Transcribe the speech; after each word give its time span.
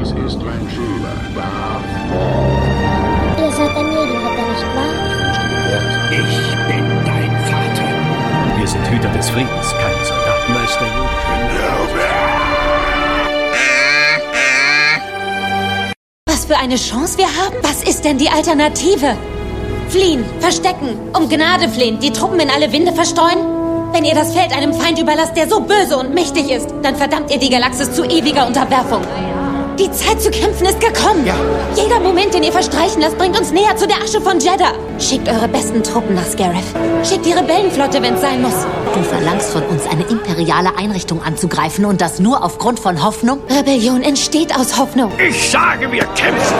Dies 0.00 0.12
ist 0.12 0.38
mein 0.38 0.66
Schüler, 0.70 1.14
Darth 1.36 1.84
Maul. 2.08 3.44
Ihr 3.44 3.52
seid 3.52 3.76
der 3.76 3.82
Medienritter, 3.82 4.46
nicht 4.48 4.66
wahr? 4.74 4.94
Ich 6.10 6.36
bin 6.68 6.86
dein 7.04 7.32
Vater. 7.44 7.88
Wir 8.58 8.66
sind 8.66 8.90
Hüter 8.90 9.10
des 9.10 9.28
Friedens, 9.28 9.74
keine 9.78 10.04
Soldaten. 10.04 10.54
Meister 10.54 10.86
Yoda. 10.86 11.20
Was 16.28 16.46
für 16.46 16.56
eine 16.56 16.76
Chance 16.76 17.18
wir 17.18 17.26
haben? 17.26 17.56
Was 17.60 17.82
ist 17.82 18.02
denn 18.02 18.16
die 18.16 18.30
Alternative? 18.30 19.18
Fliehen, 19.90 20.24
verstecken, 20.38 20.96
um 21.14 21.28
Gnade 21.28 21.68
flehen, 21.68 22.00
die 22.00 22.10
Truppen 22.10 22.40
in 22.40 22.48
alle 22.48 22.72
Winde 22.72 22.94
verstreuen? 22.94 23.38
Wenn 23.92 24.06
ihr 24.06 24.14
das 24.14 24.32
Feld 24.32 24.56
einem 24.56 24.72
Feind 24.72 24.98
überlasst, 24.98 25.36
der 25.36 25.46
so 25.46 25.60
böse 25.60 25.98
und 25.98 26.14
mächtig 26.14 26.50
ist, 26.50 26.72
dann 26.82 26.96
verdammt 26.96 27.30
ihr 27.30 27.38
die 27.38 27.50
Galaxis 27.50 27.92
zu 27.92 28.04
ewiger 28.04 28.46
Unterwerfung. 28.46 29.02
Die 29.80 29.90
Zeit 29.92 30.20
zu 30.20 30.30
kämpfen 30.30 30.66
ist 30.66 30.78
gekommen. 30.78 31.24
Ja. 31.24 31.34
Jeder 31.74 32.00
Moment, 32.00 32.34
den 32.34 32.42
ihr 32.42 32.52
verstreichen 32.52 33.00
lasst, 33.00 33.16
bringt 33.16 33.38
uns 33.40 33.50
näher 33.50 33.74
zu 33.76 33.86
der 33.86 33.96
Asche 34.02 34.20
von 34.20 34.38
Jeddah. 34.38 34.74
Schickt 34.98 35.26
eure 35.26 35.48
besten 35.48 35.82
Truppen 35.82 36.16
nach 36.16 36.26
Scarif. 36.26 36.66
Schickt 37.02 37.24
die 37.24 37.32
Rebellenflotte, 37.32 38.02
wenn 38.02 38.12
es 38.12 38.20
sein 38.20 38.42
muss. 38.42 38.52
Du 38.92 39.02
verlangst 39.02 39.48
von 39.48 39.62
uns, 39.62 39.86
eine 39.86 40.04
imperiale 40.04 40.76
Einrichtung 40.76 41.22
anzugreifen 41.22 41.86
und 41.86 42.02
das 42.02 42.20
nur 42.20 42.44
aufgrund 42.44 42.78
von 42.78 43.02
Hoffnung? 43.02 43.40
Rebellion 43.48 44.02
entsteht 44.02 44.54
aus 44.54 44.76
Hoffnung. 44.76 45.18
Ich 45.18 45.48
sage, 45.48 45.90
wir 45.90 46.04
kämpfen. 46.08 46.58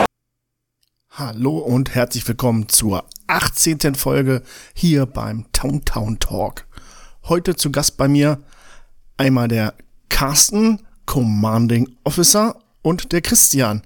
Hallo 1.11 1.59
und 1.59 1.93
herzlich 1.93 2.27
willkommen 2.27 2.69
zur 2.69 3.03
18. 3.27 3.93
Folge 3.93 4.41
hier 4.73 5.05
beim 5.05 5.45
Town 5.53 5.85
Town 5.85 6.17
Talk. 6.17 6.65
Heute 7.25 7.55
zu 7.55 7.71
Gast 7.71 7.97
bei 7.97 8.07
mir 8.07 8.39
einmal 9.17 9.47
der 9.47 9.75
Carsten, 10.09 10.81
Commanding 11.05 11.87
Officer, 12.03 12.55
und 12.81 13.11
der 13.11 13.21
Christian, 13.21 13.83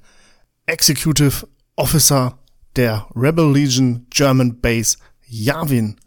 Executive 0.65 1.47
Officer 1.75 2.39
der 2.75 3.07
Rebel 3.15 3.51
Legion 3.51 4.07
German 4.09 4.59
Base 4.59 4.97
Yavin. 5.27 5.99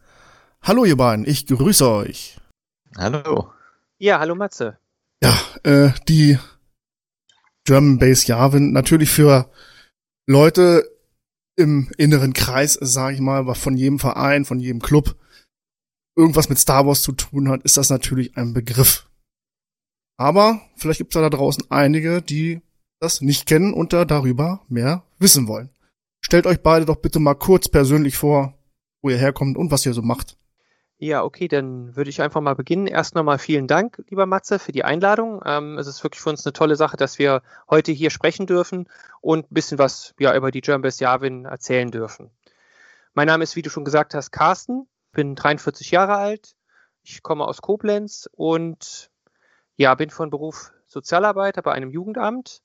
Hallo 0.63 0.85
ihr 0.85 0.97
beiden, 0.97 1.27
ich 1.27 1.47
grüße 1.47 1.89
euch. 1.89 2.39
Hallo. 2.97 3.53
Ja, 3.99 4.19
hallo 4.19 4.35
Matze. 4.35 4.79
Ja, 5.23 5.39
äh, 5.63 5.91
die 6.09 6.39
German 7.65 7.99
Base 7.99 8.27
Yavin, 8.27 8.73
natürlich 8.73 9.11
für 9.11 9.51
Leute 10.27 10.89
im 11.57 11.91
inneren 11.97 12.33
Kreis, 12.33 12.79
sage 12.81 13.15
ich 13.15 13.21
mal, 13.21 13.55
von 13.55 13.77
jedem 13.77 13.99
Verein, 13.99 14.45
von 14.45 14.61
jedem 14.61 14.81
Club 14.81 15.17
irgendwas 16.17 16.49
mit 16.49 16.59
Star 16.59 16.87
Wars 16.87 17.03
zu 17.03 17.13
tun 17.13 17.49
hat, 17.49 17.63
ist 17.63 17.77
das 17.77 17.91
natürlich 17.91 18.37
ein 18.37 18.53
Begriff. 18.53 19.09
Aber 20.17 20.61
vielleicht 20.77 20.99
gibt 20.99 21.15
es 21.15 21.21
da 21.21 21.31
draußen 21.31 21.65
einige, 21.71 22.21
die 22.23 22.61
das 23.01 23.21
nicht 23.21 23.47
kennen 23.47 23.73
und 23.73 23.93
da 23.93 24.05
darüber 24.05 24.61
mehr 24.69 25.03
wissen 25.19 25.49
wollen. 25.49 25.71
Stellt 26.21 26.47
euch 26.47 26.61
beide 26.63 26.85
doch 26.85 26.97
bitte 26.97 27.21
mal 27.21 27.35
kurz 27.35 27.69
persönlich 27.69 28.17
vor, 28.17 28.55
wo 29.03 29.11
ihr 29.11 29.17
herkommt 29.17 29.57
und 29.57 29.71
was 29.71 29.87
ihr 29.87 29.95
so 29.95 30.03
macht. 30.03 30.37
Ja, 31.01 31.23
okay, 31.23 31.47
dann 31.47 31.95
würde 31.95 32.11
ich 32.11 32.21
einfach 32.21 32.41
mal 32.41 32.57
beginnen. 32.57 32.89
Erst 32.89 33.15
nochmal 33.15 33.39
vielen 33.39 33.69
Dank, 33.69 34.03
lieber 34.09 34.27
Matze, 34.27 34.59
für 34.59 34.73
die 34.73 34.83
Einladung. 34.83 35.41
Ähm, 35.47 35.79
es 35.79 35.87
ist 35.87 36.03
wirklich 36.03 36.21
für 36.21 36.31
uns 36.31 36.45
eine 36.45 36.53
tolle 36.53 36.75
Sache, 36.75 36.97
dass 36.97 37.21
wir 37.21 37.43
heute 37.71 37.93
hier 37.93 38.11
sprechen 38.11 38.47
dürfen 38.47 38.89
und 39.21 39.49
ein 39.49 39.55
bisschen 39.55 39.79
was 39.79 40.15
ja, 40.19 40.35
über 40.35 40.51
die 40.51 40.61
German 40.61 40.83
Best 40.83 41.01
Javin 41.01 41.45
erzählen 41.45 41.93
dürfen. 41.93 42.33
Mein 43.15 43.29
Name 43.29 43.45
ist, 43.45 43.55
wie 43.55 43.63
du 43.63 43.71
schon 43.71 43.85
gesagt 43.85 44.13
hast, 44.15 44.33
Carsten, 44.33 44.89
bin 45.13 45.37
43 45.37 45.93
Jahre 45.93 46.17
alt, 46.17 46.57
ich 47.03 47.23
komme 47.23 47.47
aus 47.47 47.63
Koblenz 47.63 48.29
und 48.33 49.11
ja, 49.77 49.95
bin 49.95 50.11
von 50.11 50.31
Beruf 50.31 50.73
Sozialarbeiter 50.89 51.63
bei 51.63 51.73
einem 51.73 51.91
Jugendamt 51.91 52.61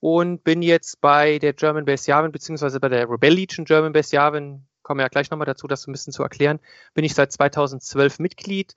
und 0.00 0.44
bin 0.44 0.62
jetzt 0.62 1.00
bei 1.00 1.38
der 1.38 1.52
German 1.52 1.84
Base 1.84 2.10
Yavin, 2.10 2.32
beziehungsweise 2.32 2.80
bei 2.80 2.88
der 2.88 3.08
Rebel 3.08 3.32
Legion 3.32 3.64
German 3.64 3.92
Base 3.92 4.14
Yavin, 4.14 4.66
kommen 4.82 4.98
wir 4.98 5.04
ja 5.04 5.08
gleich 5.08 5.30
nochmal 5.30 5.46
dazu, 5.46 5.66
das 5.66 5.86
ein 5.86 5.92
bisschen 5.92 6.12
zu 6.12 6.22
erklären, 6.22 6.60
bin 6.94 7.04
ich 7.04 7.14
seit 7.14 7.32
2012 7.32 8.20
Mitglied. 8.20 8.76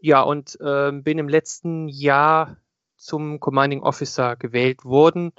Ja, 0.00 0.20
und 0.22 0.56
äh, 0.60 0.92
bin 0.92 1.18
im 1.18 1.28
letzten 1.28 1.88
Jahr 1.88 2.56
zum 2.96 3.40
Commanding 3.40 3.82
Officer 3.82 4.36
gewählt 4.36 4.84
worden. 4.84 5.32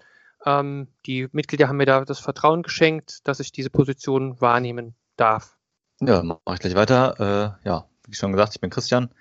Ähm, 0.45 0.89
die 1.05 1.29
Mitglieder 1.31 1.69
haben 1.69 1.77
mir 1.77 1.85
da 1.85 2.03
das 2.03 2.19
Vertrauen 2.19 2.63
geschenkt, 2.63 3.25
dass 3.27 3.39
ich 3.39 3.53
diese 3.53 3.69
Position 3.69 4.41
wahrnehmen 4.41 4.95
darf. 5.15 5.55
Ja, 6.01 6.23
mache 6.23 6.41
ich 6.53 6.59
gleich 6.59 6.75
weiter. 6.75 7.59
Äh, 7.63 7.67
ja, 7.67 7.85
wie 8.05 8.15
schon 8.15 8.33
gesagt, 8.33 8.55
ich 8.55 8.61
bin 8.61 8.69
Christian 8.69 9.11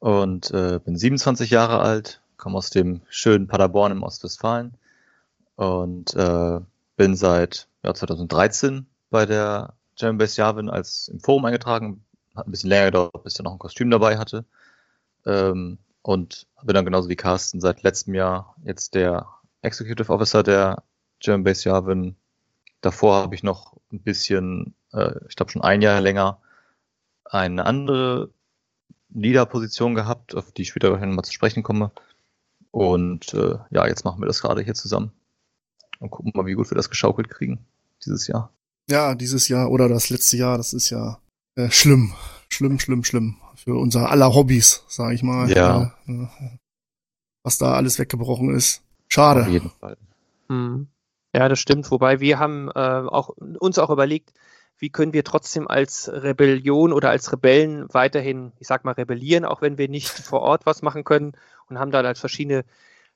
und 0.00 0.50
äh, 0.50 0.80
bin 0.84 0.96
27 0.96 1.50
Jahre 1.50 1.80
alt, 1.80 2.22
komme 2.36 2.58
aus 2.58 2.70
dem 2.70 3.02
schönen 3.08 3.46
Paderborn 3.46 3.92
im 3.92 4.02
Ostwestfalen 4.02 4.76
und 5.56 6.14
äh, 6.14 6.60
bin 6.96 7.16
seit 7.16 7.68
ja, 7.82 7.94
2013 7.94 8.86
bei 9.10 9.26
der 9.26 9.74
German 9.96 10.18
Base 10.18 10.40
Javin 10.40 10.70
als 10.70 11.08
im 11.08 11.20
Forum 11.20 11.44
eingetragen. 11.44 12.04
Hat 12.34 12.46
ein 12.46 12.50
bisschen 12.50 12.70
länger 12.70 12.86
gedauert, 12.86 13.24
bis 13.24 13.34
ich 13.34 13.42
noch 13.42 13.52
ein 13.52 13.58
Kostüm 13.58 13.90
dabei 13.90 14.18
hatte. 14.18 14.44
Ähm, 15.26 15.78
und 16.02 16.46
bin 16.62 16.74
dann 16.74 16.84
genauso 16.84 17.08
wie 17.08 17.16
Carsten 17.16 17.60
seit 17.60 17.82
letztem 17.82 18.14
Jahr 18.14 18.56
jetzt 18.64 18.94
der 18.94 19.26
Executive 19.62 20.12
Officer 20.12 20.42
der 20.42 20.82
German 21.20 21.44
Base 21.44 21.68
Javin. 21.68 22.16
Davor 22.80 23.22
habe 23.22 23.34
ich 23.34 23.42
noch 23.42 23.76
ein 23.92 24.00
bisschen, 24.00 24.74
äh, 24.92 25.12
ich 25.28 25.36
glaube 25.36 25.52
schon 25.52 25.62
ein 25.62 25.82
Jahr 25.82 26.00
länger, 26.00 26.40
eine 27.24 27.64
andere 27.64 28.30
Leader-Position 29.10 29.94
gehabt, 29.94 30.34
auf 30.34 30.52
die 30.52 30.62
ich 30.62 30.68
später 30.68 30.90
nochmal 30.90 31.24
zu 31.24 31.32
sprechen 31.32 31.62
komme. 31.62 31.92
Und 32.70 33.34
äh, 33.34 33.58
ja, 33.70 33.86
jetzt 33.86 34.04
machen 34.04 34.20
wir 34.20 34.26
das 34.26 34.40
gerade 34.40 34.62
hier 34.62 34.74
zusammen. 34.74 35.12
Und 36.02 36.10
gucken 36.10 36.32
mal, 36.34 36.46
wie 36.46 36.54
gut 36.54 36.68
wir 36.68 36.74
das 36.74 36.90
geschaukelt 36.90 37.30
kriegen 37.30 37.64
dieses 38.04 38.26
Jahr. 38.26 38.52
Ja, 38.90 39.14
dieses 39.14 39.46
Jahr 39.46 39.70
oder 39.70 39.88
das 39.88 40.10
letzte 40.10 40.36
Jahr, 40.36 40.56
das 40.56 40.72
ist 40.72 40.90
ja 40.90 41.20
äh, 41.54 41.70
schlimm. 41.70 42.12
Schlimm, 42.48 42.80
schlimm, 42.80 43.04
schlimm. 43.04 43.36
Für 43.54 43.76
unser 43.76 44.10
aller 44.10 44.34
Hobbys, 44.34 44.84
sag 44.88 45.12
ich 45.12 45.22
mal. 45.22 45.48
Ja. 45.48 45.94
Äh, 46.08 46.26
was 47.44 47.58
da 47.58 47.74
alles 47.74 48.00
weggebrochen 48.00 48.52
ist. 48.52 48.82
Schade. 49.06 49.42
Auf 49.42 49.48
jeden 49.48 49.70
Fall. 49.70 49.96
Hm. 50.48 50.88
Ja, 51.32 51.48
das 51.48 51.60
stimmt. 51.60 51.88
Wobei 51.92 52.18
wir 52.18 52.40
haben 52.40 52.68
äh, 52.74 52.80
auch, 52.80 53.28
uns 53.60 53.78
auch 53.78 53.90
überlegt, 53.90 54.32
wie 54.78 54.90
können 54.90 55.12
wir 55.12 55.22
trotzdem 55.22 55.68
als 55.68 56.10
Rebellion 56.12 56.92
oder 56.92 57.10
als 57.10 57.32
Rebellen 57.32 57.86
weiterhin, 57.92 58.50
ich 58.58 58.66
sag 58.66 58.84
mal, 58.84 58.92
rebellieren, 58.92 59.44
auch 59.44 59.62
wenn 59.62 59.78
wir 59.78 59.88
nicht 59.88 60.08
vor 60.08 60.40
Ort 60.40 60.66
was 60.66 60.82
machen 60.82 61.04
können 61.04 61.34
und 61.68 61.78
haben 61.78 61.92
dann 61.92 62.04
halt 62.04 62.18
verschiedene 62.18 62.64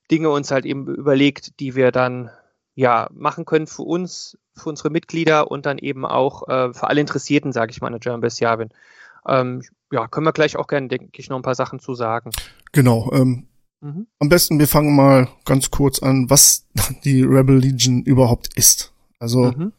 Dinge 0.09 0.31
uns 0.31 0.53
halt 0.53 0.65
eben 0.65 0.87
überlegt, 0.87 1.59
die 1.59 1.75
wir 1.75 1.91
dann 1.91 2.31
ja 2.77 3.09
machen 3.13 3.45
können 3.45 3.67
für 3.67 3.83
uns, 3.83 4.39
für 4.55 4.69
unsere 4.69 4.91
Mitglieder 4.91 5.51
und 5.51 5.67
dann 5.67 5.79
eben 5.79 6.07
auch 6.07 6.47
äh, 6.49 6.73
für 6.73 6.89
alle 6.89 7.01
Interessierten, 7.01 7.51
sage 7.51 7.73
ich 7.73 7.81
mal, 7.81 7.89
in 7.89 7.95
der 7.95 8.01
German 8.01 8.21
Best 8.21 8.39
Javin. 8.39 8.69
Ähm, 9.27 9.63
ja, 9.91 10.07
können 10.07 10.27
wir 10.27 10.33
gleich 10.33 10.57
auch 10.57 10.69
gerne, 10.69 10.89
denke 10.89 11.09
ich, 11.17 11.29
noch 11.29 11.37
ein 11.37 11.43
paar 11.43 11.55
Sachen 11.55 11.81
zu 11.81 11.95
sagen. 11.95 12.31
Genau. 12.73 13.11
Ähm, 13.13 13.49
mhm. 13.81 14.07
Am 14.21 14.29
besten, 14.29 14.59
wir 14.59 14.69
fangen 14.69 14.95
mal 14.95 15.29
ganz 15.45 15.71
kurz 15.71 16.01
an, 16.01 16.31
was 16.31 16.67
die 17.05 17.23
Rebel 17.23 17.59
Legion 17.59 18.03
überhaupt 18.03 18.55
ist. 18.57 18.93
Also, 19.19 19.53
mhm. 19.53 19.73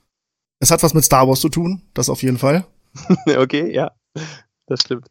es 0.60 0.72
hat 0.72 0.82
was 0.84 0.96
mit 0.96 1.06
Star 1.06 1.28
Wars 1.28 1.40
zu 1.40 1.50
tun, 1.50 1.84
das 1.94 2.10
auf 2.10 2.24
jeden 2.24 2.40
Fall. 2.40 2.66
okay, 3.38 3.72
ja, 3.72 3.92
das 4.66 4.82
stimmt. 4.82 5.08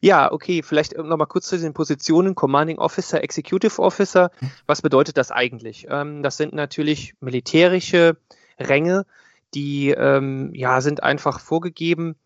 Ja, 0.00 0.30
okay, 0.30 0.62
vielleicht 0.62 0.96
nochmal 0.96 1.26
kurz 1.26 1.48
zu 1.48 1.58
den 1.58 1.74
Positionen 1.74 2.34
Commanding 2.34 2.78
Officer, 2.78 3.22
Executive 3.22 3.80
Officer. 3.80 4.30
Was 4.66 4.82
bedeutet 4.82 5.16
das 5.16 5.30
eigentlich? 5.30 5.86
Ähm, 5.90 6.22
das 6.22 6.36
sind 6.36 6.52
natürlich 6.52 7.14
militärische 7.20 8.16
Ränge, 8.58 9.06
die 9.54 9.90
ähm, 9.90 10.52
ja, 10.54 10.80
sind 10.80 11.02
einfach 11.02 11.40
vorgegeben. 11.40 12.16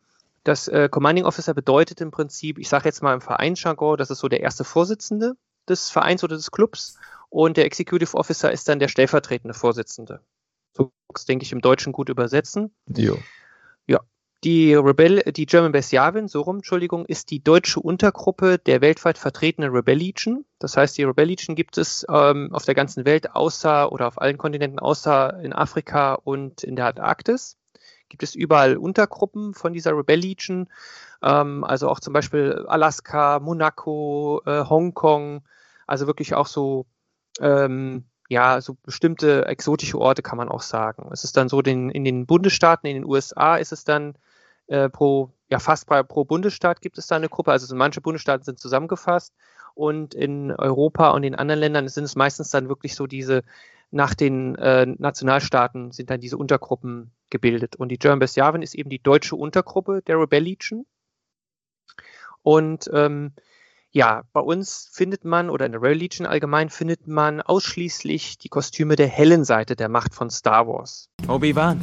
Das 0.45 0.69
äh, 0.69 0.89
Commanding 0.91 1.25
Officer 1.25 1.55
bedeutet 1.55 2.01
im 2.01 2.11
Prinzip, 2.11 2.59
ich 2.59 2.69
sage 2.69 2.87
jetzt 2.87 3.03
mal 3.03 3.15
im 3.15 3.21
Vereinsjargon, 3.21 3.97
das 3.97 4.11
ist 4.11 4.19
so 4.19 4.29
der 4.29 4.41
erste 4.41 4.65
Vorsitzende 4.65 5.35
des 5.69 5.89
Vereins 5.89 6.25
oder 6.25 6.37
des 6.37 6.51
Clubs 6.51 6.99
und 7.31 7.57
der 7.57 7.65
Executive 7.65 8.17
Officer 8.17 8.51
ist 8.51 8.69
dann 8.69 8.81
der 8.81 8.89
stellvertretende 8.89 9.55
Vorsitzende. 9.55 10.21
So 10.77 10.93
denke 11.29 11.45
ich 11.45 11.53
im 11.53 11.61
Deutschen 11.61 11.93
gut 11.93 12.09
übersetzen. 12.09 12.75
Jo. 12.87 13.19
Die 14.45 14.75
Rebel, 14.75 15.23
die 15.37 15.47
German 15.47 15.71
Best 15.71 15.93
Yavin, 15.93 16.27
so 16.27 16.41
rum, 16.41 16.57
Entschuldigung, 16.57 17.07
ist 17.07 17.31
die 17.31 17.45
deutsche 17.45 17.79
Untergruppe 17.79 18.59
der 18.59 18.81
weltweit 18.81 19.17
vertretenen 19.17 19.71
Rebel 19.71 19.95
Legion. 19.97 20.45
Das 20.59 20.77
heißt, 20.77 20.99
die 20.99 21.05
Rebel 21.05 21.27
Legion 21.27 21.55
gibt 21.55 21.79
es 21.79 22.05
ähm, 22.11 22.53
auf 22.53 22.65
der 22.65 22.75
ganzen 22.75 23.05
Welt 23.05 23.37
außer 23.37 23.93
oder 23.93 24.09
auf 24.09 24.21
allen 24.21 24.39
Kontinenten 24.39 24.81
außer 24.81 25.39
in 25.45 25.53
Afrika 25.53 26.15
und 26.15 26.65
in 26.65 26.75
der 26.75 26.87
Antarktis. 26.87 27.57
Gibt 28.09 28.25
es 28.25 28.35
überall 28.35 28.77
Untergruppen 28.77 29.55
von 29.55 29.73
dieser 29.73 29.97
Rebel 29.97 30.19
Legion, 30.19 30.69
ähm, 31.23 31.63
also 31.63 31.89
auch 31.89 32.01
zum 32.01 32.13
Beispiel 32.13 32.65
Alaska, 32.67 33.39
Monaco, 33.39 34.43
äh, 34.45 34.65
Hongkong, 34.65 35.45
also 35.87 36.09
wirklich 36.09 36.35
auch 36.35 36.49
so 36.49 36.87
ähm, 37.39 38.07
ja, 38.29 38.61
so 38.61 38.77
bestimmte 38.83 39.47
exotische 39.47 39.99
Orte 39.99 40.23
kann 40.23 40.39
man 40.39 40.49
auch 40.49 40.63
sagen. 40.63 41.11
Es 41.13 41.23
ist 41.23 41.37
dann 41.37 41.49
so, 41.49 41.63
den, 41.63 41.91
in 41.91 42.03
den 42.03 42.27
Bundesstaaten, 42.27 42.89
in 42.89 42.95
den 42.95 43.05
USA 43.05 43.57
ist 43.57 43.73
es 43.73 43.85
dann 43.85 44.15
äh, 44.73 44.89
pro, 44.89 45.31
ja 45.51 45.59
fast 45.59 45.87
pro 45.87 46.25
Bundesstaat 46.25 46.81
gibt 46.81 46.99
es 46.99 47.07
da 47.07 47.17
eine 47.17 47.29
Gruppe. 47.29 47.53
Also 47.53 47.75
manche 47.77 48.01
Bundesstaaten 48.01 48.45
sind 48.45 48.59
zusammengefasst 48.59 49.35
und 49.75 50.15
in 50.15 50.51
Europa 50.51 51.11
und 51.11 51.23
in 51.25 51.35
anderen 51.35 51.61
Ländern 51.61 51.89
sind 51.89 52.05
es 52.05 52.17
meistens 52.17 52.51
dann 52.51 52.69
wirklich 52.69 52.95
so 52.95 53.07
diese 53.07 53.43
nach 53.91 54.15
den 54.15 54.55
äh, 54.55 54.87
Nationalstaaten 54.87 55.93
sind 55.93 56.09
dann 56.09 56.21
diese 56.21 56.39
Untergruppen 56.39 57.13
gebildet. 57.29 57.77
Und 57.77 57.91
die 57.91 57.99
German 57.99 58.21
Best 58.21 58.37
Yavin 58.37 58.63
ist 58.63 58.75
eben 58.75 58.89
die 58.89 59.03
deutsche 59.03 59.37
Untergruppe 59.37 60.01
der 60.07 60.19
Rebel 60.19 60.43
Legion. 60.43 60.87
Und 62.41 62.91
ähm, 62.95 63.33
ja, 63.91 64.23
bei 64.33 64.41
uns 64.41 64.89
findet 64.91 65.27
man, 65.27 65.51
oder 65.51 65.67
in 65.67 65.73
der 65.73 65.83
Rebel 65.83 65.99
Legion 65.99 66.27
allgemein, 66.27 66.71
findet 66.71 67.07
man 67.07 67.43
ausschließlich 67.43 68.39
die 68.39 68.49
Kostüme 68.49 68.97
der 68.97 69.09
hellen 69.09 69.45
Seite 69.45 69.77
der 69.77 69.91
Macht 69.91 70.15
von 70.15 70.31
Star 70.31 70.67
Wars. 70.67 71.11
Obi-Wan, 71.29 71.79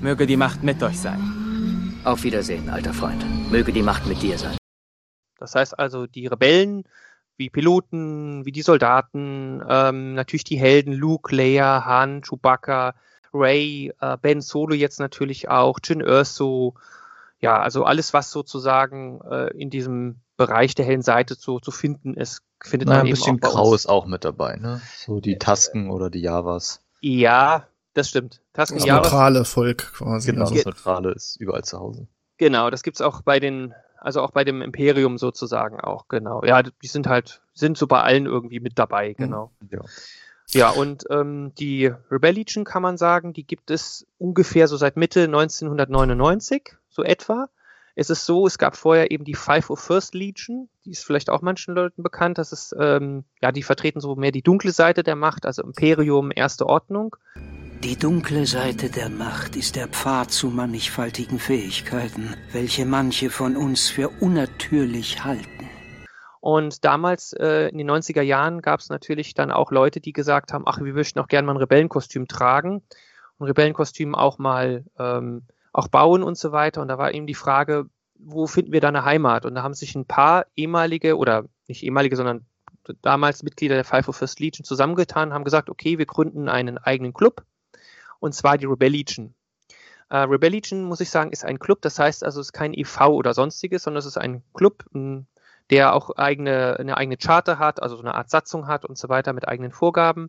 möge 0.00 0.26
die 0.26 0.36
Macht 0.36 0.64
mit 0.64 0.82
euch 0.82 0.98
sein. 0.98 1.45
Auf 2.06 2.22
Wiedersehen, 2.22 2.70
alter 2.70 2.94
Freund. 2.94 3.24
Möge 3.50 3.72
die 3.72 3.82
Macht 3.82 4.06
mit 4.06 4.22
dir 4.22 4.38
sein. 4.38 4.56
Das 5.40 5.56
heißt 5.56 5.76
also, 5.76 6.06
die 6.06 6.28
Rebellen, 6.28 6.84
wie 7.36 7.50
Piloten, 7.50 8.44
wie 8.44 8.52
die 8.52 8.62
Soldaten, 8.62 9.60
ähm, 9.68 10.14
natürlich 10.14 10.44
die 10.44 10.56
Helden, 10.56 10.92
Luke, 10.92 11.34
Leia, 11.34 11.84
Han, 11.84 12.22
Chewbacca, 12.22 12.94
Ray, 13.34 13.92
äh, 14.00 14.16
Ben 14.22 14.40
Solo 14.40 14.74
jetzt 14.76 15.00
natürlich 15.00 15.48
auch, 15.48 15.80
Jin 15.82 16.00
Erso, 16.00 16.74
ja, 17.40 17.58
also 17.60 17.82
alles, 17.82 18.14
was 18.14 18.30
sozusagen 18.30 19.20
äh, 19.28 19.48
in 19.56 19.68
diesem 19.68 20.20
Bereich 20.36 20.76
der 20.76 20.84
hellen 20.84 21.02
Seite 21.02 21.36
zu, 21.36 21.58
zu 21.58 21.72
finden 21.72 22.14
ist, 22.14 22.40
findet 22.62 22.88
Na, 22.88 22.94
man 22.94 23.00
ein 23.00 23.06
eben 23.08 23.16
bisschen 23.16 23.36
auch 23.38 23.40
bei 23.40 23.48
Grau 23.48 23.70
uns. 23.70 23.80
ist 23.80 23.86
auch 23.86 24.06
mit 24.06 24.24
dabei, 24.24 24.54
ne? 24.54 24.80
So 24.96 25.18
die 25.18 25.38
Tasken 25.38 25.90
oder 25.90 26.08
die 26.08 26.20
Javas. 26.20 26.80
Ja, 27.00 27.66
das 27.96 28.08
stimmt. 28.08 28.40
Tasken 28.52 28.78
Das 28.78 28.86
neutrale 28.86 29.44
Volk 29.44 29.92
quasi. 29.94 30.30
Genau, 30.30 30.42
Also, 30.42 30.54
das 30.54 30.64
Neutrale 30.64 31.12
ist 31.12 31.36
überall 31.40 31.64
zu 31.64 31.78
Hause. 31.78 32.06
genau, 32.38 32.70
das 32.70 32.82
gibt's 32.82 33.00
auch 33.00 33.22
bei 33.22 33.40
den, 33.40 33.74
also 34.00 34.20
auch 34.22 34.30
bei 34.30 34.44
dem 34.44 34.62
Imperium 34.62 35.18
sozusagen 35.18 35.80
auch, 35.80 36.06
genau. 36.08 36.44
Ja, 36.44 36.62
die 36.62 36.86
sind 36.86 37.06
halt, 37.06 37.40
sind 37.54 37.78
so 37.78 37.86
bei 37.86 38.02
allen 38.02 38.26
irgendwie 38.26 38.60
mit 38.60 38.78
dabei, 38.78 39.14
genau. 39.14 39.50
Ja. 39.70 39.80
Ja, 40.50 40.70
und 40.70 41.04
ähm, 41.10 41.52
die 41.58 41.86
Rebel 42.08 42.34
Legion 42.34 42.64
kann 42.64 42.80
man 42.80 42.96
sagen, 42.96 43.32
die 43.32 43.44
gibt 43.44 43.70
es 43.72 44.06
ungefähr 44.16 44.68
so 44.68 44.76
seit 44.76 44.96
Mitte 44.96 45.24
1999, 45.24 46.76
so 46.88 47.02
etwa. 47.02 47.48
Es 47.96 48.10
ist 48.10 48.26
so, 48.26 48.46
es 48.46 48.58
gab 48.58 48.76
vorher 48.76 49.10
eben 49.10 49.24
die 49.24 49.34
501st 49.36 50.16
Legion, 50.16 50.68
die 50.84 50.90
ist 50.90 51.04
vielleicht 51.04 51.30
auch 51.30 51.40
manchen 51.42 51.74
Leuten 51.74 52.02
bekannt. 52.02 52.38
Das 52.38 52.52
ist, 52.52 52.76
ähm, 52.78 53.24
ja, 53.42 53.50
die 53.50 53.62
vertreten 53.62 54.00
so 54.00 54.14
mehr 54.16 54.30
die 54.32 54.42
dunkle 54.42 54.70
Seite 54.70 55.02
der 55.02 55.16
Macht, 55.16 55.46
also 55.46 55.62
Imperium, 55.62 56.30
Erste 56.32 56.66
Ordnung. 56.66 57.16
Die 57.84 57.96
dunkle 57.96 58.46
Seite 58.46 58.88
der 58.88 59.10
Macht 59.10 59.54
ist 59.54 59.76
der 59.76 59.86
Pfad 59.86 60.30
zu 60.30 60.48
mannigfaltigen 60.48 61.38
Fähigkeiten, 61.38 62.34
welche 62.50 62.86
manche 62.86 63.28
von 63.28 63.54
uns 63.54 63.88
für 63.88 64.08
unnatürlich 64.08 65.24
halten. 65.24 65.68
Und 66.40 66.84
damals 66.84 67.34
äh, 67.34 67.68
in 67.68 67.78
den 67.78 67.90
90er 67.90 68.22
Jahren 68.22 68.62
gab 68.62 68.80
es 68.80 68.88
natürlich 68.88 69.34
dann 69.34 69.50
auch 69.50 69.70
Leute, 69.70 70.00
die 70.00 70.14
gesagt 70.14 70.52
haben, 70.52 70.64
ach, 70.66 70.80
wir 70.80 70.94
möchten 70.94 71.20
auch 71.20 71.28
gerne 71.28 71.46
mal 71.46 71.52
ein 71.52 71.58
Rebellenkostüm 71.58 72.28
tragen 72.28 72.82
und 73.36 73.46
Rebellenkostüm 73.46 74.14
auch 74.14 74.38
mal 74.38 74.84
ähm, 74.98 75.42
auch 75.72 75.88
bauen 75.88 76.22
und 76.22 76.38
so 76.38 76.52
weiter. 76.52 76.80
Und 76.80 76.88
da 76.88 76.96
war 76.96 77.12
eben 77.12 77.26
die 77.26 77.34
Frage, 77.34 77.90
wo 78.18 78.46
finden 78.46 78.72
wir 78.72 78.80
da 78.80 78.88
eine 78.88 79.04
Heimat? 79.04 79.44
Und 79.44 79.54
da 79.54 79.62
haben 79.62 79.74
sich 79.74 79.94
ein 79.94 80.06
paar 80.06 80.46
ehemalige 80.56 81.18
oder 81.18 81.44
nicht 81.68 81.82
ehemalige, 81.82 82.16
sondern 82.16 82.46
damals 83.02 83.42
Mitglieder 83.42 83.74
der 83.74 83.84
501st 83.84 84.40
Legion 84.40 84.64
zusammengetan, 84.64 85.34
haben 85.34 85.44
gesagt, 85.44 85.68
okay, 85.68 85.98
wir 85.98 86.06
gründen 86.06 86.48
einen 86.48 86.78
eigenen 86.78 87.12
Club 87.12 87.44
und 88.20 88.34
zwar 88.34 88.58
die 88.58 88.66
Rebel 88.66 88.90
Legion. 88.90 89.34
Äh, 90.08 90.18
Rebel 90.18 90.50
Legion, 90.50 90.84
muss 90.84 91.00
ich 91.00 91.10
sagen, 91.10 91.32
ist 91.32 91.44
ein 91.44 91.58
Club, 91.58 91.82
das 91.82 91.98
heißt 91.98 92.24
also, 92.24 92.40
es 92.40 92.48
ist 92.48 92.52
kein 92.52 92.74
EV 92.74 93.08
oder 93.08 93.34
sonstiges, 93.34 93.82
sondern 93.82 93.98
es 93.98 94.06
ist 94.06 94.18
ein 94.18 94.42
Club, 94.54 94.84
der 95.70 95.94
auch 95.94 96.10
eigene, 96.16 96.76
eine 96.78 96.96
eigene 96.96 97.16
Charter 97.16 97.58
hat, 97.58 97.82
also 97.82 97.96
so 97.96 98.02
eine 98.02 98.14
Art 98.14 98.30
Satzung 98.30 98.66
hat 98.68 98.84
und 98.84 98.98
so 98.98 99.08
weiter 99.08 99.32
mit 99.32 99.48
eigenen 99.48 99.72
Vorgaben. 99.72 100.28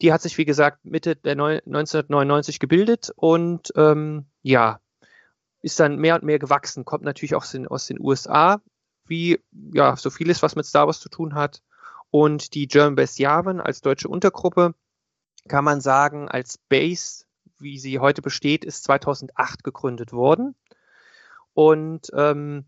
Die 0.00 0.12
hat 0.12 0.22
sich, 0.22 0.36
wie 0.38 0.44
gesagt, 0.44 0.84
Mitte 0.84 1.16
der 1.16 1.36
Neu 1.36 1.60
1999 1.66 2.58
gebildet 2.58 3.12
und 3.14 3.72
ähm, 3.76 4.26
ja, 4.42 4.80
ist 5.62 5.78
dann 5.78 5.96
mehr 5.96 6.16
und 6.16 6.24
mehr 6.24 6.38
gewachsen, 6.38 6.84
kommt 6.84 7.04
natürlich 7.04 7.34
auch 7.34 7.42
aus 7.42 7.52
den, 7.52 7.68
aus 7.68 7.86
den 7.86 8.00
USA, 8.00 8.60
wie 9.06 9.40
ja, 9.72 9.96
so 9.96 10.10
vieles, 10.10 10.42
was 10.42 10.56
mit 10.56 10.66
Star 10.66 10.86
Wars 10.86 11.00
zu 11.00 11.08
tun 11.08 11.34
hat. 11.34 11.62
Und 12.10 12.54
die 12.54 12.66
German 12.66 12.96
Best 12.96 13.18
Yavin 13.18 13.60
als 13.60 13.80
deutsche 13.80 14.08
Untergruppe, 14.08 14.74
kann 15.48 15.64
man 15.64 15.80
sagen, 15.80 16.28
als 16.28 16.58
Base, 16.58 17.24
wie 17.58 17.78
sie 17.78 17.98
heute 17.98 18.22
besteht, 18.22 18.64
ist 18.64 18.84
2008 18.84 19.64
gegründet 19.64 20.12
worden. 20.12 20.54
Und 21.54 22.10
ähm, 22.14 22.64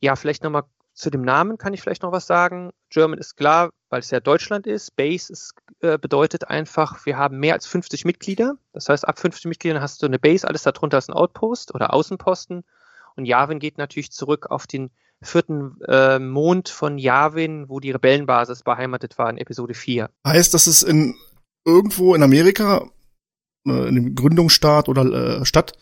ja, 0.00 0.16
vielleicht 0.16 0.42
nochmal 0.42 0.64
zu 0.94 1.10
dem 1.10 1.22
Namen 1.22 1.58
kann 1.58 1.74
ich 1.74 1.82
vielleicht 1.82 2.02
noch 2.02 2.12
was 2.12 2.26
sagen. 2.26 2.70
German 2.88 3.18
ist 3.18 3.36
klar, 3.36 3.70
weil 3.90 4.00
es 4.00 4.10
ja 4.10 4.20
Deutschland 4.20 4.66
ist. 4.66 4.94
Base 4.96 5.32
ist, 5.32 5.54
äh, 5.80 5.98
bedeutet 5.98 6.48
einfach, 6.48 7.04
wir 7.04 7.16
haben 7.18 7.38
mehr 7.38 7.54
als 7.54 7.66
50 7.66 8.04
Mitglieder. 8.04 8.56
Das 8.72 8.88
heißt, 8.88 9.06
ab 9.06 9.18
50 9.18 9.46
Mitgliedern 9.46 9.82
hast 9.82 10.02
du 10.02 10.06
eine 10.06 10.20
Base, 10.20 10.46
alles 10.46 10.62
darunter 10.62 10.98
ist 10.98 11.10
ein 11.10 11.14
Outpost 11.14 11.74
oder 11.74 11.92
Außenposten. 11.92 12.64
Und 13.16 13.24
Yavin 13.24 13.58
geht 13.58 13.78
natürlich 13.78 14.12
zurück 14.12 14.50
auf 14.50 14.66
den 14.66 14.90
vierten 15.20 15.80
äh, 15.88 16.18
Mond 16.18 16.68
von 16.68 16.98
Yavin, 16.98 17.68
wo 17.68 17.80
die 17.80 17.90
Rebellenbasis 17.90 18.62
beheimatet 18.62 19.18
war 19.18 19.30
in 19.30 19.38
Episode 19.38 19.74
4. 19.74 20.10
heißt, 20.26 20.54
dass 20.54 20.66
es 20.66 20.82
in 20.82 21.16
irgendwo 21.64 22.14
in 22.14 22.22
Amerika, 22.22 22.88
äh, 23.66 23.88
in 23.88 23.94
dem 23.94 24.14
Gründungsstaat 24.14 24.88
oder 24.88 25.40
äh, 25.40 25.44
Stadt, 25.44 25.72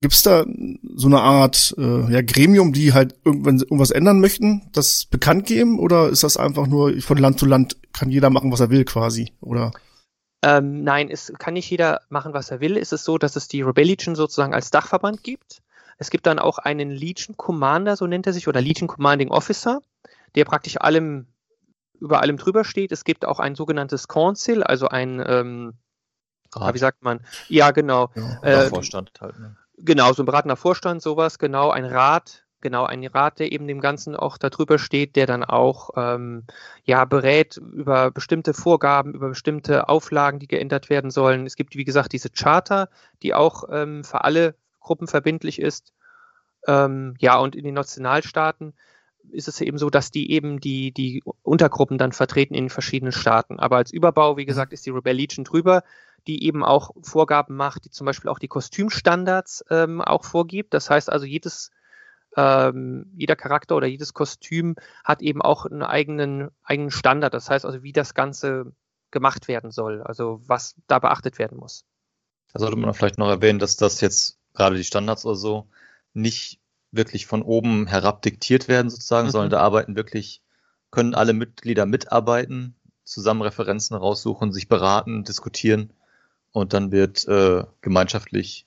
gibt's 0.00 0.22
da 0.22 0.46
so 0.94 1.08
eine 1.08 1.20
Art 1.20 1.74
äh, 1.76 2.12
ja, 2.12 2.22
Gremium, 2.22 2.72
die 2.72 2.92
halt 2.92 3.16
irgendwann 3.24 3.58
irgendwas 3.58 3.90
ändern 3.90 4.20
möchten, 4.20 4.68
das 4.72 5.04
bekannt 5.04 5.46
geben? 5.46 5.78
Oder 5.78 6.08
ist 6.08 6.22
das 6.22 6.36
einfach 6.36 6.66
nur 6.66 6.98
von 7.00 7.18
Land 7.18 7.38
zu 7.38 7.46
Land 7.46 7.76
kann 7.92 8.10
jeder 8.10 8.30
machen, 8.30 8.50
was 8.50 8.60
er 8.60 8.70
will 8.70 8.84
quasi? 8.84 9.32
Oder 9.40 9.72
Ähm, 10.42 10.82
nein, 10.84 11.10
es 11.10 11.32
kann 11.38 11.54
nicht 11.54 11.70
jeder 11.70 12.00
machen, 12.08 12.32
was 12.32 12.50
er 12.50 12.60
will. 12.60 12.78
Es 12.78 12.92
ist 12.92 13.04
so, 13.04 13.18
dass 13.18 13.36
es 13.36 13.48
die 13.48 13.62
Rebel 13.62 13.84
Legion 13.84 14.14
sozusagen 14.14 14.54
als 14.54 14.70
Dachverband 14.70 15.22
gibt. 15.22 15.60
Es 15.98 16.08
gibt 16.08 16.26
dann 16.26 16.38
auch 16.38 16.58
einen 16.58 16.90
Legion 16.90 17.36
Commander, 17.36 17.94
so 17.94 18.06
nennt 18.06 18.26
er 18.26 18.32
sich, 18.32 18.48
oder 18.48 18.62
Legion 18.62 18.88
Commanding 18.88 19.28
Officer, 19.28 19.82
der 20.34 20.46
praktisch 20.46 20.78
allem 20.78 21.26
über 22.00 22.20
allem 22.20 22.36
drüber 22.36 22.64
steht. 22.64 22.92
Es 22.92 23.04
gibt 23.04 23.24
auch 23.24 23.40
ein 23.40 23.54
sogenanntes 23.54 24.08
Council, 24.08 24.62
also 24.62 24.88
ein, 24.88 25.22
ähm, 25.26 25.74
Rat. 26.54 26.74
wie 26.74 26.78
sagt 26.78 27.02
man? 27.02 27.20
Ja, 27.48 27.70
genau. 27.70 28.10
ja. 28.14 28.42
Äh, 28.42 28.68
Vorstand 28.68 29.12
halt. 29.20 29.38
Ne? 29.38 29.56
Genau, 29.78 30.12
so 30.12 30.22
ein 30.22 30.26
beratender 30.26 30.56
Vorstand, 30.56 31.02
sowas, 31.02 31.38
genau, 31.38 31.70
ein 31.70 31.84
Rat, 31.84 32.44
genau, 32.60 32.84
ein 32.84 33.06
Rat, 33.06 33.38
der 33.38 33.52
eben 33.52 33.66
dem 33.66 33.80
Ganzen 33.80 34.14
auch 34.14 34.36
darüber 34.36 34.78
steht, 34.78 35.16
der 35.16 35.26
dann 35.26 35.44
auch 35.44 35.90
ähm, 35.96 36.44
ja 36.84 37.04
berät 37.04 37.56
über 37.56 38.10
bestimmte 38.10 38.52
Vorgaben, 38.52 39.14
über 39.14 39.28
bestimmte 39.28 39.88
Auflagen, 39.88 40.38
die 40.38 40.48
geändert 40.48 40.90
werden 40.90 41.10
sollen. 41.10 41.46
Es 41.46 41.56
gibt, 41.56 41.76
wie 41.76 41.84
gesagt, 41.84 42.12
diese 42.12 42.30
Charter, 42.30 42.88
die 43.22 43.34
auch 43.34 43.64
ähm, 43.70 44.04
für 44.04 44.24
alle 44.24 44.54
Gruppen 44.80 45.06
verbindlich 45.06 45.60
ist. 45.60 45.92
Ähm, 46.66 47.14
ja, 47.18 47.38
und 47.38 47.56
in 47.56 47.64
den 47.64 47.74
Nationalstaaten 47.74 48.74
ist 49.30 49.48
es 49.48 49.60
eben 49.60 49.78
so, 49.78 49.90
dass 49.90 50.10
die 50.10 50.30
eben 50.32 50.60
die, 50.60 50.92
die 50.92 51.22
Untergruppen 51.42 51.98
dann 51.98 52.12
vertreten 52.12 52.54
in 52.54 52.64
den 52.64 52.70
verschiedenen 52.70 53.12
Staaten. 53.12 53.58
Aber 53.58 53.76
als 53.76 53.92
Überbau, 53.92 54.36
wie 54.36 54.46
gesagt, 54.46 54.72
ist 54.72 54.86
die 54.86 54.90
Rebel 54.90 55.14
Legion 55.14 55.44
drüber, 55.44 55.82
die 56.26 56.44
eben 56.44 56.64
auch 56.64 56.90
Vorgaben 57.02 57.56
macht, 57.56 57.84
die 57.84 57.90
zum 57.90 58.04
Beispiel 58.04 58.30
auch 58.30 58.38
die 58.38 58.48
Kostümstandards 58.48 59.64
ähm, 59.70 60.00
auch 60.00 60.24
vorgibt. 60.24 60.74
Das 60.74 60.90
heißt 60.90 61.10
also, 61.10 61.26
jedes, 61.26 61.70
ähm, 62.36 63.06
jeder 63.16 63.36
Charakter 63.36 63.76
oder 63.76 63.86
jedes 63.86 64.14
Kostüm 64.14 64.76
hat 65.04 65.22
eben 65.22 65.42
auch 65.42 65.66
einen 65.66 65.82
eigenen, 65.82 66.50
eigenen 66.62 66.90
Standard. 66.90 67.34
Das 67.34 67.48
heißt 67.48 67.64
also, 67.64 67.82
wie 67.82 67.92
das 67.92 68.14
Ganze 68.14 68.72
gemacht 69.10 69.48
werden 69.48 69.70
soll, 69.70 70.02
also 70.02 70.40
was 70.46 70.76
da 70.86 70.98
beachtet 70.98 71.38
werden 71.38 71.58
muss. 71.58 71.84
Da 72.52 72.60
sollte 72.60 72.76
man 72.76 72.94
vielleicht 72.94 73.18
noch 73.18 73.28
erwähnen, 73.28 73.58
dass 73.58 73.76
das 73.76 74.00
jetzt 74.00 74.38
gerade 74.54 74.76
die 74.76 74.84
Standards 74.84 75.24
oder 75.24 75.36
so 75.36 75.68
nicht 76.12 76.59
wirklich 76.92 77.26
von 77.26 77.42
oben 77.42 77.86
herab 77.86 78.22
diktiert 78.22 78.68
werden 78.68 78.90
sozusagen, 78.90 79.28
Mhm. 79.28 79.32
sondern 79.32 79.50
da 79.50 79.60
arbeiten 79.60 79.96
wirklich, 79.96 80.42
können 80.90 81.14
alle 81.14 81.32
Mitglieder 81.32 81.86
mitarbeiten, 81.86 82.74
zusammen 83.04 83.42
Referenzen 83.42 83.96
raussuchen, 83.96 84.52
sich 84.52 84.68
beraten, 84.68 85.24
diskutieren 85.24 85.92
und 86.52 86.72
dann 86.72 86.90
wird 86.92 87.26
äh, 87.28 87.64
gemeinschaftlich 87.80 88.66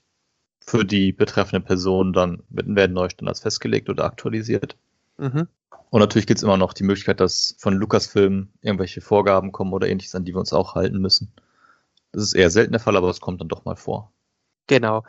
für 0.66 0.86
die 0.86 1.12
betreffende 1.12 1.66
Person 1.66 2.14
dann 2.14 2.44
werden 2.50 2.94
neue 2.94 3.10
Standards 3.10 3.42
festgelegt 3.42 3.90
oder 3.90 4.06
aktualisiert. 4.06 4.78
Mhm. 5.18 5.48
Und 5.90 6.00
natürlich 6.00 6.26
gibt 6.26 6.40
es 6.40 6.44
immer 6.44 6.58
noch 6.58 6.74
die 6.74 6.84
Möglichkeit, 6.84 7.20
dass 7.20 7.56
von 7.60 7.74
Lucasfilm 7.76 8.50
irgendwelche 8.62 9.02
Vorgaben 9.02 9.52
kommen 9.52 9.74
oder 9.74 9.88
ähnliches, 9.88 10.16
an 10.16 10.26
die 10.26 10.34
wir 10.34 10.40
uns 10.40 10.54
auch 10.54 10.76
halten 10.76 11.00
müssen. 11.00 11.34
Das 12.12 12.24
ist 12.24 12.34
eher 12.34 12.50
selten 12.50 12.72
der 12.72 12.80
Fall, 12.80 12.96
aber 12.96 13.10
es 13.10 13.22
kommt 13.22 13.42
dann 13.42 13.50
doch 13.50 13.66
mal 13.66 13.76
vor. 13.76 14.12
Genau. 14.68 15.04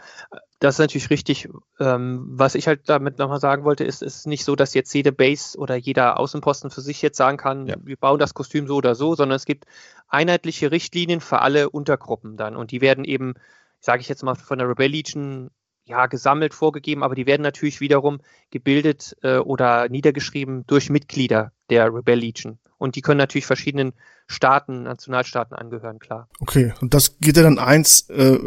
Das 0.58 0.76
ist 0.76 0.78
natürlich 0.78 1.10
richtig. 1.10 1.48
Ähm, 1.78 2.24
was 2.30 2.54
ich 2.54 2.66
halt 2.66 2.88
damit 2.88 3.18
nochmal 3.18 3.40
sagen 3.40 3.64
wollte, 3.64 3.84
ist, 3.84 4.02
es 4.02 4.16
ist 4.16 4.26
nicht 4.26 4.44
so, 4.44 4.56
dass 4.56 4.74
jetzt 4.74 4.92
jede 4.94 5.12
Base 5.12 5.58
oder 5.58 5.76
jeder 5.76 6.18
Außenposten 6.18 6.70
für 6.70 6.80
sich 6.80 7.02
jetzt 7.02 7.16
sagen 7.18 7.36
kann, 7.36 7.66
Ja. 7.66 7.76
wir 7.82 7.96
bauen 7.96 8.18
das 8.18 8.34
Kostüm 8.34 8.66
so 8.66 8.76
oder 8.76 8.94
so, 8.94 9.14
sondern 9.14 9.36
es 9.36 9.44
gibt 9.44 9.66
einheitliche 10.08 10.70
Richtlinien 10.70 11.20
für 11.20 11.40
alle 11.40 11.70
Untergruppen 11.70 12.36
dann. 12.36 12.56
Und 12.56 12.70
die 12.70 12.80
werden 12.80 13.04
eben, 13.04 13.34
sage 13.80 14.00
ich 14.00 14.08
jetzt 14.08 14.22
mal, 14.22 14.34
von 14.36 14.58
der 14.58 14.68
Rebel 14.68 14.88
Legion 14.90 15.50
ja, 15.86 16.06
gesammelt, 16.06 16.54
vorgegeben, 16.54 17.02
aber 17.02 17.14
die 17.14 17.26
werden 17.26 17.42
natürlich 17.42 17.80
wiederum 17.80 18.20
gebildet 18.50 19.16
äh, 19.22 19.36
oder 19.36 19.88
niedergeschrieben 19.88 20.64
durch 20.66 20.90
Mitglieder 20.90 21.52
der 21.70 21.92
Rebel 21.92 22.18
Legion. 22.18 22.58
Und 22.78 22.96
die 22.96 23.02
können 23.02 23.18
natürlich 23.18 23.46
verschiedenen 23.46 23.92
Staaten, 24.26 24.84
Nationalstaaten 24.84 25.54
angehören, 25.54 25.98
klar. 25.98 26.28
Okay, 26.40 26.72
und 26.80 26.94
das 26.94 27.18
geht 27.18 27.36
ja 27.36 27.42
dann 27.42 27.58
eins, 27.58 28.08
äh, 28.08 28.38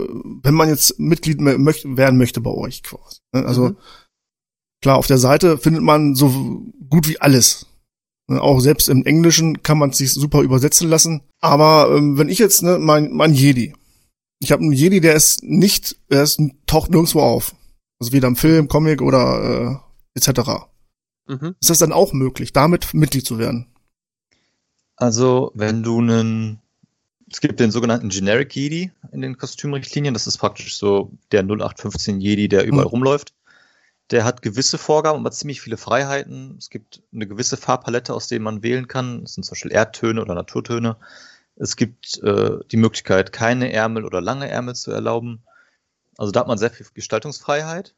wenn 0.44 0.54
man 0.54 0.70
jetzt 0.70 1.00
Mitglied 1.00 1.40
möchte, 1.40 1.98
werden 1.98 2.18
möchte 2.18 2.42
bei 2.42 2.52
euch 2.52 2.84
quasi. 2.84 3.20
Ne? 3.32 3.46
Also 3.46 3.70
mhm. 3.70 3.78
klar, 4.82 4.98
auf 4.98 5.08
der 5.08 5.20
Seite 5.20 5.58
findet 5.58 5.84
man 5.84 6.16
so 6.16 6.30
gut 6.90 7.08
wie 7.08 7.22
alles. 7.22 7.68
Ne? 8.28 8.42
Auch 8.42 8.60
selbst 8.60 8.90
im 8.90 9.06
Englischen 9.06 9.62
kann 9.62 9.78
man 9.78 9.92
sich 9.92 10.14
super 10.14 10.42
übersetzen 10.42 10.90
lassen. 10.90 11.22
Aber 11.40 11.96
ähm, 11.96 12.18
wenn 12.18 12.30
ich 12.30 12.40
jetzt, 12.40 12.64
ne, 12.64 12.80
mein, 12.80 13.12
mein 13.14 13.34
Jedi, 13.34 13.74
ich 14.40 14.52
habe 14.52 14.64
einen 14.64 14.72
Jedi, 14.72 15.02
der 15.02 15.16
ist 15.16 15.44
nicht, 15.44 15.98
der 16.10 16.24
ist, 16.24 16.40
taucht 16.66 16.92
nirgendwo 16.92 17.22
auf. 17.22 17.56
Also 18.00 18.12
weder 18.12 18.28
im 18.28 18.36
Film, 18.36 18.68
Comic 18.68 19.02
oder 19.02 19.82
äh, 20.16 20.20
etc. 20.20 20.68
Mhm. 21.28 21.56
Ist 21.60 21.70
das 21.70 21.80
dann 21.80 21.92
auch 21.92 22.14
möglich, 22.14 22.54
damit 22.54 22.94
Mitglied 22.94 23.26
zu 23.26 23.40
werden? 23.40 23.68
Also, 24.96 25.52
wenn 25.54 25.84
du 25.84 26.00
einen, 26.00 26.60
es 27.32 27.42
gibt 27.42 27.60
den 27.60 27.72
sogenannten 27.72 28.10
Generic 28.10 28.56
Jedi 28.56 28.92
in 29.12 29.22
den 29.22 29.38
Kostümrichtlinien, 29.38 30.14
das 30.14 30.28
ist 30.28 30.38
praktisch 30.38 30.78
so 30.78 31.12
der 31.32 31.42
0815 31.42 32.20
Jedi, 32.20 32.48
der 32.48 32.66
überall 32.66 32.86
mhm. 32.86 32.92
rumläuft. 32.92 33.34
Der 34.10 34.24
hat 34.24 34.42
gewisse 34.42 34.78
Vorgaben, 34.78 35.20
aber 35.20 35.32
ziemlich 35.32 35.60
viele 35.60 35.76
Freiheiten. 35.76 36.56
Es 36.58 36.70
gibt 36.70 37.04
eine 37.14 37.28
gewisse 37.28 37.58
Farbpalette, 37.58 38.14
aus 38.14 38.28
der 38.28 38.40
man 38.40 38.64
wählen 38.64 38.88
kann. 38.88 39.22
Das 39.22 39.34
sind 39.34 39.44
zum 39.44 39.54
Beispiel 39.54 39.72
Erdtöne 39.74 40.22
oder 40.22 40.34
Naturtöne. 40.34 40.96
Es 41.60 41.76
gibt 41.76 42.22
äh, 42.24 42.60
die 42.72 42.78
Möglichkeit, 42.78 43.34
keine 43.34 43.72
Ärmel 43.74 44.06
oder 44.06 44.22
lange 44.22 44.48
Ärmel 44.50 44.76
zu 44.76 44.92
erlauben. 44.92 45.44
Also 46.18 46.32
da 46.32 46.42
hat 46.42 46.48
man 46.48 46.58
sehr 46.58 46.72
viel 46.72 46.86
Gestaltungsfreiheit. 46.94 47.96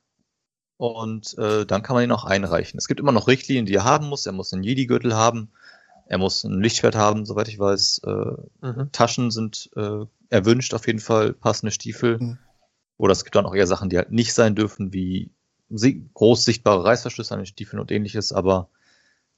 Und 0.78 1.38
äh, 1.38 1.66
dann 1.66 1.84
kann 1.84 1.96
man 1.96 2.06
ihn 2.06 2.12
auch 2.13 2.24
einreichen. 2.24 2.78
Es 2.78 2.88
gibt 2.88 3.01
immer 3.01 3.12
noch 3.12 3.28
Richtlinien, 3.28 3.66
die 3.66 3.74
er 3.74 3.84
haben 3.84 4.08
muss. 4.08 4.25
Er 4.25 4.32
muss 4.32 4.54
einen 4.54 4.63
Jedi-Gürtel 4.63 5.13
haben. 5.13 5.51
Er 6.08 6.18
muss 6.18 6.46
ein 6.46 6.62
Lichtschwert 6.62 6.96
haben, 6.96 7.25
soweit 7.25 7.50
ich 7.50 7.60
weiß. 7.60 8.01
Äh, 8.06 8.66
mhm. 8.66 8.89
Taschen 8.94 9.30
sind 9.30 9.70
äh, 9.75 10.06
erwünscht, 10.30 10.74
auf 10.74 10.88
jeden 10.88 11.00
Fall 11.00 11.34
passende 11.34 11.72
Stiefel. 11.72 12.18
Mhm. 12.18 12.38
Oder 12.98 13.12
es 13.12 13.25
gibt 13.25 13.36
dann 13.36 13.46
auch 13.46 13.56
eher 13.56 13.68
Sachen, 13.68 13.89
die 13.89 13.98
halt 13.98 14.12
nicht 14.12 14.34
sein 14.34 14.56
dürfen, 14.56 14.94
wie 14.94 15.32
groß 15.70 16.46
sichtbare 16.46 16.86
Reißverschlüsse 16.86 17.34
an 17.34 17.42
den 17.42 17.46
Stiefeln 17.46 17.82
und 17.82 17.92
ähnliches. 17.92 18.32
Aber 18.32 18.70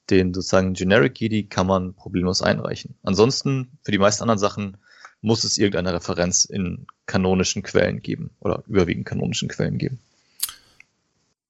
den 0.10 0.34
sozusagen 0.34 0.74
Generic 0.74 1.20
Jedi 1.20 1.43
kann 1.43 1.67
man 1.67 1.93
problemlos 1.93 2.41
einreichen. 2.41 2.96
Ansonsten, 3.03 3.77
für 3.84 3.91
die 3.91 3.98
meisten 3.98 4.24
anderen 4.24 4.39
Sachen, 4.39 4.77
muss 5.22 5.43
es 5.43 5.58
irgendeine 5.58 5.93
Referenz 5.93 6.46
in 6.46 6.88
kanonischen 7.05 7.63
Quellen 7.63 8.01
geben 8.01 8.31
oder 8.39 8.63
überwiegend 8.67 9.05
kanonischen 9.05 9.50
Quellen 9.50 9.77
geben. 9.77 10.00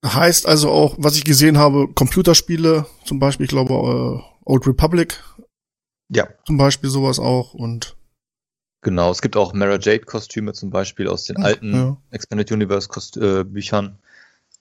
Heißt 0.05 0.48
also 0.48 0.70
auch, 0.70 0.96
was 0.98 1.15
ich 1.15 1.24
gesehen 1.24 1.58
habe, 1.58 1.88
Computerspiele, 1.93 2.86
zum 3.05 3.20
Beispiel, 3.20 3.46
ich 3.46 3.51
glaube, 3.51 3.74
äh, 3.74 4.31
Old 4.46 4.67
Republic. 4.67 5.24
Ja. 6.10 6.27
Zum 6.46 6.58
Beispiel 6.58 6.89
sowas 6.89 7.20
auch 7.20 7.53
und. 7.53 7.96
Genau, 8.81 9.12
es 9.12 9.22
gibt 9.22 9.38
auch 9.38 9.53
Mara 9.53 9.77
Jade 9.79 10.00
Kostüme 10.00 10.53
zum 10.53 10.72
Beispiel 10.72 11.08
aus 11.08 11.25
den 11.25 11.38
alten 11.38 11.74
ja. 11.74 11.98
Expanded 12.10 12.51
Universe 12.51 12.89
Kost 12.89 13.15
äh, 13.17 13.43
Büchern. 13.43 14.00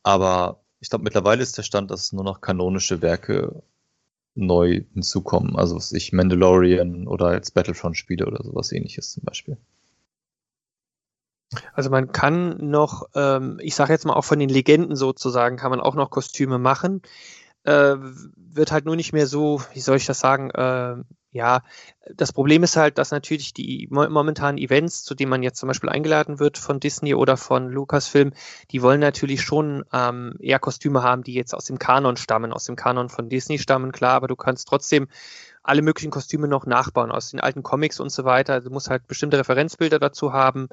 Aber 0.03 0.61
ich 0.81 0.91
glaube, 0.91 1.05
mittlerweile 1.05 1.43
ist 1.43 1.57
der 1.57 1.63
Stand, 1.63 1.91
dass 1.91 2.13
nur 2.13 2.25
noch 2.25 2.43
kanonische 2.43 3.01
Werke 3.01 3.63
neu 4.35 4.83
hinzukommen. 4.93 5.57
Also 5.57 5.77
was 5.77 5.93
ich 5.93 6.13
Mandalorian 6.13 7.07
oder 7.07 7.35
jetzt 7.35 7.55
Battlefront 7.55 7.97
spiele 7.97 8.27
oder 8.27 8.43
sowas 8.43 8.73
ähnliches 8.73 9.13
zum 9.13 9.25
Beispiel. 9.25 9.57
Also 11.73 11.91
man 11.91 12.13
kann 12.13 12.71
noch, 12.71 13.09
ähm, 13.15 13.59
ich 13.61 13.75
sage 13.75 13.93
jetzt 13.93 14.07
mal 14.07 14.15
auch 14.15 14.25
von 14.25 14.39
den 14.39 14.49
Legenden 14.49 14.95
sozusagen, 14.95 15.57
kann 15.57 15.71
man 15.71 15.81
auch 15.81 15.97
noch 15.97 16.11
Kostüme 16.11 16.59
machen. 16.59 17.03
Äh, 17.65 17.97
wird 18.37 18.73
halt 18.73 18.85
nur 18.85 18.97
nicht 18.97 19.13
mehr 19.13 19.27
so, 19.27 19.63
wie 19.75 19.81
soll 19.81 19.97
ich 19.97 20.07
das 20.07 20.21
sagen, 20.21 20.51
äh, 20.51 20.97
ja, 21.33 21.63
das 22.13 22.33
Problem 22.33 22.65
ist 22.65 22.77
halt, 22.77 22.99
dass 22.99 23.13
natürlich 23.13 23.55
die 23.55 23.87
momentanen 23.91 24.59
Events, 24.59 25.05
zu 25.05 25.15
denen 25.15 25.31
man 25.31 25.45
jetzt 25.45 25.61
zum 25.61 25.69
Beispiel 25.69 25.89
eingeladen 25.89 26.41
wird 26.41 26.59
von 26.59 26.81
Disney 26.81 27.15
oder 27.15 27.37
von 27.37 27.69
Lucasfilm, 27.69 28.33
die 28.73 28.83
wollen 28.83 28.99
natürlich 28.99 29.43
schon 29.43 29.85
ähm, 29.93 30.35
eher 30.41 30.59
Kostüme 30.59 31.05
haben, 31.05 31.23
die 31.23 31.35
jetzt 31.35 31.55
aus 31.55 31.67
dem 31.67 31.79
Kanon 31.79 32.17
stammen, 32.17 32.53
aus 32.53 32.65
dem 32.65 32.75
Kanon 32.75 33.11
von 33.11 33.29
Disney 33.29 33.59
stammen, 33.59 33.93
klar, 33.93 34.15
aber 34.15 34.27
du 34.27 34.35
kannst 34.35 34.67
trotzdem 34.67 35.07
alle 35.63 35.83
möglichen 35.83 36.11
Kostüme 36.11 36.49
noch 36.49 36.67
nachbauen 36.67 37.13
aus 37.13 37.31
den 37.31 37.39
alten 37.41 37.63
Comics 37.63 38.01
und 38.01 38.11
so 38.11 38.25
weiter. 38.25 38.61
Du 38.61 38.71
musst 38.71 38.91
halt 38.91 39.07
bestimmte 39.07 39.39
Referenzbilder 39.39 40.01
dazu 40.01 40.33
haben 40.33 40.69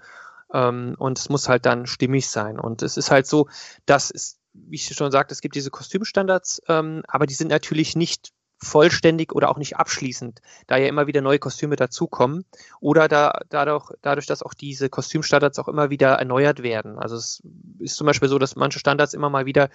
ähm, 0.54 0.96
und 0.98 1.20
es 1.20 1.30
muss 1.30 1.50
halt 1.50 1.66
dann 1.66 1.86
stimmig 1.86 2.30
sein. 2.30 2.60
Und 2.60 2.82
es 2.82 2.98
ist 2.98 3.12
halt 3.12 3.28
so, 3.28 3.48
dass 3.86 4.10
es, 4.12 4.37
wie 4.68 4.76
ich 4.76 4.86
schon 4.86 5.12
sagte, 5.12 5.34
es 5.34 5.42
gibt 5.42 5.56
diese 5.56 5.70
Kostümstandards, 5.70 6.62
ähm, 6.68 7.04
aber 7.08 7.26
die 7.26 7.34
sind 7.34 7.50
natürlich 7.50 7.96
nicht 7.96 8.32
vollständig 8.60 9.34
oder 9.34 9.50
auch 9.50 9.58
nicht 9.58 9.78
abschließend, 9.78 10.42
da 10.66 10.78
ja 10.78 10.88
immer 10.88 11.08
wieder 11.08 11.22
neue 11.22 11.40
Kostüme 11.40 11.76
dazukommen 11.76 12.44
oder 12.80 13.08
da, 13.08 13.42
dadurch, 13.50 13.92
dadurch, 14.02 14.26
dass 14.26 14.42
auch 14.42 14.54
diese 14.54 14.90
Kostümstandards 14.90 15.60
auch 15.60 15.68
immer 15.68 15.90
wieder 15.90 16.14
erneuert 16.14 16.64
werden. 16.64 16.98
Also 16.98 17.16
es 17.16 17.44
ist 17.80 17.96
zum 17.96 18.08
Beispiel 18.08 18.30
so, 18.30 18.40
dass 18.40 18.56
manche 18.56 18.80
Standards 18.80 19.14
immer 19.14 19.30
mal 19.30 19.46
wieder 19.46 19.70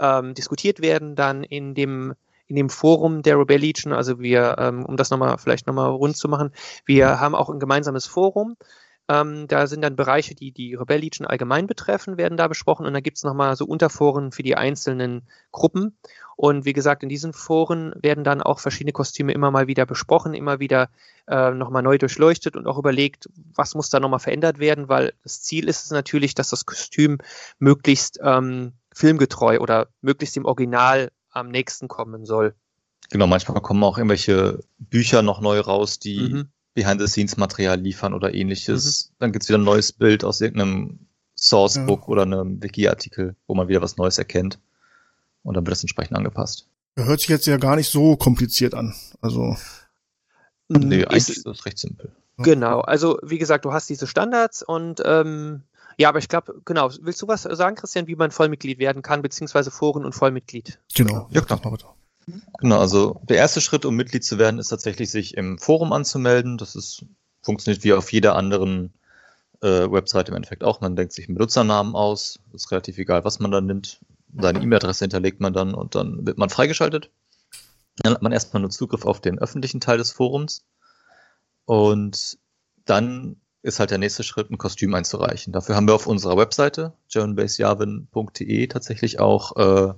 ähm, 0.00 0.34
diskutiert 0.34 0.80
werden, 0.80 1.14
dann 1.14 1.44
in 1.44 1.74
dem 1.74 2.14
in 2.46 2.56
dem 2.56 2.68
Forum 2.68 3.22
der 3.22 3.38
Rebel 3.38 3.56
Legion, 3.56 3.94
also 3.94 4.20
wir, 4.20 4.56
ähm, 4.58 4.84
um 4.84 4.98
das 4.98 5.10
nochmal 5.10 5.38
vielleicht 5.38 5.66
nochmal 5.66 5.88
rund 5.88 6.14
zu 6.14 6.28
machen, 6.28 6.52
wir 6.84 7.18
haben 7.18 7.34
auch 7.34 7.48
ein 7.48 7.58
gemeinsames 7.58 8.04
Forum, 8.04 8.56
ähm, 9.08 9.46
da 9.48 9.66
sind 9.66 9.82
dann 9.82 9.96
Bereiche, 9.96 10.34
die 10.34 10.50
die 10.52 10.74
Rebel 10.74 10.98
Legion 10.98 11.26
allgemein 11.26 11.66
betreffen, 11.66 12.16
werden 12.16 12.38
da 12.38 12.48
besprochen. 12.48 12.86
Und 12.86 12.94
da 12.94 13.00
gibt 13.00 13.18
es 13.18 13.22
nochmal 13.22 13.54
so 13.56 13.66
Unterforen 13.66 14.32
für 14.32 14.42
die 14.42 14.56
einzelnen 14.56 15.22
Gruppen. 15.52 15.98
Und 16.36 16.64
wie 16.64 16.72
gesagt, 16.72 17.02
in 17.02 17.08
diesen 17.08 17.32
Foren 17.32 17.94
werden 18.00 18.24
dann 18.24 18.42
auch 18.42 18.58
verschiedene 18.58 18.92
Kostüme 18.92 19.32
immer 19.32 19.50
mal 19.50 19.66
wieder 19.66 19.86
besprochen, 19.86 20.34
immer 20.34 20.58
wieder 20.58 20.88
äh, 21.28 21.50
nochmal 21.50 21.82
neu 21.82 21.98
durchleuchtet 21.98 22.56
und 22.56 22.66
auch 22.66 22.78
überlegt, 22.78 23.28
was 23.54 23.74
muss 23.74 23.90
da 23.90 24.00
nochmal 24.00 24.18
verändert 24.18 24.58
werden, 24.58 24.88
weil 24.88 25.12
das 25.22 25.42
Ziel 25.42 25.68
ist 25.68 25.84
es 25.84 25.90
natürlich, 25.90 26.34
dass 26.34 26.50
das 26.50 26.66
Kostüm 26.66 27.18
möglichst 27.58 28.18
ähm, 28.22 28.72
filmgetreu 28.92 29.58
oder 29.58 29.88
möglichst 30.00 30.34
dem 30.34 30.44
Original 30.44 31.10
am 31.30 31.48
nächsten 31.48 31.88
kommen 31.88 32.24
soll. 32.24 32.54
Genau, 33.10 33.26
manchmal 33.26 33.60
kommen 33.60 33.84
auch 33.84 33.98
irgendwelche 33.98 34.64
Bücher 34.78 35.22
noch 35.22 35.40
neu 35.40 35.60
raus, 35.60 35.98
die 35.98 36.20
mhm. 36.20 36.48
Behind-the-Scenes-Material 36.74 37.80
liefern 37.80 38.14
oder 38.14 38.34
ähnliches. 38.34 39.10
Mhm. 39.10 39.14
Dann 39.18 39.32
gibt's 39.32 39.48
wieder 39.48 39.58
ein 39.58 39.64
neues 39.64 39.92
Bild 39.92 40.24
aus 40.24 40.40
irgendeinem 40.40 41.06
Sourcebook 41.36 42.02
ja. 42.02 42.08
oder 42.08 42.22
einem 42.22 42.62
Wiki-Artikel, 42.62 43.36
wo 43.46 43.54
man 43.54 43.68
wieder 43.68 43.82
was 43.82 43.96
Neues 43.96 44.18
erkennt. 44.18 44.58
Und 45.42 45.54
dann 45.54 45.64
wird 45.66 45.72
das 45.72 45.82
entsprechend 45.82 46.16
angepasst. 46.16 46.66
Hört 46.96 47.20
sich 47.20 47.28
jetzt 47.28 47.46
ja 47.46 47.56
gar 47.56 47.76
nicht 47.76 47.90
so 47.90 48.16
kompliziert 48.16 48.74
an. 48.74 48.94
Also. 49.20 49.56
Nee, 50.68 51.04
eigentlich 51.04 51.28
ist 51.28 51.46
das 51.46 51.66
recht 51.66 51.78
simpel. 51.78 52.12
Genau, 52.38 52.80
also 52.80 53.18
wie 53.22 53.38
gesagt, 53.38 53.64
du 53.64 53.72
hast 53.72 53.88
diese 53.88 54.06
Standards 54.06 54.62
und 54.62 55.00
ähm, 55.04 55.62
ja, 55.96 56.08
aber 56.08 56.18
ich 56.18 56.28
glaube, 56.28 56.60
genau, 56.64 56.90
willst 57.00 57.22
du 57.22 57.28
was 57.28 57.42
sagen, 57.42 57.76
Christian, 57.76 58.08
wie 58.08 58.16
man 58.16 58.32
Vollmitglied 58.32 58.78
werden 58.78 59.02
kann, 59.02 59.22
beziehungsweise 59.22 59.70
Foren 59.70 60.04
und 60.04 60.14
Vollmitglied? 60.14 60.80
Genau, 60.94 61.28
ja 61.30 61.40
klar. 61.42 61.60
Genau, 62.58 62.78
also 62.78 63.20
der 63.28 63.36
erste 63.36 63.60
Schritt, 63.60 63.84
um 63.84 63.96
Mitglied 63.96 64.24
zu 64.24 64.38
werden, 64.38 64.58
ist 64.58 64.68
tatsächlich, 64.68 65.10
sich 65.10 65.36
im 65.36 65.58
Forum 65.58 65.92
anzumelden. 65.92 66.58
Das 66.58 66.74
ist, 66.74 67.04
funktioniert 67.42 67.84
wie 67.84 67.92
auf 67.92 68.12
jeder 68.12 68.36
anderen 68.36 68.92
äh, 69.60 69.90
Website 69.90 70.28
im 70.28 70.36
Endeffekt 70.36 70.64
auch. 70.64 70.80
Man 70.80 70.96
denkt 70.96 71.12
sich 71.12 71.28
einen 71.28 71.36
Benutzernamen 71.36 71.94
aus. 71.94 72.38
Ist 72.52 72.70
relativ 72.70 72.98
egal, 72.98 73.24
was 73.24 73.40
man 73.40 73.50
da 73.50 73.60
nimmt. 73.60 74.00
Seine 74.38 74.60
E-Mail-Adresse 74.60 75.04
hinterlegt 75.04 75.40
man 75.40 75.52
dann 75.52 75.74
und 75.74 75.94
dann 75.94 76.26
wird 76.26 76.38
man 76.38 76.50
freigeschaltet. 76.50 77.10
Dann 77.96 78.14
hat 78.14 78.22
man 78.22 78.32
erstmal 78.32 78.60
nur 78.60 78.70
Zugriff 78.70 79.04
auf 79.04 79.20
den 79.20 79.38
öffentlichen 79.38 79.80
Teil 79.80 79.98
des 79.98 80.10
Forums. 80.10 80.64
Und 81.66 82.38
dann 82.84 83.36
ist 83.62 83.80
halt 83.80 83.90
der 83.90 83.98
nächste 83.98 84.24
Schritt, 84.24 84.50
ein 84.50 84.58
Kostüm 84.58 84.94
einzureichen. 84.94 85.52
Dafür 85.52 85.76
haben 85.76 85.88
wir 85.88 85.94
auf 85.94 86.06
unserer 86.06 86.36
Webseite, 86.36 86.92
germanbasejavin.de, 87.10 88.66
tatsächlich 88.66 89.20
auch 89.20 89.56
äh, 89.56 89.94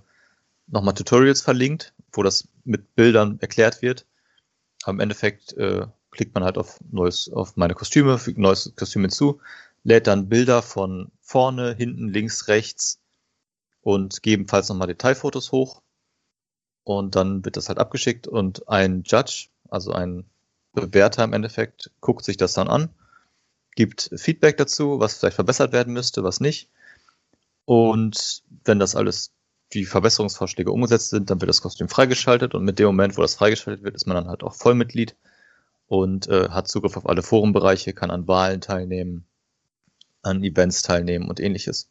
nochmal 0.67 0.95
Tutorials 0.95 1.43
verlinkt, 1.43 1.95
wo 2.13 2.23
das 2.23 2.49
mit 2.65 2.95
Bildern 2.95 3.39
erklärt 3.41 3.83
wird. 3.83 4.07
Aber 4.83 4.93
im 4.95 5.01
Endeffekt 5.01 5.53
äh, 5.55 5.87
klickt 6.11 6.35
man 6.35 6.45
halt 6.45 6.59
auf 6.59 6.79
neues, 6.91 7.31
auf 7.33 7.57
meine 7.57 7.75
Kostüme, 7.75 8.19
fügt 8.19 8.39
neues 8.39 8.73
Kostüm 8.77 9.03
hinzu, 9.03 9.41
lädt 9.85 10.07
dann 10.07 10.29
Bilder 10.29 10.63
von 10.63 11.11
vorne, 11.21 11.75
hinten, 11.75 12.09
links, 12.09 12.49
rechts 12.49 13.01
und 13.83 14.23
gegebenenfalls 14.23 14.69
nochmal 14.69 14.89
Detailfotos 14.89 15.53
hoch. 15.53 15.83
Und 16.85 17.17
dann 17.17 17.45
wird 17.45 17.57
das 17.57 17.69
halt 17.69 17.79
abgeschickt 17.79 18.27
und 18.29 18.69
ein 18.69 19.03
Judge, 19.05 19.49
also 19.69 19.93
ein 19.93 20.25
Bewerter 20.73 21.25
im 21.25 21.33
Endeffekt, 21.33 21.91
guckt 22.01 22.25
sich 22.25 22.37
das 22.37 22.55
dann 22.55 22.69
an, 22.69 22.91
gibt 23.75 24.11
Feedback 24.17 24.57
dazu, 24.57 25.01
was 25.01 25.19
vielleicht 25.19 25.35
verbessert 25.35 25.73
werden 25.73 25.93
müsste, 25.93 26.23
was 26.25 26.41
nicht. 26.41 26.71
Und 27.65 28.43
wenn 28.65 28.79
das 28.79 28.95
alles 28.95 29.33
die 29.73 29.85
Verbesserungsvorschläge 29.85 30.71
umgesetzt 30.71 31.11
sind, 31.11 31.31
dann 31.31 31.41
wird 31.41 31.49
das 31.49 31.63
Kostüm 31.63 31.89
freigeschaltet 31.89 32.55
und 32.55 32.65
mit 32.65 32.79
dem 32.79 32.87
Moment, 32.87 33.17
wo 33.17 33.23
das 33.23 33.35
freigeschaltet 33.35 33.85
wird, 33.85 33.97
ist 33.97 34.07
man 34.07 34.17
dann 34.17 34.29
halt 34.29 34.43
auch 34.43 34.55
Vollmitglied 34.55 35.17
und 35.89 36.29
äh, 36.29 36.49
hat 36.51 36.69
Zugriff 36.69 36.97
auf 36.97 37.09
alle 37.09 37.23
Forenbereiche, 37.23 37.93
kann 37.93 38.11
an 38.11 38.29
Wahlen 38.29 38.61
teilnehmen, 38.61 39.27
an 40.23 40.43
Events 40.43 40.83
teilnehmen 40.83 41.29
und 41.29 41.41
ähnliches. 41.41 41.89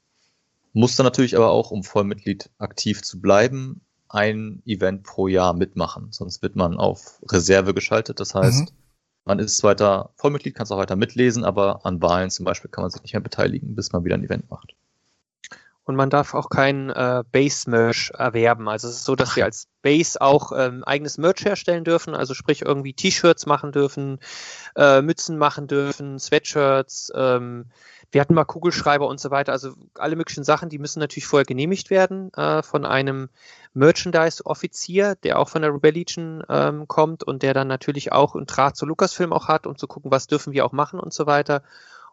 muss 0.74 0.96
dann 0.96 1.06
natürlich 1.06 1.36
aber 1.36 1.52
auch, 1.52 1.72
um 1.72 1.84
Vollmitglied 1.84 2.50
aktiv 2.58 3.02
zu 3.02 3.22
bleiben, 3.22 3.82
ein 4.10 4.62
Event 4.66 5.04
pro 5.04 5.28
Jahr 5.28 5.54
mitmachen. 5.54 6.12
Sonst 6.12 6.42
wird 6.42 6.56
man 6.56 6.78
auf 6.78 7.22
Reserve 7.30 7.74
geschaltet. 7.74 8.20
Das 8.20 8.36
heißt, 8.36 8.72
mhm. 8.72 8.78
man 9.26 9.40
ist 9.40 9.64
weiter 9.64 10.12
Vollmitglied, 10.16 10.56
kann 10.56 10.66
es 10.66 10.72
auch 10.72 10.78
weiter 10.78 10.96
mitlesen, 10.96 11.44
aber 11.44 11.86
an 11.86 12.02
Wahlen 12.02 12.30
zum 12.30 12.46
Beispiel 12.46 12.70
kann 12.70 12.84
man 12.84 12.92
sich 12.92 13.02
nicht 13.04 13.14
mehr 13.14 13.22
beteiligen, 13.22 13.76
bis 13.76 13.92
man 13.92 14.04
wieder 14.06 14.16
ein 14.16 14.24
Event 14.24 14.50
macht. 14.50 14.76
Und 15.86 15.96
man 15.96 16.10
darf 16.10 16.34
auch 16.34 16.50
kein 16.50 16.90
äh, 16.90 17.24
Base-Merch 17.32 18.12
erwerben. 18.18 18.68
Also 18.68 18.88
es 18.88 18.98
ist 18.98 19.06
so, 19.06 19.16
dass 19.16 19.36
wir 19.36 19.46
als 19.46 19.68
Base 19.82 20.20
auch 20.20 20.52
ähm, 20.56 20.84
eigenes 20.84 21.18
Merch 21.20 21.46
herstellen 21.46 21.84
dürfen, 21.84 22.16
also 22.16 22.34
sprich 22.34 22.64
irgendwie 22.64 22.94
T-Shirts 22.94 23.46
machen 23.46 23.72
dürfen, 23.72 24.20
äh, 24.76 25.04
Mützen 25.04 25.38
machen 25.38 25.68
dürfen, 25.68 26.18
Sweatshirts, 26.18 27.12
ähm, 27.16 27.66
wir 28.12 28.22
hatten 28.22 28.34
mal 28.34 28.46
Kugelschreiber 28.46 29.08
und 29.08 29.20
so 29.20 29.30
weiter. 29.30 29.52
Also 29.52 29.74
alle 29.96 30.16
möglichen 30.16 30.44
Sachen, 30.44 30.70
die 30.70 30.80
müssen 30.80 31.00
natürlich 31.00 31.28
vorher 31.28 31.46
genehmigt 31.46 31.90
werden 31.90 32.34
äh, 32.34 32.64
von 32.64 32.86
einem 32.86 33.30
Merchandise-Offizier, 33.74 35.16
der 35.16 35.38
auch 35.38 35.50
von 35.50 35.62
der 35.62 35.74
Rebel 35.74 35.92
Legion 35.92 36.44
ähm, 36.50 36.88
kommt 36.88 37.24
und 37.24 37.44
der 37.44 37.54
dann 37.54 37.68
natürlich 37.68 38.12
auch 38.12 38.36
einen 38.36 38.46
Draht 38.46 38.78
zu 38.78 38.86
Lucasfilm 38.86 39.34
auch 39.34 39.48
hat, 39.48 39.68
um 39.68 39.78
zu 39.78 39.88
gucken, 39.88 40.12
was 40.12 40.28
dürfen 40.28 40.54
wir 40.54 40.66
auch 40.66 40.72
machen 40.72 41.00
und 41.00 41.14
so 41.14 41.26
weiter. 41.26 41.62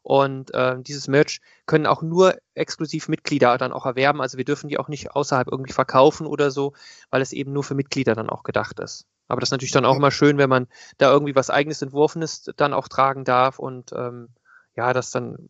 Und 0.02 0.52
äh, 0.52 0.80
dieses 0.80 1.06
Merch 1.06 1.40
können 1.66 1.86
auch 1.86 2.02
nur 2.02 2.36
exklusiv 2.54 3.08
Mitglieder 3.08 3.56
dann 3.56 3.72
auch 3.72 3.86
erwerben. 3.86 4.20
Also 4.20 4.36
wir 4.36 4.44
dürfen 4.44 4.68
die 4.68 4.78
auch 4.78 4.88
nicht 4.88 5.12
außerhalb 5.12 5.48
irgendwie 5.48 5.72
verkaufen 5.72 6.26
oder 6.26 6.50
so, 6.50 6.72
weil 7.10 7.22
es 7.22 7.32
eben 7.32 7.52
nur 7.52 7.62
für 7.62 7.74
Mitglieder 7.74 8.14
dann 8.14 8.28
auch 8.28 8.42
gedacht 8.42 8.80
ist. 8.80 9.06
Aber 9.28 9.40
das 9.40 9.48
ist 9.48 9.52
natürlich 9.52 9.72
dann 9.72 9.84
auch 9.84 9.96
immer 9.96 10.10
schön, 10.10 10.38
wenn 10.38 10.50
man 10.50 10.66
da 10.98 11.10
irgendwie 11.10 11.36
was 11.36 11.50
eigenes 11.50 11.80
Entworfenes 11.80 12.50
dann 12.56 12.74
auch 12.74 12.88
tragen 12.88 13.24
darf 13.24 13.58
und 13.58 13.92
ähm, 13.92 14.28
ja, 14.74 14.92
das 14.92 15.10
dann 15.10 15.48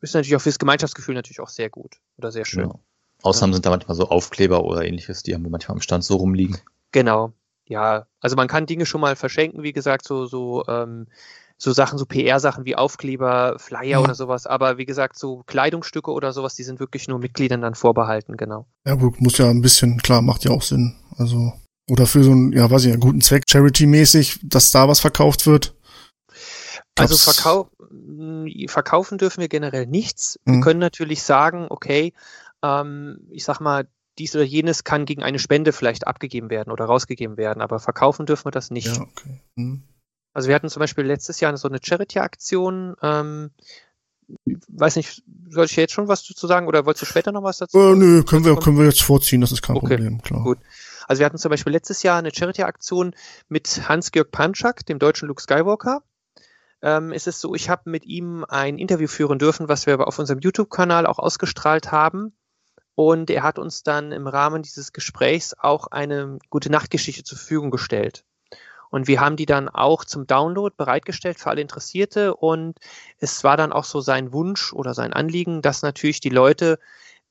ist 0.00 0.14
natürlich 0.14 0.36
auch 0.36 0.40
fürs 0.40 0.58
Gemeinschaftsgefühl 0.58 1.14
natürlich 1.14 1.40
auch 1.40 1.48
sehr 1.48 1.70
gut 1.70 1.96
oder 2.18 2.30
sehr 2.30 2.44
schön. 2.44 2.68
Ja. 2.68 2.74
Außerdem 3.22 3.50
ja. 3.50 3.54
sind 3.54 3.66
da 3.66 3.70
manchmal 3.70 3.96
so 3.96 4.08
Aufkleber 4.08 4.64
oder 4.64 4.84
ähnliches, 4.84 5.22
die 5.22 5.34
haben 5.34 5.44
wir 5.44 5.50
manchmal 5.50 5.76
am 5.76 5.80
Stand 5.80 6.04
so 6.04 6.16
rumliegen. 6.16 6.58
Genau. 6.92 7.32
Ja, 7.66 8.06
also 8.20 8.36
man 8.36 8.48
kann 8.48 8.66
Dinge 8.66 8.84
schon 8.84 9.00
mal 9.00 9.16
verschenken, 9.16 9.62
wie 9.62 9.72
gesagt, 9.72 10.06
so, 10.06 10.26
so, 10.26 10.64
ähm, 10.68 11.06
so 11.64 11.72
Sachen, 11.72 11.98
so 11.98 12.04
PR-Sachen 12.04 12.66
wie 12.66 12.76
Aufkleber, 12.76 13.56
Flyer 13.58 13.84
ja. 13.84 13.98
oder 14.00 14.14
sowas, 14.14 14.46
aber 14.46 14.76
wie 14.76 14.84
gesagt, 14.84 15.18
so 15.18 15.42
Kleidungsstücke 15.46 16.12
oder 16.12 16.32
sowas, 16.32 16.54
die 16.54 16.62
sind 16.62 16.78
wirklich 16.78 17.08
nur 17.08 17.18
Mitgliedern 17.18 17.62
dann 17.62 17.74
vorbehalten, 17.74 18.36
genau. 18.36 18.66
Ja 18.86 18.94
gut, 18.94 19.20
muss 19.20 19.38
ja 19.38 19.48
ein 19.48 19.62
bisschen, 19.62 19.96
klar, 19.96 20.20
macht 20.20 20.44
ja 20.44 20.50
auch 20.50 20.62
Sinn. 20.62 20.94
Also, 21.16 21.54
oder 21.90 22.06
für 22.06 22.22
so 22.22 22.32
einen, 22.32 22.52
ja, 22.52 22.70
weiß 22.70 22.84
ich, 22.84 22.92
einen 22.92 23.00
guten 23.00 23.22
Zweck, 23.22 23.44
Charity-mäßig, 23.48 24.40
dass 24.42 24.72
da 24.72 24.88
was 24.88 25.00
verkauft 25.00 25.46
wird. 25.46 25.74
Also 26.96 27.16
Verkauf, 27.16 27.68
verkaufen 28.68 29.18
dürfen 29.18 29.40
wir 29.40 29.48
generell 29.48 29.86
nichts. 29.86 30.38
Mhm. 30.44 30.52
Wir 30.52 30.60
können 30.60 30.80
natürlich 30.80 31.22
sagen, 31.22 31.66
okay, 31.70 32.12
ähm, 32.62 33.26
ich 33.30 33.44
sag 33.44 33.60
mal, 33.60 33.88
dies 34.18 34.34
oder 34.36 34.44
jenes 34.44 34.84
kann 34.84 35.06
gegen 35.06 35.22
eine 35.22 35.38
Spende 35.38 35.72
vielleicht 35.72 36.06
abgegeben 36.06 36.50
werden 36.50 36.72
oder 36.72 36.84
rausgegeben 36.84 37.36
werden, 37.36 37.62
aber 37.62 37.80
verkaufen 37.80 38.26
dürfen 38.26 38.44
wir 38.44 38.52
das 38.52 38.70
nicht. 38.70 38.96
Ja, 38.96 39.02
okay. 39.02 39.40
mhm. 39.56 39.82
Also 40.34 40.48
wir 40.48 40.54
hatten 40.54 40.68
zum 40.68 40.80
Beispiel 40.80 41.04
letztes 41.04 41.40
Jahr 41.40 41.56
so 41.56 41.68
eine 41.68 41.78
Charity-Aktion. 41.82 42.96
Ähm, 43.00 43.50
weiß 44.68 44.96
nicht, 44.96 45.22
soll 45.48 45.64
ich 45.64 45.76
jetzt 45.76 45.92
schon 45.92 46.08
was 46.08 46.26
dazu 46.26 46.46
sagen 46.46 46.66
oder 46.66 46.84
wolltest 46.84 47.02
du 47.02 47.06
später 47.06 47.32
noch 47.32 47.42
was 47.42 47.58
dazu? 47.58 47.78
Äh, 47.78 47.96
nö, 47.96 48.22
können 48.24 48.44
wir, 48.44 48.56
können 48.56 48.78
wir 48.78 48.84
jetzt 48.84 49.02
vorziehen, 49.02 49.40
das 49.40 49.52
ist 49.52 49.62
kein 49.62 49.76
okay, 49.76 49.96
Problem, 49.96 50.20
klar. 50.20 50.42
Gut. 50.42 50.58
Also 51.06 51.20
wir 51.20 51.26
hatten 51.26 51.38
zum 51.38 51.50
Beispiel 51.50 51.72
letztes 51.72 52.02
Jahr 52.02 52.18
eine 52.18 52.34
Charity-Aktion 52.34 53.14
mit 53.48 53.88
Hans-Georg 53.88 54.30
Panczak, 54.30 54.84
dem 54.86 54.98
deutschen 54.98 55.28
Luke 55.28 55.42
Skywalker 55.42 56.02
ähm, 56.84 57.12
ist 57.12 57.26
es 57.26 57.40
so, 57.40 57.54
ich 57.54 57.70
habe 57.70 57.88
mit 57.88 58.04
ihm 58.04 58.44
ein 58.46 58.76
Interview 58.76 59.08
führen 59.08 59.38
dürfen, 59.38 59.68
was 59.68 59.86
wir 59.86 60.06
auf 60.06 60.18
unserem 60.18 60.40
YouTube-Kanal 60.40 61.06
auch 61.06 61.18
ausgestrahlt 61.18 61.90
haben. 61.90 62.36
Und 62.94 63.30
er 63.30 63.42
hat 63.42 63.58
uns 63.58 63.82
dann 63.82 64.12
im 64.12 64.26
Rahmen 64.26 64.62
dieses 64.62 64.92
Gesprächs 64.92 65.54
auch 65.58 65.86
eine 65.88 66.38
gute 66.50 66.70
Nachtgeschichte 66.70 67.24
zur 67.24 67.38
Verfügung 67.38 67.70
gestellt. 67.70 68.24
Und 68.94 69.08
wir 69.08 69.20
haben 69.20 69.34
die 69.34 69.44
dann 69.44 69.68
auch 69.68 70.04
zum 70.04 70.28
Download 70.28 70.72
bereitgestellt 70.76 71.40
für 71.40 71.50
alle 71.50 71.60
Interessierte. 71.60 72.32
Und 72.36 72.78
es 73.18 73.42
war 73.42 73.56
dann 73.56 73.72
auch 73.72 73.82
so 73.82 74.00
sein 74.00 74.32
Wunsch 74.32 74.72
oder 74.72 74.94
sein 74.94 75.12
Anliegen, 75.12 75.62
dass 75.62 75.82
natürlich 75.82 76.20
die 76.20 76.28
Leute 76.28 76.78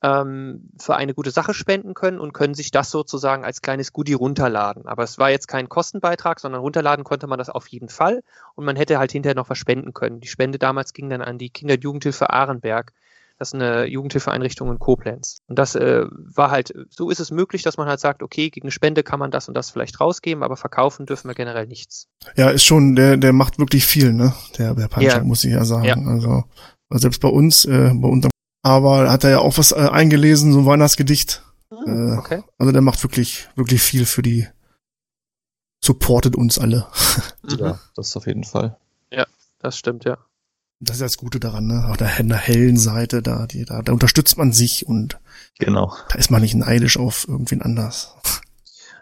ähm, 0.01 0.69
für 0.77 0.97
eine 0.97 1.13
gute 1.13 1.31
Sache 1.31 1.53
spenden 1.53 1.93
können 1.93 2.19
und 2.19 2.33
können 2.33 2.53
sich 2.53 2.71
das 2.71 2.91
sozusagen 2.91 3.45
als 3.45 3.61
kleines 3.61 3.93
Goodie 3.93 4.11
runterladen. 4.11 4.87
Aber 4.87 5.03
es 5.03 5.17
war 5.19 5.29
jetzt 5.29 5.47
kein 5.47 5.69
Kostenbeitrag, 5.69 6.41
sondern 6.41 6.59
runterladen 6.59 7.05
konnte 7.05 7.27
man 7.27 7.39
das 7.39 7.49
auf 7.49 7.67
jeden 7.67 7.87
Fall 7.87 8.23
und 8.55 8.65
man 8.65 8.75
hätte 8.75 8.99
halt 8.99 9.13
hinterher 9.13 9.35
noch 9.35 9.49
was 9.49 9.57
spenden 9.57 9.93
können. 9.93 10.19
Die 10.19 10.27
Spende 10.27 10.59
damals 10.59 10.91
ging 10.91 11.09
dann 11.09 11.21
an 11.21 11.37
die 11.37 11.49
Kinder- 11.49 11.75
und 11.75 11.83
Jugendhilfe 11.85 12.29
Ahrenberg. 12.29 12.91
Das 13.43 13.49
ist 13.49 13.55
eine 13.55 13.85
Jugendhilfeeinrichtung 13.87 14.71
in 14.71 14.79
Koblenz. 14.79 15.39
Und 15.47 15.59
das 15.59 15.75
äh, 15.75 16.05
war 16.09 16.49
halt, 16.49 16.73
so 16.89 17.09
ist 17.09 17.19
es 17.19 17.29
möglich, 17.29 17.61
dass 17.61 17.75
man 17.75 17.89
halt 17.89 17.99
sagt, 17.99 18.23
okay, 18.23 18.49
gegen 18.49 18.71
Spende 18.71 19.03
kann 19.03 19.19
man 19.19 19.31
das 19.31 19.49
und 19.49 19.53
das 19.53 19.69
vielleicht 19.69 19.99
rausgeben, 19.99 20.43
aber 20.43 20.55
verkaufen 20.55 21.05
dürfen 21.05 21.27
wir 21.27 21.35
generell 21.35 21.67
nichts. 21.67 22.07
Ja, 22.37 22.51
ist 22.51 22.63
schon, 22.63 22.95
der, 22.95 23.17
der 23.17 23.33
macht 23.33 23.59
wirklich 23.59 23.85
viel, 23.85 24.13
ne? 24.13 24.33
Der, 24.57 24.75
der 24.75 24.87
Puncher, 24.87 25.17
ja. 25.17 25.23
muss 25.25 25.43
ich 25.43 25.51
ja 25.51 25.65
sagen. 25.65 25.83
Ja. 25.83 25.95
Also, 25.95 26.45
selbst 26.89 27.19
bei 27.19 27.27
uns, 27.27 27.65
äh, 27.65 27.91
bei 27.93 28.07
unserem 28.07 28.31
aber 28.61 29.11
hat 29.11 29.25
er 29.25 29.31
ja 29.31 29.39
auch 29.39 29.57
was 29.57 29.73
äh, 29.73 29.89
eingelesen, 29.91 30.53
so 30.53 30.59
ein 30.59 30.65
Weihnachtsgedicht. 30.65 31.43
Okay. 31.69 32.35
Äh, 32.35 32.41
also 32.57 32.71
der 32.71 32.81
macht 32.81 33.03
wirklich, 33.03 33.49
wirklich 33.57 33.81
viel 33.81 34.05
für 34.05 34.21
die, 34.21 34.47
supportet 35.83 36.37
uns 36.37 36.59
alle. 36.59 36.87
ja, 37.59 37.77
das 37.97 38.15
auf 38.15 38.25
jeden 38.25 38.45
Fall. 38.45 38.77
Ja, 39.11 39.25
das 39.59 39.77
stimmt, 39.77 40.05
ja. 40.05 40.17
Das 40.83 40.97
ist 40.97 41.01
das 41.01 41.17
Gute 41.17 41.39
daran, 41.39 41.67
ne? 41.67 41.87
Auf 41.89 41.97
der, 41.97 42.11
der 42.21 42.37
hellen 42.37 42.77
Seite, 42.77 43.21
da, 43.21 43.47
die, 43.47 43.65
da, 43.65 43.81
da 43.81 43.93
unterstützt 43.93 44.37
man 44.37 44.51
sich 44.51 44.85
und 44.85 45.19
genau. 45.59 45.95
da 46.09 46.15
ist 46.15 46.31
man 46.31 46.41
nicht 46.41 46.55
neidisch 46.55 46.97
auf 46.97 47.27
irgendwen 47.27 47.61
anders. 47.61 48.15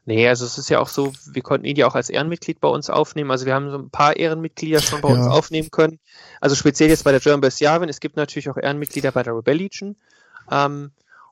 Nee, 0.05 0.27
also 0.27 0.45
es 0.45 0.57
ist 0.57 0.69
ja 0.69 0.79
auch 0.79 0.87
so, 0.87 1.13
wir 1.31 1.43
konnten 1.43 1.65
ihn 1.65 1.75
ja 1.75 1.87
auch 1.87 1.93
als 1.93 2.09
Ehrenmitglied 2.09 2.59
bei 2.59 2.67
uns 2.67 2.89
aufnehmen. 2.89 3.29
Also 3.29 3.45
wir 3.45 3.53
haben 3.53 3.69
so 3.69 3.77
ein 3.77 3.91
paar 3.91 4.17
Ehrenmitglieder 4.17 4.81
schon 4.81 5.01
bei 5.01 5.09
ja. 5.09 5.15
uns 5.15 5.27
aufnehmen 5.27 5.69
können. 5.69 5.99
Also 6.39 6.55
speziell 6.55 6.89
jetzt 6.89 7.03
bei 7.03 7.11
der 7.11 7.19
German 7.19 7.41
Best 7.41 7.61
Javin. 7.61 7.87
Es 7.87 7.99
gibt 7.99 8.15
natürlich 8.15 8.49
auch 8.49 8.57
Ehrenmitglieder 8.57 9.11
bei 9.11 9.21
der 9.21 9.35
Rebel 9.35 9.55
Legion. 9.55 9.95
Ähm, 10.49 10.91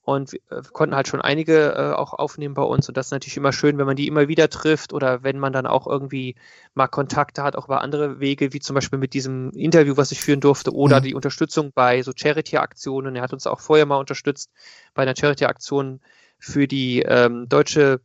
und 0.09 0.31
wir 0.31 0.39
äh, 0.49 0.61
konnten 0.73 0.95
halt 0.95 1.07
schon 1.07 1.21
einige 1.21 1.73
äh, 1.73 1.93
auch 1.93 2.13
aufnehmen 2.13 2.55
bei 2.55 2.63
uns. 2.63 2.87
Und 2.87 2.97
das 2.97 3.07
ist 3.07 3.11
natürlich 3.11 3.37
immer 3.37 3.53
schön, 3.53 3.77
wenn 3.77 3.85
man 3.85 3.95
die 3.95 4.07
immer 4.07 4.27
wieder 4.27 4.49
trifft 4.49 4.91
oder 4.91 5.21
wenn 5.21 5.37
man 5.37 5.53
dann 5.53 5.67
auch 5.67 5.85
irgendwie 5.85 6.35
mal 6.73 6.87
Kontakte 6.87 7.43
hat, 7.43 7.55
auch 7.55 7.65
über 7.65 7.81
andere 7.81 8.19
Wege, 8.19 8.51
wie 8.51 8.59
zum 8.59 8.73
Beispiel 8.73 8.97
mit 8.97 9.13
diesem 9.13 9.51
Interview, 9.51 9.97
was 9.97 10.11
ich 10.11 10.21
führen 10.21 10.39
durfte, 10.39 10.73
oder 10.73 10.99
mhm. 10.99 11.03
die 11.03 11.13
Unterstützung 11.13 11.71
bei 11.73 12.01
so 12.01 12.11
Charity-Aktionen. 12.15 13.15
Er 13.15 13.21
hat 13.21 13.33
uns 13.33 13.45
auch 13.45 13.59
vorher 13.59 13.85
mal 13.85 13.97
unterstützt 13.97 14.51
bei 14.95 15.03
einer 15.03 15.15
Charity-Aktion 15.15 16.01
für 16.39 16.67
die 16.67 17.03
ähm, 17.03 17.47
deutsche 17.47 18.01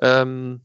ähm, 0.00 0.62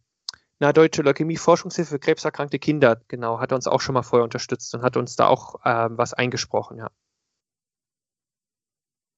na, 0.59 0.71
Deutsche 0.73 1.01
Leukämie-Forschungshilfe 1.01 1.89
für 1.89 1.99
krebserkrankte 1.99 2.59
Kinder, 2.59 3.01
genau, 3.07 3.39
hat 3.39 3.51
uns 3.51 3.67
auch 3.67 3.81
schon 3.81 3.93
mal 3.93 4.03
vorher 4.03 4.23
unterstützt 4.23 4.73
und 4.75 4.83
hat 4.83 4.95
uns 4.95 5.15
da 5.15 5.25
auch 5.27 5.55
ähm, 5.65 5.97
was 5.97 6.13
eingesprochen, 6.13 6.77
ja. 6.77 6.91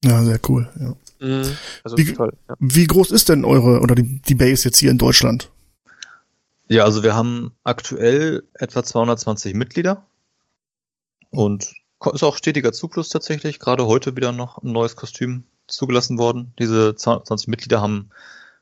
Ja, 0.03 0.23
sehr 0.23 0.39
cool, 0.47 0.69
ja. 0.79 0.95
Mhm, 1.19 1.57
also 1.83 1.97
wie, 1.97 2.13
toll, 2.13 2.33
ja. 2.49 2.55
wie 2.59 2.85
groß 2.85 3.11
ist 3.11 3.29
denn 3.29 3.45
eure 3.45 3.79
oder 3.79 3.95
die, 3.95 4.21
die 4.21 4.35
Base 4.35 4.65
jetzt 4.65 4.77
hier 4.77 4.91
in 4.91 4.97
Deutschland? 4.97 5.49
Ja, 6.67 6.83
also 6.83 7.03
wir 7.03 7.15
haben 7.15 7.51
aktuell 7.63 8.43
etwa 8.53 8.83
220 8.83 9.53
Mitglieder 9.53 10.05
und 11.29 11.73
ist 12.11 12.23
auch 12.23 12.35
stetiger 12.35 12.73
Zufluss 12.73 13.09
tatsächlich. 13.09 13.59
Gerade 13.59 13.87
heute 13.87 14.15
wieder 14.17 14.33
noch 14.33 14.57
ein 14.57 14.71
neues 14.71 14.95
Kostüm 14.95 15.45
zugelassen 15.67 16.17
worden. 16.17 16.53
Diese 16.59 16.95
220 16.95 17.47
Mitglieder 17.47 17.81
haben 17.81 18.09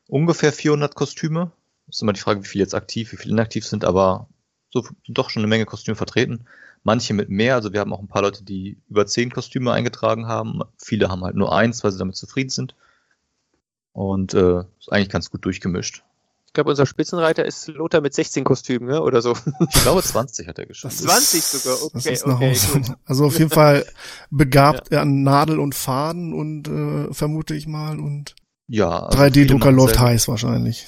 ungefähr 0.06 0.52
400 0.52 0.94
Kostüme. 0.94 1.50
Ist 1.88 2.02
immer 2.02 2.12
die 2.12 2.20
Frage, 2.20 2.44
wie 2.44 2.48
viele 2.48 2.62
jetzt 2.62 2.74
aktiv, 2.74 3.12
wie 3.12 3.16
viele 3.16 3.32
inaktiv 3.32 3.66
sind, 3.66 3.84
aber 3.84 4.28
so 4.72 4.86
doch 5.08 5.30
schon 5.30 5.40
eine 5.42 5.48
Menge 5.48 5.66
Kostüme 5.66 5.94
vertreten. 5.94 6.46
Manche 6.84 7.14
mit 7.14 7.28
mehr, 7.28 7.54
also 7.54 7.72
wir 7.72 7.80
haben 7.80 7.92
auch 7.92 8.00
ein 8.00 8.08
paar 8.08 8.22
Leute, 8.22 8.42
die 8.42 8.78
über 8.88 9.06
zehn 9.06 9.30
Kostüme 9.30 9.72
eingetragen 9.72 10.26
haben. 10.26 10.62
Viele 10.78 11.08
haben 11.08 11.22
halt 11.22 11.36
nur 11.36 11.54
eins, 11.54 11.84
weil 11.84 11.92
sie 11.92 11.98
damit 11.98 12.16
zufrieden 12.16 12.50
sind. 12.50 12.74
Und 13.92 14.34
äh, 14.34 14.60
ist 14.80 14.90
eigentlich 14.90 15.10
ganz 15.10 15.30
gut 15.30 15.44
durchgemischt. 15.44 16.02
Ich 16.52 16.54
glaube, 16.54 16.70
unser 16.70 16.84
Spitzenreiter 16.84 17.46
ist 17.46 17.68
Lothar 17.68 18.02
mit 18.02 18.12
16 18.12 18.44
Kostümen, 18.44 18.88
ne? 18.88 19.02
oder 19.02 19.22
so. 19.22 19.34
Ich 19.74 19.82
glaube, 19.82 20.02
20 20.02 20.48
hat 20.48 20.58
er 20.58 20.66
geschafft. 20.66 20.98
20 20.98 21.42
sogar, 21.42 21.82
okay, 21.82 22.18
okay. 22.24 22.58
Gut. 22.72 22.96
Also 23.04 23.24
auf 23.26 23.38
jeden 23.38 23.50
Fall 23.50 23.86
begabt 24.30 24.88
ja. 24.90 24.98
er 24.98 25.02
an 25.02 25.22
Nadel 25.22 25.58
und 25.58 25.74
Faden 25.74 26.34
und 26.34 26.68
äh, 26.68 27.12
vermute 27.14 27.54
ich 27.54 27.66
mal 27.66 27.98
und 28.00 28.34
ja. 28.66 29.08
3D-Drucker 29.10 29.66
also 29.66 29.76
läuft 29.76 29.98
heiß 29.98 30.28
wahrscheinlich. 30.28 30.86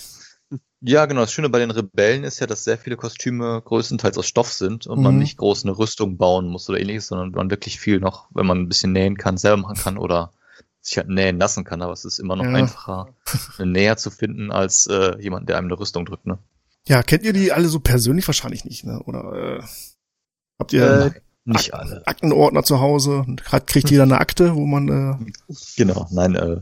Ja, 0.81 1.07
genau. 1.07 1.23
Das 1.23 1.33
Schöne 1.33 1.49
bei 1.49 1.59
den 1.59 1.71
Rebellen 1.71 2.25
ist 2.25 2.41
ja, 2.41 2.47
dass 2.47 2.65
sehr 2.65 2.77
viele 2.77 2.97
Kostüme 2.97 3.63
größtenteils 3.65 4.19
aus 4.19 4.27
Stoff 4.27 4.53
sind 4.53 4.87
und 4.87 4.99
mhm. 4.99 5.05
man 5.05 5.19
nicht 5.19 5.39
groß 5.39 5.65
eine 5.65 5.77
Rüstung 5.77 6.19
bauen 6.19 6.49
muss 6.49 6.69
oder 6.69 6.79
ähnliches, 6.79 7.07
sondern 7.07 7.31
man 7.31 7.51
wirklich 7.51 7.81
viel 7.81 8.01
noch, 8.01 8.29
wenn 8.35 8.47
man 8.47 8.59
ein 8.59 8.69
bisschen 8.69 8.93
nähen 8.93 9.17
kann, 9.17 9.39
selber 9.39 9.57
machen 9.57 9.77
kann 9.77 9.97
oder 9.97 10.33
sich 10.81 10.99
halt 10.99 11.09
nähen 11.09 11.39
lassen 11.39 11.65
kann. 11.65 11.81
Aber 11.81 11.93
es 11.93 12.05
ist 12.05 12.19
immer 12.19 12.37
noch 12.37 12.45
ja. 12.45 12.53
einfacher, 12.53 13.15
eine 13.59 13.71
Näher 13.71 13.97
zu 13.97 14.11
finden, 14.11 14.51
als 14.51 14.87
äh, 14.87 15.19
jemand, 15.21 15.49
der 15.49 15.57
einem 15.57 15.69
eine 15.69 15.79
Rüstung 15.79 16.05
drückt, 16.05 16.27
ne? 16.27 16.39
Ja, 16.87 17.03
kennt 17.03 17.25
ihr 17.25 17.33
die 17.33 17.51
alle 17.51 17.69
so 17.69 17.81
persönlich 17.81 18.27
wahrscheinlich 18.29 18.67
nicht, 18.67 18.85
ne? 18.85 19.01
Oder 19.07 19.33
äh, 19.33 19.63
habt 20.59 20.75
ihr 20.75 21.07
äh, 21.07 21.11
nicht 21.45 21.73
Ak 21.73 21.81
alle. 21.81 22.07
Aktenordner 22.07 22.63
zu 22.63 22.81
Hause? 22.81 23.25
Kriegt 23.67 23.91
jeder 23.91 24.03
eine 24.05 24.19
Akte, 24.19 24.55
wo 24.55 24.67
man 24.67 24.89
äh 24.89 25.33
Genau, 25.77 26.07
nein, 26.11 26.35
äh, 26.35 26.61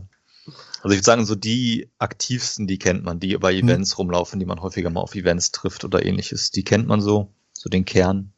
Also 0.82 0.94
ich 0.94 0.98
würde 0.98 1.04
sagen, 1.04 1.24
so 1.24 1.36
die 1.36 1.88
aktivsten, 1.98 2.66
die 2.66 2.78
kennt 2.78 3.04
man, 3.04 3.20
die 3.20 3.36
bei 3.38 3.54
Events 3.54 3.92
hm. 3.92 3.96
rumlaufen, 3.98 4.40
die 4.40 4.46
man 4.46 4.60
häufiger 4.60 4.90
mal 4.90 5.00
auf 5.00 5.14
Events 5.14 5.52
trifft 5.52 5.84
oder 5.84 6.04
ähnliches, 6.04 6.50
die 6.50 6.64
kennt 6.64 6.88
man 6.88 7.00
so, 7.00 7.28
so 7.52 7.70
den 7.70 7.84
Kern. 7.84 8.32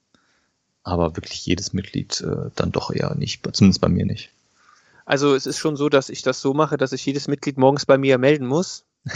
Aber 0.83 1.16
wirklich 1.16 1.46
jedes 1.46 1.72
Mitglied 1.72 2.20
äh, 2.20 2.50
dann 2.54 2.70
doch 2.70 2.90
eher 2.90 3.14
nicht, 3.14 3.48
zumindest 3.57 3.80
bei 3.80 3.88
mir 3.88 4.04
nicht. 4.04 4.30
Also 5.07 5.35
es 5.35 5.46
ist 5.46 5.59
schon 5.59 5.76
so, 5.76 5.88
dass 5.88 6.11
ich 6.11 6.20
das 6.20 6.42
so 6.42 6.52
mache, 6.52 6.76
dass 6.76 6.92
ich 6.92 7.04
jedes 7.07 7.28
Mitglied 7.28 7.57
morgens 7.57 7.87
bei 7.87 7.96
mir 7.96 8.18
melden 8.18 8.46
muss. 8.46 8.85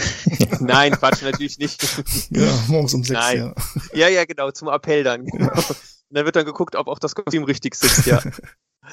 Nein, 0.61 0.93
Quatsch, 0.93 1.23
natürlich 1.23 1.59
nicht. 1.59 1.83
Ja, 2.31 2.51
morgens 2.69 2.95
um 2.95 3.05
sechs, 3.05 3.21
Nein. 3.21 3.39
ja. 3.39 3.55
Ja, 3.95 4.09
ja, 4.09 4.25
genau, 4.25 4.51
zum 4.51 4.69
Appell 4.69 5.05
dann. 5.05 5.27
Genau. 5.27 5.53
dann 6.11 6.25
wird 6.25 6.37
dann 6.37 6.45
geguckt, 6.45 6.77
ob 6.77 6.89
auch 6.89 6.99
das 6.99 7.15
Kostüm 7.15 7.45
richtig 7.45 7.75
sitzt, 7.75 8.07
ja. 8.07 8.21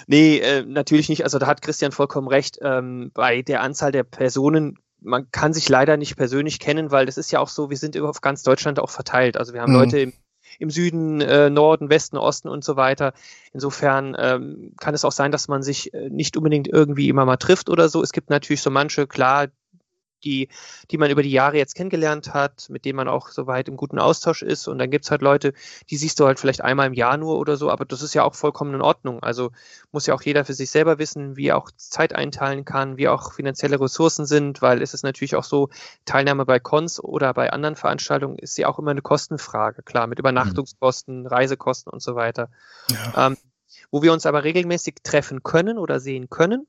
Nee, 0.07 0.39
äh, 0.39 0.63
natürlich 0.63 1.09
nicht. 1.09 1.23
Also 1.23 1.39
da 1.39 1.47
hat 1.47 1.61
Christian 1.61 1.91
vollkommen 1.91 2.27
recht. 2.27 2.59
Ähm, 2.61 3.11
bei 3.13 3.41
der 3.41 3.61
Anzahl 3.61 3.91
der 3.91 4.03
Personen, 4.03 4.77
man 5.01 5.29
kann 5.31 5.53
sich 5.53 5.69
leider 5.69 5.97
nicht 5.97 6.17
persönlich 6.17 6.59
kennen, 6.59 6.91
weil 6.91 7.05
das 7.05 7.17
ist 7.17 7.31
ja 7.31 7.39
auch 7.39 7.49
so, 7.49 7.69
wir 7.69 7.77
sind 7.77 7.97
auf 7.99 8.21
ganz 8.21 8.43
Deutschland 8.43 8.79
auch 8.79 8.89
verteilt. 8.89 9.37
Also 9.37 9.53
wir 9.53 9.61
haben 9.61 9.71
mhm. 9.71 9.79
Leute 9.79 9.99
im, 9.99 10.13
im 10.59 10.69
Süden, 10.69 11.21
äh, 11.21 11.49
Norden, 11.49 11.89
Westen, 11.89 12.17
Osten 12.17 12.49
und 12.49 12.63
so 12.63 12.75
weiter. 12.75 13.13
Insofern 13.53 14.15
ähm, 14.19 14.73
kann 14.79 14.93
es 14.93 15.05
auch 15.05 15.11
sein, 15.11 15.31
dass 15.31 15.47
man 15.47 15.63
sich 15.63 15.93
äh, 15.93 16.09
nicht 16.09 16.37
unbedingt 16.37 16.67
irgendwie 16.67 17.09
immer 17.09 17.25
mal 17.25 17.37
trifft 17.37 17.69
oder 17.69 17.89
so. 17.89 18.01
Es 18.01 18.11
gibt 18.11 18.29
natürlich 18.29 18.61
so 18.61 18.71
manche, 18.71 19.07
klar, 19.07 19.47
die, 20.25 20.49
die 20.91 20.97
man 20.97 21.11
über 21.11 21.23
die 21.23 21.31
Jahre 21.31 21.57
jetzt 21.57 21.75
kennengelernt 21.75 22.33
hat, 22.33 22.67
mit 22.69 22.85
denen 22.85 22.97
man 22.97 23.07
auch 23.07 23.29
soweit 23.29 23.67
im 23.67 23.77
guten 23.77 23.99
Austausch 23.99 24.41
ist. 24.41 24.67
Und 24.67 24.79
dann 24.79 24.89
gibt's 24.89 25.11
halt 25.11 25.21
Leute, 25.21 25.53
die 25.89 25.97
siehst 25.97 26.19
du 26.19 26.25
halt 26.25 26.39
vielleicht 26.39 26.61
einmal 26.61 26.87
im 26.87 26.93
Jahr 26.93 27.17
nur 27.17 27.37
oder 27.37 27.57
so, 27.57 27.69
aber 27.69 27.85
das 27.85 28.01
ist 28.01 28.13
ja 28.13 28.23
auch 28.23 28.35
vollkommen 28.35 28.73
in 28.73 28.81
Ordnung. 28.81 29.21
Also 29.23 29.51
muss 29.91 30.07
ja 30.07 30.13
auch 30.13 30.21
jeder 30.21 30.45
für 30.45 30.53
sich 30.53 30.69
selber 30.71 30.99
wissen, 30.99 31.37
wie 31.37 31.47
er 31.47 31.57
auch 31.57 31.71
Zeit 31.77 32.13
einteilen 32.13 32.65
kann, 32.65 32.97
wie 32.97 33.07
auch 33.07 33.33
finanzielle 33.33 33.79
Ressourcen 33.79 34.25
sind, 34.25 34.61
weil 34.61 34.81
es 34.81 34.93
ist 34.93 35.03
natürlich 35.03 35.35
auch 35.35 35.43
so, 35.43 35.69
Teilnahme 36.05 36.45
bei 36.45 36.59
Cons 36.59 37.03
oder 37.03 37.33
bei 37.33 37.51
anderen 37.51 37.75
Veranstaltungen 37.75 38.37
ist 38.37 38.57
ja 38.57 38.67
auch 38.67 38.79
immer 38.79 38.91
eine 38.91 39.01
Kostenfrage, 39.01 39.83
klar, 39.83 40.07
mit 40.07 40.19
Übernachtungskosten, 40.19 41.21
mhm. 41.21 41.27
Reisekosten 41.27 41.91
und 41.91 42.01
so 42.01 42.15
weiter. 42.15 42.49
Ja. 42.89 43.27
Ähm, 43.27 43.37
wo 43.91 44.01
wir 44.01 44.13
uns 44.13 44.25
aber 44.25 44.43
regelmäßig 44.43 44.95
treffen 45.03 45.43
können 45.43 45.77
oder 45.77 45.99
sehen 45.99 46.29
können, 46.29 46.67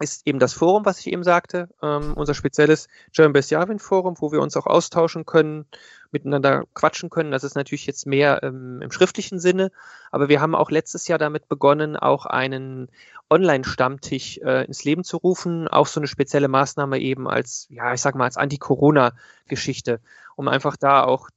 ist 0.00 0.26
eben 0.26 0.38
das 0.38 0.52
Forum, 0.54 0.84
was 0.84 0.98
ich 0.98 1.06
eben 1.06 1.22
sagte, 1.22 1.68
ähm, 1.82 2.14
unser 2.14 2.34
spezielles 2.34 2.88
German 3.12 3.32
Best 3.32 3.50
Javin 3.50 3.78
Forum, 3.78 4.16
wo 4.18 4.32
wir 4.32 4.40
uns 4.40 4.56
auch 4.56 4.66
austauschen 4.66 5.24
können, 5.24 5.66
miteinander 6.10 6.64
quatschen 6.74 7.10
können. 7.10 7.30
Das 7.30 7.44
ist 7.44 7.54
natürlich 7.54 7.86
jetzt 7.86 8.06
mehr 8.06 8.42
ähm, 8.42 8.80
im 8.82 8.90
schriftlichen 8.90 9.38
Sinne, 9.38 9.70
aber 10.10 10.28
wir 10.28 10.40
haben 10.40 10.54
auch 10.54 10.70
letztes 10.70 11.06
Jahr 11.06 11.18
damit 11.18 11.48
begonnen, 11.48 11.96
auch 11.96 12.26
einen 12.26 12.88
Online-Stammtisch 13.30 14.38
äh, 14.38 14.64
ins 14.64 14.84
Leben 14.84 15.04
zu 15.04 15.16
rufen, 15.16 15.68
auch 15.68 15.86
so 15.86 16.00
eine 16.00 16.08
spezielle 16.08 16.48
Maßnahme 16.48 16.98
eben 16.98 17.28
als, 17.28 17.66
ja, 17.70 17.94
ich 17.94 18.00
sag 18.00 18.16
mal, 18.16 18.24
als 18.24 18.36
Anti-Corona-Geschichte, 18.36 20.00
um 20.36 20.48
einfach 20.48 20.76
da 20.76 21.04
auch 21.04 21.28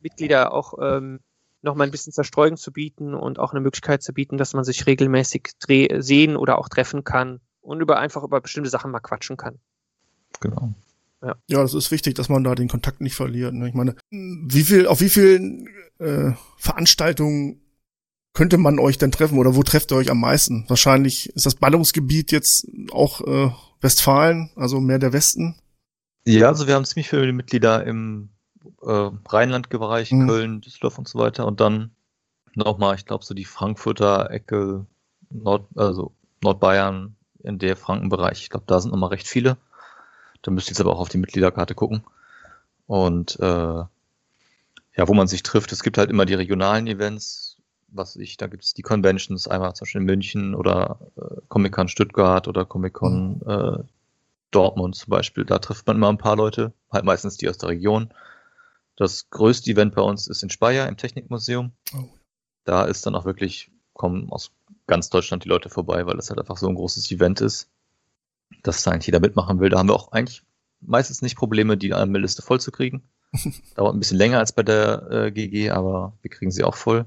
Mitglieder 0.00 0.52
auch 0.52 0.74
ähm, 0.80 1.20
noch 1.62 1.74
mal 1.74 1.84
ein 1.84 1.90
bisschen 1.90 2.12
Zerstreuung 2.12 2.56
zu 2.56 2.72
bieten 2.72 3.14
und 3.14 3.38
auch 3.40 3.52
eine 3.52 3.60
Möglichkeit 3.60 4.02
zu 4.02 4.12
bieten, 4.12 4.36
dass 4.36 4.52
man 4.52 4.64
sich 4.64 4.86
regelmäßig 4.86 5.52
sehen 5.98 6.36
oder 6.36 6.58
auch 6.58 6.68
treffen 6.68 7.02
kann 7.02 7.40
und 7.64 7.80
über 7.80 7.98
einfach 7.98 8.22
über 8.22 8.40
bestimmte 8.40 8.70
Sachen 8.70 8.90
mal 8.90 9.00
quatschen 9.00 9.36
kann. 9.36 9.58
Genau. 10.40 10.74
Ja. 11.22 11.36
ja, 11.46 11.62
das 11.62 11.72
ist 11.72 11.90
wichtig, 11.90 12.14
dass 12.14 12.28
man 12.28 12.44
da 12.44 12.54
den 12.54 12.68
Kontakt 12.68 13.00
nicht 13.00 13.14
verliert. 13.14 13.54
Ne? 13.54 13.68
Ich 13.68 13.74
meine, 13.74 13.96
wie 14.10 14.62
viel, 14.62 14.86
auf 14.86 15.00
wie 15.00 15.08
vielen 15.08 15.68
äh, 15.98 16.32
Veranstaltungen 16.58 17.62
könnte 18.34 18.58
man 18.58 18.78
euch 18.78 18.98
denn 18.98 19.12
treffen 19.12 19.38
oder 19.38 19.56
wo 19.56 19.62
trefft 19.62 19.90
ihr 19.92 19.96
euch 19.96 20.10
am 20.10 20.20
meisten? 20.20 20.66
Wahrscheinlich 20.68 21.30
ist 21.30 21.46
das 21.46 21.54
Ballungsgebiet 21.54 22.30
jetzt 22.30 22.68
auch 22.92 23.22
äh, 23.22 23.50
Westfalen, 23.80 24.50
also 24.56 24.80
mehr 24.80 24.98
der 24.98 25.14
Westen. 25.14 25.56
Ja, 26.26 26.48
also 26.48 26.66
wir 26.66 26.74
haben 26.74 26.84
ziemlich 26.84 27.08
viele 27.08 27.32
Mitglieder 27.32 27.86
im 27.86 28.30
äh, 28.82 29.10
Rheinland-Bereich, 29.28 30.12
mhm. 30.12 30.26
Köln, 30.26 30.60
Düsseldorf 30.60 30.98
und 30.98 31.08
so 31.08 31.18
weiter. 31.18 31.46
Und 31.46 31.60
dann 31.60 31.92
nochmal, 32.54 32.96
ich 32.96 33.06
glaube, 33.06 33.24
so 33.24 33.34
die 33.34 33.44
Frankfurter 33.44 34.30
Ecke, 34.30 34.86
Nord, 35.30 35.68
also 35.76 36.14
Nordbayern, 36.42 37.16
in 37.44 37.58
der 37.58 37.76
Frankenbereich. 37.76 38.42
Ich 38.42 38.50
glaube, 38.50 38.66
da 38.66 38.80
sind 38.80 38.90
nochmal 38.90 39.10
recht 39.10 39.28
viele. 39.28 39.56
Da 40.42 40.50
müsst 40.50 40.68
ihr 40.68 40.72
jetzt 40.72 40.80
aber 40.80 40.92
auch 40.92 41.00
auf 41.00 41.08
die 41.08 41.18
Mitgliederkarte 41.18 41.74
gucken. 41.74 42.04
Und 42.86 43.38
äh, 43.40 43.44
ja, 44.96 45.08
wo 45.08 45.14
man 45.14 45.26
sich 45.26 45.42
trifft, 45.42 45.72
es 45.72 45.82
gibt 45.82 45.98
halt 45.98 46.10
immer 46.10 46.26
die 46.26 46.34
regionalen 46.34 46.86
Events, 46.86 47.56
was 47.88 48.16
ich, 48.16 48.36
da 48.36 48.46
gibt 48.46 48.64
es 48.64 48.74
die 48.74 48.82
Conventions, 48.82 49.48
einmal 49.48 49.74
zum 49.74 49.84
Beispiel 49.84 50.00
in 50.00 50.06
München 50.06 50.54
oder 50.54 50.98
äh, 51.16 51.40
Comic-Con 51.48 51.88
Stuttgart 51.88 52.48
oder 52.48 52.64
Comic-Con 52.64 53.40
mhm. 53.44 53.50
äh, 53.50 53.84
Dortmund 54.50 54.96
zum 54.96 55.10
Beispiel. 55.10 55.44
Da 55.44 55.58
trifft 55.58 55.86
man 55.86 55.96
immer 55.96 56.08
ein 56.08 56.18
paar 56.18 56.36
Leute, 56.36 56.72
halt 56.90 57.04
meistens 57.04 57.36
die 57.36 57.48
aus 57.48 57.58
der 57.58 57.70
Region. 57.70 58.12
Das 58.96 59.30
größte 59.30 59.70
Event 59.70 59.94
bei 59.94 60.02
uns 60.02 60.28
ist 60.28 60.42
in 60.42 60.50
Speyer 60.50 60.88
im 60.88 60.96
Technikmuseum. 60.96 61.72
Oh. 61.94 62.04
Da 62.64 62.84
ist 62.84 63.04
dann 63.06 63.14
auch 63.14 63.24
wirklich, 63.24 63.70
kommen 63.92 64.30
aus 64.30 64.52
ganz 64.86 65.10
Deutschland 65.10 65.44
die 65.44 65.48
Leute 65.48 65.70
vorbei, 65.70 66.06
weil 66.06 66.16
das 66.16 66.30
halt 66.30 66.38
einfach 66.38 66.56
so 66.56 66.68
ein 66.68 66.74
großes 66.74 67.10
Event 67.10 67.40
ist, 67.40 67.70
dass 68.62 68.82
da 68.82 68.90
eigentlich 68.90 69.06
jeder 69.06 69.20
mitmachen 69.20 69.60
will. 69.60 69.70
Da 69.70 69.78
haben 69.78 69.88
wir 69.88 69.94
auch 69.94 70.12
eigentlich 70.12 70.42
meistens 70.80 71.22
nicht 71.22 71.36
Probleme, 71.36 71.76
die 71.76 71.92
Anmeldliste 71.94 72.42
voll 72.42 72.60
zu 72.60 72.70
kriegen. 72.70 73.02
Dauert 73.74 73.94
ein 73.94 73.98
bisschen 73.98 74.18
länger 74.18 74.38
als 74.38 74.52
bei 74.52 74.62
der 74.62 75.10
äh, 75.10 75.32
GG, 75.32 75.70
aber 75.70 76.16
wir 76.22 76.30
kriegen 76.30 76.50
sie 76.50 76.64
auch 76.64 76.76
voll. 76.76 77.06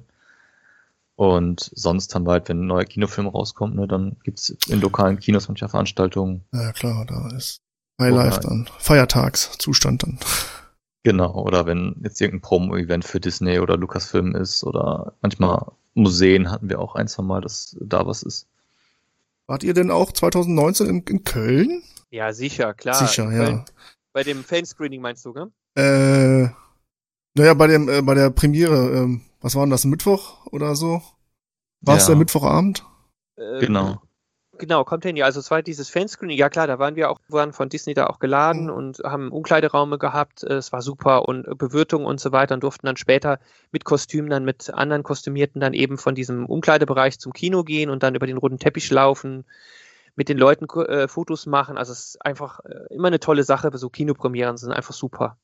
Und 1.15 1.71
sonst 1.73 2.13
haben 2.13 2.27
wir 2.27 2.33
halt, 2.33 2.47
wenn 2.47 2.61
ein 2.61 2.67
neuer 2.67 2.85
Kinofilm 2.85 3.27
rauskommt, 3.27 3.75
ne, 3.75 3.87
dann 3.87 4.17
gibt's 4.23 4.49
in 4.49 4.81
lokalen 4.81 5.19
Kinos 5.19 5.47
manche 5.47 5.67
Veranstaltungen. 5.67 6.43
Ja 6.53 6.71
klar, 6.73 7.05
da 7.05 7.35
ist 7.35 7.61
Highlife 7.99 8.39
dann, 8.41 8.69
Feiertagszustand 8.77 10.03
dann. 10.03 10.19
Genau, 11.01 11.33
oder 11.33 11.65
wenn 11.65 11.95
jetzt 12.03 12.21
irgendein 12.21 12.41
Promo-Event 12.41 13.05
für 13.05 13.19
Disney 13.19 13.59
oder 13.59 13.77
Lucasfilm 13.77 14.35
ist 14.35 14.63
oder 14.63 15.13
manchmal 15.21 15.71
Museen 15.97 16.49
hatten 16.51 16.69
wir 16.69 16.79
auch 16.79 16.95
ein, 16.95 17.07
zwei 17.07 17.23
Mal, 17.23 17.41
dass 17.41 17.75
da 17.79 18.05
was 18.05 18.23
ist. 18.23 18.47
Wart 19.47 19.63
ihr 19.63 19.73
denn 19.73 19.91
auch 19.91 20.11
2019 20.11 20.87
in, 20.87 21.03
in 21.03 21.23
Köln? 21.23 21.83
Ja, 22.09 22.33
sicher, 22.33 22.73
klar. 22.73 22.95
Sicher, 22.95 23.31
ja. 23.31 23.65
Bei 24.13 24.23
dem 24.23 24.43
Fanscreening 24.43 25.01
meinst 25.01 25.25
du, 25.25 25.33
gell? 25.33 25.51
Äh, 25.75 26.49
naja, 27.33 27.53
bei 27.53 27.67
dem, 27.67 27.89
äh, 27.89 28.01
bei 28.01 28.13
der 28.13 28.29
Premiere, 28.29 28.91
ähm, 28.91 29.21
was 29.41 29.55
war 29.55 29.63
denn 29.63 29.69
das, 29.69 29.85
Mittwoch 29.85 30.45
oder 30.47 30.75
so? 30.75 31.01
War 31.81 31.97
es 31.97 32.03
ja. 32.03 32.09
der 32.09 32.15
Mittwochabend? 32.17 32.83
Äh, 33.35 33.59
genau. 33.59 34.01
Genau, 34.59 34.83
kommt 34.83 35.03
hin. 35.03 35.15
Ja, 35.15 35.25
also 35.25 35.39
es 35.39 35.51
war 35.51 35.61
dieses 35.61 35.89
Fanscreening. 35.89 36.37
Ja 36.37 36.49
klar, 36.49 36.67
da 36.67 36.79
waren 36.79 36.95
wir 36.95 37.09
auch, 37.09 37.19
waren 37.27 37.53
von 37.53 37.69
Disney 37.69 37.93
da 37.93 38.07
auch 38.07 38.19
geladen 38.19 38.65
mhm. 38.65 38.73
und 38.73 38.99
haben 39.03 39.31
Umkleideraume 39.31 39.97
gehabt. 39.97 40.43
Es 40.43 40.71
war 40.71 40.81
super 40.81 41.27
und 41.27 41.57
Bewirtung 41.57 42.05
und 42.05 42.19
so 42.19 42.31
weiter 42.31 42.55
und 42.55 42.63
durften 42.63 42.85
dann 42.85 42.97
später 42.97 43.39
mit 43.71 43.85
Kostümen 43.85 44.29
dann 44.29 44.45
mit 44.45 44.73
anderen 44.73 45.03
Kostümierten 45.03 45.61
dann 45.61 45.73
eben 45.73 45.97
von 45.97 46.15
diesem 46.15 46.45
Umkleidebereich 46.45 47.19
zum 47.19 47.33
Kino 47.33 47.63
gehen 47.63 47.89
und 47.89 48.03
dann 48.03 48.15
über 48.15 48.27
den 48.27 48.37
roten 48.37 48.59
Teppich 48.59 48.89
laufen, 48.89 49.45
mit 50.15 50.29
den 50.29 50.37
Leuten 50.37 50.65
äh, 50.81 51.07
Fotos 51.07 51.45
machen. 51.45 51.77
Also 51.77 51.91
es 51.91 51.99
ist 51.99 52.25
einfach 52.25 52.59
äh, 52.65 52.93
immer 52.93 53.07
eine 53.07 53.19
tolle 53.19 53.43
Sache. 53.43 53.69
So 53.77 53.89
Kinopremieren 53.89 54.57
sind 54.57 54.71
einfach 54.71 54.93
super. 54.93 55.37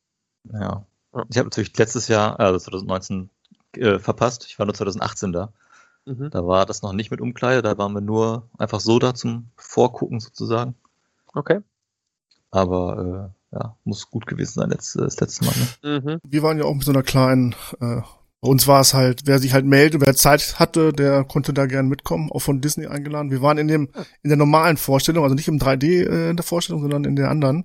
Ja. 0.52 0.86
Ich 1.30 1.38
habe 1.38 1.45
natürlich 1.45 1.78
letztes 1.78 2.08
Jahr, 2.08 2.39
also 2.39 2.58
2019, 2.58 3.30
äh, 3.78 3.99
verpasst. 3.99 4.45
Ich 4.47 4.58
war 4.58 4.65
nur 4.65 4.73
2018 4.73 5.32
da. 5.32 5.54
Mhm. 6.06 6.30
Da 6.32 6.46
war 6.46 6.66
das 6.66 6.82
noch 6.82 6.94
nicht 6.94 7.12
mit 7.12 7.22
Umkleide, 7.22 7.62
da 7.62 7.78
waren 7.78 7.94
wir 7.94 8.02
nur 8.02 8.50
einfach 8.58 8.80
so 8.80 9.00
da 9.00 9.13
zum 9.13 9.52
Vorgucken 9.56 10.20
sozusagen. 10.20 10.76
Okay. 11.34 11.60
Aber 12.52 13.34
äh, 13.52 13.56
ja, 13.56 13.78
muss 13.84 14.10
gut 14.10 14.28
gewesen 14.28 14.60
sein 14.60 14.70
letzte, 14.70 15.02
das 15.02 15.20
letzte 15.20 15.46
Mal. 15.46 15.54
Ne? 15.84 16.00
Mhm. 16.00 16.20
Wir 16.24 16.44
waren 16.44 16.58
ja 16.58 16.66
auch 16.66 16.74
mit 16.74 16.84
so 16.84 16.92
einer 16.92 17.04
kleinen, 17.04 17.56
äh, 17.80 18.02
bei 18.42 18.50
uns 18.50 18.68
war 18.68 18.82
es 18.82 18.94
halt, 18.94 19.22
wer 19.26 19.39
sich 19.39 19.54
halt 19.54 19.66
meldet, 19.66 20.02
wer 20.02 20.16
Zeit 20.16 20.60
hatte, 20.60 20.92
der 20.92 21.24
konnte 21.24 21.54
da 21.54 21.66
gern 21.66 21.88
mitkommen, 21.88 22.32
auch 22.32 22.39
von 22.39 22.62
Disney 22.62 22.88
eingeladen. 22.88 23.32
Wir 23.32 23.42
waren 23.42 23.58
in 23.58 23.68
dem, 23.68 23.89
in 24.22 24.30
der 24.30 24.38
normalen 24.38 24.78
Vorstellung, 24.78 25.24
also 25.24 25.36
nicht 25.36 25.48
im 25.48 25.60
3D 25.60 25.86
äh, 25.86 26.30
in 26.32 26.36
der 26.36 26.44
Vorstellung, 26.44 26.82
sondern 26.82 27.06
in 27.06 27.16
der 27.16 27.30
anderen. 27.30 27.63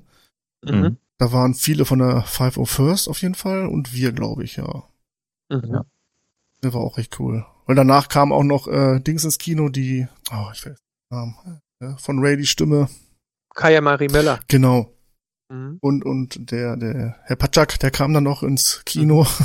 Mhm. 0.63 0.99
Da 1.19 1.33
waren 1.33 1.55
viele 1.55 1.85
von 1.85 1.99
der 1.99 2.25
501st 2.25 3.09
auf 3.09 3.21
jeden 3.23 3.35
Fall 3.35 3.67
und 3.67 3.93
wir, 3.93 4.13
glaube 4.13 4.45
ich, 4.45 4.57
ja. 4.57 4.85
Mhm. 5.49 5.71
ja. 5.73 5.85
Der 6.63 6.75
war 6.75 6.81
auch 6.81 6.99
echt 6.99 7.19
cool. 7.19 7.45
Weil 7.69 7.77
danach 7.77 8.09
kam 8.09 8.33
auch 8.33 8.45
noch 8.45 8.67
äh, 8.67 8.99
Dings 8.99 9.25
ins 9.25 9.37
Kino, 9.37 9.69
die, 9.69 10.09
oh, 10.33 10.49
ich 10.55 10.65
weiß, 10.65 10.79
ähm, 11.13 11.35
äh, 11.83 11.97
von 11.99 12.19
Ray 12.19 12.39
die 12.39 12.47
Stimme. 12.47 12.89
Kaya 13.55 13.83
Marie 13.83 14.09
Möller. 14.09 14.41
Genau. 14.49 14.91
Mhm. 15.53 15.77
Und, 15.83 16.03
und 16.07 16.51
der, 16.51 16.79
der 16.79 17.17
Herr 17.25 17.37
Patschak, 17.37 17.79
der 17.79 17.91
kam 17.91 18.15
dann 18.15 18.25
noch 18.25 18.43
ins 18.43 18.83
Kino. 18.85 19.27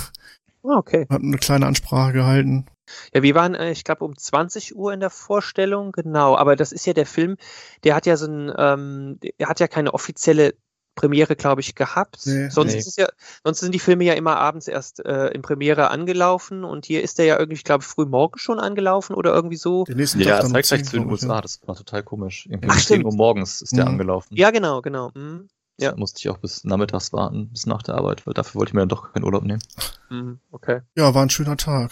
Ah, 0.66 0.78
okay. 0.78 1.06
Hat 1.10 1.22
eine 1.22 1.38
kleine 1.38 1.66
Ansprache 1.66 2.14
gehalten. 2.14 2.68
Ja, 3.14 3.22
wir 3.22 3.36
waren, 3.36 3.54
äh, 3.54 3.72
ich 3.72 3.84
glaube, 3.84 4.06
um 4.06 4.18
20 4.18 4.78
Uhr 4.78 4.94
in 4.94 5.02
der 5.02 5.10
Vorstellung, 5.10 5.92
genau. 5.92 6.38
Aber 6.38 6.56
das 6.56 6.72
ist 6.72 6.86
ja 6.86 6.94
der 6.94 7.06
Film, 7.06 7.36
der 7.84 7.96
hat 7.96 8.06
ja 8.06 8.16
so 8.16 8.28
ein, 8.28 8.50
ähm, 8.58 9.20
der 9.40 9.50
hat 9.50 9.60
ja 9.60 9.68
keine 9.68 9.94
offizielle 9.94 10.54
Premiere, 10.96 11.36
glaube 11.36 11.62
ich, 11.62 11.76
gehabt. 11.76 12.20
Nee, 12.26 12.50
sonst, 12.50 12.74
nee. 12.98 13.04
Ja, 13.04 13.10
sonst 13.44 13.60
sind 13.62 13.74
die 13.74 13.80
Filme 13.80 14.04
ja 14.04 14.14
immer 14.14 14.38
abends 14.38 14.68
erst 14.68 15.04
äh, 15.06 15.28
in 15.30 15.42
Premiere 15.42 15.90
angelaufen 15.90 16.64
und 16.64 16.86
hier 16.86 17.02
ist 17.04 17.18
der 17.18 17.26
ja 17.26 17.40
irgendwie, 17.40 17.56
ich 17.56 17.64
glaube, 17.64 17.84
früh 17.84 18.06
morgens 18.06 18.42
schon 18.42 18.60
angelaufen 18.60 19.14
oder 19.16 19.34
irgendwie 19.34 19.58
so. 19.58 19.84
Den 19.86 19.98
nächsten 19.98 20.20
Ja, 20.22 20.40
Tag 20.40 20.50
zeigt 20.52 20.68
gleich 20.68 20.82
10, 20.82 20.86
zu 20.86 20.98
den 20.98 21.10
USA, 21.10 21.42
das 21.42 21.60
war 21.66 21.76
total 21.76 22.04
komisch. 22.04 22.46
Irgendwie 22.48 22.68
Ach, 22.70 22.74
um 22.76 22.80
10 22.80 22.84
stimmt. 22.84 23.06
Uhr 23.06 23.14
morgens 23.16 23.62
ist 23.62 23.76
der 23.76 23.86
Mhm. 23.86 23.92
angelaufen. 23.92 24.36
Ja, 24.36 24.52
genau, 24.52 24.82
genau. 24.82 25.12
Mhm. 25.16 25.48
ja. 25.80 25.92
Da 25.92 25.98
musste 25.98 26.20
ich 26.20 26.30
auch 26.30 26.38
bis 26.38 26.64
nachmittags 26.64 27.12
warten, 27.14 27.50
bis 27.50 27.66
nach 27.66 27.82
der 27.82 27.96
Arbeit, 27.96 28.26
weil 28.28 28.34
dafür 28.34 28.60
wollte 28.60 28.70
ich 28.70 28.74
mir 28.76 28.82
dann 28.82 28.90
doch 28.90 29.12
keinen 29.14 29.24
Urlaub 29.24 29.44
nehmen. 29.44 29.62
Mhm. 30.10 30.40
Okay. 30.52 30.82
Ja, 30.96 31.14
war 31.16 31.24
ein 31.24 31.30
schöner 31.32 31.58
Tag. 31.58 31.92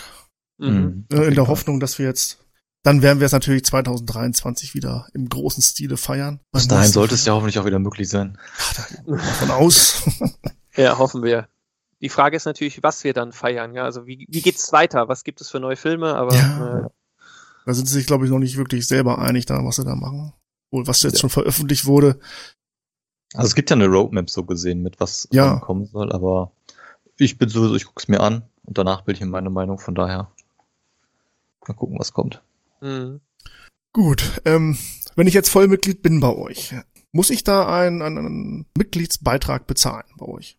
Mhm. 0.59 1.05
Äh, 1.11 1.25
in 1.29 1.33
der 1.35 1.47
Hoffnung, 1.47 1.79
dass 1.79 1.97
wir 1.97 2.05
jetzt, 2.05 2.37
dann 2.83 3.01
werden 3.01 3.19
wir 3.19 3.25
es 3.25 3.31
natürlich 3.31 3.63
2023 3.65 4.73
wieder 4.73 5.07
im 5.13 5.29
großen 5.29 5.61
Stile 5.61 5.97
feiern. 5.97 6.39
Bis 6.51 6.67
dahin 6.67 6.91
sollte 6.91 7.15
es 7.15 7.25
ja 7.25 7.33
hoffentlich 7.33 7.59
auch 7.59 7.65
wieder 7.65 7.79
möglich 7.79 8.09
sein. 8.09 8.37
Davon 9.05 9.51
aus. 9.51 10.03
Ja, 10.77 10.97
hoffen 10.97 11.21
wir. 11.21 11.49
Die 11.99 12.07
Frage 12.07 12.37
ist 12.37 12.45
natürlich, 12.45 12.81
was 12.81 13.03
wir 13.03 13.11
dann 13.13 13.33
feiern. 13.33 13.73
Ja, 13.75 13.83
also 13.83 14.07
wie, 14.07 14.25
wie 14.29 14.41
geht's 14.41 14.71
weiter? 14.71 15.09
Was 15.09 15.25
gibt 15.25 15.41
es 15.41 15.49
für 15.49 15.59
neue 15.59 15.75
Filme? 15.75 16.15
Aber 16.15 16.33
Ja. 16.33 16.79
äh, 16.85 16.89
Da 17.65 17.73
sind 17.73 17.87
sie 17.89 17.93
sich, 17.93 18.07
glaube 18.07 18.23
ich, 18.23 18.31
noch 18.31 18.39
nicht 18.39 18.55
wirklich 18.55 18.87
selber 18.87 19.19
einig, 19.19 19.45
da, 19.45 19.65
was 19.65 19.75
sie 19.75 19.83
da 19.83 19.95
machen. 19.95 20.31
Wohl, 20.71 20.87
was 20.87 21.03
jetzt 21.03 21.19
schon 21.19 21.29
veröffentlicht 21.29 21.85
wurde. 21.85 22.19
Also 23.33 23.47
es 23.47 23.55
gibt 23.55 23.69
ja 23.69 23.75
eine 23.75 23.87
Roadmap 23.87 24.29
so 24.29 24.45
gesehen, 24.45 24.81
mit 24.81 25.01
was 25.01 25.27
Ja. 25.33 25.59
kommen 25.59 25.85
soll, 25.87 26.13
aber 26.13 26.53
ich 27.17 27.37
bin 27.37 27.49
sowieso, 27.49 27.75
ich 27.75 27.83
guck's 27.85 28.07
mir 28.07 28.21
an 28.21 28.43
und 28.63 28.77
danach 28.77 29.01
bilde 29.01 29.17
ich 29.19 29.25
mir 29.25 29.29
meine 29.31 29.49
Meinung, 29.49 29.77
von 29.77 29.93
daher 29.93 30.31
mal 31.67 31.73
gucken, 31.73 31.99
was 31.99 32.13
kommt. 32.13 32.41
Mh. 32.81 33.19
Gut, 33.93 34.41
ähm, 34.45 34.77
wenn 35.15 35.27
ich 35.27 35.33
jetzt 35.33 35.49
Vollmitglied 35.49 36.01
bin 36.01 36.19
bei 36.21 36.33
euch, 36.33 36.73
muss 37.11 37.29
ich 37.29 37.43
da 37.43 37.67
einen, 37.67 38.01
einen, 38.01 38.17
einen 38.17 38.65
Mitgliedsbeitrag 38.77 39.67
bezahlen 39.67 40.05
bei 40.17 40.25
euch? 40.25 40.57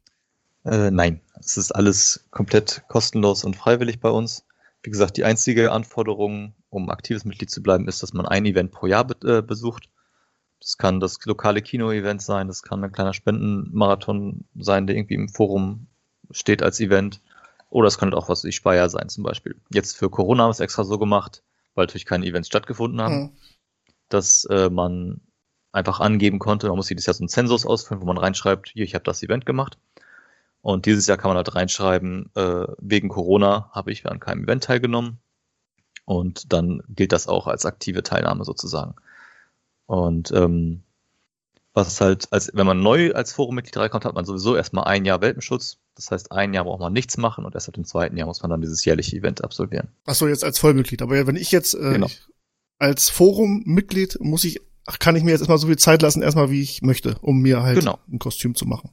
Äh, 0.65 0.91
nein, 0.91 1.21
es 1.39 1.57
ist 1.57 1.73
alles 1.73 2.27
komplett 2.31 2.85
kostenlos 2.89 3.45
und 3.45 3.57
freiwillig 3.57 4.01
bei 4.01 4.11
uns. 4.11 4.45
Wie 4.83 4.91
gesagt, 4.91 5.17
die 5.17 5.25
einzige 5.25 5.73
Anforderung, 5.73 6.55
um 6.69 6.91
aktives 6.91 7.25
Mitglied 7.25 7.51
zu 7.51 7.63
bleiben, 7.63 7.89
ist, 7.89 8.03
dass 8.03 8.13
man 8.13 8.27
ein 8.27 8.45
Event 8.45 8.71
pro 8.71 8.87
Jahr 8.87 9.05
be 9.05 9.39
äh, 9.39 9.43
besucht. 9.43 9.89
Das 10.61 10.79
kann 10.79 11.01
das 11.01 11.19
lokale 11.25 11.63
Kino-Event 11.63 12.23
sein, 12.23 12.47
das 12.47 12.63
kann 12.63 12.85
ein 12.85 12.93
kleiner 12.93 13.15
Spendenmarathon 13.15 14.45
sein, 14.55 14.87
der 14.87 14.97
irgendwie 14.97 15.15
im 15.15 15.29
Forum 15.29 15.87
steht 16.31 16.63
als 16.63 16.79
Event. 16.81 17.21
Oder 17.69 17.89
es 17.89 17.99
könnte 17.99 18.17
auch 18.17 18.29
was 18.29 18.45
wie 18.45 18.53
Speyer 18.53 18.89
sein 18.89 19.09
zum 19.09 19.25
Beispiel. 19.25 19.57
Jetzt 19.71 19.97
für 19.97 20.11
Corona 20.11 20.43
haben 20.43 20.49
wir 20.49 20.53
es 20.53 20.61
extra 20.61 20.85
so 20.85 20.99
gemacht, 20.99 21.43
weil 21.75 21.87
natürlich 21.87 22.07
keine 22.07 22.27
Events 22.27 22.49
stattgefunden 22.49 23.01
haben, 23.01 23.15
Hm. 23.15 23.37
dass 24.09 24.45
äh, 24.47 24.71
man 24.71 25.21
einfach 25.73 26.01
angeben 26.01 26.39
konnte, 26.39 26.69
man 26.69 26.77
muss 26.77 26.89
jedes 26.91 27.07
Jahr 27.07 27.15
so 27.15 27.23
einen 27.23 27.29
Zensus 27.29 27.67
ausfüllen, 27.67 28.03
wo 28.03 28.07
man 28.07 28.19
reinschreibt, 28.19 28.71
hier, 28.71 28.85
ich 28.85 28.95
habe 28.95 29.05
das 29.05 29.23
Event 29.23 29.47
gemacht. 29.47 29.79
Und 30.61 30.87
dieses 30.87 31.07
Jahr 31.07 31.19
kann 31.19 31.31
man 31.31 31.37
halt 31.39 31.55
reinschreiben, 31.55 32.31
äh, 32.37 32.67
wegen 32.79 33.09
Corona 33.09 33.71
habe 33.73 33.91
ich 33.91 34.07
an 34.07 34.21
keinem 34.21 34.45
Event 34.45 34.65
teilgenommen. 34.65 35.19
Und 36.05 36.53
dann 36.53 36.83
gilt 36.89 37.13
das 37.13 37.27
auch 37.27 37.47
als 37.47 37.65
aktive 37.67 38.03
Teilnahme 38.03 38.45
sozusagen. 38.45 38.95
Und 39.87 40.31
ähm, 40.33 40.85
was 41.75 42.01
halt, 42.01 42.33
als 42.33 42.51
wenn 42.55 42.67
man 42.67 42.83
neu 42.83 43.13
als 43.13 43.33
Forummitglied 43.33 43.77
reinkommt, 43.77 44.05
hat 44.05 44.15
man 44.15 44.25
sowieso 44.25 44.57
erstmal 44.57 44.85
ein 44.85 45.05
Jahr 45.05 45.21
Welpenschutz. 45.21 45.79
Das 45.95 46.11
heißt, 46.11 46.33
ein 46.33 46.55
Jahr 46.55 46.65
braucht 46.65 46.81
man 46.81 46.93
nichts 46.93 47.17
machen 47.19 47.45
und 47.45 47.55
erst 47.55 47.69
ab 47.69 47.75
dem 47.75 47.85
zweiten 47.85 48.17
Jahr 48.17 48.27
muss 48.27 48.43
man 48.43 48.51
dann 48.51 48.61
dieses 48.63 48.85
jährliche 48.85 49.17
Event 49.17 49.45
absolvieren. 49.45 49.89
Ach 50.07 50.15
so, 50.15 50.27
jetzt 50.27 50.43
als 50.45 50.59
Vollmitglied. 50.59 51.03
Aber 51.03 51.17
ja, 51.17 51.27
wenn 51.27 51.37
ich 51.37 51.51
jetzt 51.53 51.75
äh, 51.75 51.93
Genau. 51.93 52.07
ich, 52.07 52.23
als 52.79 53.11
Forum-Mitglied 53.11 54.19
muss 54.21 54.45
ich, 54.45 54.61
ach, 54.87 54.99
kann 54.99 55.17
ich 55.17 55.23
mir 55.23 55.31
jetzt 55.33 55.41
erstmal 55.41 55.59
so 55.59 55.67
viel 55.67 55.79
Zeit 55.79 56.03
lassen, 56.03 56.23
erstmal 56.23 56.51
wie 56.51 56.63
ich 56.63 56.83
möchte, 56.83 57.17
um 57.21 57.41
mir 57.41 57.63
halt 57.63 57.79
Genau. 57.79 57.99
ein 58.11 58.19
Kostüm 58.19 58.55
zu 58.55 58.67
machen. 58.67 58.91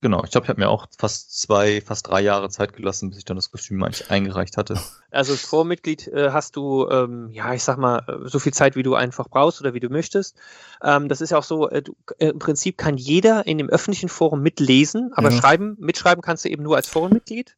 Genau, 0.00 0.22
ich 0.22 0.30
glaube, 0.30 0.44
ich 0.44 0.48
habe 0.48 0.60
mir 0.60 0.68
auch 0.68 0.86
fast 0.96 1.40
zwei, 1.40 1.80
fast 1.80 2.06
drei 2.06 2.20
Jahre 2.20 2.50
Zeit 2.50 2.72
gelassen, 2.72 3.10
bis 3.10 3.18
ich 3.18 3.24
dann 3.24 3.36
das 3.36 3.50
Kostüm 3.50 3.82
eigentlich 3.82 4.10
eingereicht 4.10 4.56
hatte. 4.56 4.74
Also 5.10 5.32
als 5.32 5.40
Vormitglied 5.40 6.06
äh, 6.08 6.32
hast 6.32 6.54
du, 6.56 6.86
ähm, 6.90 7.30
ja, 7.30 7.54
ich 7.54 7.64
sag 7.64 7.78
mal, 7.78 8.00
äh, 8.06 8.28
so 8.28 8.38
viel 8.38 8.52
Zeit, 8.52 8.76
wie 8.76 8.82
du 8.82 8.94
einfach 8.94 9.26
brauchst 9.28 9.58
oder 9.58 9.72
wie 9.72 9.80
du 9.80 9.88
möchtest. 9.88 10.36
Ähm, 10.82 11.08
das 11.08 11.22
ist 11.22 11.30
ja 11.30 11.38
auch 11.38 11.44
so, 11.44 11.66
äh, 11.70 11.80
du, 11.80 11.96
äh, 12.18 12.26
im 12.28 12.38
Prinzip 12.38 12.76
kann 12.76 12.98
jeder 12.98 13.46
in 13.46 13.56
dem 13.56 13.70
öffentlichen 13.70 14.10
Forum 14.10 14.42
mitlesen, 14.42 15.10
aber 15.14 15.30
Ja. 15.30 15.38
schreiben, 15.38 15.76
mitschreiben 15.80 16.20
kannst 16.20 16.44
du 16.44 16.50
eben 16.50 16.62
nur 16.62 16.76
als 16.76 16.88
Forenmitglied. 16.88 17.56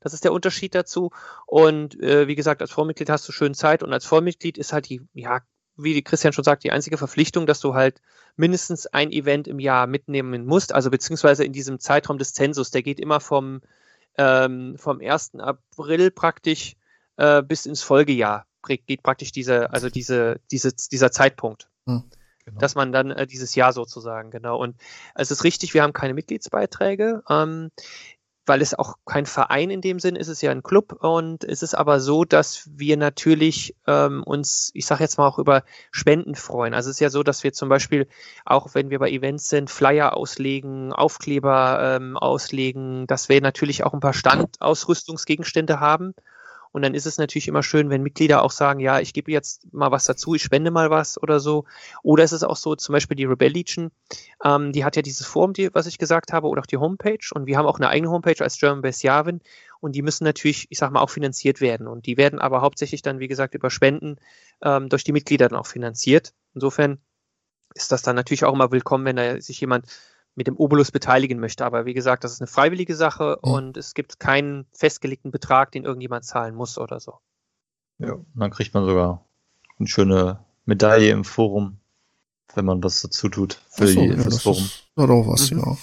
Das 0.00 0.14
ist 0.14 0.24
der 0.24 0.32
Unterschied 0.32 0.74
dazu. 0.74 1.10
Und 1.46 2.00
äh, 2.02 2.26
wie 2.26 2.36
gesagt, 2.36 2.62
als 2.62 2.70
Vormitglied 2.70 3.10
hast 3.10 3.28
du 3.28 3.32
schön 3.32 3.52
Zeit 3.52 3.82
und 3.82 3.92
als 3.92 4.06
Vollmitglied 4.06 4.56
ist 4.56 4.72
halt 4.72 4.88
die, 4.88 5.02
ja, 5.12 5.42
wie 5.76 5.94
die 5.94 6.02
Christian 6.02 6.32
schon 6.32 6.44
sagt, 6.44 6.64
die 6.64 6.72
einzige 6.72 6.98
Verpflichtung, 6.98 7.46
dass 7.46 7.60
du 7.60 7.74
halt 7.74 8.00
mindestens 8.36 8.86
ein 8.86 9.10
Event 9.10 9.48
im 9.48 9.58
Jahr 9.58 9.86
mitnehmen 9.86 10.46
musst, 10.46 10.74
also 10.74 10.90
beziehungsweise 10.90 11.44
in 11.44 11.52
diesem 11.52 11.78
Zeitraum 11.78 12.18
des 12.18 12.34
Zensus, 12.34 12.70
der 12.70 12.82
geht 12.82 13.00
immer 13.00 13.20
vom, 13.20 13.60
ähm, 14.16 14.76
vom 14.78 15.00
1. 15.00 15.36
April 15.36 16.10
praktisch 16.10 16.76
äh, 17.16 17.42
bis 17.42 17.66
ins 17.66 17.82
Folgejahr 17.82 18.46
geht 18.62 19.02
praktisch 19.02 19.32
diese, 19.32 19.70
also 19.72 19.90
diese, 19.90 20.40
diese, 20.50 20.72
dieser 20.72 21.10
Zeitpunkt. 21.10 21.68
Hm. 21.86 22.04
Genau. 22.44 22.58
Dass 22.58 22.74
man 22.74 22.92
dann 22.92 23.10
äh, 23.12 23.26
dieses 23.26 23.54
Jahr 23.54 23.72
sozusagen, 23.72 24.30
genau. 24.30 24.58
Und 24.58 24.76
es 25.14 25.30
ist 25.30 25.44
richtig, 25.44 25.74
wir 25.74 25.82
haben 25.82 25.92
keine 25.92 26.14
Mitgliedsbeiträge, 26.14 27.22
ähm, 27.28 27.70
weil 28.46 28.60
es 28.60 28.74
auch 28.74 28.96
kein 29.06 29.26
Verein 29.26 29.70
in 29.70 29.80
dem 29.80 30.00
Sinn 30.00 30.16
ist, 30.16 30.26
es 30.28 30.38
ist 30.38 30.42
ja 30.42 30.50
ein 30.50 30.62
Club 30.62 30.92
und 31.00 31.44
es 31.44 31.62
ist 31.62 31.74
aber 31.74 32.00
so, 32.00 32.24
dass 32.24 32.68
wir 32.72 32.96
natürlich 32.96 33.76
ähm, 33.86 34.22
uns, 34.24 34.70
ich 34.74 34.86
sage 34.86 35.04
jetzt 35.04 35.18
mal 35.18 35.28
auch 35.28 35.38
über 35.38 35.62
Spenden 35.90 36.34
freuen. 36.34 36.74
Also 36.74 36.90
es 36.90 36.96
ist 36.96 37.00
ja 37.00 37.10
so, 37.10 37.22
dass 37.22 37.44
wir 37.44 37.52
zum 37.52 37.68
Beispiel 37.68 38.08
auch 38.44 38.74
wenn 38.74 38.90
wir 38.90 38.98
bei 38.98 39.10
Events 39.10 39.48
sind, 39.48 39.70
Flyer 39.70 40.16
auslegen, 40.16 40.92
Aufkleber 40.92 41.96
ähm, 41.96 42.16
auslegen, 42.16 43.06
dass 43.06 43.28
wir 43.28 43.40
natürlich 43.40 43.84
auch 43.84 43.94
ein 43.94 44.00
paar 44.00 44.14
Standausrüstungsgegenstände 44.14 45.80
haben. 45.80 46.14
Und 46.72 46.82
dann 46.82 46.94
ist 46.94 47.06
es 47.06 47.18
natürlich 47.18 47.48
immer 47.48 47.62
schön, 47.62 47.90
wenn 47.90 48.02
Mitglieder 48.02 48.42
auch 48.42 48.50
sagen, 48.50 48.80
ja, 48.80 48.98
ich 48.98 49.12
gebe 49.12 49.30
jetzt 49.30 49.72
mal 49.72 49.90
was 49.90 50.04
dazu, 50.04 50.34
ich 50.34 50.42
spende 50.42 50.70
mal 50.70 50.90
was 50.90 51.22
oder 51.22 51.38
so. 51.38 51.66
Oder 52.02 52.24
es 52.24 52.32
ist 52.32 52.42
auch 52.42 52.56
so, 52.56 52.74
zum 52.74 52.94
Beispiel 52.94 53.16
die 53.16 53.26
Rebel 53.26 53.52
Legion, 53.52 53.90
ähm, 54.42 54.72
die 54.72 54.84
hat 54.84 54.96
ja 54.96 55.02
dieses 55.02 55.26
Forum, 55.26 55.52
die, 55.52 55.72
was 55.74 55.86
ich 55.86 55.98
gesagt 55.98 56.32
habe, 56.32 56.48
oder 56.48 56.62
auch 56.62 56.66
die 56.66 56.78
Homepage. 56.78 57.28
Und 57.34 57.46
wir 57.46 57.58
haben 57.58 57.66
auch 57.66 57.78
eine 57.78 57.90
eigene 57.90 58.10
Homepage 58.10 58.42
als 58.42 58.58
German 58.58 58.80
Best 58.80 59.02
Yavin. 59.02 59.40
Und 59.80 59.94
die 59.94 60.02
müssen 60.02 60.24
natürlich, 60.24 60.66
ich 60.70 60.78
sag 60.78 60.92
mal, 60.92 61.00
auch 61.00 61.10
finanziert 61.10 61.60
werden. 61.60 61.86
Und 61.86 62.06
die 62.06 62.16
werden 62.16 62.38
aber 62.38 62.62
hauptsächlich 62.62 63.02
dann, 63.02 63.18
wie 63.18 63.28
gesagt, 63.28 63.54
über 63.54 63.70
Spenden 63.70 64.16
ähm, 64.62 64.88
durch 64.88 65.04
die 65.04 65.12
Mitglieder 65.12 65.48
dann 65.48 65.58
auch 65.58 65.66
finanziert. 65.66 66.32
Insofern 66.54 66.98
ist 67.74 67.92
das 67.92 68.02
dann 68.02 68.16
natürlich 68.16 68.44
auch 68.44 68.52
immer 68.52 68.70
willkommen, 68.70 69.04
wenn 69.04 69.16
da 69.16 69.40
sich 69.40 69.60
jemand 69.60 69.86
mit 70.34 70.46
dem 70.46 70.56
Obolus 70.56 70.90
beteiligen 70.90 71.38
möchte. 71.40 71.64
Aber 71.64 71.84
wie 71.84 71.94
gesagt, 71.94 72.24
das 72.24 72.32
ist 72.32 72.40
eine 72.40 72.46
freiwillige 72.48 72.96
Sache 72.96 73.38
Mhm. 73.42 73.50
und 73.52 73.76
es 73.76 73.94
gibt 73.94 74.18
keinen 74.20 74.66
festgelegten 74.72 75.30
Betrag, 75.30 75.72
den 75.72 75.84
irgendjemand 75.84 76.24
zahlen 76.24 76.54
muss 76.54 76.78
oder 76.78 77.00
so. 77.00 77.14
Ja, 77.98 78.12
und 78.14 78.26
dann 78.34 78.50
kriegt 78.50 78.72
man 78.74 78.84
sogar 78.86 79.24
eine 79.78 79.88
schöne 79.88 80.38
Medaille 80.64 81.10
im 81.10 81.24
Forum, 81.24 81.78
wenn 82.54 82.64
man 82.64 82.82
was 82.82 83.02
dazu 83.02 83.28
tut 83.28 83.60
für, 83.70 83.86
so, 83.86 84.00
die, 84.00 84.06
ja, 84.08 84.14
das 84.16 84.24
das 84.26 84.42
Forum. 84.42 84.64
ist, 84.64 84.84
hat 84.96 85.10
auch 85.10 85.26
was, 85.28 85.50
Mhm. 85.50 85.58
ja. 85.58 85.76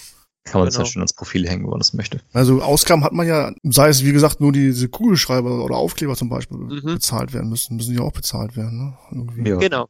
Kann 0.44 0.60
man 0.62 0.68
es 0.68 0.74
genau. 0.74 0.86
ja 0.86 0.90
schön 0.90 1.02
ans 1.02 1.12
Profil 1.12 1.46
hängen, 1.46 1.64
wenn 1.64 1.70
man 1.70 1.80
das 1.80 1.92
möchte. 1.92 2.20
Also 2.32 2.62
Ausgaben 2.62 3.04
hat 3.04 3.12
man 3.12 3.26
ja, 3.26 3.52
sei 3.62 3.90
es 3.90 4.04
wie 4.04 4.12
gesagt 4.12 4.40
nur 4.40 4.52
diese 4.52 4.88
Kugelschreiber 4.88 5.62
oder 5.62 5.76
Aufkleber 5.76 6.16
zum 6.16 6.30
Beispiel 6.30 6.56
Mhm. 6.56 6.80
bezahlt 6.94 7.34
werden 7.34 7.50
müssen, 7.50 7.76
müssen 7.76 7.94
ja 7.94 8.00
auch 8.00 8.12
bezahlt 8.12 8.56
werden, 8.56 8.96
ne? 9.12 9.48
Ja. 9.48 9.56
Genau. 9.58 9.88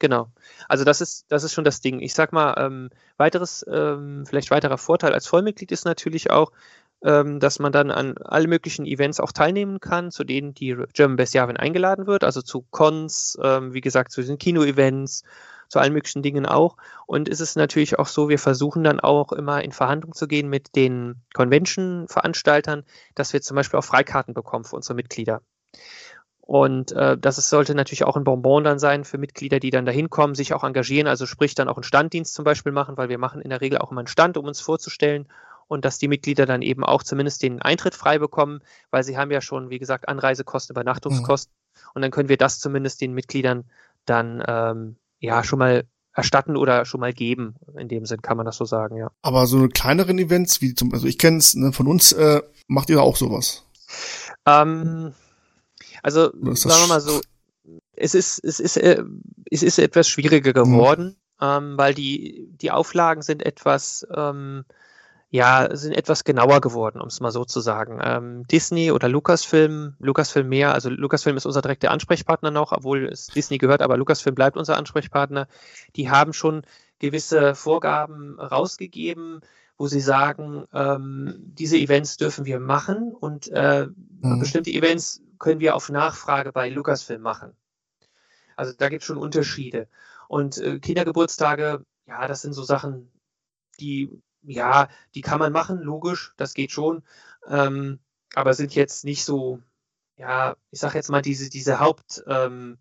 Genau. 0.00 0.28
Also 0.66 0.84
das 0.84 1.00
ist, 1.00 1.26
das 1.28 1.44
ist 1.44 1.52
schon 1.52 1.64
das 1.64 1.82
Ding. 1.82 2.00
Ich 2.00 2.14
sag 2.14 2.32
mal, 2.32 2.54
ähm, 2.58 2.90
weiteres, 3.18 3.64
ähm, 3.70 4.24
vielleicht 4.26 4.50
weiterer 4.50 4.78
Vorteil 4.78 5.12
als 5.12 5.26
Vollmitglied 5.26 5.70
ist 5.70 5.84
natürlich 5.84 6.30
auch, 6.30 6.52
ähm, 7.04 7.38
dass 7.38 7.58
man 7.58 7.70
dann 7.70 7.90
an 7.90 8.16
alle 8.18 8.48
möglichen 8.48 8.86
Events 8.86 9.20
auch 9.20 9.32
teilnehmen 9.32 9.78
kann, 9.78 10.10
zu 10.10 10.24
denen 10.24 10.54
die 10.54 10.74
German 10.94 11.16
Best 11.16 11.34
Yavin 11.34 11.58
eingeladen 11.58 12.06
wird, 12.06 12.24
also 12.24 12.40
zu 12.40 12.62
Cons, 12.70 13.38
ähm, 13.42 13.74
wie 13.74 13.82
gesagt, 13.82 14.10
zu 14.10 14.22
diesen 14.22 14.38
Kino-Events, 14.38 15.22
zu 15.68 15.78
allen 15.78 15.92
möglichen 15.92 16.22
Dingen 16.22 16.46
auch. 16.46 16.76
Und 17.06 17.28
es 17.28 17.40
ist 17.40 17.56
natürlich 17.56 17.98
auch 17.98 18.06
so, 18.06 18.30
wir 18.30 18.38
versuchen 18.38 18.82
dann 18.82 19.00
auch 19.00 19.32
immer 19.32 19.62
in 19.62 19.72
Verhandlung 19.72 20.14
zu 20.14 20.28
gehen 20.28 20.48
mit 20.48 20.74
den 20.76 21.16
Convention-Veranstaltern, 21.34 22.84
dass 23.14 23.34
wir 23.34 23.42
zum 23.42 23.54
Beispiel 23.54 23.78
auch 23.78 23.84
Freikarten 23.84 24.32
bekommen 24.32 24.64
für 24.64 24.76
unsere 24.76 24.94
Mitglieder. 24.94 25.42
Und 26.50 26.90
äh, 26.90 27.16
das 27.16 27.38
ist, 27.38 27.48
sollte 27.48 27.76
natürlich 27.76 28.02
auch 28.02 28.16
ein 28.16 28.24
Bonbon 28.24 28.64
dann 28.64 28.80
sein 28.80 29.04
für 29.04 29.18
Mitglieder, 29.18 29.60
die 29.60 29.70
dann 29.70 29.86
da 29.86 29.92
hinkommen, 29.92 30.34
sich 30.34 30.52
auch 30.52 30.64
engagieren, 30.64 31.06
also 31.06 31.24
sprich 31.24 31.54
dann 31.54 31.68
auch 31.68 31.76
einen 31.76 31.84
Standdienst 31.84 32.34
zum 32.34 32.44
Beispiel 32.44 32.72
machen, 32.72 32.96
weil 32.96 33.08
wir 33.08 33.18
machen 33.18 33.40
in 33.40 33.50
der 33.50 33.60
Regel 33.60 33.78
auch 33.78 33.92
immer 33.92 34.00
einen 34.00 34.08
Stand, 34.08 34.36
um 34.36 34.46
uns 34.46 34.60
vorzustellen 34.60 35.28
und 35.68 35.84
dass 35.84 35.98
die 35.98 36.08
Mitglieder 36.08 36.46
dann 36.46 36.62
eben 36.62 36.82
auch 36.82 37.04
zumindest 37.04 37.44
den 37.44 37.62
Eintritt 37.62 37.94
frei 37.94 38.18
bekommen, 38.18 38.62
weil 38.90 39.04
sie 39.04 39.16
haben 39.16 39.30
ja 39.30 39.40
schon, 39.40 39.70
wie 39.70 39.78
gesagt, 39.78 40.08
Anreisekosten, 40.08 40.74
Übernachtungskosten 40.74 41.52
und 41.94 42.02
dann 42.02 42.10
können 42.10 42.28
wir 42.28 42.36
das 42.36 42.58
zumindest 42.58 43.00
den 43.00 43.12
Mitgliedern 43.12 43.62
dann 44.04 44.42
ähm, 44.44 44.96
ja 45.20 45.44
schon 45.44 45.60
mal 45.60 45.84
erstatten 46.12 46.56
oder 46.56 46.84
schon 46.84 46.98
mal 46.98 47.12
geben. 47.12 47.54
In 47.78 47.86
dem 47.86 48.06
Sinn 48.06 48.22
kann 48.22 48.36
man 48.36 48.44
das 48.44 48.56
so 48.56 48.64
sagen, 48.64 48.96
ja. 48.96 49.12
Aber 49.22 49.46
so 49.46 49.56
eine 49.56 49.68
kleineren 49.68 50.18
Events, 50.18 50.60
wie 50.60 50.74
zum, 50.74 50.92
also 50.92 51.06
ich 51.06 51.16
kenne 51.16 51.36
es 51.36 51.54
ne, 51.54 51.72
von 51.72 51.86
uns, 51.86 52.10
äh, 52.10 52.42
macht 52.66 52.90
ihr 52.90 52.96
da 52.96 53.02
auch 53.02 53.14
sowas? 53.14 53.64
Ähm, 54.46 55.12
also 56.02 56.32
sagen 56.54 56.82
wir 56.82 56.88
mal 56.88 57.00
so, 57.00 57.20
es 57.94 58.14
ist, 58.14 58.42
es 58.44 58.60
ist, 58.60 58.76
äh, 58.76 59.02
es 59.50 59.62
ist 59.62 59.78
etwas 59.78 60.08
schwieriger 60.08 60.52
geworden. 60.52 61.16
ähm, 61.40 61.78
weil 61.78 61.94
die, 61.94 62.48
die 62.60 62.70
Auflagen 62.70 63.22
sind 63.22 63.44
etwas, 63.44 64.06
ähm, 64.14 64.64
ja, 65.30 65.74
sind 65.74 65.92
etwas 65.92 66.24
genauer 66.24 66.60
geworden, 66.60 67.00
um 67.00 67.06
es 67.06 67.20
mal 67.20 67.30
so 67.30 67.44
zu 67.44 67.60
sagen. 67.60 68.00
Ähm, 68.02 68.46
Disney 68.48 68.90
oder 68.90 69.08
Lucasfilm, 69.08 69.94
Lucasfilm 70.00 70.48
mehr, 70.48 70.74
also 70.74 70.90
Lucasfilm 70.90 71.36
ist 71.36 71.46
unser 71.46 71.62
direkter 71.62 71.92
Ansprechpartner 71.92 72.50
noch, 72.50 72.72
obwohl 72.72 73.06
es 73.06 73.28
Disney 73.28 73.58
gehört, 73.58 73.80
aber 73.80 73.96
Lucasfilm 73.96 74.34
bleibt 74.34 74.56
unser 74.56 74.76
Ansprechpartner. 74.76 75.46
Die 75.96 76.10
haben 76.10 76.32
schon 76.32 76.62
gewisse 76.98 77.54
Vorgaben 77.54 78.38
rausgegeben, 78.38 79.40
wo 79.80 79.86
sie 79.86 80.00
sagen, 80.00 80.66
ähm, 80.74 81.36
diese 81.38 81.78
Events 81.78 82.18
dürfen 82.18 82.44
wir 82.44 82.60
machen 82.60 83.14
und 83.14 83.48
äh, 83.48 83.86
mhm. 83.86 84.38
bestimmte 84.38 84.70
Events 84.70 85.22
können 85.38 85.58
wir 85.58 85.74
auf 85.74 85.88
Nachfrage 85.88 86.52
bei 86.52 86.68
Lucasfilm 86.68 87.22
machen. 87.22 87.56
Also 88.56 88.74
da 88.76 88.90
gibt 88.90 89.00
es 89.00 89.06
schon 89.06 89.16
Unterschiede. 89.16 89.88
Und 90.28 90.58
äh, 90.58 90.80
Kindergeburtstage, 90.80 91.82
ja, 92.06 92.28
das 92.28 92.42
sind 92.42 92.52
so 92.52 92.62
Sachen, 92.62 93.10
die 93.80 94.20
ja, 94.42 94.90
die 95.14 95.22
kann 95.22 95.38
man 95.38 95.50
machen, 95.50 95.80
logisch, 95.80 96.34
das 96.36 96.52
geht 96.52 96.72
schon, 96.72 97.02
ähm, 97.46 98.00
aber 98.34 98.52
sind 98.52 98.74
jetzt 98.74 99.06
nicht 99.06 99.24
so, 99.24 99.62
ja, 100.18 100.56
ich 100.70 100.80
sag 100.80 100.94
jetzt 100.94 101.08
mal, 101.08 101.22
diese, 101.22 101.48
diese 101.48 101.80
Haupt, 101.80 102.22
ähm, 102.26 102.76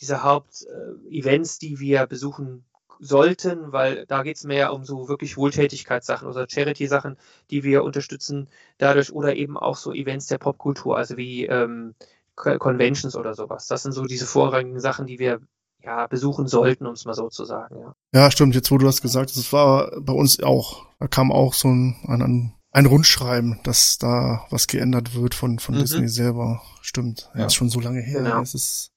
diese 0.00 0.22
Haupt-Events, 0.22 1.56
äh, 1.56 1.66
die 1.66 1.80
wir 1.80 2.06
besuchen 2.06 2.64
sollten, 3.00 3.72
weil 3.72 4.06
da 4.06 4.22
geht 4.22 4.36
es 4.36 4.44
mehr 4.44 4.72
um 4.72 4.84
so 4.84 5.08
wirklich 5.08 5.36
Wohltätigkeitssachen 5.36 6.28
oder 6.28 6.46
Charity-Sachen, 6.48 7.16
die 7.50 7.62
wir 7.62 7.84
unterstützen 7.84 8.48
dadurch 8.78 9.12
oder 9.12 9.36
eben 9.36 9.56
auch 9.56 9.76
so 9.76 9.92
Events 9.92 10.26
der 10.26 10.38
Popkultur, 10.38 10.96
also 10.96 11.16
wie 11.16 11.46
ähm, 11.46 11.94
Conventions 12.34 13.16
oder 13.16 13.34
sowas. 13.34 13.66
Das 13.66 13.82
sind 13.82 13.92
so 13.92 14.04
diese 14.04 14.26
vorrangigen 14.26 14.80
Sachen, 14.80 15.06
die 15.06 15.18
wir 15.18 15.40
ja, 15.82 16.06
besuchen 16.06 16.48
sollten, 16.48 16.86
um 16.86 16.92
es 16.92 17.04
mal 17.04 17.14
so 17.14 17.28
zu 17.28 17.44
sagen, 17.44 17.76
ja. 17.80 17.94
Ja, 18.12 18.30
stimmt, 18.30 18.54
jetzt 18.54 18.70
wo 18.70 18.78
du 18.78 18.86
das 18.86 19.00
gesagt 19.00 19.30
hast, 19.30 19.36
es 19.36 19.52
war 19.52 19.90
bei 20.00 20.12
uns 20.12 20.42
auch, 20.42 20.86
da 20.98 21.08
kam 21.08 21.32
auch 21.32 21.54
so 21.54 21.68
ein, 21.68 21.96
ein, 22.06 22.54
ein 22.70 22.86
Rundschreiben, 22.86 23.60
dass 23.64 23.98
da 23.98 24.44
was 24.50 24.66
geändert 24.66 25.14
wird 25.14 25.34
von, 25.34 25.58
von 25.58 25.76
mhm. 25.76 25.80
Disney 25.80 26.08
selber. 26.08 26.62
Stimmt. 26.82 27.30
Ja, 27.34 27.46
ist 27.46 27.54
schon 27.54 27.70
so 27.70 27.80
lange 27.80 28.00
her. 28.00 28.22
Genau. 28.22 28.42
Es 28.42 28.54
ist 28.54 28.92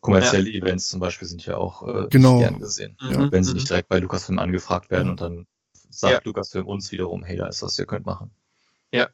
Kommerzielle 0.00 0.48
ja. 0.48 0.62
Events 0.62 0.88
zum 0.88 1.00
Beispiel 1.00 1.28
sind 1.28 1.44
ja 1.44 1.56
auch 1.56 1.86
äh, 1.86 2.08
genau. 2.08 2.38
gern 2.38 2.58
gesehen. 2.58 2.96
Mhm. 3.00 3.10
Ja, 3.10 3.32
wenn 3.32 3.44
sie 3.44 3.54
nicht 3.54 3.64
mhm. 3.64 3.68
direkt 3.68 3.88
bei 3.88 3.98
Lucasfilm 3.98 4.38
angefragt 4.38 4.90
werden 4.90 5.10
und 5.10 5.20
dann 5.20 5.46
sagt 5.90 6.14
ja. 6.14 6.20
Lucasfilm 6.24 6.66
uns 6.66 6.90
wiederum, 6.92 7.22
hey, 7.22 7.36
da 7.36 7.46
ist 7.46 7.62
was, 7.62 7.78
ihr 7.78 7.86
könnt 7.86 8.06
machen. 8.06 8.30
Ja, 8.92 9.08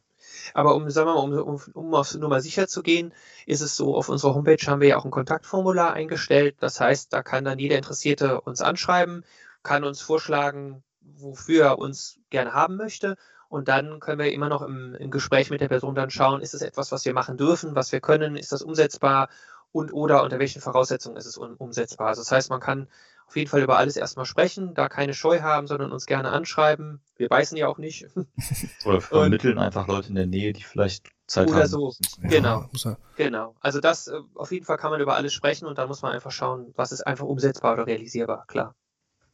aber 0.55 0.75
um, 0.75 0.89
sagen 0.91 1.09
wir 1.09 1.15
mal, 1.15 1.21
um, 1.21 1.33
um, 1.33 1.61
um 1.75 1.95
auf 1.95 2.15
Nummer 2.15 2.41
sicher 2.41 2.69
zu 2.69 2.83
gehen, 2.83 3.13
ist 3.47 3.61
es 3.61 3.77
so, 3.77 3.97
auf 3.97 4.09
unserer 4.09 4.35
Homepage 4.35 4.65
haben 4.67 4.81
wir 4.81 4.89
ja 4.89 4.97
auch 4.97 5.05
ein 5.05 5.11
Kontaktformular 5.11 5.93
eingestellt. 5.93 6.57
Das 6.61 6.81
heißt, 6.81 7.13
da 7.13 7.23
kann 7.23 7.45
dann 7.45 7.59
jeder 7.59 7.77
Interessierte 7.77 8.41
uns 8.41 8.61
anschreiben, 8.61 9.25
kann 9.63 9.85
uns 9.85 10.01
vorschlagen, 10.01 10.83
wofür 11.01 11.65
er 11.65 11.79
uns 11.79 12.19
gerne 12.31 12.53
haben 12.53 12.77
möchte. 12.77 13.17
Und 13.49 13.69
dann 13.69 14.01
können 14.01 14.19
wir 14.19 14.33
immer 14.33 14.49
noch 14.49 14.63
im, 14.63 14.95
im 14.95 15.11
Gespräch 15.11 15.51
mit 15.51 15.61
der 15.61 15.69
Person 15.69 15.95
dann 15.95 16.11
schauen, 16.11 16.41
ist 16.41 16.55
es 16.55 16.63
etwas, 16.63 16.91
was 16.91 17.05
wir 17.05 17.15
machen 17.15 17.37
dürfen, 17.37 17.75
was 17.75 17.93
wir 17.93 18.01
können, 18.01 18.37
ist 18.37 18.53
das 18.53 18.63
umsetzbar 18.63 19.29
und 19.77 19.93
oder 19.93 20.23
unter 20.23 20.39
welchen 20.39 20.63
Voraussetzungen 20.63 21.17
ist 21.17 21.27
es 21.27 21.37
umsetzbar. 21.37 22.09
Also 22.09 22.23
das 22.23 22.33
heißt, 22.33 22.49
man 22.49 22.61
kann 22.61 22.89
auf 23.27 23.37
jeden 23.37 23.51
Fall 23.51 23.61
über 23.61 23.77
alles 23.77 23.97
erstmal 23.97 24.25
sprechen, 24.25 24.73
da 24.75 24.89
keine 24.89 25.13
Scheu 25.13 25.41
haben, 25.41 25.67
sondern 25.67 25.93
uns 25.93 26.07
gerne 26.07 26.31
anschreiben. 26.31 27.01
Wir 27.17 27.29
beißen 27.29 27.59
ja 27.59 27.69
auch 27.69 27.77
nicht. 27.77 28.07
Oder 28.87 29.01
vermitteln 29.01 29.59
einfach 29.59 29.87
Leute 29.87 30.09
in 30.09 30.15
der 30.15 30.27
Nähe, 30.27 30.53
die 30.55 30.63
vielleicht 30.63 31.11
Zeit 31.27 31.49
oder 31.49 31.57
haben. 31.57 31.75
Oder 31.75 31.93
so. 31.93 31.95
Genau. 32.23 32.71
Ja, 32.73 32.97
genau. 33.17 33.55
Also 33.61 33.81
das, 33.81 34.07
äh, 34.07 34.19
auf 34.35 34.53
jeden 34.53 34.65
Fall 34.65 34.79
kann 34.79 34.93
man 34.93 35.01
über 35.01 35.17
alles 35.17 35.35
sprechen 35.35 35.67
und 35.67 35.77
dann 35.77 35.89
muss 35.89 36.03
man 36.03 36.13
einfach 36.13 36.31
schauen, 36.31 36.73
was 36.77 36.93
ist 36.93 37.07
einfach 37.07 37.27
umsetzbar 37.27 37.75
oder 37.75 37.87
realisierbar, 37.87 38.45
klar. 38.47 38.75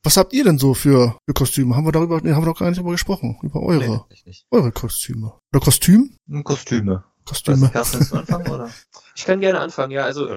Was 0.03 0.17
habt 0.17 0.33
ihr 0.33 0.43
denn 0.43 0.59
so 0.59 0.75
für, 0.75 1.19
für 1.27 1.35
Kostüme? 1.35 1.77
Haben 1.77 1.87
wir 1.87 1.93
darüber, 1.93 2.21
nee, 2.21 2.33
haben 2.33 2.43
wir 2.43 2.53
doch 2.53 2.59
gar 2.59 2.67
nicht 2.69 2.79
darüber 2.79 2.93
gesprochen. 2.93 3.39
Über 3.43 3.61
eure, 3.61 4.07
nee, 4.25 4.35
eure 4.51 4.73
Kostüme. 4.73 5.35
Oder 5.53 5.63
Kostüm? 5.63 6.17
Kostüme. 6.43 7.05
Kostüme. 7.33 7.71
Was, 7.73 7.93
du 7.93 8.17
anfangen, 8.17 8.49
oder? 8.49 8.71
Ich 9.15 9.25
kann 9.27 9.41
gerne 9.41 9.61
anfangen, 9.61 9.91
ja. 9.91 10.05
Also 10.05 10.37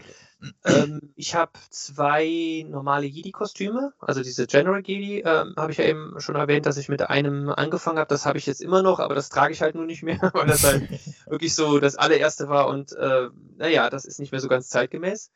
ähm, 0.65 1.13
ich 1.15 1.35
habe 1.35 1.51
zwei 1.69 2.65
normale 2.69 3.05
Jedi-Kostüme, 3.05 3.93
also 3.99 4.21
diese 4.21 4.47
General 4.47 4.81
Jedi, 4.85 5.19
ähm, 5.19 5.53
habe 5.57 5.71
ich 5.71 5.77
ja 5.77 5.85
eben 5.85 6.19
schon 6.19 6.35
erwähnt, 6.35 6.65
dass 6.65 6.77
ich 6.77 6.89
mit 6.89 7.01
einem 7.01 7.49
angefangen 7.49 7.99
habe. 7.99 8.09
Das 8.09 8.25
habe 8.25 8.37
ich 8.37 8.45
jetzt 8.45 8.61
immer 8.61 8.81
noch, 8.81 8.99
aber 8.99 9.15
das 9.15 9.29
trage 9.29 9.53
ich 9.53 9.61
halt 9.61 9.75
nur 9.75 9.85
nicht 9.85 10.03
mehr, 10.03 10.19
weil 10.33 10.47
das 10.47 10.63
halt 10.63 10.87
wirklich 11.25 11.55
so 11.55 11.79
das 11.79 11.95
allererste 11.95 12.47
war 12.49 12.67
und 12.67 12.93
äh, 12.93 13.29
naja, 13.57 13.89
das 13.89 14.05
ist 14.05 14.19
nicht 14.19 14.31
mehr 14.31 14.41
so 14.41 14.47
ganz 14.47 14.69
zeitgemäß. 14.69 15.31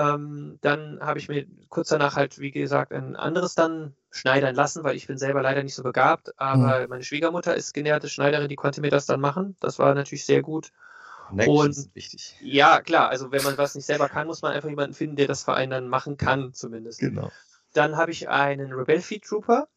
Ähm, 0.00 0.58
dann 0.62 0.98
habe 1.00 1.18
ich 1.18 1.28
mir 1.28 1.46
kurz 1.68 1.90
danach 1.90 2.16
halt, 2.16 2.38
wie 2.38 2.50
gesagt, 2.50 2.92
ein 2.92 3.16
anderes 3.16 3.54
dann 3.54 3.94
schneidern 4.10 4.54
lassen, 4.54 4.82
weil 4.82 4.96
ich 4.96 5.06
bin 5.06 5.18
selber 5.18 5.42
leider 5.42 5.62
nicht 5.62 5.74
so 5.74 5.82
begabt, 5.82 6.32
aber 6.40 6.80
mhm. 6.80 6.88
meine 6.88 7.04
Schwiegermutter 7.04 7.54
ist 7.54 7.74
genährte 7.74 8.08
Schneiderin, 8.08 8.48
die 8.48 8.56
konnte 8.56 8.80
mir 8.80 8.90
das 8.90 9.04
dann 9.04 9.20
machen. 9.20 9.56
Das 9.60 9.78
war 9.78 9.94
natürlich 9.94 10.24
sehr 10.24 10.40
gut. 10.40 10.72
Connections 11.28 11.86
und, 11.86 11.94
wichtig. 11.94 12.36
Ja, 12.40 12.80
klar, 12.80 13.10
also 13.10 13.30
wenn 13.30 13.42
man 13.42 13.58
was 13.58 13.74
nicht 13.74 13.84
selber 13.84 14.08
kann, 14.08 14.26
muss 14.26 14.42
man 14.42 14.52
einfach 14.52 14.70
jemanden 14.70 14.94
finden, 14.94 15.16
der 15.16 15.26
das 15.28 15.44
für 15.44 15.54
einen 15.54 15.70
dann 15.70 15.88
machen 15.88 16.16
kann, 16.16 16.54
zumindest. 16.54 17.00
Genau. 17.00 17.30
Dann 17.74 17.96
habe 17.96 18.10
ich 18.10 18.28
einen 18.28 18.72
Rebel 18.72 19.00
Fleet 19.00 19.24
Trooper, 19.24 19.68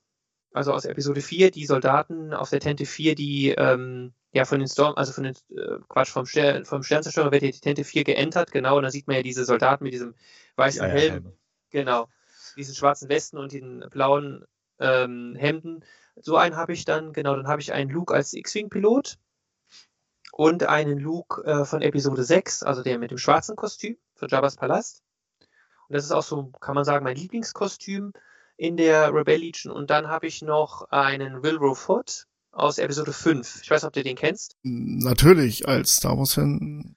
also 0.53 0.73
aus 0.73 0.85
Episode 0.85 1.21
4, 1.21 1.51
die 1.51 1.65
Soldaten 1.65 2.33
auf 2.33 2.49
der 2.49 2.59
Tente 2.59 2.85
4, 2.85 3.15
die 3.15 3.49
ähm, 3.49 4.13
ja 4.31 4.45
von 4.45 4.59
den 4.59 4.67
Storm, 4.67 4.93
also 4.95 5.11
von 5.11 5.23
den 5.23 5.35
äh, 5.49 5.79
Quatsch, 5.89 6.09
vom, 6.09 6.25
Stern, 6.25 6.65
vom 6.65 6.83
Sternzerstörer 6.83 7.31
wird 7.31 7.43
ja 7.43 7.51
die 7.51 7.59
Tente 7.59 7.83
4 7.83 8.03
geentert, 8.03 8.51
genau, 8.51 8.77
und 8.77 8.83
da 8.83 8.91
sieht 8.91 9.07
man 9.07 9.17
ja 9.17 9.23
diese 9.23 9.45
Soldaten 9.45 9.83
mit 9.83 9.93
diesem 9.93 10.15
weißen 10.55 10.85
Helm. 10.85 11.13
Helme. 11.13 11.37
Genau. 11.71 12.07
Diesen 12.55 12.75
schwarzen 12.75 13.09
Westen 13.09 13.37
und 13.37 13.51
den 13.51 13.83
blauen 13.89 14.45
ähm, 14.79 15.35
Hemden. 15.35 15.83
So 16.15 16.37
einen 16.37 16.55
habe 16.55 16.73
ich 16.73 16.85
dann, 16.85 17.13
genau, 17.13 17.35
dann 17.35 17.47
habe 17.47 17.61
ich 17.61 17.73
einen 17.73 17.89
Luke 17.89 18.13
als 18.13 18.33
X-Wing-Pilot, 18.33 19.17
und 20.33 20.63
einen 20.63 20.97
Luke 20.97 21.43
äh, 21.43 21.63
von 21.63 21.83
Episode 21.83 22.23
6, 22.23 22.63
also 22.63 22.81
der 22.81 22.97
mit 22.97 23.11
dem 23.11 23.19
schwarzen 23.19 23.55
Kostüm 23.55 23.97
für 24.15 24.27
Jabba's 24.27 24.55
Palast. 24.55 25.03
Und 25.87 25.93
das 25.95 26.05
ist 26.05 26.11
auch 26.11 26.23
so, 26.23 26.51
kann 26.59 26.73
man 26.73 26.85
sagen, 26.85 27.03
mein 27.03 27.15
Lieblingskostüm 27.15 28.13
in 28.57 28.77
der 28.77 29.13
Rebel 29.13 29.37
Legion. 29.37 29.73
Und 29.73 29.89
dann 29.89 30.07
habe 30.07 30.27
ich 30.27 30.41
noch 30.41 30.89
einen 30.89 31.43
Wilbur 31.43 31.75
Foot 31.75 32.25
aus 32.51 32.77
Episode 32.77 33.13
5. 33.13 33.61
Ich 33.63 33.71
weiß 33.71 33.81
nicht, 33.81 33.87
ob 33.87 33.93
du 33.93 34.03
den 34.03 34.15
kennst. 34.15 34.57
Natürlich, 34.63 35.67
als 35.67 35.95
Star 35.95 36.17
Wars-Fan 36.17 36.95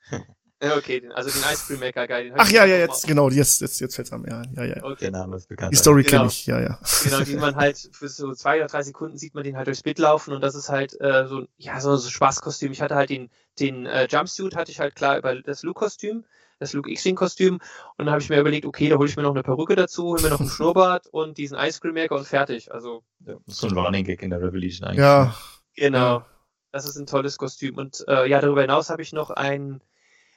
Okay, 0.59 1.01
den, 1.01 1.13
also 1.13 1.29
den 1.29 1.43
Ice 1.53 1.67
Cream 1.67 1.81
Maker 1.81 2.07
Guy. 2.07 2.33
Ach 2.35 2.51
ja, 2.51 2.65
ja, 2.65 2.79
jetzt, 2.79 3.07
genau, 3.07 3.29
jetzt, 3.29 3.61
jetzt, 3.61 3.79
jetzt 3.79 3.95
fällt's 3.95 4.11
am, 4.11 4.25
ja, 4.27 4.43
ja, 4.57 4.65
ja. 4.65 4.83
Okay. 4.83 4.97
Der 5.03 5.11
Name 5.11 5.37
ist 5.37 5.49
bekannt. 5.49 5.73
Die 5.73 5.77
Story 5.77 6.03
genau. 6.03 6.19
kenne 6.19 6.29
ich, 6.29 6.47
ja, 6.47 6.61
ja. 6.61 6.79
Genau, 7.05 7.21
die 7.21 7.37
man 7.37 7.57
halt 7.57 7.91
für 7.93 8.09
so 8.09 8.33
zwei 8.33 8.57
oder 8.57 8.67
drei 8.67 8.83
Sekunden 8.83 9.19
sieht 9.19 9.35
man 9.35 9.45
den 9.45 9.57
halt 9.57 9.67
durchs 9.67 9.83
Bild 9.83 9.99
laufen 9.99 10.33
und 10.33 10.41
das 10.41 10.55
ist 10.55 10.71
halt 10.71 10.99
äh, 10.99 11.27
so, 11.29 11.47
ja, 11.59 11.79
so, 11.81 11.95
so 11.97 12.09
Spaßkostüm. 12.09 12.73
Ich 12.73 12.81
hatte 12.81 12.95
halt 12.95 13.11
den, 13.11 13.29
den 13.61 13.85
äh, 13.85 14.07
Jumpsuit 14.11 14.57
hatte 14.57 14.71
ich 14.73 14.81
halt 14.81 14.95
klar 14.95 15.19
über 15.19 15.35
das 15.43 15.63
Luke-Kostüm, 15.63 16.25
das 16.59 16.73
Luke 16.73 16.91
X-Wing-Kostüm 16.91 17.55
und 17.55 17.63
dann 17.99 18.11
habe 18.11 18.23
ich 18.23 18.29
mir 18.29 18.41
überlegt, 18.41 18.67
okay, 18.67 18.89
da 18.89 18.97
hole 18.97 19.09
ich 19.09 19.17
mir 19.17 19.23
noch 19.23 19.33
eine 19.35 19.43
Perücke 19.43 19.77
dazu, 19.77 20.05
hole 20.05 20.23
mir 20.23 20.31
noch 20.31 20.41
einen 20.41 20.49
Schnurrbart 20.51 21.07
und 21.09 21.39
diesen 21.39 21.59
Ice 21.59 21.81
Cream 21.81 21.95
Maker 21.95 22.17
und 22.17 22.27
fertig. 22.27 22.73
Also. 22.73 23.03
Ja, 23.27 23.35
so 23.47 23.67
ein 23.67 23.77
Running 23.77 24.05
Gag 24.05 24.23
in 24.23 24.31
der 24.31 24.41
Revolution 24.41 24.89
eigentlich. 24.89 25.01
Ja. 25.01 25.35
Genau. 25.77 26.25
Das 26.73 26.87
ist 26.87 26.97
ein 26.97 27.07
tolles 27.07 27.39
Kostüm 27.39 27.77
und 27.77 28.05
äh, 28.09 28.29
ja, 28.29 28.41
darüber 28.41 28.63
hinaus 28.63 28.91
habe 28.91 29.03
ich 29.03 29.13
noch 29.13 29.31
ein 29.31 29.83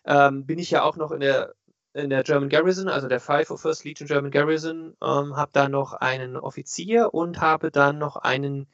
ähm, 0.06 0.46
bin 0.46 0.60
ich 0.60 0.72
ja 0.72 0.84
auch 0.84 0.98
noch 0.98 1.12
in 1.12 1.20
der 1.20 1.54
in 1.94 2.10
der 2.10 2.24
German 2.24 2.50
Garrison, 2.50 2.88
also 2.88 3.08
der 3.08 3.20
5 3.20 3.50
of 3.50 3.62
First 3.62 3.84
Legion 3.84 4.08
German 4.08 4.32
Garrison, 4.32 4.96
ähm, 5.02 5.36
habe 5.36 5.50
da 5.54 5.68
noch 5.68 5.94
einen 5.94 6.38
Offizier 6.38 7.14
und 7.14 7.42
habe 7.42 7.72
dann 7.72 7.98
noch 7.98 8.16
einen 8.16 8.68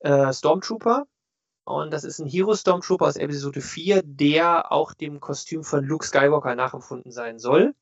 äh, 0.00 0.32
Stormtrooper. 0.32 1.06
Und 1.66 1.92
das 1.92 2.04
ist 2.04 2.20
ein 2.20 2.26
Hero 2.26 2.54
Stormtrooper 2.54 3.06
aus 3.06 3.16
Episode 3.16 3.60
4, 3.60 4.02
der 4.02 4.72
auch 4.72 4.94
dem 4.94 5.20
Kostüm 5.20 5.64
von 5.64 5.84
Luke 5.84 6.06
Skywalker 6.06 6.54
nachempfunden 6.54 7.12
sein 7.12 7.38
soll 7.38 7.74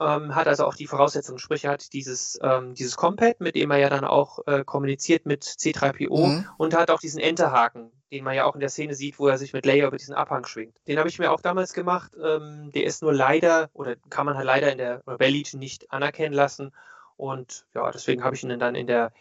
ähm, 0.00 0.34
hat 0.34 0.48
also 0.48 0.64
auch 0.66 0.74
die 0.74 0.86
Voraussetzungen, 0.86 1.38
sprich 1.38 1.64
er 1.64 1.72
hat 1.72 1.92
dieses, 1.92 2.38
ähm, 2.42 2.74
dieses 2.74 2.96
Compad, 2.96 3.40
mit 3.40 3.54
dem 3.54 3.70
er 3.70 3.78
ja 3.78 3.88
dann 3.88 4.04
auch 4.04 4.40
äh, 4.46 4.64
kommuniziert 4.64 5.26
mit 5.26 5.44
C3PO 5.44 6.26
mhm. 6.26 6.46
und 6.58 6.74
hat 6.74 6.90
auch 6.90 6.98
diesen 6.98 7.20
Enterhaken, 7.20 7.92
den 8.10 8.24
man 8.24 8.34
ja 8.34 8.44
auch 8.44 8.54
in 8.54 8.60
der 8.60 8.68
Szene 8.68 8.94
sieht, 8.94 9.18
wo 9.18 9.28
er 9.28 9.38
sich 9.38 9.52
mit 9.52 9.66
Leia 9.66 9.86
über 9.86 9.96
diesen 9.96 10.14
Abhang 10.14 10.46
schwingt. 10.46 10.76
Den 10.88 10.98
habe 10.98 11.08
ich 11.08 11.18
mir 11.18 11.30
auch 11.30 11.40
damals 11.40 11.72
gemacht. 11.72 12.12
Ähm, 12.22 12.70
der 12.74 12.84
ist 12.84 13.02
nur 13.02 13.12
leider, 13.12 13.70
oder 13.72 13.96
kann 14.10 14.26
man 14.26 14.36
halt 14.36 14.46
leider 14.46 14.72
in 14.72 14.78
der 14.78 15.02
Rebel 15.06 15.30
Legion 15.30 15.60
nicht 15.60 15.92
anerkennen 15.92 16.34
lassen. 16.34 16.72
Und 17.16 17.66
ja, 17.74 17.88
deswegen 17.92 18.24
habe 18.24 18.34
ich 18.34 18.42
ihn 18.42 18.58
dann 18.58 18.74
in 18.74 18.88
der, 18.88 19.12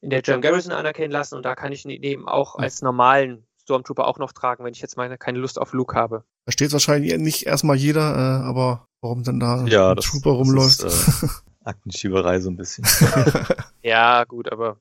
in 0.00 0.10
der 0.10 0.22
German 0.22 0.42
Garrison 0.42 0.72
anerkennen 0.72 1.12
lassen 1.12 1.36
und 1.36 1.44
da 1.44 1.54
kann 1.54 1.72
ich 1.72 1.84
ihn 1.84 1.90
eben 2.02 2.28
auch 2.28 2.56
als 2.56 2.82
normalen 2.82 3.46
Stormtrooper 3.62 4.06
auch 4.06 4.18
noch 4.18 4.32
tragen, 4.32 4.64
wenn 4.64 4.72
ich 4.72 4.80
jetzt 4.80 4.96
mal 4.96 5.16
keine 5.18 5.38
Lust 5.38 5.58
auf 5.58 5.72
Luke 5.72 5.94
habe. 5.94 6.24
Da 6.44 6.52
steht 6.52 6.72
wahrscheinlich 6.72 7.16
nicht 7.18 7.46
erstmal 7.46 7.76
jeder, 7.76 8.14
äh, 8.14 8.44
aber 8.46 8.86
warum 9.00 9.24
denn 9.24 9.40
da 9.40 9.64
ja, 9.66 9.90
ein 9.90 9.96
das, 9.96 10.06
Trooper 10.06 10.30
rumläuft? 10.30 10.84
Ist, 10.84 11.22
äh, 11.22 11.28
Aktenschieberei 11.64 12.38
so 12.40 12.50
ein 12.50 12.56
bisschen. 12.56 12.86
ja, 13.82 14.22
gut, 14.24 14.52
aber 14.52 14.78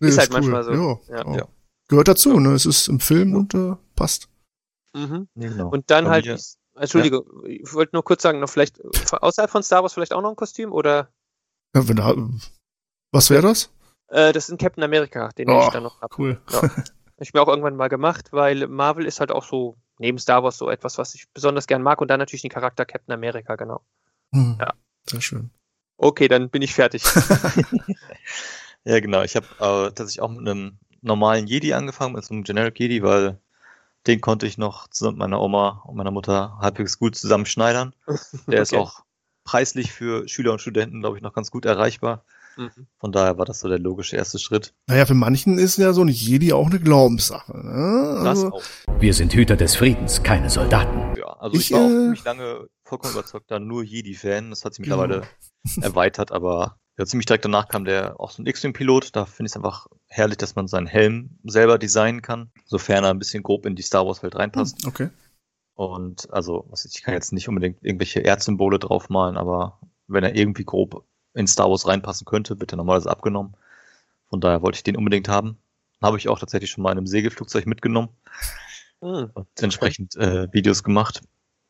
nee, 0.00 0.08
ist 0.08 0.18
halt 0.18 0.30
cool. 0.30 0.40
manchmal 0.40 0.64
so. 0.64 0.72
Ja, 1.08 1.16
ja. 1.16 1.36
ja, 1.36 1.48
Gehört 1.88 2.08
dazu, 2.08 2.40
ne? 2.40 2.52
Es 2.52 2.66
ist 2.66 2.88
im 2.88 2.98
Film 2.98 3.34
und 3.34 3.54
äh, 3.54 3.76
passt. 3.94 4.28
Mhm. 4.92 5.28
Nee, 5.34 5.48
genau. 5.48 5.68
Und 5.68 5.90
dann 5.90 6.06
Bei 6.06 6.10
halt, 6.10 6.26
mir, 6.26 6.38
Entschuldige, 6.74 7.22
ich 7.46 7.72
wollte 7.72 7.94
nur 7.94 8.02
kurz 8.02 8.22
sagen, 8.22 8.40
noch 8.40 8.50
vielleicht 8.50 8.80
außerhalb 9.12 9.50
von 9.50 9.62
Star 9.62 9.82
Wars 9.82 9.94
vielleicht 9.94 10.12
auch 10.12 10.22
noch 10.22 10.30
ein 10.30 10.36
Kostüm 10.36 10.72
oder? 10.72 11.10
Ja, 11.74 11.88
wenn 11.88 11.96
da, 11.96 12.14
Was 13.12 13.30
wäre 13.30 13.42
das? 13.42 13.70
Äh, 14.08 14.32
das 14.32 14.44
ist 14.44 14.50
ein 14.52 14.58
Captain 14.58 14.84
America, 14.84 15.30
den 15.38 15.48
Oh, 15.48 15.58
ich 15.60 15.68
dann 15.70 15.82
noch 15.82 16.00
habe. 16.00 16.14
cool. 16.18 16.40
Ja. 16.52 16.62
Hab 17.16 17.22
ich 17.22 17.32
mir 17.34 17.40
auch 17.42 17.48
irgendwann 17.48 17.76
mal 17.76 17.88
gemacht, 17.88 18.28
weil 18.32 18.66
Marvel 18.68 19.06
ist 19.06 19.20
halt 19.20 19.30
auch 19.30 19.44
so 19.44 19.76
neben 19.98 20.18
Star 20.18 20.42
Wars 20.42 20.58
so 20.58 20.68
etwas, 20.70 20.98
was 20.98 21.14
ich 21.14 21.28
besonders 21.32 21.66
gern 21.66 21.82
mag 21.82 22.00
und 22.00 22.08
dann 22.08 22.18
natürlich 22.18 22.42
den 22.42 22.50
Charakter 22.50 22.84
Captain 22.84 23.14
America, 23.14 23.56
genau. 23.56 23.80
Hm, 24.32 24.56
Ja. 24.60 24.74
Sehr 25.08 25.20
schön. 25.20 25.50
Okay, 25.98 26.28
dann 26.28 26.50
bin 26.50 26.62
ich 26.62 26.74
fertig. 26.74 27.02
Ja, 28.84 29.00
genau. 29.00 29.22
Ich 29.22 29.34
habe 29.36 29.46
äh, 29.58 29.90
tatsächlich 29.92 30.20
auch 30.20 30.30
mit 30.30 30.48
einem 30.48 30.78
normalen 31.02 31.46
Jedi 31.46 31.72
angefangen, 31.74 32.14
mit 32.14 32.24
so 32.24 32.34
einem 32.34 32.44
Generic 32.44 32.78
Jedi, 32.78 33.02
weil 33.02 33.38
den 34.06 34.20
konnte 34.20 34.46
ich 34.46 34.58
noch 34.58 34.88
zusammen 34.88 35.16
mit 35.18 35.20
meiner 35.20 35.40
Oma 35.40 35.82
und 35.86 35.96
meiner 35.96 36.12
Mutter 36.12 36.58
halbwegs 36.60 36.98
gut 36.98 37.16
zusammenschneidern. 37.16 37.94
Der 38.46 38.62
ist 38.62 38.72
Okay. 38.72 38.80
auch 38.80 39.04
preislich 39.44 39.92
für 39.92 40.28
Schüler 40.28 40.52
und 40.52 40.60
Studenten, 40.60 41.00
glaube 41.00 41.16
ich, 41.16 41.22
noch 41.22 41.32
ganz 41.34 41.50
gut 41.50 41.64
erreichbar. 41.66 42.24
Mhm. 42.56 42.86
Von 42.98 43.12
daher 43.12 43.38
war 43.38 43.44
das 43.44 43.60
so 43.60 43.68
der 43.68 43.78
logische 43.78 44.16
erste 44.16 44.38
Schritt. 44.38 44.74
Naja, 44.86 45.06
für 45.06 45.14
manchen 45.14 45.58
ist 45.58 45.76
ja 45.78 45.92
so 45.92 46.02
ein 46.02 46.08
Jedi 46.08 46.52
auch 46.52 46.66
eine 46.66 46.80
Glaubenssache. 46.80 47.56
Ne? 47.56 48.14
Das 48.16 48.26
Also, 48.26 48.52
auch. 48.52 48.62
Wir 48.98 49.12
sind 49.14 49.34
Hüter 49.34 49.56
des 49.56 49.76
Friedens, 49.76 50.22
keine 50.22 50.48
Soldaten. 50.50 51.18
Ja, 51.18 51.26
also 51.38 51.56
ich, 51.56 51.70
Ich, 51.70 51.72
war 51.72 51.80
auch 51.80 51.86
äh, 51.90 51.90
ziemlich 51.90 52.24
lange 52.24 52.66
vollkommen 52.84 53.12
überzeugter 53.12 53.60
nur 53.60 53.82
Jedi-Fan. 53.82 54.50
Das 54.50 54.64
hat 54.64 54.74
sich 54.74 54.80
mittlerweile 54.80 55.22
erweitert, 55.82 56.32
aber 56.32 56.78
ja, 56.98 57.04
ziemlich 57.04 57.26
direkt 57.26 57.44
danach 57.44 57.68
kam 57.68 57.84
der 57.84 58.18
auch 58.18 58.30
so 58.30 58.42
ein 58.42 58.46
X-Wing-Pilot. 58.46 59.14
Da 59.14 59.26
finde 59.26 59.48
ich 59.48 59.52
es 59.52 59.56
einfach 59.56 59.86
herrlich, 60.06 60.38
dass 60.38 60.54
man 60.56 60.66
seinen 60.66 60.86
Helm 60.86 61.38
selber 61.44 61.78
designen 61.78 62.22
kann, 62.22 62.50
sofern 62.64 63.04
er 63.04 63.10
ein 63.10 63.18
bisschen 63.18 63.42
grob 63.42 63.66
in 63.66 63.76
die 63.76 63.82
Star 63.82 64.06
Wars-Welt 64.06 64.34
reinpasst. 64.36 64.82
hm, 64.82 64.88
okay. 64.88 65.08
Und 65.74 66.32
also, 66.32 66.66
ich 66.90 67.02
kann 67.02 67.12
jetzt 67.12 67.34
nicht 67.34 67.48
unbedingt 67.48 67.84
irgendwelche 67.84 68.20
Erdsymbole 68.20 68.78
draufmalen, 68.78 69.36
aber 69.36 69.78
wenn 70.06 70.24
er 70.24 70.34
irgendwie 70.34 70.64
grob 70.64 71.04
in 71.36 71.46
Star 71.46 71.70
Wars 71.70 71.86
reinpassen 71.86 72.24
könnte, 72.24 72.58
wird 72.60 72.72
er 72.72 72.76
normalerweise 72.76 73.10
abgenommen. 73.10 73.54
Von 74.28 74.40
daher 74.40 74.62
wollte 74.62 74.76
ich 74.76 74.82
den 74.82 74.96
unbedingt 74.96 75.28
haben. 75.28 75.58
Habe 76.02 76.18
ich 76.18 76.28
auch 76.28 76.38
tatsächlich 76.38 76.70
schon 76.70 76.82
mal 76.82 76.92
in 76.92 76.98
einem 76.98 77.06
Segelflugzeug 77.06 77.66
mitgenommen 77.66 78.08
Hm. 79.02 79.30
und 79.34 79.46
entsprechend 79.60 80.16
äh, 80.16 80.52
Videos 80.52 80.82
gemacht. 80.82 81.20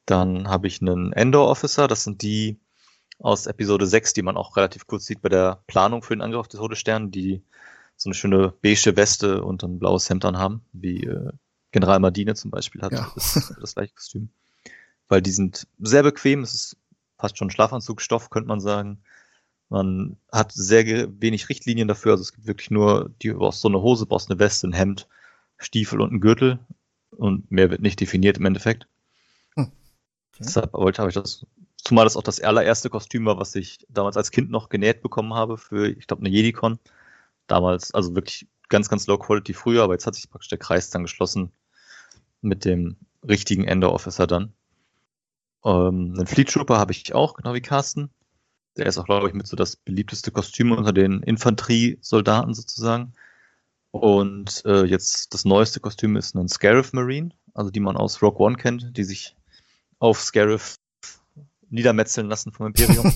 Dann 0.07 0.49
habe 0.49 0.69
ich 0.69 0.81
einen 0.81 1.13
Endor 1.13 1.49
Officer, 1.49 1.89
das 1.89 2.05
sind 2.05 2.23
die 2.23 2.59
aus 3.19 3.47
Episode 3.47 3.87
6, 3.87 4.13
die 4.13 4.23
man 4.23 4.37
auch 4.37 4.57
relativ 4.57 4.87
kurz 4.87 5.07
sieht 5.07 5.23
bei 5.23 5.29
der 5.29 5.63
Planung 5.67 6.03
für 6.03 6.15
den 6.15 6.23
Angriff 6.23 6.41
auf 6.41 6.49
die 6.49 6.57
Todesstern, 6.59 7.11
die 7.11 7.43
so 7.97 8.09
eine 8.09 8.15
schöne 8.15 8.53
beige 8.63 8.97
Weste 8.97 9.43
und 9.43 9.65
ein 9.65 9.79
blaues 9.79 10.09
Hemd 10.09 10.25
anhaben, 10.25 10.61
wie 10.73 11.03
äh, 11.05 11.31
General 11.73 11.99
Madine 11.99 12.35
zum 12.35 12.51
Beispiel 12.51 12.83
hat 12.83 12.93
Ja. 12.93 13.11
das, 13.15 13.53
das 13.61 13.75
gleiche 13.75 13.95
Kostüm. 13.95 14.29
Weil 15.09 15.23
die 15.23 15.31
sind 15.33 15.67
sehr 15.81 16.03
bequem, 16.03 16.43
es 16.43 16.55
ist 16.55 16.77
fast 17.19 17.39
schon 17.39 17.51
Schlafanzugstoff, 17.51 18.31
könnte 18.31 18.49
man 18.49 18.61
sagen. 18.61 19.03
Man 19.69 20.17
hat 20.31 20.53
sehr 20.53 20.85
wenig 21.21 21.49
Richtlinien 21.49 21.89
dafür, 21.89 22.13
also 22.13 22.23
es 22.23 22.33
gibt 22.33 22.47
wirklich 22.47 22.71
nur, 22.71 23.11
die 23.23 23.29
du 23.29 23.39
brauchst 23.39 23.61
so 23.61 23.69
eine 23.69 23.83
Hose, 23.83 24.07
brauchst 24.07 24.31
eine 24.31 24.39
Weste, 24.39 24.69
ein 24.69 24.73
Hemd, 24.73 25.09
Stiefel 25.59 26.01
und 26.01 26.11
einen 26.11 26.21
Gürtel 26.21 26.59
und 27.11 27.51
mehr 27.51 27.71
wird 27.71 27.83
nicht 27.83 28.01
definiert 28.01 28.39
im 28.39 28.47
Endeffekt. 28.47 28.87
Hm. 29.55 29.73
Deshalb 30.39 30.73
wollte 30.73 31.03
habe 31.03 31.11
ich 31.11 31.15
das, 31.15 31.47
zumal 31.77 32.05
das 32.05 32.17
auch 32.17 32.23
das 32.23 32.41
allererste 32.41 32.91
Kostüm 32.91 33.25
war, 33.27 33.39
was 33.39 33.55
ich 33.55 33.79
damals 33.89 34.17
als 34.17 34.31
Kind 34.31 34.51
noch 34.51 34.69
genäht 34.69 35.03
bekommen 35.03 35.35
habe 35.35 35.59
für, 35.59 35.89
ich 35.89 36.07
glaube, 36.07 36.21
eine 36.21 36.31
Jedicon. 36.31 36.79
Damals, 37.49 37.93
also 37.95 38.15
wirklich 38.15 38.47
ganz, 38.69 38.89
ganz 38.89 39.07
low 39.07 39.19
quality 39.19 39.55
früher, 39.55 39.83
aber 39.83 39.95
jetzt 39.95 40.07
hat 40.07 40.15
sich 40.15 40.31
praktisch 40.31 40.49
der 40.49 40.59
Kreis 40.59 40.91
dann 40.91 41.03
geschlossen 41.03 41.53
mit 42.41 42.65
dem 42.65 42.97
richtigen 43.27 43.65
Ender 43.65 43.93
Officer 43.93 44.27
dann. 44.27 44.53
Ähm, 45.65 46.15
einen 46.17 46.27
Fleet 46.27 46.49
Trooper 46.51 46.79
habe 46.79 46.93
ich 46.93 47.15
auch, 47.15 47.35
genau 47.35 47.55
wie 47.55 47.61
Carsten. 47.61 48.11
Der 48.77 48.87
ist 48.87 48.99
auch, 48.99 49.05
glaube 49.07 49.29
ich, 49.29 49.35
mit 49.35 49.47
so 49.47 49.57
das 49.57 49.77
beliebteste 49.77 50.31
Kostüm 50.31 50.73
unter 50.73 50.93
den 50.93 51.23
Infanteriesoldaten 51.23 52.55
sozusagen. 52.55 53.13
Und 53.91 54.63
äh, 54.67 54.85
jetzt 54.85 55.33
das 55.33 55.45
neueste 55.45 55.81
Kostüm 55.81 56.17
ist 56.17 56.35
ein 56.35 56.49
Scarif 56.49 56.93
Marine, 56.93 57.31
also 57.55 57.71
die 57.71 57.81
man 57.81 57.97
aus 57.97 58.21
Rogue 58.23 58.45
One 58.45 58.57
kennt, 58.57 58.97
die 58.97 59.05
sich 59.05 59.35
auf 59.99 60.21
Scarif 60.21 60.77
niedermetzeln 61.71 62.29
lassen 62.29 62.53
vom 62.53 62.67
Imperium. 62.67 63.13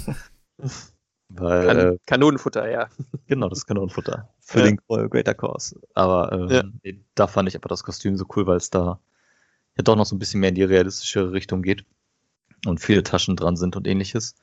Weil, 1.28 1.66
Kan 1.66 1.78
äh, 1.78 1.98
Kanonenfutter, 2.06 2.68
ja. 2.68 2.88
genau, 3.28 3.48
das 3.48 3.64
Kanonenfutter 3.66 4.28
für 4.40 4.58
Ja. 4.64 4.64
den 4.64 4.78
Greater 4.88 5.34
Cause. 5.34 5.80
Aber 5.94 6.32
ähm, 6.32 6.48
Ja. 6.48 6.64
nee, 6.82 7.00
da 7.14 7.26
fand 7.28 7.48
ich 7.48 7.54
aber 7.56 7.68
das 7.68 7.84
Kostüm 7.84 8.16
so 8.16 8.24
cool, 8.34 8.46
weil 8.46 8.56
es 8.56 8.70
da 8.70 8.98
ja 9.76 9.82
doch 9.84 9.94
noch 9.96 10.06
so 10.06 10.16
ein 10.16 10.18
bisschen 10.18 10.40
mehr 10.40 10.48
in 10.48 10.56
die 10.56 10.64
realistischere 10.64 11.32
Richtung 11.32 11.62
geht 11.62 11.84
und 12.66 12.80
viele 12.80 13.02
Taschen 13.04 13.36
dran 13.36 13.56
sind 13.56 13.76
und 13.76 13.86
ähnliches. 13.86 14.34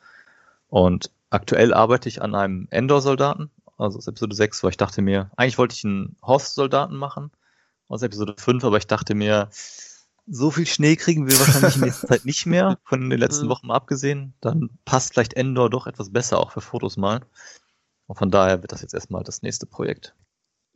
Und 0.70 1.12
aktuell 1.30 1.74
arbeite 1.74 2.10
ich 2.10 2.22
an 2.22 2.36
einem 2.36 2.68
Endor-Soldaten, 2.72 3.50
also 3.78 3.98
aus 3.98 4.08
Episode 4.08 4.36
6, 4.36 4.64
weil 4.64 4.72
ich 4.72 4.78
dachte 4.78 5.02
mir, 5.02 5.32
eigentlich 5.38 5.58
wollte 5.58 5.76
ich 5.76 5.86
einen 5.86 6.18
Hoth-Soldaten 6.26 6.96
machen 6.96 7.32
aus 7.88 8.02
Episode 8.02 8.36
5, 8.38 8.64
aber 8.64 8.78
ich 8.78 8.88
dachte 8.88 9.16
mir, 9.16 9.50
so 10.30 10.52
viel 10.52 10.66
Schnee 10.66 10.98
kriegen 10.98 11.26
wir 11.30 11.40
wahrscheinlich 11.40 11.76
in 11.78 11.82
nächster 11.84 12.08
Zeit 12.08 12.26
nicht 12.26 12.46
mehr, 12.46 12.78
von 12.84 13.10
den 13.10 13.20
letzten 13.20 13.46
Mhm. 13.46 13.50
Wochen 13.50 13.68
mal 13.68 13.76
abgesehen. 13.76 14.34
Dann 14.42 14.70
passt 14.84 15.14
vielleicht 15.14 15.34
Endor 15.36 15.70
doch 15.70 15.88
etwas 15.88 16.12
besser, 16.12 16.40
auch 16.40 16.52
für 16.52 16.60
Fotos 16.62 16.98
mal. 16.98 17.22
Und 18.08 18.18
von 18.18 18.30
daher 18.30 18.62
wird 18.62 18.74
das 18.74 18.82
jetzt 18.82 18.94
erstmal 18.94 19.24
das 19.24 19.42
nächste 19.42 19.66
Projekt. 19.66 20.16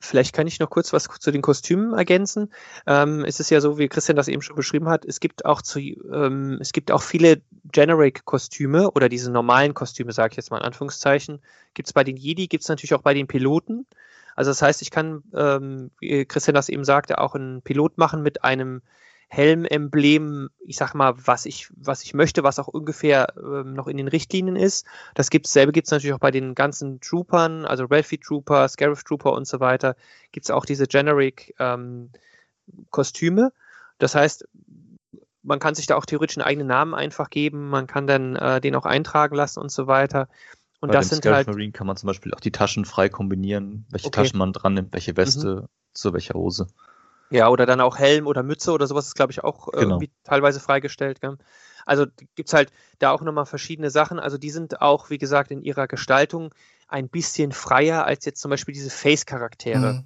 Vielleicht 0.03 0.33
kann 0.33 0.47
ich 0.47 0.59
noch 0.59 0.69
kurz 0.69 0.91
was 0.93 1.07
zu 1.19 1.31
den 1.31 1.41
Kostümen 1.41 1.93
ergänzen. 1.93 2.51
Ähm, 2.87 3.23
es 3.23 3.39
ist 3.39 3.51
ja 3.51 3.61
so, 3.61 3.77
wie 3.77 3.87
Christian 3.87 4.15
das 4.15 4.27
eben 4.27 4.41
schon 4.41 4.55
beschrieben 4.55 4.89
hat, 4.89 5.05
es 5.05 5.19
gibt 5.19 5.45
auch 5.45 5.61
zu, 5.61 5.79
ähm, 5.79 6.57
es 6.59 6.71
gibt 6.71 6.91
auch 6.91 7.03
viele 7.03 7.41
Generic-Kostüme 7.71 8.91
oder 8.91 9.09
diese 9.09 9.31
normalen 9.31 9.73
Kostüme, 9.73 10.11
sage 10.11 10.31
ich 10.31 10.37
jetzt 10.37 10.49
mal 10.49 10.57
in 10.57 10.63
Anführungszeichen. 10.63 11.39
Gibt 11.75 11.87
es 11.87 11.93
bei 11.93 12.03
den 12.03 12.17
Jedi, 12.17 12.47
gibt 12.47 12.63
es 12.63 12.69
natürlich 12.69 12.95
auch 12.95 13.03
bei 13.03 13.13
den 13.13 13.27
Piloten. 13.27 13.85
Also 14.35 14.51
das 14.51 14.61
heißt, 14.61 14.81
ich 14.81 14.91
kann, 14.91 15.23
ähm, 15.35 15.91
wie 15.99 16.25
Christian 16.25 16.55
das 16.55 16.69
eben 16.69 16.83
sagte, 16.83 17.19
auch 17.19 17.35
einen 17.35 17.61
Pilot 17.61 17.97
machen 17.97 18.23
mit 18.23 18.43
einem 18.43 18.81
Helmemblem, 19.33 20.49
ich 20.59 20.75
sag 20.75 20.93
mal, 20.93 21.13
was 21.15 21.45
ich, 21.45 21.71
was 21.77 22.03
ich 22.03 22.13
möchte, 22.13 22.43
was 22.43 22.59
auch 22.59 22.67
ungefähr 22.67 23.33
ähm, 23.37 23.71
noch 23.71 23.87
in 23.87 23.95
den 23.95 24.09
Richtlinien 24.09 24.57
ist. 24.57 24.85
Das 25.13 25.29
gibt's, 25.29 25.53
selbe 25.53 25.71
gibt's 25.71 25.89
natürlich 25.89 26.13
auch 26.13 26.19
bei 26.19 26.31
den 26.31 26.53
ganzen 26.53 26.99
Troopern, 26.99 27.65
also 27.65 27.85
Ralphie 27.85 28.17
Trooper, 28.17 28.67
Scarif 28.67 29.05
Trooper 29.05 29.31
und 29.31 29.47
so 29.47 29.61
weiter, 29.61 29.95
gibt's 30.33 30.51
auch 30.51 30.65
diese 30.65 30.85
Generic 30.85 31.55
ähm, 31.59 32.09
Kostüme. 32.89 33.53
Das 33.99 34.15
heißt, 34.15 34.49
man 35.43 35.59
kann 35.59 35.75
sich 35.75 35.87
da 35.87 35.95
auch 35.95 36.05
theoretisch 36.05 36.37
einen 36.37 36.45
eigenen 36.45 36.67
Namen 36.67 36.93
einfach 36.93 37.29
geben, 37.29 37.69
man 37.69 37.87
kann 37.87 38.07
dann 38.07 38.35
äh, 38.35 38.59
den 38.59 38.75
auch 38.75 38.85
eintragen 38.85 39.37
lassen 39.37 39.61
und 39.61 39.71
so 39.71 39.87
weiter. 39.87 40.27
Und 40.81 40.89
Bei 40.89 40.95
das 40.95 41.05
dem 41.05 41.09
sind 41.11 41.23
Scarif 41.23 41.37
halt, 41.37 41.47
Marine 41.47 41.71
kann 41.71 41.87
man 41.87 41.95
zum 41.95 42.07
Beispiel 42.07 42.33
auch 42.33 42.41
die 42.41 42.51
Taschen 42.51 42.83
frei 42.83 43.07
kombinieren, 43.07 43.85
welche 43.91 44.07
Okay. 44.07 44.19
Mhm. 44.19 44.25
Taschen 44.25 44.39
man 44.39 44.51
dran 44.51 44.73
nimmt, 44.73 44.91
welche 44.91 45.15
Weste 45.15 45.69
zu 45.93 46.11
welcher 46.11 46.33
Hose. 46.33 46.67
Ja, 47.31 47.49
oder 47.49 47.65
dann 47.65 47.81
auch 47.81 47.97
Helm 47.97 48.27
oder 48.27 48.43
Mütze 48.43 48.71
oder 48.71 48.87
sowas 48.87 49.07
ist, 49.07 49.15
glaube 49.15 49.31
ich, 49.31 49.43
auch 49.43 49.67
Genau. 49.67 49.79
irgendwie 49.81 50.11
teilweise 50.23 50.59
freigestellt. 50.59 51.21
Gell? 51.21 51.37
Also 51.85 52.05
gibt's 52.35 52.53
halt 52.53 52.71
da 52.99 53.11
auch 53.11 53.21
nochmal 53.21 53.45
verschiedene 53.45 53.89
Sachen. 53.89 54.19
Also 54.19 54.37
die 54.37 54.51
sind 54.51 54.81
auch, 54.81 55.09
wie 55.09 55.17
gesagt, 55.17 55.49
in 55.51 55.61
ihrer 55.61 55.87
Gestaltung 55.87 56.53
ein 56.87 57.07
bisschen 57.09 57.53
freier 57.53 58.05
als 58.05 58.25
jetzt 58.25 58.41
zum 58.41 58.51
Beispiel 58.51 58.73
diese 58.73 58.89
Face-Charaktere. 58.89 59.93
Mhm. 59.93 60.03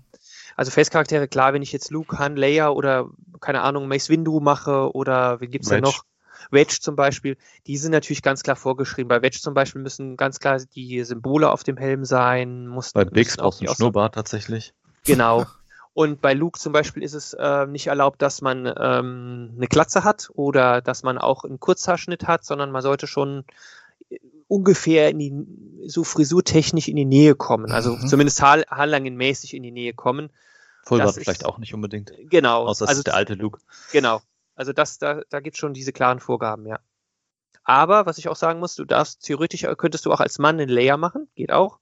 Also 0.55 0.71
Face-Charaktere, 0.71 1.27
klar, 1.27 1.53
wenn 1.53 1.63
ich 1.63 1.71
jetzt 1.71 1.91
Luke, 1.91 2.17
Han, 2.19 2.35
Leia 2.35 2.69
oder, 2.69 3.09
keine 3.41 3.61
Ahnung, 3.61 3.87
Mace 3.87 4.09
Windu 4.09 4.39
mache 4.39 4.93
oder 4.93 5.41
wen 5.41 5.51
gibt's 5.51 5.69
denn 5.69 5.83
Wedge. 5.83 5.87
noch? 5.97 6.05
Wedge 6.51 6.77
zum 6.79 6.95
Beispiel, 6.95 7.37
die 7.65 7.77
sind 7.77 7.91
natürlich 7.91 8.21
ganz 8.21 8.43
klar 8.43 8.55
vorgeschrieben. 8.55 9.07
Bei 9.07 9.21
Wedge 9.21 9.39
zum 9.41 9.53
Beispiel 9.53 9.81
müssen 9.81 10.15
ganz 10.15 10.39
klar 10.39 10.59
die 10.75 11.03
Symbole 11.03 11.49
auf 11.49 11.63
dem 11.63 11.77
Helm 11.77 12.05
sein. 12.05 12.67
Muss, 12.67 12.91
Bei 12.93 13.03
Bix 13.03 13.35
brauchst 13.35 13.61
du 13.61 13.65
einen 13.65 13.75
Schnurrbart 13.75 14.13
tatsächlich. 14.13 14.73
Genau. 15.05 15.45
Und 15.95 16.21
bei 16.21 16.33
Luke 16.33 16.59
zum 16.59 16.73
Beispiel 16.73 17.03
ist 17.03 17.13
es 17.13 17.31
äh, 17.33 17.65
nicht 17.67 17.87
erlaubt, 17.87 18.21
dass 18.21 18.41
man 18.41 18.65
ähm, 18.65 19.53
eine 19.55 19.67
Glatze 19.69 20.03
hat 20.03 20.29
oder 20.33 20.81
dass 20.81 21.03
man 21.03 21.17
auch 21.17 21.45
einen 21.45 21.61
Kurzhaarschnitt 21.61 22.27
hat, 22.27 22.43
sondern 22.43 22.69
man 22.69 22.81
sollte 22.81 23.07
schon 23.07 23.45
äh, 24.09 24.19
ungefähr 24.49 25.09
in 25.09 25.19
die, 25.19 25.87
so 25.89 26.03
frisurtechnisch 26.03 26.89
in 26.89 26.97
die 26.97 27.05
Nähe 27.05 27.33
kommen. 27.33 27.71
Also 27.71 27.95
Mhm. 27.95 28.07
zumindest 28.07 28.41
haar, 28.41 28.65
haarlangenmäßig 28.69 29.53
in 29.53 29.63
die 29.63 29.71
Nähe 29.71 29.93
kommen. 29.93 30.31
Vollbart 30.83 31.15
ist- 31.15 31.23
vielleicht 31.23 31.45
auch 31.45 31.59
nicht 31.59 31.73
unbedingt. 31.73 32.11
Genau. 32.29 32.65
Außer 32.67 32.89
also 32.89 32.99
ist 32.99 33.07
der 33.07 33.15
alte 33.15 33.35
Luke. 33.35 33.61
Genau. 33.93 34.21
Also 34.53 34.73
das, 34.73 34.97
da, 34.97 35.21
da 35.29 35.39
gibt 35.39 35.55
es 35.55 35.59
schon 35.61 35.73
diese 35.73 35.93
klaren 35.93 36.19
Vorgaben, 36.19 36.65
ja. 36.65 36.79
Aber 37.63 38.05
was 38.05 38.17
ich 38.17 38.27
auch 38.27 38.35
sagen 38.35 38.59
muss, 38.59 38.75
du 38.75 38.83
darfst 38.83 39.23
theoretisch 39.25 39.63
äh, 39.63 39.75
könntest 39.77 40.05
du 40.05 40.11
auch 40.11 40.19
als 40.19 40.39
Mann 40.39 40.59
einen 40.59 40.69
Layer 40.69 40.97
machen, 40.97 41.29
geht 41.35 41.53
auch. 41.53 41.79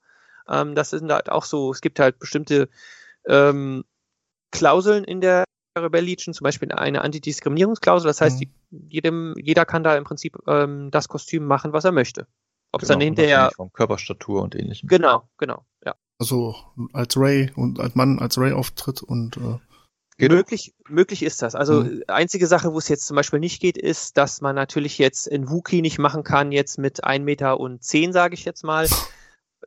Ähm, 0.48 0.76
das 0.76 0.92
sind 0.92 1.12
halt 1.12 1.30
auch 1.30 1.46
so, 1.46 1.72
es 1.72 1.82
gibt 1.82 2.00
halt 2.00 2.20
bestimmte 2.20 2.70
ähm, 3.26 3.84
Klauseln 4.54 5.04
in 5.04 5.20
der 5.22 5.44
Rebel 5.78 6.02
Legion, 6.06 6.34
zum 6.34 6.44
Beispiel 6.46 6.72
eine 6.72 7.02
Antidiskriminierungsklausel. 7.02 8.08
Das 8.08 8.22
heißt, 8.22 8.42
Mhm. 8.42 8.88
jedem, 8.90 9.34
jeder 9.38 9.66
kann 9.66 9.84
da 9.84 9.98
im 9.98 10.04
Prinzip 10.04 10.38
ähm, 10.48 10.90
das 10.92 11.08
Kostüm 11.08 11.46
machen, 11.46 11.74
was 11.74 11.84
er 11.84 11.92
möchte. 11.92 12.28
Ob 12.72 12.82
es 12.84 12.88
dann 12.88 13.00
Genau, 13.00 13.06
hinterher. 13.10 13.52
Von 13.56 13.72
Körperstatur 13.74 14.42
und 14.44 14.56
ähnlichem. 14.56 14.88
Genau, 14.88 15.28
genau, 15.38 15.66
ja. 15.86 15.96
Also 16.20 16.56
als 16.94 17.18
Ray 17.18 17.52
und 17.56 17.80
als 17.80 17.96
Mann 17.96 18.20
als 18.20 18.38
Ray 18.38 18.54
auftritt 18.54 19.02
und 19.04 19.38
äh, 19.38 19.58
Geht. 20.20 20.32
Möglich, 20.32 20.76
möglich 20.88 21.24
ist 21.24 21.42
das. 21.42 21.56
Also 21.56 21.84
Mhm. 21.84 22.04
einzige 22.08 22.46
Sache, 22.46 22.72
wo 22.72 22.78
es 22.78 22.88
jetzt 22.88 23.08
zum 23.08 23.16
Beispiel 23.16 23.40
nicht 23.40 23.60
geht, 23.60 23.80
ist, 23.80 24.16
dass 24.16 24.42
man 24.42 24.56
natürlich 24.56 25.00
jetzt 25.00 25.26
in 25.26 25.50
Wookie 25.50 25.82
nicht 25.82 25.98
machen 25.98 26.24
kann, 26.24 26.52
jetzt 26.52 26.78
mit 26.78 27.04
1 27.04 27.26
Meter 27.26 27.60
und 27.60 27.84
10, 27.84 28.14
sage 28.14 28.36
ich 28.36 28.46
jetzt 28.46 28.64
mal. 28.64 28.86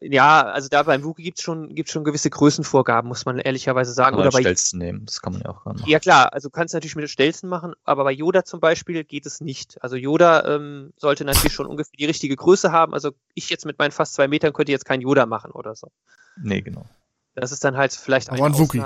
ja, 0.01 0.43
also 0.43 0.69
da 0.69 0.83
beim 0.83 1.05
Wookie 1.05 1.23
gibt's 1.23 1.43
schon, 1.43 1.75
gibt's 1.75 1.93
schon 1.93 2.05
gewisse 2.05 2.31
Größenvorgaben, 2.31 3.09
muss 3.09 3.25
man 3.25 3.39
ehrlicherweise 3.39 3.93
sagen. 3.93 4.17
Oder 4.17 4.27
Oder 4.27 4.33
bei, 4.33 4.41
Stelzen 4.41 4.79
nehmen, 4.79 5.07
das 5.07 5.21
kann 5.23 5.33
man 5.33 5.43
ja 5.43 5.51
auch 5.51 5.65
machen. 5.65 5.83
ja 5.87 5.99
klar, 5.99 6.33
also 6.33 6.49
du 6.49 6.53
kannst 6.53 6.75
natürlich 6.75 6.97
mit 6.97 7.09
Stelzen 7.09 7.49
machen, 7.49 7.75
aber 7.85 8.05
bei 8.05 8.13
Yoda 8.13 8.45
zum 8.45 8.61
Beispiel 8.61 9.05
geht 9.05 9.27
es 9.27 9.41
nicht. 9.41 9.83
Also 9.83 9.97
Yoda 9.97 10.45
ähm, 10.55 10.93
sollte 10.97 11.25
natürlich 11.25 11.53
schon 11.53 11.67
ungefähr 11.67 11.97
die 11.99 12.05
richtige 12.05 12.37
Größe 12.37 12.73
haben. 12.73 12.95
Also 12.95 13.13
ich 13.35 13.51
jetzt 13.51 13.67
mit 13.67 13.79
meinen 13.79 13.93
fast 13.93 14.15
zwei 14.15 14.29
Metern 14.29 14.53
könnte 14.53 14.73
jetzt 14.73 14.85
kein 14.85 15.01
Yoda 15.01 15.27
machen 15.27 15.51
oder 15.51 15.75
so. 15.75 15.91
Nee, 16.37 16.63
genau. 16.63 16.87
Das 17.35 17.53
ist 17.53 17.65
dann 17.65 17.77
halt 17.77 17.93
vielleicht 17.93 18.31
Aber 18.31 18.45
ein 18.45 18.59
Wookie. 18.59 18.83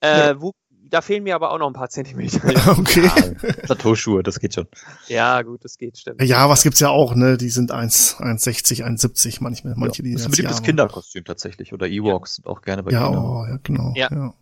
Äh, 0.00 0.34
Wookie, 0.40 0.58
da 0.94 1.00
fehlen 1.02 1.24
mir 1.24 1.34
aber 1.34 1.50
auch 1.50 1.58
noch 1.58 1.66
ein 1.66 1.72
paar 1.74 1.88
Zentimeter. 1.90 2.50
Ja, 2.50 2.72
Okay. 2.78 3.04
Ja, 3.04 3.52
Plateauschuhe, 3.64 4.22
das 4.22 4.38
geht 4.40 4.54
schon. 4.54 4.66
ja 5.08 5.42
gut, 5.42 5.64
das 5.64 5.76
geht, 5.76 5.98
stimmt. 5.98 6.22
Ja, 6.22 6.48
was 6.48 6.62
gibt's 6.62 6.80
ja 6.80 6.88
auch, 6.88 7.14
ne? 7.14 7.36
Die 7.36 7.50
sind 7.50 7.72
1, 7.72 8.16
1,60, 8.20 8.84
1,70 8.84 9.38
manchmal, 9.40 9.74
manche, 9.76 10.02
die 10.02 10.12
das 10.12 10.22
ist 10.22 10.26
ein 10.26 10.30
das 10.30 10.36
beliebtes 10.38 10.62
Kinderkostüm 10.62 11.24
tatsächlich. 11.24 11.72
Oder 11.72 11.88
Ewoks 11.88 12.36
sind 12.36 12.46
auch 12.46 12.62
gerne 12.62 12.82
bei 12.82 12.92
Ja, 12.92 13.04
Kindern. 13.06 13.24
oh, 13.24 13.44
ja, 13.46 13.58
genau. 13.62 13.92
Ja. 13.96 14.08
Ja. 14.12 14.34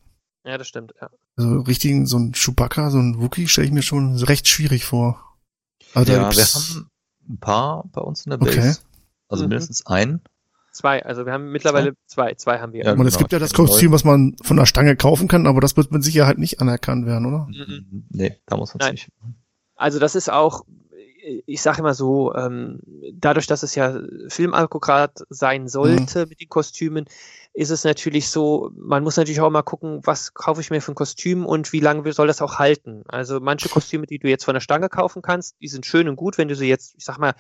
Ja, 0.45 0.59
das 0.59 0.67
stimmt, 0.69 0.93
ja. 1.01 1.09
Also 1.37 1.61
richtig, 1.61 2.07
so 2.09 2.19
ein 2.19 2.33
Chewbacca, 2.33 2.91
so 2.91 2.99
ein 2.99 3.21
Wookie 3.21 3.49
stelle 3.49 3.67
ich 3.67 3.73
mir 3.73 3.83
schon 3.83 4.17
recht 4.17 4.49
schwierig 4.49 4.85
vor. 4.85 5.37
Also 5.95 6.13
ja, 6.13 6.19
wir 6.31 6.45
haben 6.45 6.91
ein 7.31 7.39
paar 7.39 7.85
bei 7.93 8.01
uns 8.01 8.27
in 8.27 8.31
der 8.31 8.43
Okay. 8.43 8.57
Base. 8.57 8.81
Also 9.29 9.45
Mhm. 9.45 9.49
mindestens 9.51 9.87
einen. 9.87 10.21
Zwei, 10.73 11.05
also 11.05 11.27
wir 11.27 11.33
haben 11.33 11.53
mittlerweile 11.53 11.93
zwei, 12.07 12.35
zwei 12.35 12.59
haben 12.59 12.73
wir. 12.73 12.85
Ja, 12.85 12.93
und 12.93 13.07
es 13.07 13.15
genau, 13.15 13.19
gibt 13.19 13.33
ja 13.33 13.39
das 13.39 13.53
Kostüm, 13.53 13.93
was 13.93 14.05
man 14.05 14.37
von 14.43 14.57
der 14.57 14.65
Stange 14.65 14.97
kaufen 14.97 15.29
kann, 15.29 15.47
aber 15.47 15.61
das 15.61 15.77
wird 15.77 15.93
mit 15.93 16.03
Sicherheit 16.03 16.39
nicht 16.39 16.61
anerkannt 16.61 17.05
werden, 17.07 17.27
oder? 17.27 17.47
Mhm. 17.51 18.07
Nee, 18.09 18.41
da 18.47 18.57
muss 18.57 18.73
man 18.73 18.81
es 18.81 18.87
Nein. 18.87 18.95
nicht. 18.95 19.09
Also 19.77 19.99
das 19.99 20.15
ist 20.15 20.31
auch, 20.31 20.65
ich 21.47 21.61
sage 21.61 21.81
immer 21.81 21.93
so, 21.93 22.35
ähm, 22.35 22.81
dadurch, 23.13 23.47
dass 23.47 23.63
es 23.63 23.75
ja 23.75 24.01
Filmalkograd 24.29 25.25
sein 25.29 25.69
sollte 25.69 26.27
mit 26.27 26.41
den 26.41 26.49
Kostümen, 26.49 27.05
ist 27.55 27.71
es 27.71 27.85
natürlich 27.85 28.31
so, 28.31 28.71
man 28.75 29.03
muss 29.03 29.19
natürlich 29.19 29.41
auch 29.41 29.51
mal 29.51 29.63
gucken, 29.63 30.01
was 30.05 30.33
kaufe 30.33 30.63
ich 30.63 30.71
mir 30.71 30.81
für 30.81 30.93
ein 30.93 30.97
Kostüm 30.97 31.45
und 31.45 31.73
wie 31.73 31.81
lange 31.81 32.11
soll 32.13 32.27
das 32.27 32.41
auch 32.41 32.59
halten. 32.59 33.03
Also 33.09 33.41
manche 33.41 33.69
Kostüme, 33.69 34.07
die 34.07 34.19
du 34.19 34.29
jetzt 34.29 34.45
von 34.45 34.55
der 34.55 34.61
Stange 34.61 34.89
kaufen 34.89 35.21
kannst, 35.21 35.57
die 35.61 35.69
sind 35.69 35.85
schön 35.85 36.09
und 36.09 36.17
gut, 36.17 36.39
wenn 36.39 36.49
du 36.49 36.57
sie 36.57 36.69
jetzt, 36.69 36.95
ich 36.97 37.05
sag 37.05 37.19
mal, 37.19 37.35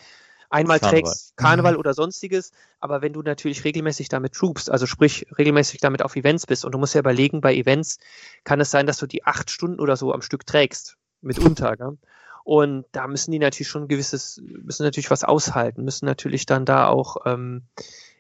einmal 0.52 0.80
Karneval. 0.80 1.02
trägst, 1.02 1.36
Karneval 1.36 1.76
oder 1.76 1.94
sonstiges, 1.94 2.52
aber 2.80 3.02
wenn 3.02 3.12
du 3.12 3.22
natürlich 3.22 3.64
regelmäßig 3.64 4.08
damit 4.08 4.34
troopst, 4.34 4.70
also 4.70 4.86
sprich 4.86 5.26
regelmäßig 5.38 5.80
damit 5.80 6.02
auf 6.02 6.16
Events 6.16 6.46
bist 6.46 6.64
und 6.64 6.72
du 6.72 6.78
musst 6.78 6.94
ja 6.94 7.00
überlegen, 7.00 7.40
bei 7.40 7.54
Events 7.54 7.98
kann 8.44 8.60
es 8.60 8.70
sein, 8.70 8.86
dass 8.86 8.98
du 8.98 9.06
die 9.06 9.24
acht 9.24 9.50
Stunden 9.50 9.80
oder 9.80 9.96
so 9.96 10.12
am 10.12 10.22
Stück 10.22 10.46
trägst, 10.46 10.96
mitunter, 11.20 11.76
gell? 11.76 11.98
Und 12.44 12.86
da 12.90 13.06
müssen 13.06 13.30
die 13.30 13.38
natürlich 13.38 13.68
schon 13.68 13.82
ein 13.84 13.88
gewisses, 13.88 14.42
müssen 14.44 14.82
natürlich 14.82 15.10
was 15.12 15.22
aushalten, 15.22 15.84
müssen 15.84 16.06
natürlich 16.06 16.44
dann 16.44 16.64
da 16.64 16.88
auch, 16.88 17.18
ähm, 17.24 17.62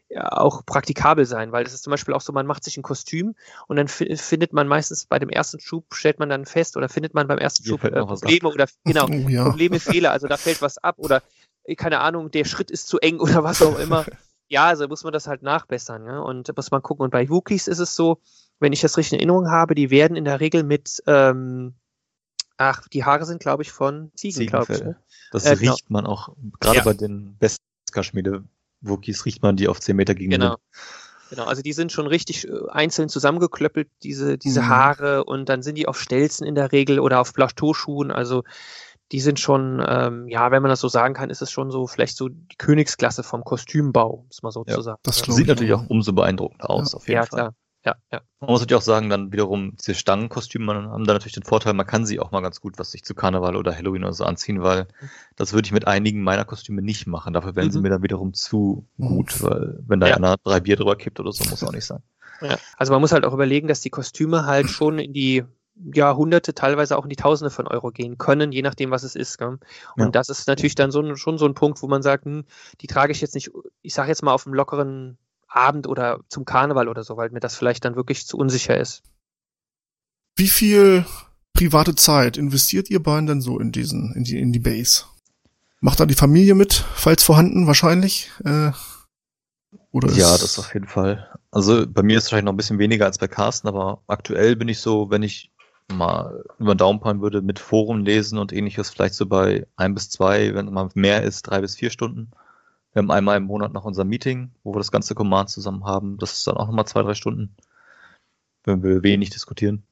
ja, 0.08 0.30
auch 0.30 0.64
praktikabel 0.66 1.24
sein, 1.24 1.52
weil 1.52 1.64
das 1.64 1.72
ist 1.72 1.82
zum 1.82 1.90
Beispiel 1.90 2.12
auch 2.14 2.20
so, 2.20 2.32
man 2.32 2.46
macht 2.46 2.62
sich 2.64 2.76
ein 2.76 2.82
Kostüm 2.82 3.34
und 3.66 3.76
dann 3.76 3.88
fi- 3.88 4.14
findet 4.16 4.52
man 4.52 4.68
meistens 4.68 5.06
bei 5.06 5.18
dem 5.18 5.30
ersten 5.30 5.58
Schub, 5.58 5.86
stellt 5.94 6.18
man 6.18 6.28
dann 6.28 6.44
fest 6.44 6.76
oder 6.76 6.88
findet 6.88 7.14
man 7.14 7.26
beim 7.26 7.38
ersten 7.38 7.64
Hier 7.64 7.70
Schub 7.70 7.84
äh. 7.84 8.04
Probleme 8.04 8.50
oder 8.50 8.66
genau, 8.84 9.08
Oh, 9.08 9.28
ja. 9.28 9.44
Probleme, 9.44 9.80
Fehler, 9.80 10.12
also 10.12 10.28
da 10.28 10.36
fällt 10.36 10.60
was 10.60 10.78
ab 10.78 10.96
oder 10.98 11.22
keine 11.76 12.00
Ahnung, 12.00 12.30
der 12.30 12.44
Schritt 12.44 12.70
ist 12.70 12.88
zu 12.88 12.98
eng 12.98 13.20
oder 13.20 13.44
was 13.44 13.62
auch 13.62 13.78
immer. 13.78 14.04
Ja, 14.48 14.66
also 14.66 14.86
muss 14.86 15.02
man 15.02 15.14
das 15.14 15.26
halt 15.26 15.42
nachbessern, 15.42 16.04
ja, 16.04 16.18
und 16.18 16.54
muss 16.54 16.70
man 16.70 16.82
gucken. 16.82 17.04
Und 17.04 17.10
bei 17.10 17.30
Wookies 17.30 17.68
ist 17.68 17.78
es 17.78 17.96
so, 17.96 18.18
wenn 18.60 18.74
ich 18.74 18.82
das 18.82 18.98
richtig 18.98 19.14
in 19.14 19.20
Erinnerung 19.20 19.50
habe, 19.50 19.74
die 19.74 19.88
werden 19.90 20.14
in 20.14 20.26
der 20.26 20.40
Regel 20.40 20.62
mit, 20.62 21.02
ähm, 21.06 21.72
ach, 22.58 22.86
die 22.88 23.02
Haare 23.02 23.24
sind, 23.24 23.40
glaube 23.40 23.62
ich, 23.62 23.72
von 23.72 24.12
Ziegen, 24.14 24.46
glaube 24.46 24.74
ich. 24.74 24.82
Ne? 24.82 24.96
Das 25.30 25.46
Äh, 25.46 25.56
genau. 25.56 25.72
riecht 25.72 25.88
man 25.88 26.04
auch, 26.04 26.36
gerade 26.60 26.76
Ja. 26.76 26.84
bei 26.84 26.92
den 26.92 27.34
besten 27.38 27.62
Kaschmide 27.92 28.44
Wookies 28.82 29.24
riecht 29.24 29.40
man 29.42 29.56
die 29.56 29.68
auf 29.68 29.80
10 29.80 29.96
Meter 29.96 30.14
gegen 30.14 30.32
Genau. 30.32 30.56
Genau, 31.30 31.44
also 31.46 31.62
die 31.62 31.72
sind 31.72 31.90
schon 31.90 32.06
richtig 32.06 32.46
äh, 32.46 32.50
einzeln 32.68 33.08
zusammengeklöppelt, 33.08 33.88
diese, 34.02 34.36
diese 34.36 34.60
Mhm. 34.60 34.68
Haare, 34.68 35.24
und 35.24 35.48
dann 35.48 35.62
sind 35.62 35.76
die 35.76 35.88
auf 35.88 35.98
Stelzen 35.98 36.46
in 36.46 36.54
der 36.54 36.72
Regel 36.72 37.00
oder 37.00 37.20
auf 37.22 37.32
Plateauschuhen. 37.32 38.10
Also 38.10 38.44
die 39.12 39.20
sind 39.20 39.38
schon, 39.38 39.84
ähm, 39.86 40.26
ja, 40.28 40.50
wenn 40.50 40.62
man 40.62 40.70
das 40.70 40.80
so 40.80 40.88
sagen 40.88 41.14
kann, 41.14 41.30
ist 41.30 41.42
es 41.42 41.50
schon 41.50 41.70
so 41.70 41.86
vielleicht 41.86 42.16
so 42.16 42.28
die 42.28 42.56
Königsklasse 42.56 43.22
vom 43.22 43.44
Kostümbau, 43.44 44.24
muss 44.26 44.42
man 44.42 44.52
so 44.52 44.64
Ja, 44.66 44.74
zu 44.74 44.80
sagen. 44.82 44.98
das 45.02 45.24
ja. 45.26 45.32
Sieht 45.32 45.42
ich 45.44 45.48
natürlich 45.48 45.74
auch. 45.74 45.84
umso 45.88 46.12
beeindruckender 46.12 46.70
aus, 46.70 46.94
auf 46.94 47.06
jeden 47.06 47.20
ja, 47.20 47.26
Fall. 47.26 47.38
klar. 47.38 47.54
Ja, 47.84 47.96
ja. 48.12 48.20
Man 48.38 48.50
muss 48.50 48.60
natürlich 48.60 48.78
auch 48.80 48.84
sagen, 48.84 49.10
dann 49.10 49.32
wiederum, 49.32 49.74
diese 49.76 49.94
Stangenkostüme 49.96 50.64
man 50.64 50.88
haben 50.88 51.04
da 51.04 51.14
natürlich 51.14 51.32
den 51.34 51.42
Vorteil, 51.42 51.74
man 51.74 51.84
kann 51.86 52.06
sie 52.06 52.20
auch 52.20 52.30
mal 52.30 52.40
ganz 52.40 52.60
gut, 52.60 52.78
was 52.78 52.92
sich 52.92 53.02
zu 53.04 53.14
Karneval 53.16 53.56
oder 53.56 53.74
Halloween 53.76 54.04
oder 54.04 54.12
so 54.12 54.22
anziehen, 54.24 54.62
weil 54.62 54.86
das 55.34 55.52
würde 55.52 55.66
ich 55.66 55.72
mit 55.72 55.88
einigen 55.88 56.22
meiner 56.22 56.44
Kostüme 56.44 56.80
nicht 56.80 57.08
machen. 57.08 57.32
Dafür 57.34 57.56
wären 57.56 57.72
sie 57.72 57.78
Mhm. 57.78 57.82
mir 57.82 57.90
dann 57.90 58.02
wiederum 58.04 58.34
zu 58.34 58.86
Mhm. 58.98 59.08
gut, 59.08 59.42
weil 59.42 59.80
wenn 59.86 59.98
da 59.98 60.06
Ja. 60.06 60.16
einer 60.16 60.36
drei 60.44 60.60
Bier 60.60 60.76
drüber 60.76 60.94
kippt 60.94 61.18
oder 61.18 61.32
so, 61.32 61.44
muss 61.50 61.64
auch 61.64 61.72
nicht 61.72 61.84
sein. 61.84 62.02
Ja. 62.40 62.56
Also 62.76 62.92
man 62.92 63.00
muss 63.00 63.10
halt 63.12 63.24
auch 63.24 63.34
überlegen, 63.34 63.66
dass 63.66 63.80
die 63.80 63.90
Kostüme 63.90 64.46
halt 64.46 64.70
schon 64.70 65.00
in 65.00 65.12
die 65.12 65.44
Jahrhunderte, 65.74 66.54
teilweise 66.54 66.96
auch 66.96 67.04
in 67.04 67.10
die 67.10 67.16
Tausende 67.16 67.50
von 67.50 67.66
Euro 67.66 67.90
gehen 67.90 68.18
können, 68.18 68.52
je 68.52 68.62
nachdem, 68.62 68.90
was 68.90 69.02
es 69.02 69.16
ist. 69.16 69.38
Gell? 69.38 69.48
Und 69.48 69.60
Ja. 69.96 70.08
das 70.10 70.28
ist 70.28 70.46
natürlich 70.46 70.74
dann 70.74 70.90
so, 70.90 71.16
schon 71.16 71.38
so 71.38 71.46
ein 71.46 71.54
Punkt, 71.54 71.82
wo 71.82 71.88
man 71.88 72.02
sagt, 72.02 72.24
hm, 72.24 72.44
die 72.80 72.86
trage 72.86 73.12
ich 73.12 73.20
jetzt 73.20 73.34
nicht, 73.34 73.50
ich 73.80 73.94
sage 73.94 74.08
jetzt 74.08 74.22
mal 74.22 74.32
auf 74.32 74.46
einem 74.46 74.54
lockeren 74.54 75.18
Abend 75.48 75.86
oder 75.86 76.20
zum 76.28 76.44
Karneval 76.44 76.88
oder 76.88 77.04
so, 77.04 77.16
weil 77.16 77.30
mir 77.30 77.40
das 77.40 77.56
vielleicht 77.56 77.84
dann 77.84 77.96
wirklich 77.96 78.26
zu 78.26 78.36
unsicher 78.36 78.78
ist. 78.78 79.02
Wie 80.36 80.48
viel 80.48 81.04
private 81.52 81.94
Zeit 81.94 82.36
investiert 82.36 82.90
ihr 82.90 83.02
beiden 83.02 83.26
denn 83.26 83.40
so 83.40 83.58
in 83.58 83.72
diesen, 83.72 84.14
in 84.14 84.24
die, 84.24 84.38
in 84.38 84.52
die 84.52 84.58
Base? 84.60 85.04
Macht 85.80 86.00
da 86.00 86.06
die 86.06 86.14
Familie 86.14 86.54
mit, 86.54 86.72
falls 86.94 87.22
vorhanden, 87.22 87.66
wahrscheinlich? 87.66 88.30
Äh, 88.44 88.70
oder 89.90 90.08
ist, 90.08 90.16
Ja, 90.16 90.38
das 90.38 90.58
auf 90.58 90.72
jeden 90.72 90.88
Fall. 90.88 91.28
Also 91.50 91.86
bei 91.86 92.02
mir 92.02 92.16
ist 92.16 92.24
es 92.24 92.28
vielleicht 92.30 92.46
noch 92.46 92.52
ein 92.52 92.56
bisschen 92.56 92.78
weniger 92.78 93.04
als 93.04 93.18
bei 93.18 93.28
Carsten, 93.28 93.68
aber 93.68 94.02
aktuell 94.06 94.56
bin 94.56 94.68
ich 94.68 94.78
so, 94.78 95.10
wenn 95.10 95.22
ich 95.22 95.51
mal 95.88 96.44
über 96.58 96.74
den 96.74 96.78
Daumen 96.78 97.00
peilen 97.00 97.20
würde, 97.20 97.42
mit 97.42 97.58
Forum 97.58 98.04
lesen 98.04 98.38
und 98.38 98.52
ähnliches, 98.52 98.90
vielleicht 98.90 99.14
so 99.14 99.26
bei 99.26 99.66
ein 99.76 99.94
bis 99.94 100.10
zwei, 100.10 100.54
wenn 100.54 100.72
man 100.72 100.90
mehr 100.94 101.22
ist, 101.22 101.42
drei 101.42 101.60
bis 101.60 101.76
vier 101.76 101.90
Stunden. 101.90 102.30
Wir 102.92 103.00
haben 103.00 103.10
einmal 103.10 103.38
im 103.38 103.44
Monat 103.44 103.72
noch 103.72 103.84
unser 103.84 104.04
Meeting, 104.04 104.52
wo 104.64 104.74
wir 104.74 104.78
das 104.78 104.92
ganze 104.92 105.14
Command 105.14 105.50
zusammen 105.50 105.84
haben. 105.84 106.18
Das 106.18 106.32
ist 106.32 106.46
dann 106.46 106.56
auch 106.56 106.66
nochmal 106.66 106.86
zwei, 106.86 107.02
drei 107.02 107.14
Stunden, 107.14 107.56
wenn 108.64 108.82
wir 108.82 109.02
wenig 109.02 109.30
diskutieren. 109.30 109.82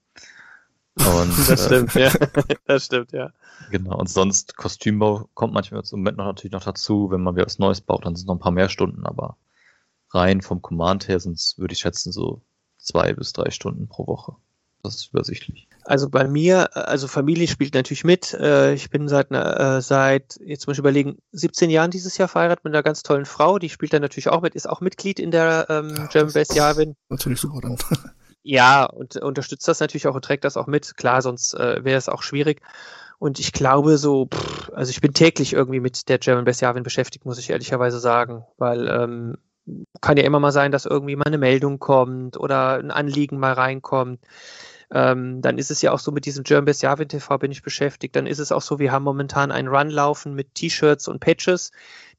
Und, 0.96 1.48
Das 1.48 1.50
äh, 1.50 1.66
stimmt, 1.66 1.94
ja. 1.94 2.10
Das 2.66 2.86
stimmt, 2.86 3.12
ja. 3.12 3.32
Genau, 3.70 3.96
und 3.96 4.10
sonst 4.10 4.56
Kostümbau 4.56 5.28
kommt 5.34 5.54
manchmal 5.54 5.82
im 5.82 5.98
Moment 5.98 6.18
noch 6.18 6.26
natürlich 6.26 6.52
noch 6.52 6.64
dazu. 6.64 7.10
Wenn 7.10 7.22
man 7.22 7.36
wieder 7.36 7.46
was 7.46 7.58
Neues 7.58 7.80
baut, 7.80 8.04
dann 8.04 8.16
sind 8.16 8.24
es 8.24 8.26
noch 8.26 8.34
ein 8.34 8.40
paar 8.40 8.52
mehr 8.52 8.68
Stunden, 8.68 9.06
aber 9.06 9.36
rein 10.10 10.42
vom 10.42 10.60
Command 10.60 11.08
her 11.08 11.20
sind 11.20 11.34
es, 11.36 11.56
würde 11.58 11.72
ich 11.72 11.78
schätzen, 11.78 12.12
so 12.12 12.42
zwei 12.78 13.12
bis 13.14 13.32
drei 13.32 13.50
Stunden 13.50 13.88
pro 13.88 14.06
Woche. 14.06 14.36
Das 14.82 14.96
ist 14.96 15.10
übersichtlich. 15.12 15.68
Also 15.84 16.08
bei 16.08 16.26
mir, 16.26 16.76
also 16.76 17.06
Familie 17.08 17.48
spielt 17.48 17.74
natürlich 17.74 18.04
mit. 18.04 18.32
Äh, 18.34 18.74
Ich 18.74 18.90
bin 18.90 19.08
seit, 19.08 19.30
einer- 19.30 19.76
äh, 19.76 19.82
seit, 19.82 20.38
jetzt 20.44 20.66
muss 20.66 20.76
ich 20.76 20.78
überlegen, 20.78 21.18
17 21.32 21.68
Jahren 21.70 21.90
dieses 21.90 22.16
Jahr 22.18 22.28
verheiratet 22.28 22.64
mit 22.64 22.72
einer 22.74 22.82
ganz 22.82 23.02
tollen 23.02 23.24
Frau. 23.26 23.58
Die 23.58 23.68
spielt 23.68 23.92
dann 23.92 24.02
natürlich 24.02 24.28
auch 24.28 24.40
mit, 24.40 24.54
ist 24.54 24.68
auch 24.68 24.80
Mitglied 24.80 25.18
in 25.18 25.30
der 25.30 25.66
ähm, 25.68 26.08
German 26.10 26.32
Best 26.32 26.54
Javin. 26.54 26.96
Natürlich 27.08 27.40
super 27.40 27.60
dann. 27.60 27.76
Ja, 28.42 28.86
und 28.86 29.16
unterstützt 29.16 29.68
das 29.68 29.80
natürlich 29.80 30.06
auch 30.08 30.14
und 30.14 30.24
trägt 30.24 30.44
das 30.44 30.56
auch 30.56 30.66
mit. 30.66 30.96
Klar, 30.96 31.20
sonst 31.20 31.52
äh, 31.52 31.84
wäre 31.84 31.98
es 31.98 32.08
auch 32.08 32.22
schwierig. 32.22 32.62
Und 33.18 33.38
ich 33.38 33.52
glaube 33.52 33.98
so, 33.98 34.28
pff, 34.32 34.70
also 34.72 34.88
ich 34.88 35.02
bin 35.02 35.12
täglich 35.12 35.52
irgendwie 35.52 35.78
mit 35.80 36.08
der 36.08 36.18
German 36.18 36.46
Best 36.46 36.62
Javin 36.62 36.82
beschäftigt, 36.82 37.26
muss 37.26 37.38
ich 37.38 37.50
ehrlicherweise 37.50 38.00
sagen, 38.00 38.44
weil 38.56 38.88
ähm, 38.88 39.36
kann 40.00 40.16
ja 40.16 40.22
immer 40.24 40.40
mal 40.40 40.52
sein, 40.52 40.72
dass 40.72 40.86
irgendwie 40.86 41.16
mal 41.16 41.26
eine 41.26 41.36
Meldung 41.36 41.78
kommt 41.80 42.38
oder 42.40 42.78
ein 42.78 42.90
Anliegen 42.90 43.38
mal 43.38 43.52
reinkommt. 43.52 44.20
Ähm, 44.92 45.40
dann 45.40 45.58
ist 45.58 45.70
es 45.70 45.82
ja 45.82 45.92
auch 45.92 46.00
so 46.00 46.10
mit 46.10 46.26
diesem 46.26 46.42
German 46.44 46.64
Best 46.64 46.82
Javin 46.82 47.08
TV 47.08 47.38
bin 47.38 47.52
ich 47.52 47.62
beschäftigt. 47.62 48.16
Dann 48.16 48.26
ist 48.26 48.38
es 48.40 48.50
auch 48.52 48.62
so, 48.62 48.78
wir 48.78 48.90
haben 48.90 49.04
momentan 49.04 49.52
einen 49.52 49.68
Run 49.68 49.88
laufen 49.90 50.34
mit 50.34 50.54
T-Shirts 50.54 51.06
und 51.06 51.20
Patches, 51.20 51.70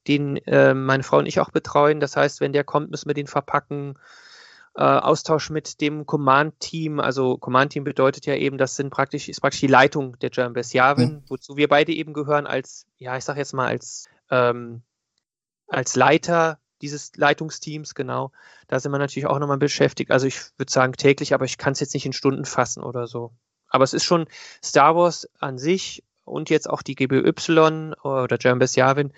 den 0.08 0.38
äh, 0.38 0.74
meine 0.74 1.04
Frau 1.04 1.18
und 1.18 1.26
ich 1.26 1.40
auch 1.40 1.52
betreuen. 1.52 2.00
Das 2.00 2.16
heißt, 2.16 2.40
wenn 2.40 2.54
der 2.54 2.64
kommt, 2.64 2.90
müssen 2.90 3.10
wir 3.10 3.14
den 3.14 3.28
verpacken 3.28 3.98
äh, 4.76 4.84
Austausch 4.84 5.50
mit 5.50 5.82
dem 5.82 6.06
Command-Team. 6.06 7.02
Also 7.02 7.38
Command-Team 7.38 7.84
bedeutet 7.84 8.26
ja 8.26 8.36
eben, 8.36 8.58
das 8.58 8.78
sind 8.78 8.90
praktisch, 8.90 9.28
ist 9.28 9.42
praktisch 9.42 9.60
die 9.60 9.68
Leitung 9.68 10.18
der 10.20 10.30
German 10.30 10.54
Best 10.54 10.74
Javin, 10.74 11.10
Mhm. 11.16 11.24
wozu 11.28 11.58
wir 11.58 11.68
beide 11.68 11.92
eben 11.92 12.14
gehören 12.14 12.48
als, 12.48 12.86
ja, 12.98 13.18
ich 13.18 13.26
sag 13.26 13.36
jetzt 13.36 13.54
mal 13.54 13.68
als, 13.68 14.08
ähm, 14.30 14.82
als 15.68 15.98
Leiter 15.98 16.58
dieses 16.82 17.16
Leitungsteams, 17.16 17.96
genau. 17.96 18.32
Da 18.68 18.80
sind 18.80 18.92
wir 18.92 18.98
natürlich 18.98 19.28
auch 19.28 19.40
nochmal 19.40 19.58
beschäftigt. 19.58 20.12
Also 20.12 20.28
ich 20.28 20.40
würde 20.58 20.72
sagen 20.72 20.94
täglich, 20.94 21.34
aber 21.34 21.46
ich 21.46 21.58
kann 21.58 21.74
es 21.74 21.80
jetzt 21.80 21.94
nicht 21.94 22.06
in 22.06 22.14
Stunden 22.14 22.46
fassen 22.46 22.84
oder 22.84 23.08
so. 23.08 23.32
Aber 23.68 23.84
es 23.84 23.94
ist 23.94 24.04
schon 24.04 24.26
Star 24.64 24.96
Wars 24.96 25.30
an 25.40 25.58
sich 25.58 26.04
und 26.26 26.50
jetzt 26.50 26.70
auch 26.70 26.82
die 26.82 26.96
GBY 26.96 27.94
oder 28.04 28.38
German 28.38 28.60
Best 28.60 28.76
Javin, 28.76 29.14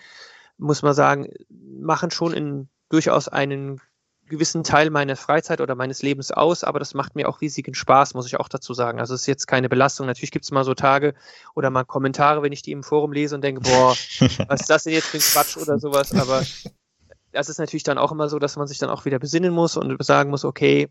muss 0.57 0.81
man 0.81 0.93
sagen, 0.93 1.33
machen 1.49 2.11
schon 2.11 2.33
in 2.33 2.69
durchaus 2.89 3.27
einen 3.27 3.81
gewissen 4.27 4.63
Teil 4.63 4.89
meiner 4.89 5.15
Freizeit 5.15 5.61
oder 5.61 5.75
meines 5.75 6.01
Lebens 6.01 6.31
aus, 6.31 6.63
aber 6.63 6.79
das 6.79 6.93
macht 6.93 7.15
mir 7.15 7.27
auch 7.27 7.41
riesigen 7.41 7.73
Spaß, 7.73 8.13
muss 8.13 8.25
ich 8.25 8.39
auch 8.39 8.47
dazu 8.47 8.73
sagen. 8.73 8.99
Also 8.99 9.13
es 9.13 9.21
ist 9.21 9.27
jetzt 9.27 9.47
keine 9.47 9.69
Belastung. 9.69 10.07
Natürlich 10.07 10.31
gibt 10.31 10.45
es 10.45 10.51
mal 10.51 10.63
so 10.63 10.73
Tage 10.73 11.13
oder 11.55 11.69
mal 11.69 11.83
Kommentare, 11.83 12.41
wenn 12.41 12.51
ich 12.51 12.61
die 12.61 12.71
im 12.71 12.83
Forum 12.83 13.11
lese 13.11 13.35
und 13.35 13.43
denke, 13.43 13.61
boah, 13.61 13.91
was 14.47 14.61
ist 14.61 14.69
das 14.69 14.83
denn 14.83 14.93
jetzt 14.93 15.07
für 15.07 15.17
ein 15.17 15.21
Quatsch 15.21 15.57
oder 15.57 15.77
sowas, 15.77 16.13
aber 16.13 16.43
das 17.33 17.49
ist 17.49 17.59
natürlich 17.59 17.83
dann 17.83 17.97
auch 17.97 18.11
immer 18.11 18.29
so, 18.29 18.39
dass 18.39 18.55
man 18.55 18.67
sich 18.67 18.77
dann 18.77 18.89
auch 18.89 19.05
wieder 19.05 19.19
besinnen 19.19 19.53
muss 19.53 19.77
und 19.77 20.03
sagen 20.03 20.29
muss, 20.29 20.45
okay, 20.45 20.89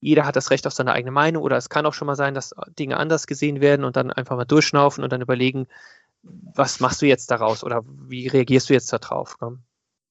jeder 0.00 0.26
hat 0.26 0.36
das 0.36 0.50
Recht 0.50 0.66
auf 0.66 0.72
seine 0.72 0.92
eigene 0.92 1.12
Meinung 1.12 1.42
oder 1.42 1.56
es 1.56 1.68
kann 1.68 1.86
auch 1.86 1.94
schon 1.94 2.06
mal 2.06 2.16
sein, 2.16 2.34
dass 2.34 2.54
Dinge 2.78 2.96
anders 2.96 3.26
gesehen 3.26 3.60
werden 3.60 3.84
und 3.84 3.96
dann 3.96 4.10
einfach 4.10 4.36
mal 4.36 4.44
durchschnaufen 4.44 5.04
und 5.04 5.12
dann 5.12 5.20
überlegen, 5.20 5.66
was 6.22 6.80
machst 6.80 7.02
du 7.02 7.06
jetzt 7.06 7.30
daraus 7.30 7.62
oder 7.62 7.82
wie 7.86 8.26
reagierst 8.28 8.68
du 8.68 8.74
jetzt 8.74 8.92
darauf? 8.92 9.36
Ne? 9.40 9.58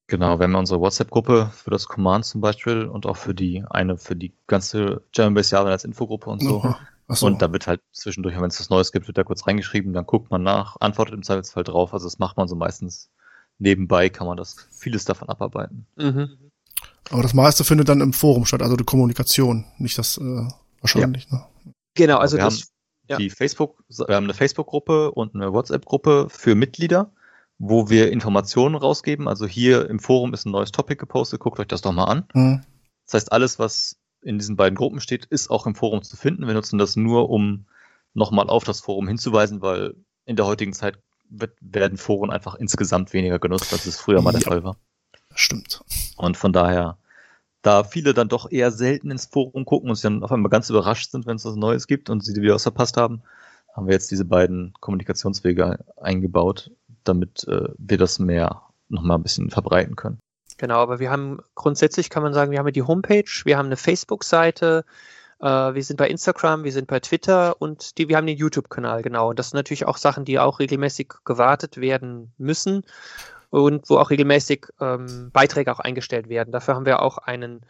Genau, 0.08 0.40
wir 0.40 0.44
haben 0.44 0.56
unsere 0.56 0.80
WhatsApp-Gruppe 0.80 1.52
für 1.54 1.72
das 1.72 1.88
Command 1.88 2.26
zum 2.26 2.42
Beispiel 2.42 2.86
und 2.86 3.06
auch 3.06 3.18
für 3.18 3.34
die 3.34 3.64
eine 3.70 3.98
für 3.98 4.16
die 4.16 4.34
ganze 4.48 5.04
German 5.12 5.34
Base 5.34 5.56
Java 5.56 5.70
als 5.70 5.86
Infogruppe 5.86 6.30
und 6.30 6.42
so. 6.42 6.76
So. 7.14 7.26
Und 7.26 7.42
da 7.42 7.52
wird 7.52 7.68
halt 7.68 7.82
zwischendurch, 7.92 8.40
wenn 8.40 8.50
es 8.50 8.60
was 8.60 8.70
Neues 8.70 8.94
gibt, 8.94 9.08
wird 9.08 9.18
da 9.18 9.26
kurz 9.26 9.46
reingeschrieben, 9.46 9.92
dann 9.92 10.06
guckt 10.06 10.32
man 10.32 10.44
nach, 10.44 10.78
antwortet 10.80 11.14
im 11.14 11.24
Zweifelsfall 11.24 11.66
drauf. 11.66 11.94
Also 11.94 12.06
das 12.06 12.20
macht 12.20 12.38
man 12.38 12.48
so 12.48 12.56
meistens 12.56 13.10
nebenbei, 13.60 14.10
kann 14.10 14.28
man 14.28 14.38
das 14.38 14.56
vieles 14.72 15.06
davon 15.06 15.30
abarbeiten. 15.30 15.86
Mhm. 15.96 16.30
Aber 17.10 17.22
das 17.22 17.34
meiste 17.34 17.64
findet 17.64 17.90
dann 17.90 18.02
im 18.02 18.14
Forum 18.14 18.46
statt, 18.46 18.62
also 18.62 18.76
die 18.76 18.84
Kommunikation, 18.84 19.66
nicht 19.78 19.98
das 19.98 20.18
äh, 20.18 20.48
wahrscheinlich. 20.80 21.30
Ne? 21.32 21.44
Genau, 21.96 22.18
also 22.18 22.38
wir 22.38 22.44
das, 22.44 22.62
haben 22.62 22.68
ja. 23.10 23.18
die 23.18 23.30
Facebook, 23.30 23.84
wir 23.90 24.16
haben 24.16 24.24
eine 24.24 24.34
Facebook-Gruppe 24.34 25.12
und 25.12 25.36
eine 25.36 25.52
WhatsApp-Gruppe 25.52 26.28
für 26.30 26.56
Mitglieder, 26.56 27.12
wo 27.58 27.90
wir 27.90 28.12
Informationen 28.12 28.76
rausgeben. 28.76 29.28
Also 29.28 29.46
hier 29.46 29.90
im 29.90 30.00
Forum 30.00 30.34
ist 30.34 30.46
ein 30.46 30.52
neues 30.52 30.72
Topic 30.72 30.98
gepostet, 30.98 31.40
guckt 31.40 31.60
euch 31.60 31.68
das 31.68 31.82
doch 31.82 31.92
mal 31.92 32.06
an. 32.06 32.26
Mhm. 32.34 32.62
Das 33.06 33.16
heißt, 33.16 33.32
alles, 33.32 33.60
was 33.60 33.98
in 34.22 34.38
diesen 34.38 34.56
beiden 34.56 34.76
Gruppen 34.76 35.02
steht, 35.02 35.26
ist 35.26 35.50
auch 35.50 35.66
im 35.66 35.76
Forum 35.76 36.04
zu 36.04 36.16
finden. 36.16 36.48
Wir 36.48 36.54
nutzen 36.54 36.78
das 36.78 36.96
nur, 36.96 37.30
um 37.30 37.66
nochmal 38.14 38.50
auf 38.50 38.64
das 38.64 38.80
Forum 38.80 39.08
hinzuweisen, 39.08 39.62
weil 39.62 39.96
in 40.26 40.36
der 40.36 40.46
heutigen 40.46 40.74
Zeit 40.74 41.00
wird, 41.32 41.58
werden 41.62 41.98
Foren 41.98 42.30
einfach 42.30 42.56
insgesamt 42.56 43.14
weniger 43.14 43.40
genutzt, 43.40 43.74
als 43.74 43.86
es 43.86 44.00
früher 44.00 44.22
mal 44.22 44.32
der 44.32 44.42
Ja. 44.42 44.50
Fall 44.50 44.64
war. 44.64 44.78
Stimmt. 45.34 45.84
Und 46.18 46.38
von 46.38 46.54
daher, 46.54 46.98
da 47.62 47.84
viele 47.84 48.14
dann 48.14 48.28
doch 48.28 48.52
eher 48.52 48.72
selten 48.72 49.12
ins 49.12 49.26
Forum 49.26 49.66
gucken 49.66 49.90
und 49.90 49.96
sich 49.96 50.04
dann 50.04 50.24
auf 50.24 50.32
einmal 50.32 50.50
ganz 50.50 50.70
überrascht 50.70 51.12
sind, 51.12 51.26
wenn 51.26 51.38
es 51.38 51.46
was 51.46 51.56
Neues 51.56 51.88
gibt 51.88 52.10
und 52.10 52.24
sie 52.24 52.34
die 52.34 52.42
Videos 52.42 52.64
verpasst 52.64 52.98
haben, 52.98 53.22
haben 53.74 53.88
wir 53.88 53.94
jetzt 53.94 54.12
diese 54.12 54.26
beiden 54.26 54.74
Kommunikationswege 54.80 55.80
eingebaut, 55.98 56.72
damit 57.04 57.48
äh, 57.48 57.70
wir 57.78 57.98
das 57.98 58.20
mehr 58.20 58.64
nochmal 58.90 59.18
ein 59.18 59.24
bisschen 59.24 59.50
verbreiten 59.50 59.96
können. 59.96 60.20
Genau, 60.58 60.80
aber 60.80 61.00
wir 61.00 61.10
haben 61.10 61.40
grundsätzlich 61.56 62.10
kann 62.10 62.24
man 62.24 62.34
sagen, 62.34 62.52
wir 62.52 62.60
haben 62.60 62.68
ja 62.68 62.72
die 62.72 62.84
Homepage, 62.84 63.32
wir 63.46 63.58
haben 63.58 63.68
eine 63.68 63.78
Facebook-Seite, 63.78 64.86
wir 65.42 65.84
sind 65.84 65.98
bei 65.98 66.08
Instagram, 66.08 66.64
wir 66.64 66.72
sind 66.72 66.88
bei 66.88 67.00
Twitter 67.00 67.56
und 67.60 67.98
die, 67.98 68.08
wir 68.10 68.18
haben 68.18 68.28
den 68.28 68.38
YouTube-Kanal, 68.38 69.02
genau. 69.02 69.30
Und 69.30 69.40
das 69.40 69.50
sind 69.50 69.58
natürlich 69.58 69.86
auch 69.86 69.98
Sachen, 69.98 70.24
die 70.24 70.38
auch 70.40 70.60
regelmäßig 70.60 71.14
gewartet 71.26 71.78
werden 71.78 72.32
müssen 72.38 72.84
und 73.50 73.90
wo 73.90 73.98
auch 73.98 74.12
regelmäßig 74.12 74.68
ähm, 74.80 75.32
Beiträge 75.34 75.72
auch 75.72 75.80
eingestellt 75.80 76.30
werden. 76.30 76.52
Dafür 76.52 76.76
haben 76.76 76.86
wir 76.86 77.02
auch 77.02 77.18
einen 77.18 77.62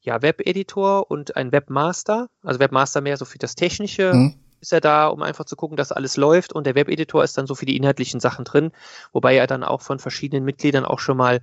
ja, 0.00 0.22
Web-Editor 0.22 1.10
und 1.10 1.36
einen 1.36 1.52
Webmaster. 1.52 2.28
Also 2.42 2.60
Webmaster 2.60 3.00
mehr 3.00 3.16
so 3.16 3.24
für 3.24 3.38
das 3.38 3.54
Technische 3.54 4.12
Mhm. 4.14 4.34
ist 4.60 4.72
er 4.72 4.80
da, 4.80 5.08
um 5.08 5.22
einfach 5.22 5.44
zu 5.44 5.54
gucken, 5.54 5.76
dass 5.76 5.92
alles 5.92 6.16
läuft 6.16 6.52
und 6.52 6.66
der 6.66 6.74
Webeditor 6.74 7.22
ist 7.22 7.36
dann 7.36 7.46
so 7.46 7.54
für 7.54 7.66
die 7.66 7.76
inhaltlichen 7.76 8.20
Sachen 8.20 8.44
drin, 8.44 8.72
wobei 9.12 9.36
er 9.36 9.46
dann 9.46 9.62
auch 9.64 9.82
von 9.82 9.98
verschiedenen 9.98 10.44
Mitgliedern 10.44 10.84
auch 10.84 10.98
schon 10.98 11.16
mal 11.16 11.36
äh, 11.36 11.40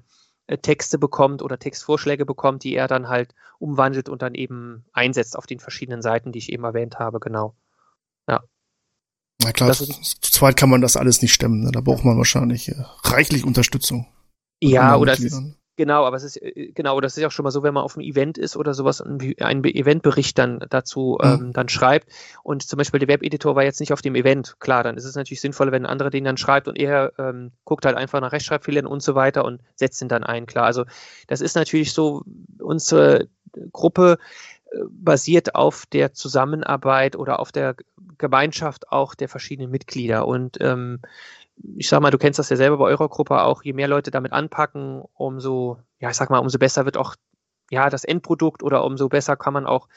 Texte 0.61 0.97
bekommt 0.99 1.41
oder 1.41 1.57
Textvorschläge 1.57 2.25
bekommt, 2.25 2.63
die 2.63 2.75
er 2.75 2.87
dann 2.87 3.07
halt 3.07 3.33
umwandelt 3.59 4.09
und 4.09 4.21
dann 4.21 4.35
eben 4.35 4.85
einsetzt 4.93 5.35
auf 5.37 5.47
den 5.47 5.59
verschiedenen 5.59 6.01
Seiten, 6.01 6.31
die 6.31 6.39
ich 6.39 6.51
eben 6.51 6.63
erwähnt 6.63 6.99
habe, 6.99 7.19
genau. 7.19 7.55
Na 9.45 9.51
klar, 9.51 9.73
zu, 9.73 9.85
zu 9.85 10.17
zweit 10.21 10.57
kann 10.57 10.69
man 10.69 10.81
das 10.81 10.97
alles 10.97 11.21
nicht 11.21 11.33
stemmen. 11.33 11.63
Ne? 11.63 11.71
Da 11.71 11.81
braucht 11.81 12.03
man 12.03 12.17
wahrscheinlich 12.17 12.69
äh, 12.69 12.83
reichlich 13.03 13.43
Unterstützung. 13.43 14.07
Ja, 14.61 14.95
oder 14.95 15.13
es 15.13 15.19
ist. 15.19 15.41
Genau, 15.75 16.05
aber 16.05 16.17
es 16.17 16.23
ist, 16.23 16.41
äh, 16.41 16.71
genau, 16.73 16.99
das 17.01 17.15
ist 17.17 17.21
ja 17.21 17.27
auch 17.27 17.31
schon 17.31 17.43
mal 17.43 17.51
so, 17.51 17.63
wenn 17.63 17.73
man 17.73 17.83
auf 17.83 17.97
einem 17.97 18.05
Event 18.07 18.37
ist 18.37 18.55
oder 18.57 18.73
sowas, 18.73 19.01
ein, 19.01 19.35
ein 19.39 19.61
Be- 19.61 19.73
Eventbericht 19.73 20.37
dann 20.37 20.59
dazu 20.69 21.17
Mhm. 21.21 21.45
ähm, 21.45 21.53
dann 21.53 21.69
schreibt 21.69 22.09
und 22.43 22.63
zum 22.63 22.77
Beispiel 22.77 22.99
der 22.99 23.09
Webeditor 23.09 23.55
war 23.55 23.63
jetzt 23.63 23.79
nicht 23.79 23.93
auf 23.93 24.01
dem 24.01 24.15
Event, 24.15 24.59
klar, 24.59 24.83
dann 24.83 24.97
ist 24.97 25.05
es 25.05 25.15
natürlich 25.15 25.41
sinnvoller, 25.41 25.71
wenn 25.71 25.85
ein 25.85 25.91
anderer 25.91 26.09
den 26.09 26.23
dann 26.23 26.37
schreibt 26.37 26.67
und 26.67 26.77
er 26.77 27.13
ähm, 27.17 27.51
guckt 27.65 27.85
halt 27.85 27.97
einfach 27.97 28.21
nach 28.21 28.31
Rechtschreibfehlern 28.31 28.85
und 28.85 29.01
so 29.03 29.15
weiter 29.15 29.45
und 29.45 29.61
setzt 29.75 30.01
ihn 30.01 30.09
dann 30.09 30.23
ein, 30.23 30.45
klar. 30.45 30.65
Also 30.65 30.85
das 31.27 31.41
ist 31.41 31.55
natürlich 31.55 31.93
so, 31.93 32.23
unsere 32.59 33.27
Gruppe 33.71 34.17
äh, 34.71 34.77
basiert 34.89 35.55
auf 35.55 35.85
der 35.85 36.13
Zusammenarbeit 36.13 37.15
oder 37.15 37.39
auf 37.39 37.51
der 37.51 37.75
Gemeinschaft 38.17 38.91
auch 38.91 39.15
der 39.15 39.29
verschiedenen 39.29 39.71
Mitglieder 39.71 40.27
und 40.27 40.57
ähm, 40.61 40.99
ich 41.77 41.89
sag 41.89 42.01
mal, 42.01 42.11
du 42.11 42.17
kennst 42.17 42.39
das 42.39 42.49
ja 42.49 42.55
selber 42.55 42.77
bei 42.77 42.85
eurer 42.85 43.09
Gruppe 43.09 43.41
auch, 43.41 43.63
je 43.63 43.73
mehr 43.73 43.87
Leute 43.87 44.11
damit 44.11 44.33
anpacken, 44.33 45.03
umso, 45.13 45.79
ja, 45.99 46.09
ich 46.09 46.15
sag 46.15 46.29
mal, 46.29 46.39
umso 46.39 46.59
besser 46.59 46.85
wird 46.85 46.97
auch 46.97 47.15
ja 47.71 47.89
das 47.89 48.03
Endprodukt 48.03 48.63
oder 48.63 48.83
umso 48.83 49.09
besser 49.09 49.35
kann 49.35 49.53
man 49.53 49.65
auch 49.65 49.87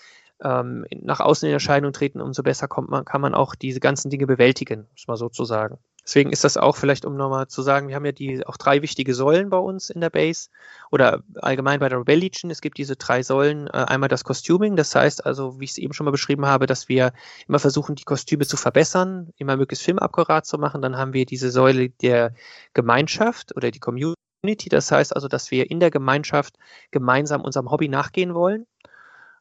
ähm, 0.43 0.87
nach 0.91 1.21
außen 1.21 1.47
in 1.47 1.53
Erscheinung 1.53 1.93
treten, 1.93 2.21
umso 2.21 2.43
besser 2.43 2.69
kommt 2.69 2.91
man, 2.91 3.05
kann 3.05 3.21
man 3.21 3.35
auch 3.35 3.55
diese 3.55 3.81
ganzen 3.81 4.11
Dinge 4.11 4.27
bewältigen, 4.27 4.87
muss 4.93 5.09
man 5.09 5.17
so 5.17 5.29
zu 5.29 5.45
sagen. 5.45 5.79
Deswegen 6.09 6.33
ist 6.33 6.43
das 6.43 6.57
auch 6.57 6.75
vielleicht, 6.75 7.05
um 7.05 7.19
nochmal 7.19 7.49
zu 7.49 7.61
sagen, 7.61 7.89
wir 7.89 7.95
haben 7.95 8.07
ja 8.07 8.13
die 8.13 8.47
auch 8.47 8.57
drei 8.57 8.81
wichtige 8.81 9.13
Säulen 9.13 9.51
bei 9.51 9.59
uns 9.59 9.91
in 9.91 10.01
der 10.01 10.09
Base 10.09 10.49
oder 10.91 11.23
allgemein 11.35 11.81
bei 11.81 11.91
der 11.91 11.99
Rebel 11.99 12.17
Legion. 12.17 12.51
Es 12.51 12.63
gibt 12.63 12.79
diese 12.79 12.97
drei 12.97 13.23
Säulen. 13.23 13.67
Äh, 13.67 13.85
einmal 13.89 14.09
das 14.09 14.25
Costuming, 14.25 14.75
das 14.75 14.95
heißt 14.95 15.27
also, 15.27 15.61
wie 15.61 15.65
ich 15.65 15.73
es 15.73 15.77
eben 15.77 15.93
schon 15.93 16.07
mal 16.07 16.11
beschrieben 16.11 16.47
habe, 16.47 16.65
dass 16.65 16.89
wir 16.89 17.13
immer 17.47 17.59
versuchen, 17.59 17.95
die 17.95 18.05
Kostüme 18.05 18.47
zu 18.47 18.57
verbessern, 18.57 19.35
immer 19.37 19.59
möglichst 19.59 19.85
filmakkurat 19.85 20.47
zu 20.47 20.57
machen. 20.57 20.81
Dann 20.81 20.97
haben 20.97 21.13
wir 21.13 21.27
diese 21.27 21.51
Säule 21.51 21.91
der 21.91 22.33
Gemeinschaft 22.73 23.55
oder 23.55 23.71
die 23.71 23.79
Community. 23.79 24.71
Das 24.71 24.91
heißt 24.91 25.15
also, 25.15 25.29
dass 25.29 25.51
wir 25.51 25.71
in 25.71 25.79
der 25.79 25.91
Gemeinschaft 25.91 26.57
gemeinsam 26.91 27.43
unserem 27.43 27.71
Hobby 27.71 27.89
nachgehen 27.91 28.33
wollen. 28.35 28.67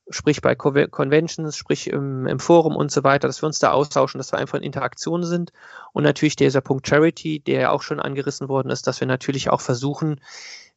Sprich 0.09 0.41
bei 0.41 0.55
Co- 0.55 0.87
Conventions, 0.89 1.57
sprich 1.57 1.87
im, 1.87 2.27
im 2.27 2.39
Forum 2.39 2.75
und 2.75 2.91
so 2.91 3.03
weiter, 3.03 3.27
dass 3.27 3.41
wir 3.41 3.47
uns 3.47 3.59
da 3.59 3.71
austauschen, 3.71 4.19
dass 4.19 4.31
wir 4.31 4.39
einfach 4.39 4.57
in 4.57 4.63
Interaktion 4.63 5.23
sind. 5.25 5.51
Und 5.91 6.03
natürlich 6.03 6.35
dieser 6.35 6.61
Punkt 6.61 6.87
Charity, 6.87 7.39
der 7.41 7.59
ja 7.61 7.69
auch 7.71 7.81
schon 7.81 7.99
angerissen 7.99 8.47
worden 8.47 8.69
ist, 8.69 8.87
dass 8.87 8.99
wir 9.01 9.07
natürlich 9.07 9.49
auch 9.49 9.61
versuchen, 9.61 10.21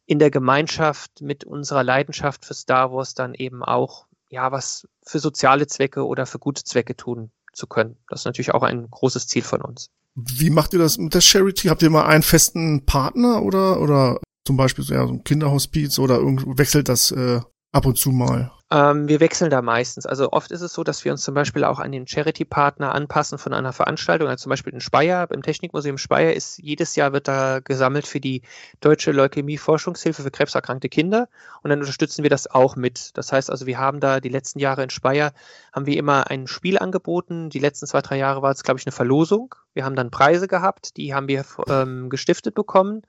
in 0.07 0.19
der 0.19 0.31
Gemeinschaft 0.33 1.21
mit 1.21 1.45
unserer 1.45 1.85
Leidenschaft 1.85 2.45
für 2.45 2.55
Star 2.55 2.93
Wars 2.93 3.15
dann 3.15 3.35
eben 3.35 3.63
auch 3.63 4.07
ja 4.29 4.51
was 4.51 4.89
für 5.05 5.21
soziale 5.21 5.67
Zwecke 5.69 6.05
oder 6.05 6.27
für 6.27 6.39
gute 6.39 6.65
Zwecke 6.65 6.97
tun 6.97 7.31
zu 7.53 7.67
können. 7.67 7.97
Das 8.09 8.23
ist 8.23 8.25
natürlich 8.27 8.53
auch 8.53 8.63
ein 8.63 8.89
großes 8.91 9.29
Ziel 9.29 9.43
von 9.43 9.61
uns. 9.61 9.91
Wie 10.17 10.51
macht 10.51 10.73
ihr 10.73 10.81
das 10.81 10.99
mit 10.99 11.15
der 11.15 11.21
Charity? 11.21 11.69
Habt 11.69 11.83
ihr 11.83 11.91
mal 11.91 12.07
einen 12.07 12.23
festen 12.25 12.85
Partner 12.85 13.43
oder 13.43 13.81
oder 13.81 14.19
zum 14.45 14.57
Beispiel 14.57 14.85
so, 14.85 14.95
ja, 14.95 15.07
so 15.07 15.13
ein 15.13 15.23
Kinderhospiz 15.23 15.99
oder 16.01 16.21
wechselt 16.21 16.89
das 16.89 17.13
äh, 17.13 17.41
ab 17.73 17.87
und 17.87 17.99
zu 17.99 18.11
mal? 18.11 18.51
Ähm, 18.73 19.09
wir 19.09 19.19
wechseln 19.19 19.51
da 19.51 19.63
meistens. 19.63 20.07
Also 20.07 20.31
oft 20.31 20.53
ist 20.53 20.61
es 20.61 20.73
so, 20.73 20.85
dass 20.85 21.05
wir 21.05 21.11
uns 21.11 21.23
zum 21.23 21.35
Beispiel 21.35 21.65
auch 21.65 21.81
an 21.81 21.91
den 21.91 22.07
Charity-Partner 22.07 22.95
anpassen 22.95 23.37
von 23.37 23.53
einer 23.53 23.73
Veranstaltung. 23.73 24.29
Also 24.29 24.45
zum 24.45 24.51
Beispiel 24.51 24.73
in 24.73 24.81
Speyer, 24.81 25.29
im 25.33 25.43
Technikmuseum 25.43 25.99
Speyer 25.99 26.35
ist 26.35 26.59
jedes 26.59 26.95
Jahr 26.95 27.13
wird 27.13 27.27
da 27.27 27.59
gesammelt 27.59 28.07
für 28.07 28.21
die 28.21 28.43
Deutsche 28.81 29.11
Leukämie-Forschungshilfe 29.11 30.23
für 30.23 30.31
krebserkrankte 30.31 30.89
Kinder. 30.89 31.29
Und 31.63 31.71
dann 31.71 31.81
unterstützen 31.81 32.23
wir 32.23 32.31
das 32.31 32.49
auch 32.49 32.77
mit. 32.77 33.17
Das 33.19 33.33
heißt 33.33 33.51
also, 33.51 33.67
wir 33.67 33.79
haben 33.79 33.99
da 33.99 34.21
die 34.21 34.29
letzten 34.29 34.61
Jahre 34.61 34.85
in 34.85 34.91
Speyer 34.91 35.33
haben 35.73 35.87
wir 35.87 35.97
immer 35.97 36.31
ein 36.31 36.47
Spiel 36.47 36.79
angeboten. 36.79 37.51
Die 37.51 37.59
letzten 37.59 37.89
zwei, 37.89 38.03
drei 38.03 38.19
Jahre 38.19 38.41
war 38.41 38.53
es, 38.53 38.63
glaube 38.63 38.79
ich, 38.79 38.87
eine 38.87 38.93
Verlosung. 38.93 39.57
Wir 39.75 39.85
haben 39.85 39.97
dann 39.97 40.13
Preise 40.13 40.47
gehabt, 40.47 40.97
die 40.97 41.13
haben 41.13 41.27
wir 41.27 41.45
ähm, 41.69 42.09
gestiftet 42.09 42.55
bekommen 42.55 43.03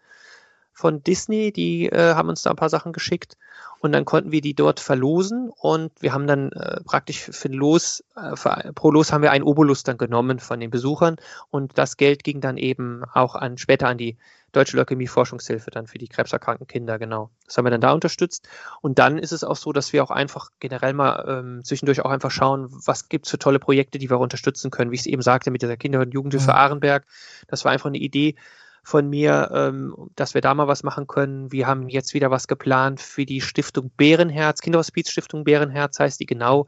von 0.74 1.03
Disney, 1.03 1.51
die 1.51 1.88
äh, 1.88 2.15
haben 2.15 2.30
uns 2.30 2.41
da 2.41 2.49
ein 2.49 2.55
paar 2.55 2.69
Sachen 2.69 2.93
geschickt 2.93 3.38
und 3.80 3.91
dann 3.91 4.05
konnten 4.05 4.32
wir 4.32 4.41
die 4.41 4.53
dort 4.53 4.80
verlosen 4.80 5.49
und 5.49 5.91
wir 5.99 6.13
haben 6.13 6.28
dann 6.28 6.51
äh, 6.51 6.82
praktisch 6.84 7.19
für 7.19 7.49
ein 7.49 7.53
Los, 7.53 8.03
äh, 8.15 8.36
für, 8.36 8.72
pro 8.74 8.91
Los 8.91 9.11
haben 9.11 9.22
wir 9.22 9.32
einen 9.32 9.43
Obolus 9.43 9.84
dann 9.84 9.97
genommen 9.97 10.39
von 10.39 10.59
den 10.59 10.69
Besuchern 10.69 11.17
und 11.49 11.78
das 11.78 11.97
Geld 11.97 12.24
ging 12.24 12.41
dann 12.41 12.57
eben 12.57 13.03
auch 13.13 13.36
an 13.36 13.57
später 13.57 13.88
an 13.88 13.97
die 13.97 14.17
Deutsche 14.51 14.76
Leukämie-Forschungshilfe 14.76 15.72
dann 15.72 15.88
für 15.88 15.97
die 15.97 16.09
krebserkrankten 16.09 16.67
Kinder, 16.67 16.99
genau. 16.99 17.30
Das 17.45 17.57
haben 17.57 17.65
wir 17.65 17.72
dann 17.72 17.80
da 17.80 17.93
unterstützt. 17.93 18.49
Und 18.82 18.99
dann 18.99 19.17
ist 19.17 19.32
es 19.32 19.45
auch 19.45 19.55
so, 19.55 19.72
dass 19.72 19.93
wir 19.93 20.03
auch 20.03 20.11
einfach 20.11 20.49
generell 20.59 20.93
mal 20.93 21.24
ähm, 21.26 21.63
zwischendurch 21.63 22.01
auch 22.01 22.11
einfach 22.11 22.32
schauen, 22.32 22.67
was 22.69 23.07
gibt's 23.07 23.32
für 23.32 23.39
tolle 23.39 23.59
Projekte, 23.59 23.97
die 23.97 24.09
wir 24.09 24.17
auch 24.17 24.22
unterstützen 24.22 24.69
können. 24.69 24.91
Wie 24.91 24.95
ich 24.95 25.01
es 25.01 25.07
eben 25.07 25.22
sagte, 25.22 25.51
mit 25.51 25.61
dieser 25.61 25.78
Kinder- 25.78 26.01
und 26.01 26.13
Jugendhilfe 26.13 26.51
Mhm. 26.51 26.57
Ahrenberg. 26.57 27.05
Das 27.47 27.63
war 27.63 27.72
einfach 27.72 27.88
eine 27.88 27.99
Idee, 27.99 28.36
von 28.84 29.10
mir, 29.10 29.52
ähm, 29.54 29.96
dass 30.16 30.34
wir 30.34 30.42
da 30.42 30.54
mal 30.54 30.68
was 30.68 30.84
machen 30.84 31.08
können. 31.08 31.52
Wir 31.52 31.68
haben 31.68 31.88
jetzt 31.90 32.14
wieder 32.14 32.32
was 32.32 32.48
geplant 32.48 33.00
für 33.00 33.26
die 33.26 33.42
Stiftung 33.42 33.92
Bärenherz, 33.96 34.62
Kinderhospiz 34.62 35.10
Stiftung 35.10 35.44
Bärenherz 35.44 36.00
heißt 36.00 36.20
die 36.20 36.26
genau, 36.26 36.68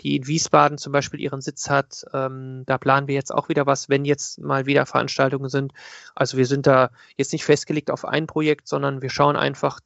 die 0.00 0.16
in 0.16 0.26
Wiesbaden 0.26 0.78
zum 0.78 0.92
Beispiel 0.92 1.20
ihren 1.20 1.40
Sitz 1.40 1.70
hat. 1.70 2.04
Ähm, 2.12 2.64
da 2.66 2.78
planen 2.78 3.06
wir 3.06 3.14
jetzt 3.14 3.32
auch 3.32 3.48
wieder 3.48 3.66
was, 3.66 3.88
wenn 3.88 4.04
jetzt 4.04 4.40
mal 4.40 4.66
wieder 4.66 4.86
Veranstaltungen 4.86 5.48
sind. 5.48 5.72
Also 6.14 6.36
wir 6.36 6.46
sind 6.46 6.66
da 6.66 6.90
jetzt 7.16 7.32
nicht 7.32 7.44
festgelegt 7.44 7.90
auf 7.90 8.04
ein 8.04 8.26
Projekt, 8.26 8.66
sondern 8.66 9.02
wir 9.02 9.10
schauen 9.10 9.36
einfach, 9.36 9.80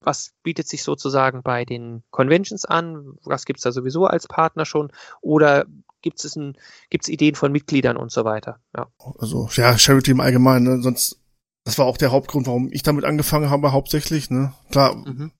was 0.00 0.32
bietet 0.42 0.68
sich 0.68 0.82
sozusagen 0.82 1.42
bei 1.42 1.64
den 1.64 2.02
Conventions 2.10 2.64
an, 2.64 3.18
was 3.24 3.44
gibt 3.44 3.58
es 3.58 3.64
da 3.64 3.72
sowieso 3.72 4.06
als 4.06 4.28
Partner 4.28 4.64
schon 4.64 4.92
oder 5.20 5.66
gibt 6.02 6.24
es 6.24 6.36
ein, 6.36 6.56
gibt's 6.90 7.08
Ideen 7.08 7.34
von 7.34 7.52
Mitgliedern 7.52 7.96
und 7.96 8.10
so 8.12 8.24
weiter. 8.24 8.60
Ja. 8.76 8.88
Also 9.18 9.48
ja, 9.54 9.76
Charity 9.78 10.12
im 10.12 10.20
Allgemeinen, 10.20 10.64
ne? 10.76 10.82
sonst 10.82 11.20
das 11.64 11.76
war 11.78 11.86
auch 11.86 11.98
der 11.98 12.12
Hauptgrund, 12.12 12.46
warum 12.46 12.70
ich 12.72 12.82
damit 12.82 13.04
angefangen 13.04 13.50
habe, 13.50 13.72
hauptsächlich. 13.72 14.30
Ne? 14.30 14.54
Klar, 14.70 14.94
Mhm. 14.96 15.32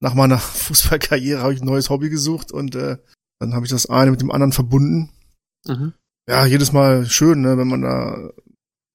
nach 0.00 0.14
meiner 0.14 0.38
Fußballkarriere 0.68 1.40
habe 1.42 1.52
ich 1.54 1.60
ein 1.60 1.66
neues 1.66 1.90
Hobby 1.90 2.08
gesucht 2.10 2.52
und 2.52 2.74
äh, 2.74 2.96
dann 3.40 3.54
habe 3.54 3.66
ich 3.66 3.70
das 3.70 3.86
eine 3.86 4.10
mit 4.10 4.20
dem 4.20 4.30
anderen 4.30 4.52
verbunden. 4.52 5.10
Mhm. 5.66 5.92
Ja, 6.28 6.46
jedes 6.46 6.72
Mal 6.72 7.04
schön, 7.06 7.42
ne, 7.42 7.58
wenn 7.58 7.68
man 7.68 7.82
da 7.82 8.30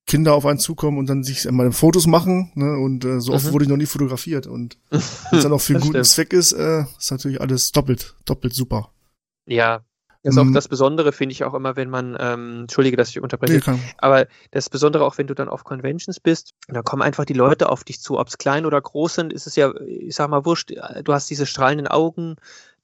Kinder 0.08 0.34
auf 0.34 0.48
einen 0.48 0.58
zukommen 0.58 0.98
und 0.98 1.08
dann 1.08 1.24
sich 1.24 1.46
mal 1.52 1.72
Fotos 1.72 2.08
machen, 2.08 2.52
ne, 2.56 2.78
und 2.80 3.06
äh, 3.06 3.22
so 3.22 3.34
oft 3.34 3.46
Mhm. 3.46 3.52
wurde 3.54 3.66
ich 3.66 3.70
noch 3.70 3.78
nie 3.78 3.86
fotografiert 3.86 4.48
und 4.48 4.80
wenn 4.90 5.00
es 5.00 5.20
dann 5.44 5.54
auch 5.54 5.62
für 5.62 5.74
einen 5.74 5.82
guten 5.82 6.04
stimmt. 6.04 6.08
Zweck 6.08 6.34
ist, 6.34 6.54
äh, 6.54 6.86
ist 6.98 7.12
natürlich 7.12 7.40
alles 7.40 7.72
doppelt, 7.72 8.16
doppelt 8.26 8.56
super. 8.56 8.92
Ja. 9.48 9.86
Das 10.24 10.36
ist 10.36 10.38
auch 10.38 10.44
Mhm. 10.46 10.54
das 10.54 10.68
Besondere, 10.68 11.14
finde 11.14 11.32
ich 11.32 11.46
auch 11.46 11.54
immer, 11.54 11.78
wenn 11.78 11.90
man, 11.90 12.18
ähm, 12.20 12.62
entschuldige, 12.64 12.98
dass 12.98 13.10
ich 13.10 13.22
unterbreche, 13.22 13.62
kann- 13.62 13.80
aber 14.00 14.28
das 14.52 14.70
Besondere 14.70 15.06
auch, 15.06 15.18
wenn 15.18 15.28
du 15.28 15.34
dann 15.34 15.48
auf 15.48 15.64
Conventions 15.64 16.20
bist, 16.20 16.54
da 16.68 16.82
kommen 16.82 17.02
einfach 17.02 17.24
die 17.24 17.34
Leute 17.34 17.70
auf 17.70 17.86
dich 17.86 18.02
zu, 18.02 18.20
ob 18.20 18.28
es 18.28 18.38
klein 18.38 18.66
oder 18.66 18.82
groß 18.82 19.16
sind, 19.16 19.32
ist 19.32 19.48
es 19.48 19.56
ja, 19.56 19.74
ich 19.80 20.16
sag 20.16 20.30
mal, 20.30 20.44
wurscht, 20.46 20.72
du 21.04 21.14
hast 21.14 21.30
diese 21.30 21.46
strahlenden 21.46 21.88
Augen, 21.88 22.36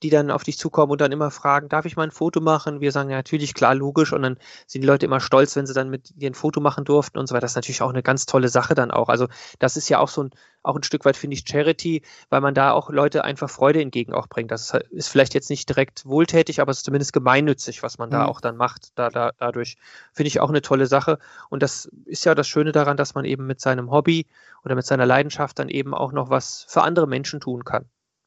die 0.06 0.12
dann 0.12 0.30
auf 0.32 0.44
dich 0.44 0.58
zukommen 0.58 0.92
und 0.92 1.02
dann 1.02 1.12
immer 1.12 1.32
fragen, 1.32 1.68
darf 1.68 1.86
ich 1.86 1.96
mal 1.96 2.04
ein 2.04 2.12
Foto 2.12 2.40
machen? 2.42 2.80
Wir 2.80 2.92
sagen 2.92 3.10
ja 3.10 3.18
natürlich, 3.18 3.54
klar, 3.56 3.74
logisch 3.74 4.14
und 4.14 4.22
dann 4.22 4.38
sind 4.68 4.82
die 4.82 4.88
Leute 4.88 5.06
immer 5.06 5.20
stolz, 5.20 5.56
wenn 5.56 5.66
sie 5.66 5.74
dann 5.74 5.90
mit 5.90 6.12
dir 6.22 6.30
ein 6.30 6.36
Foto 6.36 6.62
machen 6.62 6.86
durften 6.86 7.18
und 7.18 7.28
so 7.28 7.34
weiter. 7.34 7.42
Das 7.42 7.52
ist 7.52 7.56
natürlich 7.56 7.82
auch 7.82 7.90
eine 7.90 8.04
ganz 8.04 8.26
tolle 8.26 8.50
Sache 8.50 8.76
dann 8.76 8.92
auch. 8.92 9.10
Also 9.10 9.28
das 9.60 9.78
ist 9.78 9.90
ja 9.90 10.00
auch 10.00 10.10
so 10.10 10.24
ein, 10.24 10.30
auch 10.64 10.76
ein 10.76 10.84
Stück 10.84 11.06
weit, 11.06 11.18
finde 11.18 11.36
ich, 11.36 11.44
Charity, 11.48 12.04
weil 12.30 12.42
man 12.42 12.54
da 12.54 12.72
auch 12.72 12.90
Leute 12.90 13.24
einfach 13.24 13.50
Freude 13.50 13.82
entgegen 13.82 14.14
auch 14.14 14.28
bringt. 14.28 14.52
Das 14.52 14.62
ist- 14.74 14.84
ist 14.92 15.08
vielleicht 15.10 15.34
jetzt 15.34 15.50
nicht 15.50 15.68
direkt 15.70 16.06
wohltätig, 16.06 16.62
aber 16.62 16.72
es 16.72 16.78
ist 16.78 16.86
zumindest 16.86 17.14
gemeinnützig, 17.14 17.82
was 17.84 17.98
man 17.98 18.10
da 18.10 18.24
Mhm. 18.24 18.30
auch 18.30 18.42
dann 18.42 18.58
macht. 18.58 18.90
Da, 18.96 19.10
da, 19.10 19.32
dadurch 19.38 19.78
finde 20.14 20.28
ich 20.28 20.40
auch 20.40 20.50
eine 20.50 20.62
tolle 20.62 20.86
Sache. 20.88 21.18
Und 21.50 21.64
das 21.64 21.90
ist 22.06 22.26
ja 22.26 22.36
das 22.36 22.48
Schöne 22.48 22.72
daran, 22.72 22.98
dass 22.98 23.16
man 23.16 23.26
eben 23.26 23.46
mit 23.48 23.60
seinem 23.62 23.92
Hobby 23.92 24.28
oder 24.64 24.76
mit 24.76 24.86
seiner 24.86 25.06
Leidenschaft 25.06 25.60
dann 25.60 25.70
eben 25.70 25.94
auch 25.94 26.12
noch 26.12 26.30
was 26.30 26.66
für 26.68 26.82
andere 26.84 27.08
Menschen 27.08 27.40
tun 27.40 27.64
kann. 27.64 27.86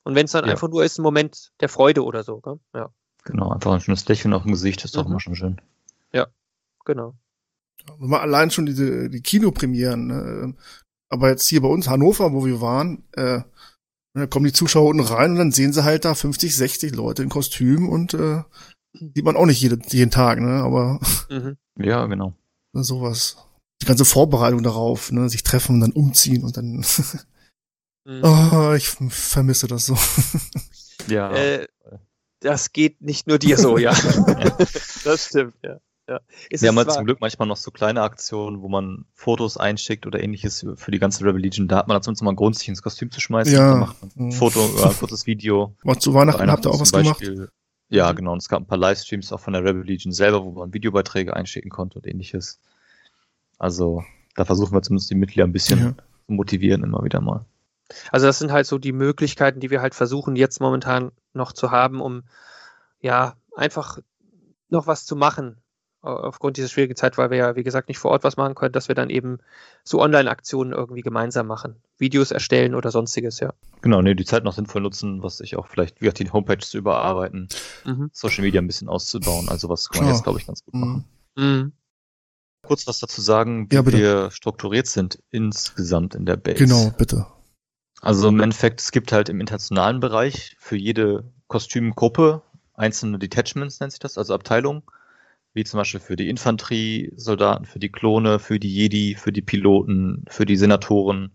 Und 0.09 0.15
wenn 0.15 0.25
es 0.25 0.33
dann 0.33 0.47
Ja. 0.47 0.53
einfach 0.53 0.71
nur 0.71 0.83
ist, 0.85 0.99
ein 0.99 1.03
Moment 1.03 1.53
der 1.61 1.69
Freude 1.69 2.03
oder 2.03 2.25
so. 2.25 2.41
Gell? 2.41 2.59
Ja, 2.75 2.89
Genau, 3.25 3.51
einfach 3.51 3.75
ein 3.75 3.81
schönes 3.83 4.09
Lächeln 4.09 4.33
auf 4.33 4.45
dem 4.45 4.53
Gesicht 4.53 4.83
ist 4.87 4.97
doch 4.97 5.05
Mhm. 5.05 5.11
immer 5.11 5.21
schon 5.21 5.35
schön. 5.37 5.61
genau. 6.87 7.13
Wenn 7.99 8.09
man 8.09 8.21
allein 8.23 8.51
schon 8.51 8.65
diese 8.65 9.11
die 9.11 9.21
Kinopremieren, 9.21 10.07
ne, 10.07 10.55
aber 11.11 11.29
jetzt 11.29 11.47
hier 11.47 11.61
bei 11.61 11.69
uns 11.69 11.89
Hannover, 11.89 12.33
wo 12.33 12.47
wir 12.47 12.63
waren, 12.63 13.03
äh, 13.13 13.43
da 14.15 14.27
kommen 14.27 14.47
die 14.47 14.55
Zuschauer 14.55 14.89
unten 14.89 15.03
rein 15.05 15.33
und 15.33 15.37
dann 15.37 15.53
sehen 15.53 15.75
sie 15.75 15.85
halt 15.85 16.07
da 16.07 16.15
50, 16.15 16.57
60 16.57 16.95
Leute 16.95 17.23
in 17.23 17.29
Kostüm 17.29 17.87
und 17.91 18.15
äh, 18.15 18.43
sieht 18.95 19.25
man 19.25 19.37
auch 19.37 19.45
nicht 19.45 19.61
jede, 19.61 19.79
jeden 19.91 20.11
Tag, 20.11 20.41
ne, 20.41 20.63
aber 20.63 20.99
Mhm. 21.29 21.59
Ja, 21.79 22.07
genau. 22.07 22.33
sowas. 22.73 23.37
Die 23.83 23.87
ganze 23.87 24.07
Vorbereitung 24.07 24.63
darauf, 24.63 25.13
ne, 25.13 25.29
sich 25.29 25.43
treffen 25.43 25.75
und 25.75 25.81
dann 25.83 25.93
umziehen 25.93 26.45
und 26.45 26.57
dann, 26.57 26.83
Mhm. 28.09 28.25
oh, 28.25 28.73
ich 28.73 28.89
vermisse 28.89 29.67
das 29.69 29.87
so. 29.87 29.97
Ja. 31.09 31.33
Äh, 31.33 31.67
das 32.41 32.73
geht 32.73 33.01
nicht 33.01 33.27
nur 33.29 33.39
dir 33.39 33.57
so, 33.57 33.79
ja. 33.79 33.93
das 35.05 35.27
stimmt, 35.27 35.55
ja. 35.63 35.79
ja. 36.09 36.21
Es 36.51 36.61
Wir 36.61 36.67
ist 36.67 36.69
haben 36.69 36.77
halt 36.77 36.93
zum 36.93 37.05
Glück 37.07 37.21
manchmal 37.21 37.49
noch 37.49 37.57
so 37.57 37.71
kleine 37.71 38.03
Aktionen, 38.03 38.61
wo 38.63 38.69
man 38.69 39.07
Fotos 39.15 39.57
einschickt 39.57 40.07
oder 40.07 40.23
ähnliches 40.23 40.67
für 40.77 40.91
die 40.91 40.99
ganze 40.99 41.25
Rebel 41.25 41.41
Legion. 41.41 41.67
Da 41.69 41.77
hat 41.79 41.89
man 41.89 41.95
dann 41.95 42.03
zumindest 42.03 42.23
mal 42.25 42.31
einen 42.31 42.37
Grund, 42.37 42.59
sich 42.59 42.69
ins 42.69 42.83
Kostüm 42.83 43.11
zu 43.11 43.21
schmeißen. 43.21 43.55
Ja. 43.55 43.71
Dann 43.71 43.81
macht 43.81 44.01
man 44.03 44.11
ein 44.17 44.25
Mhm. 44.27 44.33
Foto 44.33 44.61
oder 44.67 44.91
ein 44.91 44.97
kurzes 44.99 45.27
Video. 45.27 45.75
Aber 45.83 45.99
zu 45.99 46.13
Weihnachten 46.15 46.51
habt 46.51 46.67
ihr 46.67 46.71
auch 46.71 46.81
was 46.81 46.91
zum 46.91 47.03
gemacht? 47.03 47.21
Beispiel. 47.21 47.49
Ja, 47.91 48.13
genau. 48.13 48.33
Und 48.33 48.43
es 48.43 48.49
gab 48.51 48.61
ein 48.61 48.67
paar 48.67 48.77
Livestreams 48.79 49.33
auch 49.33 49.41
von 49.41 49.55
der 49.55 49.65
Rebel 49.65 49.85
Legion 49.85 50.13
selber, 50.13 50.45
wo 50.45 50.51
man 50.51 50.75
Videobeiträge 50.75 51.35
einschicken 51.35 51.71
konnte 51.71 51.99
und 51.99 52.07
ähnliches. 52.07 52.61
Also 53.59 54.05
da 54.35 54.45
versuchen 54.45 54.73
wir 54.75 54.83
zumindest 54.83 55.11
die 55.11 55.15
Mitglieder 55.15 55.47
ein 55.47 55.53
bisschen 55.53 55.79
Ja. 55.81 55.95
zu 56.27 56.33
motivieren, 56.33 56.83
immer 56.83 57.03
wieder 57.03 57.21
mal. 57.23 57.47
Also 58.13 58.27
das 58.27 58.39
sind 58.39 58.53
halt 58.53 58.67
so 58.67 58.79
die 58.79 58.93
Möglichkeiten, 58.93 59.61
die 59.61 59.71
wir 59.71 59.81
halt 59.81 59.95
versuchen 59.95 60.37
jetzt 60.37 60.61
momentan 60.61 61.13
noch 61.33 61.53
zu 61.53 61.71
haben, 61.71 62.01
um 62.01 62.23
ja 63.01 63.35
einfach 63.57 63.99
noch 64.69 64.87
was 64.87 65.07
zu 65.07 65.17
machen 65.17 65.57
au- 66.03 66.15
aufgrund 66.17 66.57
dieser 66.57 66.69
schwierigen 66.69 66.97
Zeit, 66.97 67.17
weil 67.19 67.31
wir 67.31 67.39
ja 67.39 67.57
wie 67.57 67.63
gesagt 67.65 67.89
nicht 67.89 67.99
vor 67.99 68.11
Ort 68.11 68.25
was 68.25 68.37
machen 68.37 68.55
können, 68.55 68.73
dass 68.73 68.89
wir 68.89 68.95
dann 68.95 69.09
eben 69.11 69.39
so 69.85 70.01
Online-Aktionen 70.01 70.73
irgendwie 70.73 71.01
gemeinsam 71.01 71.47
machen, 71.47 71.77
Videos 71.97 72.31
erstellen 72.31 72.75
oder 72.75 72.91
sonstiges, 72.91 73.41
ja. 73.41 73.55
Genau, 73.81 74.03
nee, 74.03 74.15
die 74.15 74.25
Zeit 74.25 74.45
noch 74.45 74.53
sinnvoll 74.53 74.83
nutzen, 74.83 75.23
was 75.23 75.41
ich 75.41 75.57
auch 75.57 75.67
vielleicht, 75.67 75.97
wie 76.01 76.05
gesagt, 76.05 76.19
die 76.19 76.31
Homepage 76.31 76.59
zu 76.59 76.77
überarbeiten, 76.79 77.49
Mhm. 77.85 78.11
Social 78.13 78.43
Media 78.45 78.61
ein 78.61 78.67
bisschen 78.67 78.89
auszubauen. 78.89 79.49
Also 79.49 79.69
was 79.69 79.89
kann 79.89 80.05
man 80.05 80.13
jetzt, 80.13 80.25
glaube 80.25 80.39
ich, 80.41 80.47
ganz 80.47 80.63
gut 80.65 80.75
machen. 80.75 81.05
Mhm. 81.37 81.73
Kurz 82.67 82.87
was 82.87 82.99
dazu 82.99 83.23
sagen, 83.23 83.71
wie 83.71 83.77
Ja, 83.77 83.87
wir 83.87 84.31
strukturiert 84.31 84.89
sind 84.89 85.23
insgesamt 85.31 86.15
in 86.15 86.27
der 86.27 86.37
Base. 86.37 86.57
Genau, 86.59 86.91
bitte. 86.99 87.27
Also 88.01 88.29
im 88.29 88.41
Endeffekt, 88.41 88.81
es 88.81 88.93
gibt 88.93 89.13
halt 89.13 89.29
im 89.29 89.41
internationalen 89.41 90.01
Bereich 90.01 90.57
für 90.59 90.77
jede 90.77 91.25
Kostümgruppe 91.49 92.43
einzelne 92.75 93.19
Detachments, 93.19 93.81
nennt 93.81 93.93
sich 93.93 93.99
das, 93.99 94.19
also 94.19 94.35
Abteilungen, 94.35 94.83
wie 95.53 95.65
zum 95.65 95.79
Beispiel 95.79 96.01
für 96.01 96.17
die 96.17 96.29
Infanteriesoldaten, 96.29 97.67
für 97.67 97.81
die 97.81 97.91
Klone, 97.91 98.39
für 98.39 98.61
die 98.61 98.73
Jedi, 98.73 99.17
für 99.17 99.33
die 99.33 99.43
Piloten, 99.43 100.25
für 100.29 100.47
die 100.47 100.57
Senatoren 100.57 101.33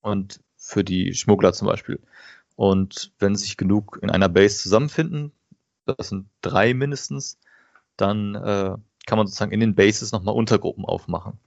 und 0.00 0.40
für 0.56 0.84
die 0.84 1.14
Schmuggler 1.14 1.52
zum 1.52 1.66
Beispiel. 1.66 2.00
Und 2.54 3.12
wenn 3.18 3.34
sich 3.34 3.56
genug 3.56 3.98
in 4.02 4.10
einer 4.10 4.28
Base 4.28 4.58
zusammenfinden, 4.58 5.32
das 5.84 6.08
sind 6.08 6.28
drei 6.42 6.74
mindestens, 6.74 7.38
dann 7.96 8.34
äh, 8.34 8.76
kann 9.06 9.18
man 9.18 9.26
sozusagen 9.26 9.52
in 9.52 9.60
den 9.60 9.74
Bases 9.74 10.12
nochmal 10.12 10.34
Untergruppen 10.34 10.84
aufmachen. 10.84 11.38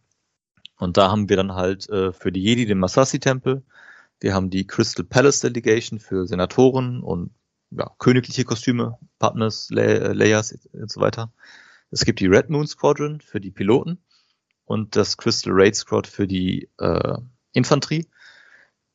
Und 0.77 0.97
da 0.97 1.11
haben 1.11 1.29
wir 1.29 1.37
dann 1.37 1.53
halt 1.53 1.87
äh, 1.89 2.11
für 2.11 2.31
die 2.31 2.41
Jedi 2.41 2.65
den 2.65 2.79
Masasi-Tempel, 2.79 3.63
wir 4.21 4.33
haben 4.33 4.49
die 4.49 4.65
Crystal 4.65 5.03
Palace 5.03 5.41
Delegation 5.41 5.99
für 5.99 6.25
Senatoren 6.27 7.01
und 7.01 7.31
ja, 7.71 7.89
königliche 7.97 8.45
Kostüme, 8.45 8.97
Partners, 9.19 9.69
Le 9.71 10.13
Layers 10.13 10.57
und 10.71 10.91
so 10.91 11.01
weiter. 11.01 11.33
Es 11.89 12.05
gibt 12.05 12.19
die 12.19 12.27
Red 12.27 12.49
Moon 12.49 12.67
Squadron 12.67 13.19
für 13.19 13.41
die 13.41 13.51
Piloten 13.51 13.97
und 14.65 14.95
das 14.95 15.17
Crystal 15.17 15.51
Raid 15.53 15.75
Squad 15.75 16.07
für 16.07 16.27
die 16.27 16.69
äh, 16.77 17.17
Infanterie. 17.53 18.07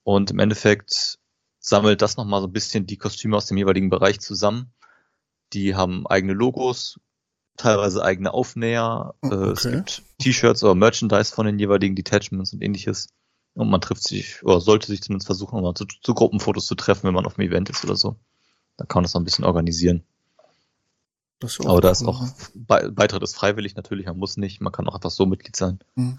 Und 0.04 0.30
im 0.30 0.38
Endeffekt 0.38 1.18
sammelt 1.58 2.00
das 2.00 2.16
nochmal 2.16 2.40
so 2.40 2.46
ein 2.46 2.52
bisschen 2.52 2.86
die 2.86 2.96
Kostüme 2.96 3.36
aus 3.36 3.46
dem 3.46 3.56
jeweiligen 3.56 3.90
Bereich 3.90 4.20
zusammen. 4.20 4.72
Die 5.52 5.74
haben 5.74 6.06
eigene 6.06 6.32
Logos, 6.32 7.00
teilweise 7.56 8.04
eigene 8.04 8.32
Aufnäher. 8.32 9.14
Oh, 9.22 9.28
Äh, 9.28 9.50
es 9.50 9.66
okay. 9.66 9.76
gibt 9.76 10.02
T-Shirts 10.18 10.62
oder 10.62 10.74
Merchandise 10.74 11.34
von 11.34 11.46
den 11.46 11.58
jeweiligen 11.58 11.96
Detachments 11.96 12.52
und 12.52 12.62
ähnliches. 12.62 13.08
Und 13.56 13.70
man 13.70 13.80
trifft 13.80 14.06
sich, 14.06 14.42
oder 14.44 14.60
sollte 14.60 14.86
sich 14.86 15.02
zumindest 15.02 15.26
versuchen, 15.26 15.62
mal 15.62 15.74
zu, 15.74 15.86
zu 15.86 16.14
Gruppenfotos 16.14 16.66
zu 16.66 16.74
treffen, 16.74 17.04
wenn 17.04 17.14
man 17.14 17.24
auf 17.24 17.38
einem 17.38 17.48
Event 17.48 17.70
ist 17.70 17.82
oder 17.84 17.96
so. 17.96 18.16
Da 18.76 18.84
kann 18.84 18.98
man 18.98 19.04
das 19.04 19.14
noch 19.14 19.22
ein 19.22 19.24
bisschen 19.24 19.46
organisieren. 19.46 20.04
Das 21.38 21.58
Aber 21.60 21.80
da 21.80 21.90
ist 21.90 22.06
auch, 22.06 22.22
Be 22.54 22.90
Beitritt 22.92 23.22
ist 23.22 23.34
freiwillig 23.34 23.74
natürlich, 23.74 24.06
man 24.06 24.18
muss 24.18 24.36
nicht, 24.36 24.60
man 24.60 24.72
kann 24.72 24.86
auch 24.88 24.94
einfach 24.94 25.10
so 25.10 25.24
Mitglied 25.24 25.56
sein. 25.56 25.78
Mhm. 25.94 26.18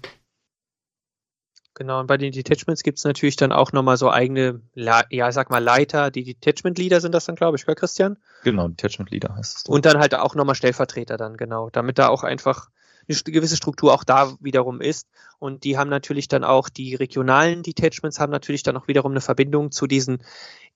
Genau, 1.74 2.00
und 2.00 2.08
bei 2.08 2.16
den 2.16 2.32
Detachments 2.32 2.82
gibt 2.82 2.98
es 2.98 3.04
natürlich 3.04 3.36
dann 3.36 3.52
auch 3.52 3.70
nochmal 3.70 3.96
so 3.96 4.10
eigene, 4.10 4.60
ja, 4.74 5.30
sag 5.30 5.48
mal 5.48 5.62
Leiter, 5.62 6.10
die 6.10 6.24
Detachment-Leader 6.24 7.00
sind 7.00 7.14
das 7.14 7.26
dann, 7.26 7.36
glaube 7.36 7.56
ich, 7.56 7.66
gell, 7.66 7.76
Christian? 7.76 8.16
Genau, 8.42 8.66
Detachment 8.66 9.12
Leader 9.12 9.36
heißt 9.36 9.58
es. 9.58 9.64
Und 9.64 9.86
dann 9.86 9.98
halt 9.98 10.12
auch 10.16 10.34
nochmal 10.34 10.56
Stellvertreter 10.56 11.16
dann, 11.16 11.36
genau, 11.36 11.70
damit 11.70 12.00
da 12.00 12.08
auch 12.08 12.24
einfach 12.24 12.68
eine 13.08 13.32
gewisse 13.32 13.56
Struktur 13.56 13.92
auch 13.94 14.04
da 14.04 14.36
wiederum 14.40 14.80
ist. 14.80 15.08
Und 15.38 15.64
die 15.64 15.78
haben 15.78 15.90
natürlich 15.90 16.28
dann 16.28 16.44
auch, 16.44 16.68
die 16.68 16.94
regionalen 16.94 17.62
Detachments 17.62 18.20
haben 18.20 18.30
natürlich 18.30 18.62
dann 18.62 18.76
auch 18.76 18.88
wiederum 18.88 19.12
eine 19.12 19.20
Verbindung 19.20 19.70
zu 19.70 19.86
diesen 19.86 20.18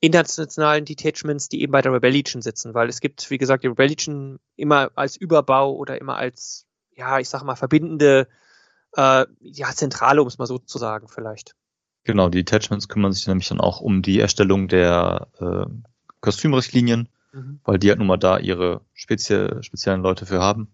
internationalen 0.01 0.85
Detachments, 0.85 1.49
die 1.49 1.63
eben 1.63 1.73
bei 1.73 1.83
der 1.83 1.93
Rebel 1.93 2.11
Legion 2.11 2.43
sitzen, 2.43 2.75
weil 2.75 2.89
es 2.89 3.01
gibt, 3.01 3.31
wie 3.31 3.39
gesagt, 3.39 3.65
die 3.65 3.69
Rebel 3.69 3.89
Legion 3.89 4.39
immer 4.57 4.91
als 4.95 5.17
Überbau 5.17 5.75
oder 5.75 6.01
immer 6.01 6.17
als, 6.17 6.67
ja, 6.97 7.19
ich 7.19 7.29
sag 7.29 7.43
mal, 7.45 7.57
verbindende, 7.57 8.29
äh, 8.97 9.27
ja, 9.41 9.73
Zentrale, 9.73 10.23
um 10.23 10.29
es 10.29 10.39
mal 10.39 10.47
so 10.47 10.59
zu 10.59 10.79
sagen, 10.79 11.09
vielleicht. 11.09 11.55
Genau, 12.05 12.29
die 12.29 12.45
Detachments 12.45 12.89
kümmern 12.89 13.13
sich 13.13 13.27
nämlich 13.27 13.49
dann 13.49 13.61
auch 13.61 13.81
um 13.81 14.03
die 14.03 14.21
Erstellung 14.21 14.69
der 14.69 15.29
äh, 15.39 15.67
Kostümrichtlinien, 16.21 17.09
Mhm. 17.33 17.61
weil 17.65 17.79
die 17.79 17.89
halt 17.89 17.99
nun 17.99 18.09
mal 18.09 18.19
da 18.19 18.39
ihre 18.39 18.83
spezie 18.93 19.63
speziellen 19.63 20.03
Leute 20.03 20.27
für 20.27 20.41
haben. 20.41 20.69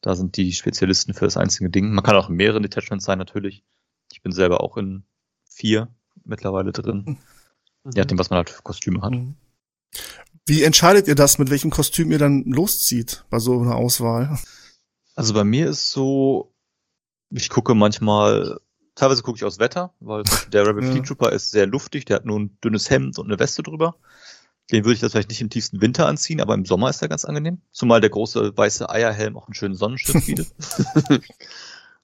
Da 0.00 0.14
sind 0.14 0.36
die 0.36 0.52
Spezialisten 0.52 1.14
für 1.14 1.26
das 1.26 1.36
einzige 1.36 1.70
Ding. 1.70 1.92
Man 1.92 2.04
kann 2.04 2.16
auch 2.16 2.28
in 2.28 2.36
mehreren 2.36 2.62
Detachments 2.62 3.04
sein, 3.04 3.18
natürlich. 3.18 3.64
Ich 4.12 4.22
bin 4.22 4.32
selber 4.32 4.62
auch 4.62 4.76
in 4.76 5.04
vier 5.44 5.88
mittlerweile 6.24 6.72
drin. 6.72 7.04
Mhm. 7.06 7.16
Je 7.92 8.00
nachdem, 8.00 8.18
was 8.18 8.30
man 8.30 8.38
halt 8.38 8.50
für 8.50 8.62
Kostüme 8.62 9.02
hat. 9.02 9.12
Mhm. 9.12 9.34
Wie 10.46 10.62
entscheidet 10.62 11.06
ihr 11.06 11.14
das, 11.14 11.38
mit 11.38 11.50
welchem 11.50 11.70
Kostüm 11.70 12.10
ihr 12.10 12.18
dann 12.18 12.44
loszieht 12.44 13.24
bei 13.30 13.38
so 13.38 13.60
einer 13.60 13.76
Auswahl? 13.76 14.38
Also 15.14 15.34
bei 15.34 15.44
mir 15.44 15.68
ist 15.68 15.90
so, 15.90 16.54
ich 17.30 17.50
gucke 17.50 17.74
manchmal, 17.74 18.58
teilweise 18.94 19.22
gucke 19.22 19.36
ich 19.36 19.44
aus 19.44 19.58
Wetter, 19.58 19.94
weil 20.00 20.24
der 20.52 20.66
Rebel 20.66 20.84
Ja. 20.84 20.90
Fleet 20.90 21.06
Trooper 21.06 21.32
ist 21.32 21.50
sehr 21.50 21.66
luftig, 21.66 22.06
der 22.06 22.16
hat 22.16 22.24
nur 22.24 22.40
ein 22.40 22.58
dünnes 22.64 22.90
Hemd 22.90 23.18
und 23.18 23.26
eine 23.26 23.38
Weste 23.38 23.62
drüber. 23.62 23.96
Den 24.72 24.84
würde 24.84 24.94
ich 24.94 25.00
das 25.00 25.12
vielleicht 25.12 25.30
nicht 25.30 25.40
im 25.40 25.50
tiefsten 25.50 25.80
Winter 25.80 26.06
anziehen, 26.06 26.40
aber 26.40 26.54
im 26.54 26.64
Sommer 26.64 26.90
ist 26.90 27.02
er 27.02 27.08
ganz 27.08 27.24
angenehm. 27.24 27.60
Zumal 27.72 28.00
der 28.00 28.10
große 28.10 28.56
weiße 28.56 28.88
Eierhelm 28.88 29.36
auch 29.36 29.46
einen 29.46 29.54
schönen 29.54 29.74
Sonnenschutz 29.74 30.26
bietet. 30.26 30.52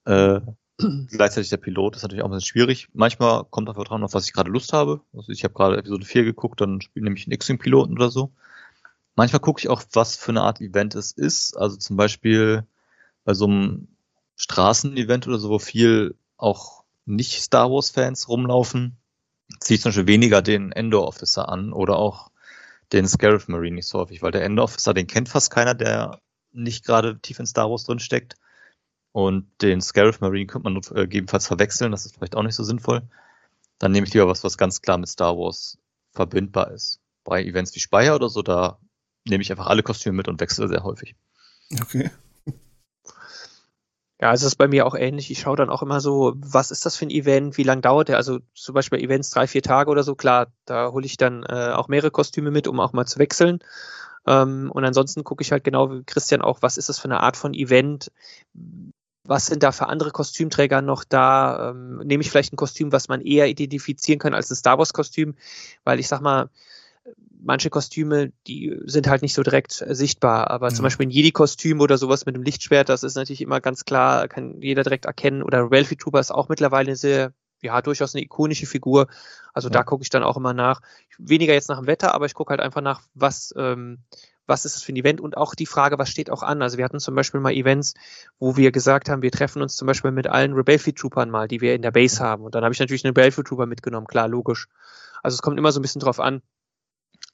äh, 0.05 0.41
gleichzeitig 0.77 1.49
der 1.49 1.57
Pilot. 1.57 1.95
Ist 1.95 2.03
natürlich 2.03 2.23
auch 2.23 2.27
ein 2.27 2.31
bisschen 2.31 2.47
schwierig. 2.47 2.89
Manchmal 2.93 3.45
kommt 3.45 3.69
einfach 3.69 3.85
dran, 3.85 4.03
auf 4.03 4.13
was 4.13 4.25
ich 4.25 4.33
gerade 4.33 4.51
Lust 4.51 4.73
habe. 4.73 5.01
Also 5.13 5.31
ich 5.31 5.43
habe 5.43 5.53
gerade 5.53 5.77
Episode 5.77 6.05
4 6.05 6.23
geguckt, 6.23 6.61
dann 6.61 6.81
spiele 6.81 7.05
nämlich 7.05 7.25
einen 7.25 7.33
X-Wing-Piloten 7.33 7.93
oder 7.93 8.09
so. 8.09 8.31
Manchmal 9.15 9.39
gucke 9.39 9.59
ich 9.59 9.69
auch, 9.69 9.81
was 9.93 10.15
für 10.15 10.31
eine 10.31 10.41
Art 10.41 10.61
Event 10.61 10.93
es 10.93 11.11
ist. 11.11 11.57
Also 11.57 11.77
zum 11.77 11.97
Beispiel 11.97 12.65
bei 13.23 13.33
so 13.33 13.45
einem 13.45 13.87
Straßenevent 14.35 15.27
oder 15.27 15.39
so, 15.39 15.49
wo 15.49 15.59
viel 15.59 16.15
auch 16.37 16.83
nicht 17.05 17.41
Star 17.41 17.71
Wars-Fans 17.71 18.29
rumlaufen, 18.29 18.97
ziehe 19.59 19.75
ich 19.75 19.81
zum 19.81 19.89
Beispiel 19.89 20.07
weniger 20.07 20.41
den 20.41 20.71
Endor-Officer 20.71 21.49
an 21.49 21.73
oder 21.73 21.97
auch 21.97 22.29
den 22.93 23.07
Scarif 23.07 23.47
Marine 23.47 23.75
nicht 23.75 23.87
so 23.87 23.99
häufig, 23.99 24.21
weil 24.21 24.31
der 24.31 24.43
Endor-Officer, 24.43 24.93
den 24.93 25.07
kennt 25.07 25.29
fast 25.29 25.51
keiner, 25.51 25.73
der 25.73 26.21
nicht 26.51 26.85
gerade 26.85 27.19
tief 27.19 27.39
in 27.39 27.45
Star 27.45 27.69
Wars 27.69 27.83
drin 27.83 27.99
steckt. 27.99 28.35
Und 29.11 29.49
den 29.61 29.81
Scarif 29.81 30.21
Marine 30.21 30.47
könnte 30.47 30.69
man 30.69 30.77
äh, 30.77 31.01
gegebenenfalls 31.01 31.47
verwechseln, 31.47 31.91
das 31.91 32.05
ist 32.05 32.15
vielleicht 32.15 32.35
auch 32.35 32.43
nicht 32.43 32.55
so 32.55 32.63
sinnvoll. 32.63 33.03
Dann 33.79 33.91
nehme 33.91 34.07
ich 34.07 34.13
lieber 34.13 34.27
was, 34.27 34.43
was 34.43 34.57
ganz 34.57 34.81
klar 34.81 34.97
mit 34.97 35.09
Star 35.09 35.37
Wars 35.37 35.77
verbindbar 36.11 36.71
ist. 36.71 36.99
Bei 37.23 37.43
Events 37.43 37.75
wie 37.75 37.79
Speyer 37.79 38.15
oder 38.15 38.29
so, 38.29 38.41
da 38.41 38.79
nehme 39.25 39.41
ich 39.41 39.51
einfach 39.51 39.67
alle 39.67 39.83
Kostüme 39.83 40.15
mit 40.15 40.27
und 40.27 40.39
wechsle 40.39 40.67
sehr 40.67 40.83
häufig. 40.83 41.15
Okay. 41.81 42.09
Ja, 44.19 44.33
es 44.33 44.41
ist 44.41 44.55
bei 44.55 44.67
mir 44.67 44.87
auch 44.87 44.95
ähnlich. 44.95 45.29
Ich 45.29 45.39
schaue 45.41 45.57
dann 45.57 45.69
auch 45.69 45.83
immer 45.83 46.01
so, 46.01 46.33
was 46.37 46.71
ist 46.71 46.85
das 46.87 46.97
für 46.97 47.05
ein 47.05 47.11
Event, 47.11 47.57
wie 47.57 47.63
lange 47.63 47.81
dauert 47.81 48.07
der? 48.09 48.17
Also 48.17 48.39
zum 48.55 48.73
Beispiel 48.73 48.99
Events 48.99 49.29
drei, 49.29 49.45
vier 49.45 49.61
Tage 49.61 49.91
oder 49.91 50.01
so, 50.03 50.15
klar, 50.15 50.47
da 50.65 50.91
hole 50.91 51.05
ich 51.05 51.17
dann 51.17 51.43
äh, 51.43 51.71
auch 51.73 51.87
mehrere 51.87 52.09
Kostüme 52.09 52.49
mit, 52.49 52.67
um 52.67 52.79
auch 52.79 52.93
mal 52.93 53.05
zu 53.05 53.19
wechseln. 53.19 53.59
Ähm, 54.25 54.71
und 54.73 54.85
ansonsten 54.85 55.23
gucke 55.23 55.43
ich 55.43 55.51
halt 55.51 55.63
genau 55.63 55.91
wie 55.91 56.03
Christian 56.03 56.41
auch, 56.41 56.61
was 56.63 56.77
ist 56.77 56.89
das 56.89 56.99
für 56.99 57.05
eine 57.05 57.21
Art 57.21 57.37
von 57.37 57.53
Event? 57.53 58.11
Was 59.23 59.45
sind 59.47 59.61
da 59.61 59.71
für 59.71 59.87
andere 59.87 60.11
Kostümträger 60.11 60.81
noch 60.81 61.03
da? 61.03 61.71
Ähm, 61.71 61.97
nehme 61.99 62.21
ich 62.21 62.31
vielleicht 62.31 62.53
ein 62.53 62.57
Kostüm, 62.57 62.91
was 62.91 63.09
man 63.09 63.21
eher 63.21 63.47
identifizieren 63.47 64.19
kann 64.19 64.33
als 64.33 64.49
ein 64.49 64.55
Star 64.55 64.79
Wars-Kostüm? 64.79 65.35
Weil 65.83 65.99
ich 65.99 66.07
sag 66.07 66.21
mal, 66.21 66.49
manche 67.41 67.69
Kostüme, 67.69 68.31
die 68.47 68.79
sind 68.85 69.07
halt 69.07 69.21
nicht 69.21 69.33
so 69.33 69.43
direkt 69.43 69.81
äh, 69.81 69.95
sichtbar, 69.95 70.49
aber 70.49 70.69
ja. 70.69 70.73
zum 70.73 70.83
Beispiel 70.83 71.07
ein 71.07 71.11
Jedi-Kostüm 71.11 71.81
oder 71.81 71.97
sowas 71.97 72.25
mit 72.25 72.35
einem 72.35 72.43
Lichtschwert, 72.43 72.89
das 72.89 73.03
ist 73.03 73.15
natürlich 73.15 73.41
immer 73.41 73.61
ganz 73.61 73.85
klar, 73.85 74.27
kann 74.27 74.61
jeder 74.61 74.83
direkt 74.83 75.05
erkennen. 75.05 75.43
Oder 75.43 75.67
Ralphie 75.71 75.95
Trooper 75.95 76.19
ist 76.19 76.31
auch 76.31 76.49
mittlerweile 76.49 76.87
eine 76.87 76.95
sehr, 76.95 77.33
ja, 77.61 77.81
durchaus 77.81 78.15
eine 78.15 78.23
ikonische 78.23 78.65
Figur. 78.65 79.07
Also 79.53 79.69
ja. 79.69 79.73
da 79.73 79.83
gucke 79.83 80.03
ich 80.03 80.09
dann 80.09 80.23
auch 80.23 80.37
immer 80.37 80.53
nach. 80.53 80.81
Weniger 81.17 81.53
jetzt 81.53 81.69
nach 81.69 81.79
dem 81.79 81.87
Wetter, 81.87 82.13
aber 82.13 82.25
ich 82.25 82.33
gucke 82.33 82.51
halt 82.51 82.61
einfach 82.61 82.81
nach, 82.81 83.01
was, 83.13 83.53
ähm, 83.57 83.99
was 84.45 84.65
ist 84.65 84.77
es 84.77 84.83
für 84.83 84.93
ein 84.93 84.97
Event 84.97 85.19
und 85.19 85.35
auch 85.35 85.55
die 85.55 85.65
Frage, 85.65 85.99
was 85.99 86.09
steht 86.09 86.29
auch 86.29 86.41
an. 86.41 86.61
Also 86.61 86.77
wir 86.77 86.85
hatten 86.85 86.99
zum 86.99 87.15
Beispiel 87.15 87.39
mal 87.39 87.53
Events, 87.53 87.93
wo 88.39 88.55
wir 88.55 88.71
gesagt 88.71 89.09
haben, 89.09 89.21
wir 89.21 89.31
treffen 89.31 89.61
uns 89.61 89.75
zum 89.75 89.85
Beispiel 89.85 90.11
mit 90.11 90.27
allen 90.27 90.53
Rebellion 90.53 90.95
Troopern 90.95 91.29
mal, 91.29 91.47
die 91.47 91.61
wir 91.61 91.75
in 91.75 91.81
der 91.81 91.91
Base 91.91 92.23
haben. 92.23 92.43
Und 92.43 92.55
dann 92.55 92.63
habe 92.63 92.73
ich 92.73 92.79
natürlich 92.79 93.03
einen 93.03 93.15
Rebellion 93.15 93.43
Trooper 93.45 93.65
mitgenommen, 93.65 94.07
klar, 94.07 94.27
logisch. 94.27 94.67
Also 95.21 95.35
es 95.35 95.41
kommt 95.41 95.57
immer 95.57 95.71
so 95.71 95.79
ein 95.79 95.81
bisschen 95.81 95.99
drauf 95.99 96.19
an, 96.19 96.41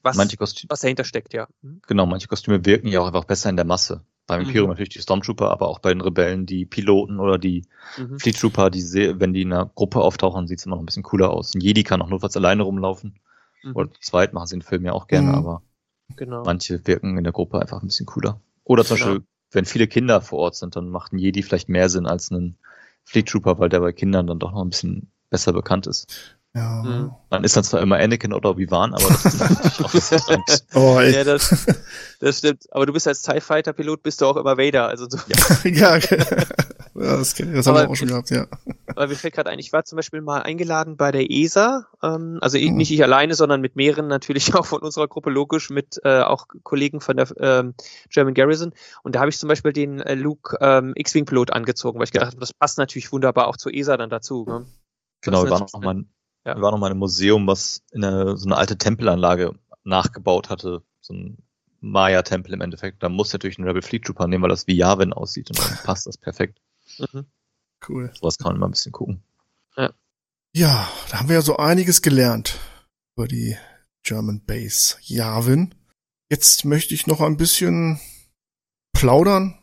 was, 0.04 0.16
manche 0.16 0.36
Kostüme, 0.36 0.70
was 0.70 0.80
dahinter 0.80 1.04
steckt, 1.04 1.32
ja. 1.32 1.48
Mhm. 1.62 1.80
Genau, 1.86 2.06
manche 2.06 2.28
Kostüme 2.28 2.64
wirken 2.64 2.88
ja 2.88 3.00
auch 3.00 3.06
einfach 3.06 3.24
besser 3.24 3.50
in 3.50 3.56
der 3.56 3.64
Masse. 3.64 4.04
Beim 4.26 4.40
mhm. 4.40 4.46
Imperium 4.46 4.70
natürlich 4.70 4.90
die 4.90 5.00
Stormtrooper, 5.00 5.50
aber 5.50 5.68
auch 5.68 5.80
bei 5.80 5.90
den 5.90 6.00
Rebellen 6.00 6.46
die 6.46 6.64
Piloten 6.66 7.18
oder 7.20 7.38
die 7.38 7.66
mhm. 7.98 8.18
Fleet 8.18 8.38
Trooper, 8.38 8.70
die 8.70 8.82
wenn 9.18 9.34
die 9.34 9.42
in 9.42 9.52
einer 9.52 9.66
Gruppe 9.66 10.00
auftauchen, 10.00 10.46
sieht 10.46 10.60
es 10.60 10.66
immer 10.66 10.76
noch 10.76 10.82
ein 10.82 10.86
bisschen 10.86 11.02
cooler 11.02 11.30
aus. 11.30 11.54
Ein 11.54 11.60
Jedi 11.60 11.82
kann 11.82 12.00
auch 12.02 12.08
notfalls 12.08 12.36
alleine 12.36 12.62
rumlaufen. 12.62 13.18
Mhm. 13.62 13.76
Oder 13.76 13.92
zu 13.92 14.00
zweit 14.00 14.32
machen 14.32 14.46
sie 14.46 14.56
den 14.56 14.62
Film 14.62 14.84
ja 14.84 14.92
auch 14.92 15.06
gerne, 15.06 15.28
mhm. 15.28 15.34
aber 15.34 15.62
genau. 16.16 16.44
manche 16.44 16.86
wirken 16.86 17.16
in 17.18 17.24
der 17.24 17.32
Gruppe 17.32 17.60
einfach 17.60 17.82
ein 17.82 17.88
bisschen 17.88 18.06
cooler. 18.06 18.40
Oder 18.64 18.84
zum 18.84 18.96
genau. 18.96 19.08
Beispiel, 19.08 19.26
wenn 19.52 19.64
viele 19.64 19.86
Kinder 19.88 20.20
vor 20.20 20.38
Ort 20.40 20.56
sind, 20.56 20.76
dann 20.76 20.88
macht 20.88 21.12
ein 21.12 21.18
Jedi 21.18 21.42
vielleicht 21.42 21.68
mehr 21.68 21.88
Sinn 21.88 22.06
als 22.06 22.30
ein 22.30 22.56
Fleet 23.04 23.28
Trooper, 23.28 23.58
weil 23.58 23.68
der 23.68 23.80
bei 23.80 23.92
Kindern 23.92 24.26
dann 24.26 24.38
doch 24.38 24.52
noch 24.52 24.62
ein 24.62 24.70
bisschen 24.70 25.10
besser 25.30 25.52
bekannt 25.52 25.86
ist. 25.86 26.36
Ja. 26.56 26.82
Mhm. 26.84 27.12
Man 27.30 27.42
ist 27.42 27.56
dann 27.56 27.64
zwar 27.64 27.80
immer 27.80 27.96
Anakin 27.96 28.32
oder 28.32 28.50
Obi-Wan, 28.50 28.94
aber 28.94 29.08
das 29.08 29.24
ist 29.24 29.40
natürlich 29.40 29.84
auch 29.84 30.44
das 30.46 30.66
oh, 30.74 31.00
ey. 31.00 31.12
Ja, 31.12 31.24
das, 31.24 31.66
das 32.20 32.38
stimmt. 32.38 32.66
Aber 32.70 32.86
du 32.86 32.92
bist 32.92 33.08
als 33.08 33.22
TIE 33.22 33.40
Fighter 33.40 33.72
Pilot, 33.72 34.04
bist 34.04 34.20
du 34.20 34.26
auch 34.26 34.36
immer 34.36 34.56
Vader. 34.56 34.86
Also 34.86 35.08
so. 35.08 35.18
Ja, 35.26 35.36
ja, 35.64 35.98
ja 35.98 36.26
das, 36.94 37.34
das 37.34 37.66
haben 37.66 37.74
wir 37.74 37.90
auch 37.90 37.96
schon 37.96 38.06
gehabt, 38.06 38.30
ja. 38.30 38.46
Aber 38.86 39.08
mir 39.08 39.16
fällt 39.16 39.34
gerade 39.34 39.50
ein, 39.50 39.58
ich 39.58 39.72
war 39.72 39.84
zum 39.84 39.96
Beispiel 39.96 40.20
mal 40.20 40.42
eingeladen 40.42 40.96
bei 40.96 41.10
der 41.10 41.28
ESA, 41.28 41.88
ähm, 42.04 42.38
also 42.40 42.56
mhm. 42.56 42.76
nicht 42.76 42.92
ich 42.92 43.02
alleine, 43.02 43.34
sondern 43.34 43.60
mit 43.60 43.74
mehreren 43.74 44.06
natürlich 44.06 44.54
auch 44.54 44.66
von 44.66 44.80
unserer 44.80 45.08
Gruppe, 45.08 45.30
logisch, 45.30 45.70
mit 45.70 46.00
äh, 46.04 46.20
auch 46.20 46.46
Kollegen 46.62 47.00
von 47.00 47.16
der 47.16 47.26
ähm, 47.40 47.74
German 48.10 48.34
Garrison. 48.34 48.74
Und 49.02 49.16
da 49.16 49.20
habe 49.20 49.30
ich 49.30 49.38
zum 49.38 49.48
Beispiel 49.48 49.72
den 49.72 49.98
äh, 49.98 50.14
Luke 50.14 50.56
ähm, 50.60 50.92
X-Wing 50.94 51.24
Pilot 51.24 51.52
angezogen, 51.52 51.98
weil 51.98 52.04
ich 52.04 52.12
gedacht 52.12 52.30
habe, 52.30 52.40
das 52.40 52.52
passt 52.52 52.78
natürlich 52.78 53.10
wunderbar 53.10 53.48
auch 53.48 53.56
zur 53.56 53.74
ESA 53.74 53.96
dann 53.96 54.10
dazu. 54.10 54.44
Ne? 54.46 54.66
Genau, 55.20 55.42
wir 55.42 55.50
waren 55.50 55.62
auch 55.62 55.80
mal 55.80 56.04
ja. 56.44 56.56
Wir 56.56 56.62
waren 56.62 56.72
noch 56.72 56.78
mal 56.78 56.88
in 56.88 56.92
einem 56.92 57.00
Museum, 57.00 57.46
was 57.46 57.82
in 57.92 58.04
eine, 58.04 58.36
so 58.36 58.46
eine 58.46 58.56
alte 58.56 58.76
Tempelanlage 58.76 59.58
nachgebaut 59.82 60.50
hatte. 60.50 60.82
So 61.00 61.14
ein 61.14 61.38
Maya-Tempel 61.80 62.52
im 62.52 62.60
Endeffekt. 62.60 63.02
Da 63.02 63.08
muss 63.08 63.32
natürlich 63.32 63.58
ein 63.58 63.64
Rebel 63.64 63.82
Fleet 63.82 64.04
Trooper 64.04 64.26
nehmen, 64.26 64.42
weil 64.42 64.50
das 64.50 64.66
wie 64.66 64.76
Yavin 64.76 65.12
aussieht 65.12 65.50
und 65.50 65.58
dann 65.58 65.78
passt 65.84 66.06
das 66.06 66.18
perfekt. 66.18 66.60
Mhm. 66.98 67.26
Cool. 67.86 68.12
Sowas 68.14 68.38
kann 68.38 68.48
man 68.48 68.56
immer 68.56 68.68
ein 68.68 68.72
bisschen 68.72 68.92
gucken. 68.92 69.22
Ja. 69.76 69.92
ja, 70.54 70.88
da 71.10 71.18
haben 71.18 71.28
wir 71.28 71.36
ja 71.36 71.42
so 71.42 71.56
einiges 71.56 72.00
gelernt 72.00 72.58
über 73.16 73.28
die 73.28 73.56
German 74.02 74.44
Base 74.44 74.96
Yavin. 75.02 75.74
Jetzt 76.30 76.64
möchte 76.64 76.94
ich 76.94 77.06
noch 77.06 77.20
ein 77.20 77.36
bisschen 77.36 78.00
plaudern. 78.92 79.58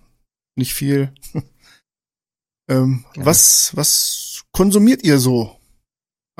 Nicht 0.55 0.73
viel. 0.73 1.13
ähm, 2.69 3.05
was, 3.15 3.75
was 3.75 4.43
konsumiert 4.51 5.03
ihr 5.03 5.17
so 5.17 5.61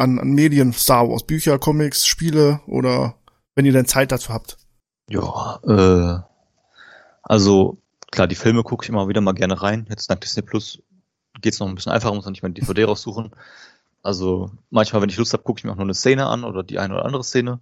an, 0.02 0.20
an 0.20 0.32
Medien, 0.32 0.74
Star 0.74 1.08
Wars, 1.08 1.24
Bücher, 1.24 1.60
Comics, 1.60 2.06
Spiele 2.06 2.62
oder 2.66 3.16
wenn 3.56 3.66
ihr 3.66 3.74
denn 3.74 3.86
Zeit 3.86 4.12
dazu 4.12 4.34
habt? 4.34 4.58
Ja, 5.10 5.60
äh, 5.64 6.22
also 7.22 7.78
klar, 8.12 8.28
die 8.28 8.36
Filme 8.36 8.64
gucke 8.64 8.84
ich 8.84 8.90
immer 8.90 9.08
wieder 9.08 9.22
mal 9.22 9.34
gerne 9.34 9.62
rein. 9.62 9.86
Jetzt 9.90 10.10
dank 10.10 10.22
Disney 10.22 10.42
Plus 10.42 10.82
geht's 11.42 11.60
noch 11.60 11.68
ein 11.68 11.76
bisschen 11.76 11.92
einfacher, 11.92 12.14
muss 12.14 12.26
man 12.26 12.34
nicht 12.34 12.44
mehr 12.44 12.52
die 12.52 12.62
DVD 12.62 12.84
raussuchen. 12.88 13.32
Also 14.04 14.52
manchmal, 14.72 15.02
wenn 15.02 15.10
ich 15.10 15.18
Lust 15.18 15.34
habe, 15.34 15.44
gucke 15.44 15.60
ich 15.60 15.64
mir 15.64 15.72
auch 15.72 15.76
nur 15.76 15.86
eine 15.86 15.94
Szene 15.94 16.26
an 16.26 16.44
oder 16.44 16.64
die 16.64 16.80
eine 16.80 16.96
oder 16.96 17.06
andere 17.06 17.24
Szene. 17.24 17.60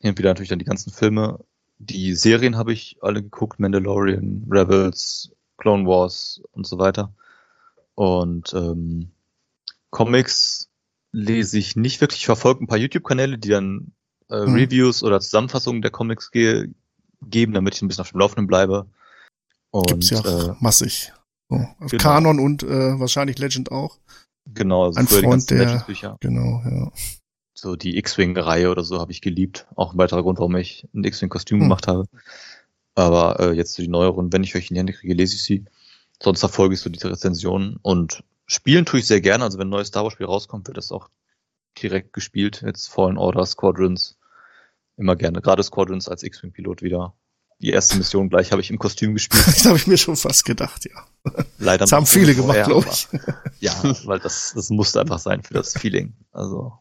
Wieder 0.00 0.28
natürlich 0.28 0.50
dann 0.50 0.58
die 0.58 0.66
ganzen 0.66 0.92
Filme. 0.92 1.40
Die 1.78 2.14
Serien 2.14 2.56
habe 2.56 2.72
ich 2.72 2.98
alle 3.00 3.22
geguckt, 3.22 3.58
Mandalorian, 3.58 4.46
Rebels, 4.48 5.32
Clone 5.56 5.86
Wars 5.86 6.42
und 6.52 6.66
so 6.66 6.78
weiter. 6.78 7.12
Und 7.94 8.52
ähm, 8.54 9.10
Comics 9.90 10.68
lese 11.16 11.58
ich 11.58 11.76
nicht 11.76 12.00
wirklich. 12.00 12.20
Ich 12.20 12.26
verfolge 12.26 12.62
ein 12.62 12.66
paar 12.66 12.78
YouTube-Kanäle, 12.78 13.38
die 13.38 13.48
dann 13.48 13.92
äh, 14.28 14.44
hm. 14.44 14.54
Reviews 14.54 15.02
oder 15.02 15.18
Zusammenfassungen 15.20 15.80
der 15.80 15.90
Comics 15.90 16.30
ge 16.30 16.68
geben, 17.22 17.54
damit 17.54 17.74
ich 17.74 17.82
ein 17.82 17.88
bisschen 17.88 18.02
auf 18.02 18.10
dem 18.10 18.20
Laufenden 18.20 18.46
bleibe. 18.46 18.86
Und, 19.70 19.88
Gibt's 19.88 20.10
ja 20.10 20.20
äh, 20.20 20.54
massig. 20.60 21.12
So, 21.48 21.56
genau. 21.80 22.02
Kanon 22.02 22.38
und 22.38 22.62
äh, 22.62 23.00
wahrscheinlich 23.00 23.38
Legend 23.38 23.72
auch. 23.72 23.98
Genau, 24.44 24.84
also 24.84 25.00
ein 25.00 25.08
Freund 25.08 25.50
der, 25.50 25.84
genau, 26.20 26.62
ja. 26.64 26.92
So 27.54 27.74
die 27.74 27.96
X-Wing-Reihe 27.96 28.70
oder 28.70 28.84
so 28.84 29.00
habe 29.00 29.10
ich 29.10 29.22
geliebt. 29.22 29.66
Auch 29.74 29.92
ein 29.92 29.98
weiterer 29.98 30.22
Grund, 30.22 30.38
warum 30.38 30.54
ich 30.56 30.86
ein 30.94 31.02
X-Wing-Kostüm 31.02 31.58
hm. 31.58 31.64
gemacht 31.64 31.88
habe. 31.88 32.06
Aber 32.94 33.40
äh, 33.40 33.52
jetzt 33.52 33.72
so 33.72 33.82
die 33.82 33.88
neueren, 33.88 34.32
wenn 34.32 34.44
ich 34.44 34.54
euch 34.54 34.70
in 34.70 34.74
die 34.74 34.80
Hände 34.80 34.92
kriege, 34.92 35.14
lese 35.14 35.34
ich 35.36 35.42
sie. 35.42 35.64
Sonst 36.22 36.40
verfolge 36.40 36.74
ich 36.74 36.80
so 36.80 36.90
diese 36.90 37.10
Rezensionen 37.10 37.78
und 37.82 38.22
Spielen 38.46 38.86
tue 38.86 39.00
ich 39.00 39.06
sehr 39.06 39.20
gerne. 39.20 39.44
Also 39.44 39.58
wenn 39.58 39.68
ein 39.68 39.70
neues 39.70 39.88
Star 39.88 40.04
Wars 40.04 40.12
Spiel 40.12 40.26
rauskommt, 40.26 40.66
wird 40.68 40.76
das 40.76 40.92
auch 40.92 41.10
direkt 41.82 42.12
gespielt. 42.12 42.62
Jetzt 42.64 42.88
Fallen 42.88 43.18
Order, 43.18 43.44
Squadrons. 43.44 44.18
Immer 44.96 45.16
gerne. 45.16 45.40
Gerade 45.42 45.62
Squadrons 45.62 46.08
als 46.08 46.22
X-Wing-Pilot 46.22 46.82
wieder. 46.82 47.14
Die 47.58 47.70
erste 47.70 47.96
Mission 47.96 48.28
gleich 48.28 48.52
habe 48.52 48.60
ich 48.60 48.70
im 48.70 48.78
Kostüm 48.78 49.14
gespielt. 49.14 49.46
das 49.46 49.64
habe 49.64 49.76
ich 49.76 49.86
mir 49.86 49.96
schon 49.96 50.16
fast 50.16 50.44
gedacht, 50.44 50.84
ja. 50.84 51.06
Leider 51.58 51.84
das 51.84 51.92
haben 51.92 52.06
viele 52.06 52.34
gemacht, 52.34 52.64
glaube 52.64 52.86
ich. 52.90 53.08
ja, 53.60 53.74
weil 54.04 54.18
das, 54.20 54.52
das 54.54 54.70
musste 54.70 55.00
einfach 55.00 55.18
sein 55.18 55.42
für 55.42 55.54
das 55.54 55.72
Feeling. 55.72 56.14
Also 56.32 56.78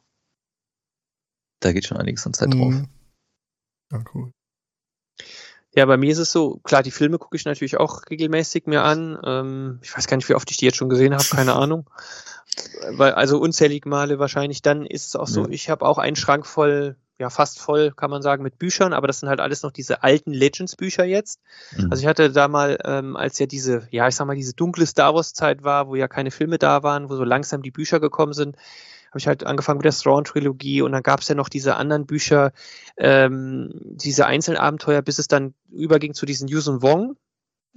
da 1.62 1.72
geht 1.72 1.86
schon 1.86 1.98
einiges 1.98 2.26
an 2.26 2.34
Zeit 2.34 2.54
drauf. 2.54 2.74
Mhm. 2.74 2.90
Ja, 3.92 4.04
cool. 4.14 4.32
Ja, 5.76 5.86
bei 5.86 5.98
mir 5.98 6.12
ist 6.12 6.20
es 6.20 6.32
so, 6.32 6.62
klar, 6.64 6.84
die 6.84 6.92
Filme 6.92 7.18
gucke 7.18 7.36
ich 7.36 7.44
natürlich 7.44 7.78
auch 7.78 8.04
regelmäßig 8.10 8.66
mir 8.66 8.84
an. 8.84 9.20
Ähm, 9.26 9.80
ich 9.84 9.96
weiß 9.96 10.08
gar 10.08 10.16
nicht, 10.16 10.30
wie 10.30 10.36
oft 10.36 10.50
ich 10.50 10.58
die 10.58 10.66
jetzt 10.66 10.78
schon 10.78 10.90
gesehen 10.90 11.14
habe, 11.14 11.26
keine 11.30 11.54
Ahnung. 11.56 11.90
Weil, 12.92 13.14
also 13.14 13.40
unzählige 13.40 13.90
Male 13.90 14.18
wahrscheinlich. 14.18 14.62
Dann 14.62 14.86
ist 14.86 15.08
es 15.08 15.16
auch 15.18 15.28
so, 15.28 15.42
ja. 15.44 15.50
ich 15.50 15.70
habe 15.70 15.86
auch 15.86 15.98
einen 15.98 16.16
Schrank 16.16 16.46
voll, 16.46 16.96
ja, 17.20 17.30
fast 17.30 17.60
voll, 17.60 17.92
kann 17.92 18.10
man 18.10 18.22
sagen, 18.22 18.42
mit 18.42 18.58
Büchern, 18.58 18.94
aber 18.94 19.08
das 19.08 19.20
sind 19.20 19.28
halt 19.28 19.42
alles 19.42 19.64
noch 19.64 19.72
diese 19.72 20.02
alten 20.02 20.32
Legends-Bücher 20.32 21.04
jetzt. 21.04 21.42
Mhm. 21.76 21.92
Also 21.92 22.04
ich 22.04 22.08
hatte 22.08 22.32
da 22.32 22.48
mal, 22.48 22.78
ähm, 22.86 23.18
als 23.18 23.38
ja 23.40 23.46
diese, 23.46 23.88
ja, 23.92 24.08
ich 24.08 24.16
sag 24.16 24.28
mal, 24.28 24.36
diese 24.36 24.54
dunkle 24.54 24.86
Star 24.86 25.14
Wars-Zeit 25.14 25.66
war, 25.66 25.90
wo 25.90 25.96
ja 25.96 26.08
keine 26.08 26.32
Filme 26.32 26.58
da 26.58 26.84
waren, 26.84 27.10
wo 27.10 27.18
so 27.18 27.26
langsam 27.26 27.62
die 27.62 27.72
Bücher 27.72 28.00
gekommen 28.00 28.34
sind, 28.34 28.56
habe 29.16 29.20
ich 29.20 29.28
halt 29.28 29.46
angefangen 29.46 29.78
mit 29.78 29.86
der 29.86 29.94
Thrawn-Trilogie 29.94 30.82
und 30.82 30.92
dann 30.92 31.02
gab 31.02 31.22
es 31.22 31.30
ja 31.30 31.36
noch 31.36 31.48
diese 31.48 31.78
anderen 31.78 32.06
Bücher, 32.06 32.52
ähm, 32.98 33.72
diese 33.82 34.26
Einzelabenteuer, 34.26 35.02
bis 35.02 35.20
es 35.20 35.30
dann 35.30 35.54
überging 35.72 36.14
zu 36.14 36.26
diesen 36.26 36.50
Yusun 36.50 36.82
Wong 36.82 37.16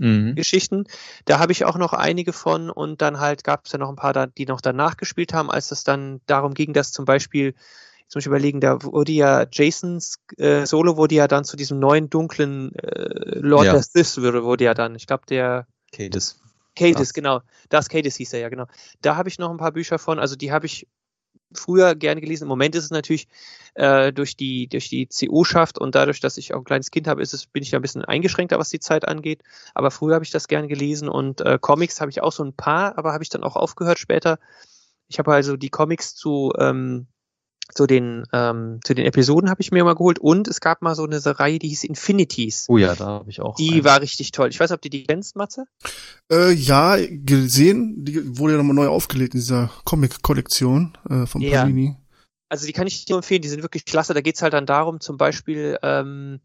Mhm. 0.01 0.37
Geschichten. 0.37 0.85
Da 1.25 1.41
habe 1.41 1.51
ich 1.51 1.65
auch 1.65 1.77
noch 1.77 1.93
einige 1.93 2.33
von 2.33 2.71
und 2.71 3.03
dann 3.03 3.19
halt 3.19 3.43
gab 3.43 3.67
es 3.67 3.73
ja 3.73 3.79
noch 3.79 3.89
ein 3.89 3.97
paar, 3.97 4.13
da, 4.13 4.27
die 4.27 4.47
noch 4.47 4.61
danach 4.61 4.97
gespielt 4.97 5.33
haben, 5.33 5.51
als 5.51 5.73
es 5.73 5.83
dann 5.83 6.21
darum 6.27 6.55
ging, 6.55 6.73
dass 6.73 6.93
zum 6.93 7.05
Beispiel, 7.05 7.55
jetzt 8.03 8.15
muss 8.15 8.23
ich 8.23 8.27
überlegen, 8.27 8.61
da 8.61 8.83
wurde 8.83 9.11
ja 9.11 9.47
Jasons 9.51 10.17
äh, 10.39 10.67
Solo 10.67 10.97
wurde 10.97 11.17
ja 11.17 11.27
dann 11.27 11.45
zu 11.45 11.57
diesem 11.57 11.81
neuen 11.81 12.11
dunklen 12.11 12.75
äh, 12.77 13.39
Lord 13.41 13.67
Ja. 13.67 13.73
der 13.73 13.83
Sith 13.83 14.19
wurde, 14.19 14.45
wurde 14.45 14.65
ja 14.65 14.75
dann, 14.75 14.95
ich 14.95 15.07
glaube 15.09 15.25
der 15.29 15.67
Cadis. 15.93 16.41
Cadis, 16.77 17.13
genau. 17.13 17.43
Das 17.71 17.89
Cadis 17.89 18.17
hieß 18.17 18.35
er 18.35 18.41
ja, 18.41 18.49
genau. 18.49 18.67
Da 19.03 19.17
habe 19.17 19.29
ich 19.29 19.41
noch 19.41 19.51
ein 19.51 19.57
paar 19.57 19.73
Bücher 19.73 19.99
von, 19.99 20.21
also 20.21 20.37
die 20.37 20.53
habe 20.53 20.67
ich 20.67 20.87
früher 21.53 21.95
gerne 21.95 22.21
gelesen. 22.21 22.45
Im 22.45 22.49
Moment 22.49 22.75
ist 22.75 22.85
es 22.85 22.91
natürlich 22.91 23.29
äh, 23.75 24.13
durch 24.13 24.37
die 24.37 24.69
durch 24.69 24.89
die 24.89 25.07
CO-Schaft 25.07 25.79
und 25.79 25.95
dadurch, 25.95 26.21
dass 26.21 26.37
ich 26.37 26.55
auch 26.55 26.59
ein 26.59 26.65
kleines 26.65 26.91
Kind 26.91 27.07
habe, 27.07 27.23
ist 27.23 27.35
es 27.35 27.47
bin 27.47 27.63
ich 27.63 27.71
da 27.71 27.79
ein 27.79 27.83
bisschen 27.83 28.05
eingeschränkter, 28.05 28.59
was 28.59 28.71
die 28.71 28.81
Zeit 28.81 29.07
angeht. 29.07 29.43
Aber 29.75 29.91
früher 29.91 30.15
habe 30.15 30.25
ich 30.25 30.31
das 30.31 30.49
gerne 30.49 30.69
gelesen 30.69 31.09
und 31.09 31.41
äh, 31.41 31.59
Comics 31.61 32.01
habe 32.01 32.11
ich 32.11 32.23
auch 32.23 32.33
so 32.33 32.45
ein 32.45 32.53
paar, 32.55 32.99
aber 32.99 33.13
habe 33.13 33.23
ich 33.23 33.31
dann 33.31 33.45
auch 33.45 33.57
aufgehört 33.57 33.99
später. 33.99 34.39
Ich 35.09 35.19
habe 35.19 35.33
also 35.33 35.57
die 35.57 35.71
Comics 35.71 36.15
zu 36.15 36.53
ähm, 36.59 37.07
zu 37.73 37.87
den 37.87 38.25
ähm, 38.33 38.81
zu 38.85 38.95
den 38.95 39.07
Episoden 39.07 39.51
habe 39.51 39.61
ich 39.61 39.71
mir 39.71 39.85
mal 39.85 39.95
geholt 39.95 40.19
und 40.19 40.49
es 40.49 40.61
gab 40.61 40.83
mal 40.83 40.95
so 40.95 41.05
eine 41.05 41.21
Reihe, 41.25 41.59
die 41.59 41.69
hieß 41.69 41.85
Infinities. 41.85 42.67
Oh 42.69 42.79
ja, 42.79 42.95
da 42.95 43.07
habe 43.07 43.31
ich 43.31 43.41
auch. 43.41 43.57
Die 43.57 43.75
einen. 43.75 43.85
war 43.85 44.01
richtig 44.01 44.33
toll. 44.33 44.49
Ich 44.49 44.59
weiß, 44.59 44.71
ob 44.73 44.81
du 44.83 44.89
die 44.91 45.05
kennst, 45.05 45.37
Matze? 45.37 45.67
Äh, 46.31 46.53
ja, 46.53 46.97
gesehen, 47.09 48.05
die 48.05 48.39
wurde 48.39 48.53
ja 48.55 48.59
nochmal 48.59 48.75
neu 48.75 48.89
aufgelegt 48.89 49.35
in 49.35 49.41
dieser 49.41 49.71
Comic-Kollektion 49.85 50.97
äh, 51.09 51.27
von 51.27 51.41
Ja. 51.41 51.63
Panini. 51.63 51.97
Also 52.49 52.67
die 52.67 52.73
kann 52.73 52.87
ich 52.87 53.05
dir 53.05 53.17
empfehlen, 53.17 53.43
die 53.43 53.49
sind 53.49 53.63
wirklich 53.63 53.85
klasse. 53.85 54.15
Da 54.15 54.23
geht's 54.23 54.41
halt 54.41 54.55
dann 54.55 54.65
darum, 54.65 55.01
zum 55.01 55.19
Beispiel 55.19 55.79
ähm, 55.83 56.41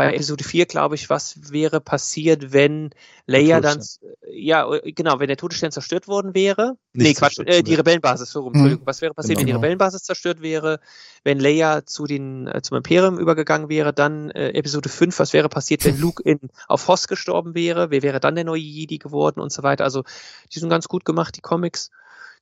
bei 0.00 0.14
Episode 0.14 0.44
4, 0.44 0.66
glaube 0.66 0.94
ich, 0.94 1.10
was 1.10 1.52
wäre 1.52 1.80
passiert, 1.80 2.52
wenn 2.52 2.90
Leia 3.26 3.60
dann, 3.60 3.84
ja, 4.32 4.72
äh, 4.72 4.92
genau, 4.92 5.20
wenn 5.20 5.28
der 5.28 5.36
Todesstern 5.36 5.70
zerstört 5.72 6.08
worden 6.08 6.34
wäre. 6.34 6.76
Nicht 6.92 7.06
nee, 7.06 7.14
Quatsch, 7.14 7.38
äh, 7.44 7.62
die 7.62 7.74
Rebellenbasis, 7.74 8.30
so 8.30 8.40
rum, 8.40 8.52
Mhm. 8.52 8.54
Entschuldigung. 8.56 8.86
Was 8.86 9.00
wäre 9.02 9.14
passiert, 9.14 9.38
wenn 9.38 9.46
die 9.46 9.52
Genau. 9.52 9.60
Rebellenbasis 9.60 10.02
zerstört 10.04 10.40
wäre, 10.42 10.80
wenn 11.22 11.38
Leia 11.38 11.84
zu 11.84 12.06
den, 12.06 12.46
äh, 12.48 12.62
zum 12.62 12.76
Imperium 12.78 13.18
übergegangen 13.18 13.68
wäre, 13.68 13.92
dann 13.92 14.30
äh, 14.30 14.50
Episode 14.50 14.88
5, 14.88 15.18
was 15.18 15.32
wäre 15.32 15.48
passiert, 15.48 15.84
wenn 15.84 15.98
Luke 15.98 16.22
in, 16.22 16.38
auf 16.66 16.88
Hoth 16.88 17.06
gestorben 17.08 17.54
wäre, 17.54 17.90
wer 17.90 18.02
wäre 18.02 18.20
dann 18.20 18.34
der 18.34 18.44
neue 18.44 18.60
Jedi 18.60 18.98
geworden 18.98 19.40
und 19.40 19.52
so 19.52 19.62
weiter. 19.62 19.84
Also, 19.84 20.04
die 20.52 20.58
sind 20.58 20.70
ganz 20.70 20.88
gut 20.88 21.04
gemacht, 21.04 21.36
die 21.36 21.40
Comics. 21.42 21.90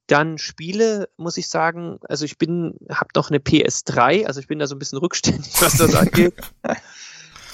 Dann 0.07 0.39
Spiele, 0.39 1.11
muss 1.19 1.37
ich 1.37 1.49
sagen, 1.51 1.99
also 2.09 2.25
ich 2.25 2.39
bin, 2.39 2.79
habe 2.89 3.11
noch 3.15 3.29
eine 3.29 3.41
PS3, 3.41 4.25
also 4.25 4.41
ich 4.41 4.47
bin 4.47 4.59
da 4.59 4.67
so 4.67 4.75
ein 4.75 4.79
bisschen 4.79 4.97
rückständig, 4.99 5.53
was 5.61 5.77
das 5.77 5.95
angeht. 5.95 6.33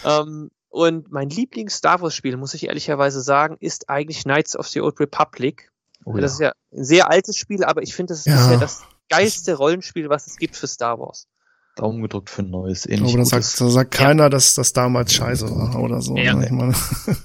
ähm, 0.05 0.51
und 0.69 1.13
mein 1.13 1.29
Lieblings-Star 1.31 2.01
Wars-Spiel, 2.01 2.37
muss 2.37 2.55
ich 2.55 2.67
ehrlicherweise 2.67 3.21
sagen, 3.21 3.57
ist 3.61 3.89
eigentlich 3.89 4.25
Knights 4.25 4.57
of 4.57 4.67
the 4.69 4.81
Old 4.81 4.99
Republic. 4.99 5.71
Oh, 6.05 6.17
Das 6.17 6.33
ist 6.35 6.41
ja. 6.41 6.49
ja 6.49 6.53
ein 6.73 6.85
sehr 6.85 7.11
altes 7.11 7.37
Spiel, 7.37 7.65
aber 7.65 7.83
ich 7.83 7.95
finde, 7.95 8.13
das 8.13 8.21
ist 8.21 8.27
Ja. 8.27 8.37
bisher 8.37 8.59
das 8.59 8.83
geilste 9.09 9.55
Rollenspiel, 9.55 10.09
was 10.09 10.27
es 10.27 10.37
gibt 10.37 10.57
für 10.57 10.67
Star 10.67 10.99
Wars. 10.99 11.29
Daumen 11.77 12.03
gedrückt 12.03 12.31
für 12.31 12.43
ein 12.43 12.51
neues, 12.51 12.87
Ich 12.87 12.93
ähnlich 12.93 13.15
glaube, 13.15 13.29
da 13.31 13.41
sagt, 13.43 13.61
da 13.61 13.69
sagt 13.69 13.91
keiner, 13.93 14.31
dass 14.31 14.55
das 14.55 14.73
damals 14.73 15.13
scheiße 15.13 15.51
war 15.51 15.81
oder 15.81 16.01
so. 16.01 16.17
Ja. 16.17 16.41
Ich 16.43 16.51
meine, 16.51 16.75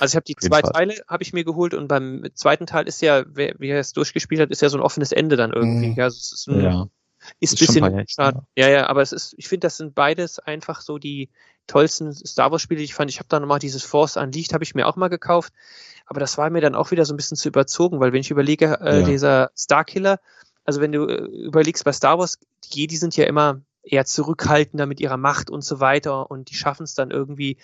Also 0.00 0.12
ich 0.12 0.16
habe 0.16 0.24
die 0.24 0.36
zwei 0.36 0.60
Fall. 0.60 0.72
Teile 0.72 0.94
habe 1.08 1.22
ich 1.22 1.32
mir 1.32 1.44
geholt 1.44 1.74
und 1.74 1.88
beim 1.88 2.24
zweiten 2.34 2.66
Teil 2.66 2.88
ist 2.88 3.00
ja, 3.02 3.24
wer, 3.28 3.54
wer 3.58 3.78
es 3.78 3.92
durchgespielt 3.92 4.40
hat, 4.40 4.50
ist 4.50 4.62
ja 4.62 4.68
so 4.68 4.78
ein 4.78 4.82
offenes 4.82 5.12
Ende 5.12 5.36
dann 5.36 5.52
irgendwie. 5.52 5.88
Mhm. 5.90 5.94
Ja, 5.96 6.04
also 6.04 6.16
es 6.18 6.32
ist 6.32 6.48
ein, 6.48 6.60
ja. 6.62 6.86
ist 7.40 7.54
Ist 7.54 7.58
bisschen 7.60 8.04
schade. 8.08 8.42
Ja, 8.56 8.68
ja, 8.68 8.86
aber 8.88 9.02
es 9.02 9.12
ist, 9.12 9.34
ich 9.36 9.46
finde, 9.48 9.66
das 9.66 9.76
sind 9.76 9.94
beides 9.94 10.38
einfach 10.38 10.80
so 10.80 10.98
die 10.98 11.30
tollsten 11.66 12.12
Star 12.12 12.50
Wars 12.50 12.62
Spiele, 12.62 12.78
die 12.78 12.84
ich 12.84 12.94
fand. 12.94 13.10
Ich 13.10 13.18
habe 13.18 13.28
da 13.28 13.40
nochmal 13.40 13.58
dieses 13.58 13.82
Force 13.82 14.16
Unleashed, 14.16 14.52
habe 14.52 14.64
ich 14.64 14.74
mir 14.74 14.86
auch 14.86 14.96
mal 14.96 15.08
gekauft. 15.08 15.52
Aber 16.06 16.20
das 16.20 16.36
war 16.36 16.50
mir 16.50 16.60
dann 16.60 16.74
auch 16.74 16.90
wieder 16.90 17.04
so 17.04 17.14
ein 17.14 17.16
bisschen 17.16 17.36
zu 17.36 17.48
überzogen, 17.48 18.00
weil 18.00 18.12
wenn 18.12 18.20
ich 18.20 18.30
überlege, 18.30 18.78
äh, 18.80 19.00
Ja. 19.00 19.06
dieser 19.06 19.50
Starkiller, 19.56 20.20
also 20.64 20.80
wenn 20.80 20.92
du 20.92 21.06
äh, 21.06 21.24
überlegst 21.46 21.84
bei 21.84 21.92
Star 21.92 22.18
Wars, 22.18 22.38
die 22.64 22.80
Jedi 22.80 22.96
sind 22.96 23.16
ja 23.16 23.24
immer 23.24 23.60
eher 23.82 24.04
zurückhaltender 24.04 24.86
mit 24.86 25.00
ihrer 25.00 25.16
Macht 25.16 25.50
und 25.50 25.62
so 25.64 25.80
weiter 25.80 26.30
und 26.30 26.50
die 26.50 26.54
schaffen 26.54 26.84
es 26.84 26.94
dann 26.94 27.10
irgendwie 27.10 27.58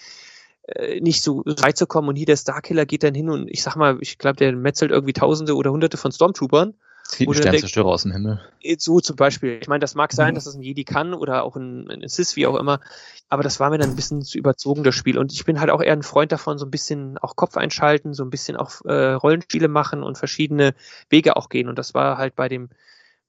äh, 0.62 1.00
nicht 1.00 1.22
so 1.22 1.42
weit 1.44 1.76
zu 1.76 1.86
kommen 1.86 2.08
und 2.08 2.16
hier 2.16 2.26
der 2.26 2.36
Starkiller 2.36 2.86
geht 2.86 3.02
dann 3.02 3.14
hin 3.14 3.30
und 3.30 3.48
ich 3.48 3.62
sag 3.62 3.76
mal, 3.76 3.98
ich 4.00 4.18
glaube, 4.18 4.36
der 4.36 4.52
metzelt 4.54 4.90
irgendwie 4.90 5.14
Tausende 5.14 5.54
oder 5.56 5.70
Hunderte 5.70 5.96
von 5.96 6.12
Stormtroopern 6.12 6.74
Zieht 7.10 7.28
einen 7.28 7.34
Sternzerstörer 7.36 7.88
aus 7.88 8.02
dem 8.02 8.12
Himmel. 8.12 8.40
so 8.78 9.00
zum 9.00 9.16
Beispiel. 9.16 9.58
Ich 9.60 9.68
meine, 9.68 9.80
das 9.80 9.94
mag 9.94 10.12
sein, 10.12 10.30
Mhm. 10.32 10.34
dass 10.36 10.46
es 10.46 10.54
ein 10.54 10.62
Jedi 10.62 10.84
kann 10.84 11.14
oder 11.14 11.42
auch 11.44 11.56
ein, 11.56 11.90
ein 11.90 12.08
Sith, 12.08 12.36
wie 12.36 12.46
auch 12.46 12.56
immer. 12.56 12.80
Aber 13.28 13.42
das 13.42 13.60
war 13.60 13.70
mir 13.70 13.78
dann 13.78 13.90
ein 13.90 13.96
bisschen 13.96 14.22
zu 14.22 14.38
überzogen, 14.38 14.82
das 14.84 14.94
Spiel. 14.94 15.18
Und 15.18 15.32
ich 15.32 15.44
bin 15.44 15.60
halt 15.60 15.70
auch 15.70 15.80
eher 15.82 15.92
ein 15.92 16.02
Freund 16.02 16.32
davon, 16.32 16.58
so 16.58 16.66
ein 16.66 16.70
bisschen 16.70 17.18
auch 17.18 17.36
Kopf 17.36 17.56
einschalten, 17.56 18.12
so 18.14 18.24
ein 18.24 18.30
bisschen 18.30 18.56
auch 18.56 18.84
äh, 18.84 19.12
Rollenspiele 19.12 19.68
machen 19.68 20.02
und 20.02 20.18
verschiedene 20.18 20.74
Wege 21.08 21.36
auch 21.36 21.48
gehen. 21.48 21.68
Und 21.68 21.78
das 21.78 21.94
war 21.94 22.18
halt 22.18 22.34
bei 22.36 22.48
dem, 22.48 22.68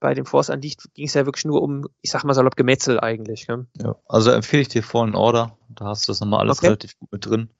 bei 0.00 0.14
dem 0.14 0.26
Force 0.26 0.50
Unleashed 0.50 0.92
ging 0.94 1.06
es 1.06 1.14
ja 1.14 1.24
wirklich 1.26 1.44
nur 1.44 1.62
um, 1.62 1.86
ich 2.00 2.10
sag 2.10 2.24
mal 2.24 2.34
salopp, 2.34 2.56
Gemetzel 2.56 2.98
eigentlich. 3.00 3.46
Ne? 3.48 3.66
Ja. 3.80 3.94
Also 4.08 4.30
empfehle 4.32 4.62
ich 4.62 4.68
dir 4.68 4.82
Fallen 4.82 5.14
Order. 5.14 5.56
Da 5.68 5.86
hast 5.86 6.08
du 6.08 6.12
das 6.12 6.20
nochmal 6.20 6.40
alles 6.40 6.58
Okay. 6.58 6.66
relativ 6.66 6.98
gut 6.98 7.12
mit 7.12 7.24
drin. 7.24 7.50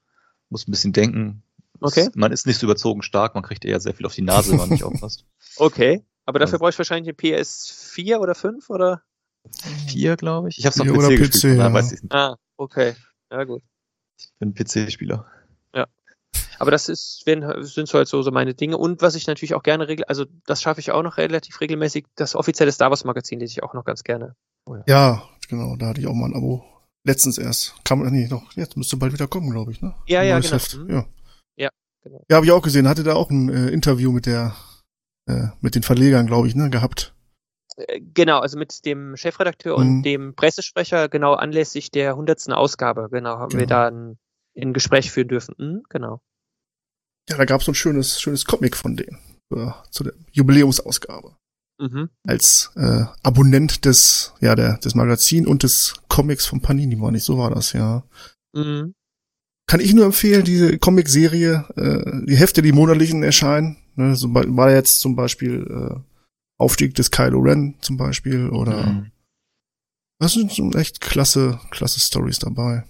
Muss 0.51 0.67
ein 0.67 0.73
bisschen 0.73 0.93
denken. 0.93 1.43
Okay. 1.81 2.09
Es- 2.09 2.15
Man 2.17 2.33
ist 2.33 2.47
nicht 2.47 2.59
so 2.59 2.67
überzogen 2.67 3.03
stark, 3.03 3.35
man 3.35 3.43
kriegt 3.45 3.65
eher 3.65 3.79
sehr 3.81 3.95
viel 3.95 4.07
auf 4.07 4.15
die 4.15 4.23
Nase, 4.23 4.51
wenn 4.51 4.59
man 4.59 4.69
nicht 4.71 4.83
aufpasst. 4.85 5.25
Okay. 5.57 6.05
Aber 6.27 6.39
dafür 6.39 6.55
Also- 6.55 6.59
brauche 6.61 6.71
ich 6.71 6.79
wahrscheinlich 6.79 7.09
eine 7.09 7.17
PS4 7.17 8.19
oder 8.19 8.35
5 8.35 8.71
oder? 8.71 9.03
Vier, 9.89 10.17
glaube 10.17 10.49
ich. 10.51 10.59
Ich 10.59 10.67
habe 10.67 10.75
es 10.75 10.81
auf 10.81 10.87
PC, 10.87 10.97
oder 10.97 11.09
gespielt, 11.09 11.33
PC, 11.33 11.43
daher 11.57 11.69
ja. 11.69 11.73
weiß 11.73 11.93
ich 11.93 12.03
nicht. 12.03 12.15
Ah, 12.15 12.37
okay. 12.57 12.95
Ja, 13.31 13.45
gut. 13.45 13.63
Ich 14.19 14.31
bin 14.39 14.55
PC-Spieler. 14.55 15.27
Aber 16.59 16.71
das 16.71 16.89
ist, 16.89 17.23
wenn, 17.27 17.43
sind 17.65 17.89
so 17.89 17.99
halt 17.99 18.07
so, 18.07 18.23
so 18.23 18.31
meine 18.31 18.55
Dinge. 18.55 18.77
Und 18.77 19.03
was 19.03 19.17
ich 19.17 19.27
natürlich 19.27 19.55
auch 19.55 19.65
gerne 19.65 19.89
regel, 19.89 20.05
also 20.05 20.27
das 20.47 20.63
schaffe 20.63 20.79
ich 20.81 20.93
auch 20.93 21.03
noch 21.03 21.17
relativ 21.17 21.61
regelmäßig, 21.61 22.07
das 22.15 22.37
offizielle 22.37 22.71
Star 22.71 22.91
Wars 22.91 23.03
Magazin 23.03 23.41
lese 23.41 23.51
ich 23.53 23.63
auch 23.65 23.75
noch 23.75 23.85
ganz 23.85 24.05
gerne. 24.05 24.37
ja, 24.87 25.29
genau, 25.49 25.75
da 25.75 25.89
hatte 25.89 26.01
ich 26.01 26.07
auch 26.07 26.15
mal 26.15 26.27
ein 26.27 26.37
Abo. 26.37 26.65
Letztens 27.05 27.37
erst. 27.39 27.75
Kam, 27.85 28.05
nee, 28.13 28.29
noch, 28.29 28.53
jetzt 28.53 28.77
müsste 28.77 28.97
bald 28.97 29.13
wieder 29.13 29.27
kommen, 29.27 29.51
glaube 29.51 29.73
ich, 29.73 29.83
ne? 29.83 29.93
Ja, 30.07 30.21
Ein 30.21 30.29
ja, 30.29 30.39
genau. 30.39 30.53
Heft, 30.53 30.77
Mhm. 30.77 30.91
Ja. 30.91 31.07
Ja, 31.57 31.69
genau. 32.05 32.25
Ja, 32.31 32.37
habe 32.37 32.47
ich 32.47 32.53
auch 32.53 32.63
gesehen. 32.63 32.87
Hatte 32.87 33.03
da 33.03 33.15
auch 33.15 33.31
ein 33.31 33.49
äh, 33.49 33.69
Interview 33.71 34.13
mit 34.13 34.27
der, 34.27 34.55
äh, 35.27 35.49
mit 35.61 35.75
den 35.75 35.83
Verlegern, 35.83 36.27
glaube 36.27 36.49
ich, 36.49 36.55
ne, 36.55 36.71
gehabt. 36.71 37.15
Äh, 37.77 38.01
Genau, 38.15 38.39
also 38.41 38.59
mit 38.59 38.85
dem 38.85 39.17
Chefredakteur 39.17 39.77
und 39.77 39.99
Mhm. 39.99 40.03
dem 40.03 40.35
Pressesprecher, 40.35 41.09
genau 41.09 41.35
anlässlich 41.35 41.91
der 41.91 42.17
hundertsten 42.17 42.53
Ausgabe, 42.53 43.09
genau, 43.11 43.39
haben 43.39 43.53
wir 43.53 43.61
Genau. 43.67 43.69
da 43.69 43.87
ein, 43.89 44.19
ein 44.57 44.73
Gespräch 44.73 45.11
führen 45.11 45.29
dürfen. 45.29 45.55
Mhm, 45.59 45.83
genau. 45.89 46.21
Ja, 47.31 47.37
da 47.37 47.45
gab's 47.45 47.65
so 47.67 47.73
ein 47.73 47.77
schönes, 47.77 48.21
schönes 48.21 48.45
Comic 48.45 48.77
von 48.77 48.97
denen. 48.97 49.19
Äh, 49.55 49.71
zu 49.91 50.05
der 50.05 50.15
Jubiläumsausgabe. 50.33 51.37
Mhm. 51.79 52.11
Als 52.27 52.71
äh, 52.77 53.05
Abonnent 53.23 53.85
des, 53.85 54.35
ja, 54.41 54.55
der, 54.55 54.79
des 54.79 54.95
Magazin 54.95 55.47
und 55.47 55.63
des 55.63 55.95
Comics 56.09 56.47
von 56.47 56.61
Panini, 56.61 57.01
war 57.01 57.11
nicht, 57.11 57.25
so 57.25 57.39
war 57.39 57.51
das, 57.51 57.73
ja. 57.73 58.05
Mhm. 58.55 58.95
Kann 59.67 59.81
ich 59.81 59.95
nur 59.95 60.05
empfehlen, 60.05 60.45
diese 60.45 60.79
Comic-Serie, 60.79 61.65
äh, 61.77 62.27
die 62.27 62.37
Hefte, 62.37 62.63
die 62.63 62.73
monatlichen 62.73 63.23
erscheinen. 63.23 63.79
Ne, 63.95 64.17
so 64.17 64.33
war 64.35 64.71
jetzt 64.71 65.01
zum 65.01 65.17
Beispiel 65.17 65.67
äh, 65.69 66.01
Aufstieg 66.59 66.95
des 66.95 67.11
Kylo 67.11 67.41
Ren 67.41 67.75
zum 67.81 67.97
Beispiel 67.97 68.49
oder 68.51 68.87
Mhm. 68.87 69.11
das 70.19 70.33
sind 70.33 70.51
so 70.53 70.71
echt 70.73 71.01
klasse, 71.01 71.61
klasse 71.71 72.01
Stories 72.01 72.39
dabei. 72.39 72.85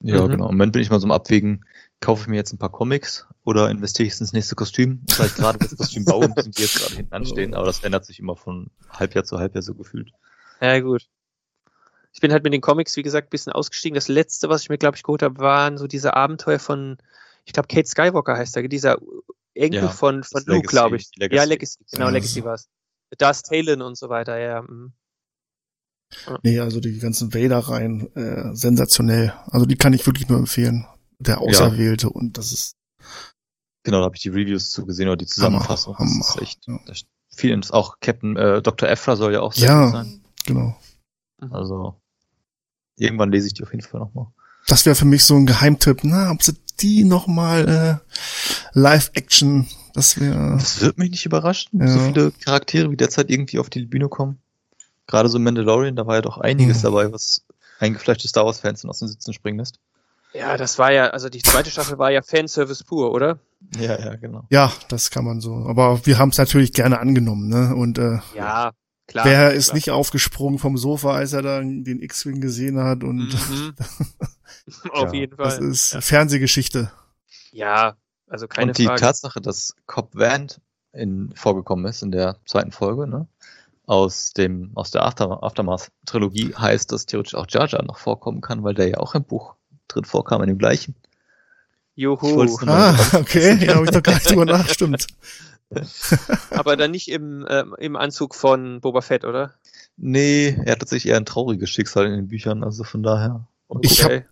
Ja, 0.00 0.22
Mhm. 0.26 0.30
genau. 0.30 0.44
Im 0.48 0.54
Moment 0.54 0.72
bin 0.72 0.82
ich 0.82 0.90
mal 0.90 1.00
so 1.00 1.06
am 1.06 1.10
Abwägen, 1.12 1.64
kaufe 2.00 2.22
ich 2.22 2.28
mir 2.28 2.36
jetzt 2.36 2.52
ein 2.52 2.58
paar 2.58 2.72
Comics 2.72 3.26
oder 3.44 3.70
investiere 3.70 4.06
ich 4.06 4.20
ins 4.20 4.32
nächste 4.32 4.54
Kostüm? 4.54 5.02
Weil 5.16 5.26
ich 5.28 5.34
gerade 5.34 5.58
das 5.58 5.76
Kostüm 5.76 6.04
baue, 6.04 6.28
müssen 6.34 6.52
die 6.52 6.62
jetzt 6.62 6.74
gerade 6.78 6.96
hinten 6.96 7.14
anstehen, 7.14 7.54
aber 7.54 7.66
das 7.66 7.82
ändert 7.84 8.04
sich 8.04 8.18
immer 8.18 8.36
von 8.36 8.70
Halbjahr 8.90 9.24
zu 9.24 9.38
Halbjahr 9.38 9.62
so 9.62 9.74
gefühlt. 9.74 10.12
Ja, 10.60 10.78
gut. 10.80 11.08
Ich 12.14 12.20
bin 12.20 12.30
halt 12.32 12.44
mit 12.44 12.52
den 12.52 12.60
Comics, 12.60 12.96
wie 12.96 13.02
gesagt, 13.02 13.28
ein 13.28 13.30
bisschen 13.30 13.52
ausgestiegen. 13.52 13.94
Das 13.94 14.08
letzte, 14.08 14.48
was 14.48 14.62
ich 14.62 14.68
mir, 14.68 14.76
glaube 14.78 14.96
ich, 14.96 15.02
geholt 15.02 15.22
habe, 15.22 15.38
waren 15.38 15.78
so 15.78 15.86
diese 15.86 16.14
Abenteuer 16.14 16.58
von, 16.58 16.98
ich 17.44 17.52
glaube, 17.52 17.68
Kate 17.68 17.88
Skywalker 17.88 18.36
heißt 18.36 18.56
er, 18.56 18.68
dieser 18.68 18.98
Enkel 19.54 19.82
Ja, 19.82 19.88
von, 19.88 20.22
von 20.24 20.42
Luke, 20.46 20.66
glaube 20.66 20.96
ich. 20.96 21.10
Legacy. 21.16 21.36
Ja, 21.36 21.44
Legacy, 21.44 21.78
genau, 21.90 22.06
Ja. 22.06 22.10
Legacy 22.10 22.44
war 22.44 22.54
es. 22.54 22.68
Darth 23.18 23.42
Talon 23.44 23.82
und 23.82 23.96
so 23.98 24.08
weiter, 24.08 24.38
ja. 24.38 24.62
mhm. 24.62 24.92
Nee, 26.42 26.60
also 26.60 26.80
die 26.80 26.98
ganzen 26.98 27.32
Vader-Reihen, 27.32 28.14
äh, 28.16 28.54
sensationell. 28.54 29.32
Also 29.46 29.64
die 29.66 29.76
kann 29.76 29.92
ich 29.94 30.06
wirklich 30.06 30.28
nur 30.28 30.38
empfehlen. 30.38 30.86
Der 31.18 31.40
Auserwählte 31.40 32.10
und 32.10 32.36
das 32.36 32.52
ist 32.52 32.76
Genau, 33.84 33.98
da 33.98 34.04
habe 34.04 34.16
ich 34.16 34.22
die 34.22 34.28
Reviews 34.28 34.70
zu 34.70 34.84
gesehen 34.86 35.08
oder 35.08 35.16
die 35.16 35.26
Zusammenfassung. 35.26 35.96
Hammer, 35.98 36.18
das 36.18 36.36
ist 36.36 36.42
echt 36.42 36.66
ja. 36.66 36.78
das 36.86 36.98
ist 36.98 37.06
viel. 37.34 37.58
Auch 37.70 37.98
Captain 38.00 38.36
äh, 38.36 38.62
Dr. 38.62 38.88
Ephra 38.88 39.16
soll 39.16 39.32
ja 39.32 39.40
auch 39.40 39.52
sehr 39.52 39.68
Ja. 39.68 39.84
gut 39.84 39.92
sein. 39.92 40.20
genau. 40.46 40.76
Also 41.50 42.00
irgendwann 42.96 43.32
lese 43.32 43.48
ich 43.48 43.54
die 43.54 43.62
auf 43.64 43.72
jeden 43.72 43.82
Fall 43.82 44.00
nochmal. 44.00 44.26
Das 44.68 44.86
wäre 44.86 44.94
für 44.96 45.04
mich 45.04 45.24
so 45.24 45.34
ein 45.36 45.46
Geheimtipp. 45.46 46.00
Na, 46.04 46.30
ob 46.30 46.42
sie 46.42 46.54
die 46.80 47.04
noch 47.04 47.26
mal 47.26 47.68
äh, 47.68 48.78
Live-Action, 48.78 49.66
das 49.94 50.18
wäre 50.20 50.52
Das 50.58 50.80
wird 50.80 50.98
mich 50.98 51.10
nicht 51.10 51.26
überraschen, 51.26 51.80
Ja. 51.80 51.88
so 51.88 51.98
viele 52.00 52.32
Charaktere 52.32 52.90
wie 52.90 52.96
derzeit 52.96 53.30
irgendwie 53.30 53.58
auf 53.58 53.70
die 53.70 53.84
Bühne 53.86 54.08
kommen. 54.08 54.38
Gerade 55.06 55.28
so 55.28 55.38
Mandalorian, 55.38 55.96
da 55.96 56.06
war 56.06 56.16
ja 56.16 56.22
doch 56.22 56.38
einiges 56.38 56.78
Mhm. 56.78 56.82
dabei, 56.82 57.12
was 57.12 57.42
eingefleischte 57.80 58.28
Star 58.28 58.46
Wars-Fans 58.46 58.82
dann 58.82 58.90
aus 58.90 59.00
den 59.00 59.08
Sitzen 59.08 59.32
springen 59.32 59.58
lässt. 59.58 59.78
Ja, 60.34 60.56
das 60.56 60.78
war 60.78 60.90
ja, 60.92 61.08
also 61.10 61.28
die 61.28 61.42
zweite 61.42 61.70
Staffel 61.70 61.98
war 61.98 62.10
ja 62.10 62.22
Fanservice 62.22 62.84
pur, 62.84 63.12
oder? 63.12 63.38
Ja, 63.78 63.98
ja, 64.00 64.16
genau. 64.16 64.44
Ja, 64.50 64.72
das 64.88 65.10
kann 65.10 65.24
man 65.26 65.40
so. 65.40 65.54
Aber 65.68 66.06
wir 66.06 66.18
haben 66.18 66.30
es 66.30 66.38
natürlich 66.38 66.72
gerne 66.72 67.00
angenommen, 67.00 67.48
ne? 67.48 67.74
Und 67.76 67.98
äh, 67.98 68.18
Ja, 68.34 68.72
klar. 69.06 69.24
wer 69.26 69.38
klar. 69.48 69.52
ist 69.52 69.74
nicht 69.74 69.90
aufgesprungen 69.90 70.58
vom 70.58 70.78
Sofa, 70.78 71.12
als 71.12 71.34
er 71.34 71.42
dann 71.42 71.84
den 71.84 72.00
X-Wing 72.00 72.40
gesehen 72.40 72.78
hat 72.78 73.04
und 73.04 73.18
Mhm. 73.50 73.74
Auf 74.90 75.12
Ja, 75.12 75.12
jeden 75.12 75.36
das 75.40 75.58
Fall. 75.58 75.58
ist 75.58 75.96
Fernsehgeschichte. 76.00 76.90
Ja, 77.52 77.96
also 78.26 78.48
keine 78.48 78.70
und 78.70 78.78
die 78.78 78.84
Frage. 78.86 79.00
Tatsache, 79.00 79.40
dass 79.40 79.74
Cobb 79.86 80.14
Vanth 80.14 80.60
in, 80.92 81.32
vorgekommen 81.34 81.86
ist 81.86 82.02
in 82.02 82.10
der 82.12 82.36
zweiten 82.46 82.72
Folge, 82.72 83.06
ne? 83.06 83.26
Aus 83.86 84.32
dem, 84.32 84.70
aus 84.76 84.90
der 84.90 85.04
After, 85.04 85.42
Aftermath-Trilogie 85.42 86.54
heißt, 86.54 86.92
dass 86.92 87.06
theoretisch 87.06 87.34
auch 87.34 87.46
Jar 87.48 87.68
Jar 87.68 87.82
noch 87.84 87.98
vorkommen 87.98 88.40
kann, 88.40 88.62
weil 88.64 88.74
der 88.74 88.88
ja 88.88 88.98
auch 88.98 89.14
im 89.14 89.24
Buch 89.24 89.54
drin 89.88 90.04
vorkam, 90.04 90.42
in 90.42 90.48
dem 90.48 90.58
gleichen. 90.58 90.94
Ich 91.94 92.02
Juhu. 92.02 92.58
Ah, 92.66 92.96
okay, 93.14 93.58
ja, 93.64 93.74
habe 93.74 93.84
ich 93.84 93.90
doch 93.90 94.02
gar 94.02 94.14
nicht 94.14 94.30
drüber 94.30 94.44
nach, 94.46 94.68
stimmt. 94.68 95.06
Aber 96.50 96.76
dann 96.76 96.90
nicht 96.90 97.08
im, 97.08 97.46
ähm, 97.48 97.74
im 97.78 97.96
Anzug 97.96 98.34
von 98.34 98.80
Boba 98.80 99.00
Fett, 99.00 99.24
oder? 99.24 99.54
Nee, 99.96 100.56
er 100.64 100.72
hat 100.72 100.80
tatsächlich 100.80 101.10
eher 101.10 101.16
ein 101.18 101.24
trauriges 101.26 101.70
Schicksal 101.70 102.06
in 102.06 102.12
den 102.12 102.28
Büchern, 102.28 102.64
also 102.64 102.84
von 102.84 103.02
daher. 103.02 103.46
Ich 103.80 104.02
Okay. 104.04 104.24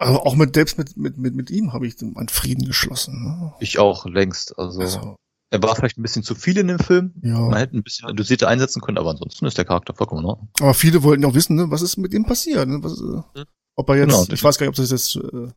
Aber 0.00 0.26
auch 0.26 0.34
mit 0.34 0.54
selbst 0.54 0.78
mit 0.78 0.96
mit 0.96 1.18
mit, 1.18 1.34
mit 1.34 1.50
ihm 1.50 1.72
habe 1.72 1.86
ich 1.86 2.00
einen 2.00 2.28
Frieden 2.28 2.64
geschlossen. 2.64 3.22
Ne? 3.22 3.52
Ich 3.60 3.78
auch 3.78 4.06
längst. 4.06 4.58
Also, 4.58 4.80
Also, 4.80 5.16
er 5.50 5.62
war 5.62 5.76
vielleicht 5.76 5.98
ein 5.98 6.02
bisschen 6.02 6.22
zu 6.22 6.34
viel 6.34 6.56
in 6.58 6.68
dem 6.68 6.78
Film. 6.78 7.12
ja. 7.22 7.38
Man 7.38 7.56
hätte 7.58 7.76
ein 7.76 7.82
bisschen 7.82 8.16
dosierter 8.16 8.48
einsetzen 8.48 8.80
können, 8.80 8.98
aber 8.98 9.10
ansonsten 9.10 9.44
ist 9.46 9.58
der 9.58 9.64
Charakter 9.64 9.92
vollkommen 9.94 10.22
in 10.22 10.26
Ordnung. 10.26 10.48
Aber 10.60 10.74
viele 10.74 11.02
wollten 11.02 11.24
auch 11.24 11.34
wissen, 11.34 11.56
ne, 11.56 11.70
was 11.70 11.82
ist 11.82 11.96
mit 11.98 12.14
ihm 12.14 12.24
passiert. 12.24 12.66
Ne? 12.68 12.82
Was, 12.82 12.98
äh, 13.00 13.44
ob 13.76 13.88
er 13.90 13.96
jetzt, 13.96 14.08
Genau. 14.08 14.26
ich 14.32 14.42
weiß 14.42 14.58
gar 14.58 14.64
nicht, 14.66 14.70
ob 14.78 14.82
das 14.82 14.90
jetzt 14.90 15.16
äh, 15.16 15.48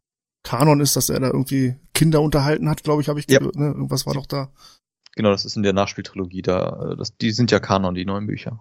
Kanon 0.43 0.81
ist, 0.81 0.95
dass 0.97 1.07
er 1.09 1.19
da 1.21 1.27
irgendwie 1.27 1.75
Kinder 1.93 2.21
unterhalten 2.21 2.69
hat, 2.69 2.83
glaube 2.83 3.01
ich, 3.01 3.07
habe 3.07 3.19
ich 3.19 3.29
Ja. 3.29 3.39
gehört. 3.39 3.55
Ne? 3.55 3.67
Irgendwas 3.67 4.05
war 4.05 4.13
doch 4.13 4.25
da. 4.25 4.51
Genau, 5.15 5.29
das 5.29 5.45
ist 5.45 5.55
in 5.55 5.63
der 5.63 5.73
Nachspieltrilogie 5.73 6.41
da. 6.41 6.91
äh, 6.91 6.97
Das, 6.97 7.15
die 7.15 7.31
sind 7.31 7.49
ja 7.51 7.59
Kanon, 7.61 7.95
die 7.95 8.03
neuen 8.03 8.27
Bücher. 8.27 8.59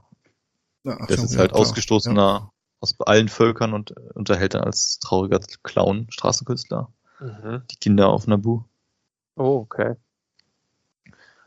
Ja, 0.84 0.96
ach 1.00 1.06
Das 1.08 1.22
ist 1.24 1.36
halt 1.38 1.50
klar. 1.52 1.60
ausgestoßener 1.60 2.52
aus 2.82 2.94
allen 3.00 3.28
Völkern 3.28 3.72
und 3.72 3.92
äh, 3.92 3.94
unterhält 4.14 4.54
dann 4.54 4.64
als 4.64 4.98
trauriger 4.98 5.40
Clown 5.62 6.06
Straßenkünstler 6.10 6.92
Mhm. 7.20 7.62
die 7.70 7.76
Kinder 7.76 8.08
auf 8.08 8.26
Nabu. 8.26 8.62
Oh, 9.36 9.58
okay. 9.64 9.94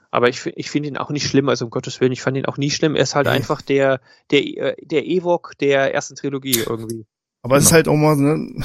Aber 0.09 0.29
ich, 0.29 0.45
ich 0.45 0.69
finde 0.69 0.87
ihn 0.87 0.97
auch 0.97 1.09
nicht 1.09 1.27
schlimm, 1.27 1.49
also 1.49 1.65
um 1.65 1.71
Gottes 1.71 1.99
Willen, 1.99 2.13
ich 2.13 2.21
fand 2.21 2.37
ihn 2.37 2.45
auch 2.45 2.57
nie 2.57 2.71
schlimm. 2.71 2.95
Er 2.95 3.03
ist 3.03 3.15
halt 3.15 3.27
Nee. 3.27 3.33
einfach 3.33 3.61
der, 3.61 3.99
der, 4.31 4.39
äh, 4.45 4.75
der 4.81 5.05
Ewok 5.05 5.57
der 5.59 5.93
ersten 5.93 6.15
Trilogie 6.15 6.59
irgendwie. 6.65 7.05
Aber 7.41 7.57
es 7.57 7.63
ist 7.65 7.69
Genau. 7.69 7.75
halt 7.75 7.87
auch 7.89 7.95
mal, 7.97 8.15
ne, 8.15 8.63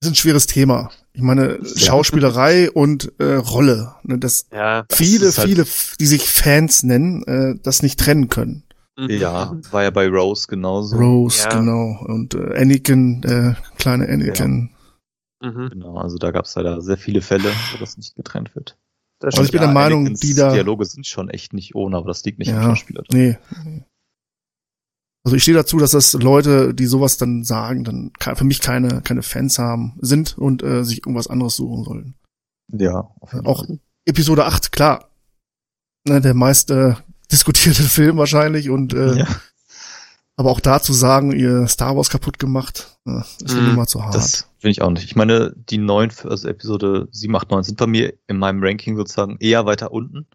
ist 0.00 0.08
ein 0.08 0.14
schweres 0.14 0.46
Thema. 0.46 0.90
Ich 1.12 1.22
meine, 1.22 1.58
Schauspielerei 1.64 2.70
und 2.70 3.12
äh, 3.18 3.34
Rolle. 3.34 3.96
Ne, 4.04 4.18
dass 4.18 4.46
Ja. 4.52 4.86
viele, 4.92 5.26
ist 5.26 5.38
halt- 5.38 5.48
viele, 5.48 5.66
die 5.98 6.06
sich 6.06 6.30
Fans 6.30 6.84
nennen, 6.84 7.24
äh, 7.24 7.58
das 7.60 7.82
nicht 7.82 7.98
trennen 7.98 8.28
können. 8.28 8.62
Mhm. 8.98 9.08
Ja, 9.10 9.58
war 9.70 9.82
ja 9.84 9.90
bei 9.90 10.06
Rose 10.08 10.46
genauso. 10.48 10.96
Rose, 10.96 11.44
Ja. 11.44 11.58
genau. 11.58 12.04
Und 12.06 12.34
äh, 12.34 12.56
Anakin, 12.60 13.22
äh, 13.22 13.54
kleine 13.78 14.06
Anakin. 14.08 14.70
Mhm. 15.42 15.70
Genau, 15.70 15.96
also 15.96 16.18
da 16.18 16.30
gab 16.30 16.44
es 16.44 16.54
leider 16.54 16.80
sehr 16.82 16.98
viele 16.98 17.20
Fälle, 17.22 17.50
wo 17.72 17.78
das 17.78 17.96
nicht 17.96 18.14
getrennt 18.14 18.54
wird. 18.54 18.78
Das 19.18 19.34
Also 19.34 19.44
ich 19.46 19.52
bin 19.52 19.60
der 19.60 19.70
Meinung, 19.72 20.00
Anakins 20.00 20.20
die 20.20 20.34
da- 20.34 20.52
Dialoge 20.52 20.84
sind 20.84 21.06
schon 21.06 21.30
echt 21.30 21.52
nicht 21.52 21.74
ohne, 21.74 21.96
aber 21.96 22.08
das 22.08 22.22
liegt 22.24 22.38
nicht 22.38 22.50
am 22.50 22.56
Ja. 22.56 22.62
Schauspieler. 22.64 23.02
Nee. 23.12 23.38
Also 25.24 25.36
ich 25.36 25.42
stehe 25.42 25.56
dazu, 25.56 25.78
dass 25.78 25.92
das 25.92 26.12
Leute, 26.14 26.74
die 26.74 26.86
sowas 26.86 27.16
dann 27.16 27.44
sagen, 27.44 27.84
dann 27.84 28.10
für 28.36 28.44
mich 28.44 28.60
keine, 28.60 29.02
keine 29.02 29.22
Fans 29.22 29.58
haben, 29.58 29.96
sind 30.00 30.36
und 30.36 30.62
äh, 30.64 30.84
sich 30.84 30.98
irgendwas 30.98 31.28
anderes 31.28 31.56
suchen 31.56 31.84
sollen. 31.84 32.14
Ja, 32.72 33.10
auf 33.20 33.32
jeden 33.32 33.46
Auch 33.46 33.64
Fall. 33.66 33.78
Episode 34.04 34.44
8, 34.46 34.72
klar. 34.72 35.08
Ne, 36.08 36.20
der 36.20 36.34
meist 36.34 36.70
äh, 36.72 36.94
diskutierte 37.32 37.82
Film 37.82 38.16
wahrscheinlich 38.18 38.70
und 38.70 38.92
äh, 38.94 39.16
Ja. 39.20 39.26
aber 40.36 40.50
auch 40.50 40.60
da 40.60 40.80
zu 40.80 40.92
sagen, 40.92 41.32
ihr 41.32 41.66
Star 41.66 41.96
Wars 41.96 42.10
kaputt 42.10 42.38
gemacht, 42.38 42.98
äh, 43.06 43.20
ist 43.44 43.56
Mhm. 43.56 43.66
immer 43.68 43.86
zu 43.86 44.04
hart. 44.04 44.14
Das 44.14 44.48
finde 44.58 44.72
ich 44.72 44.82
auch 44.82 44.90
nicht. 44.90 45.04
Ich 45.04 45.16
meine, 45.16 45.52
die 45.56 45.78
neun, 45.78 46.12
also 46.24 46.48
Episode 46.48 47.08
7, 47.10 47.34
8, 47.34 47.50
9 47.50 47.62
sind 47.64 47.78
bei 47.78 47.86
mir 47.86 48.14
in 48.28 48.38
meinem 48.38 48.62
Ranking 48.62 48.96
sozusagen 48.96 49.36
eher 49.40 49.66
weiter 49.66 49.90
unten, 49.92 50.26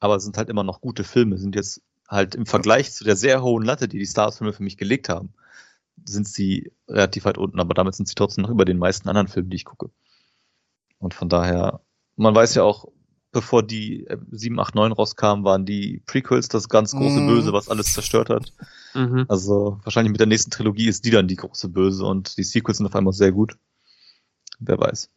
aber 0.00 0.18
sind 0.20 0.36
halt 0.36 0.48
immer 0.48 0.64
noch 0.64 0.80
gute 0.80 1.04
Filme, 1.04 1.38
sind 1.38 1.54
jetzt 1.54 1.82
halt 2.08 2.34
im 2.34 2.46
Vergleich 2.46 2.92
zu 2.92 3.04
der 3.04 3.14
sehr 3.16 3.42
hohen 3.42 3.64
Latte, 3.64 3.86
die 3.86 3.98
die 3.98 4.06
Star 4.06 4.24
Wars-Filme 4.26 4.52
für 4.52 4.64
mich 4.64 4.76
gelegt 4.76 5.08
haben, 5.08 5.32
sind 6.04 6.26
sie 6.26 6.72
relativ 6.88 7.24
weit 7.26 7.38
unten, 7.38 7.60
aber 7.60 7.74
damit 7.74 7.94
sind 7.94 8.08
sie 8.08 8.14
trotzdem 8.16 8.42
noch 8.42 8.50
über 8.50 8.64
den 8.64 8.78
meisten 8.78 9.08
anderen 9.08 9.28
Filmen, 9.28 9.50
die 9.50 9.56
ich 9.56 9.64
gucke. 9.64 9.90
Und 10.98 11.14
von 11.14 11.28
daher, 11.28 11.80
man 12.16 12.34
weiß 12.34 12.54
ja 12.56 12.62
auch, 12.62 12.88
bevor 13.32 13.62
die 13.62 14.06
äh, 14.06 14.18
7, 14.30 14.58
8, 14.58 14.74
9 14.74 14.92
rauskamen, 14.92 15.44
waren 15.44 15.64
die 15.64 16.02
Prequels 16.06 16.48
das 16.48 16.68
ganz 16.68 16.92
große 16.92 17.20
Mhm. 17.20 17.26
Böse, 17.26 17.52
was 17.52 17.68
alles 17.68 17.92
zerstört 17.92 18.28
hat. 18.30 18.52
Mhm. 18.94 19.26
Also 19.28 19.80
wahrscheinlich 19.84 20.10
mit 20.10 20.20
der 20.20 20.26
nächsten 20.26 20.50
Trilogie 20.50 20.88
ist 20.88 21.04
die 21.04 21.10
dann 21.10 21.28
die 21.28 21.36
große 21.36 21.68
Böse 21.68 22.04
und 22.04 22.36
die 22.36 22.44
Sequels 22.44 22.78
sind 22.78 22.86
auf 22.86 22.94
einmal 22.94 23.12
sehr 23.12 23.32
gut. 23.32 23.56
Wer 24.58 24.78
weiß. 24.78 25.10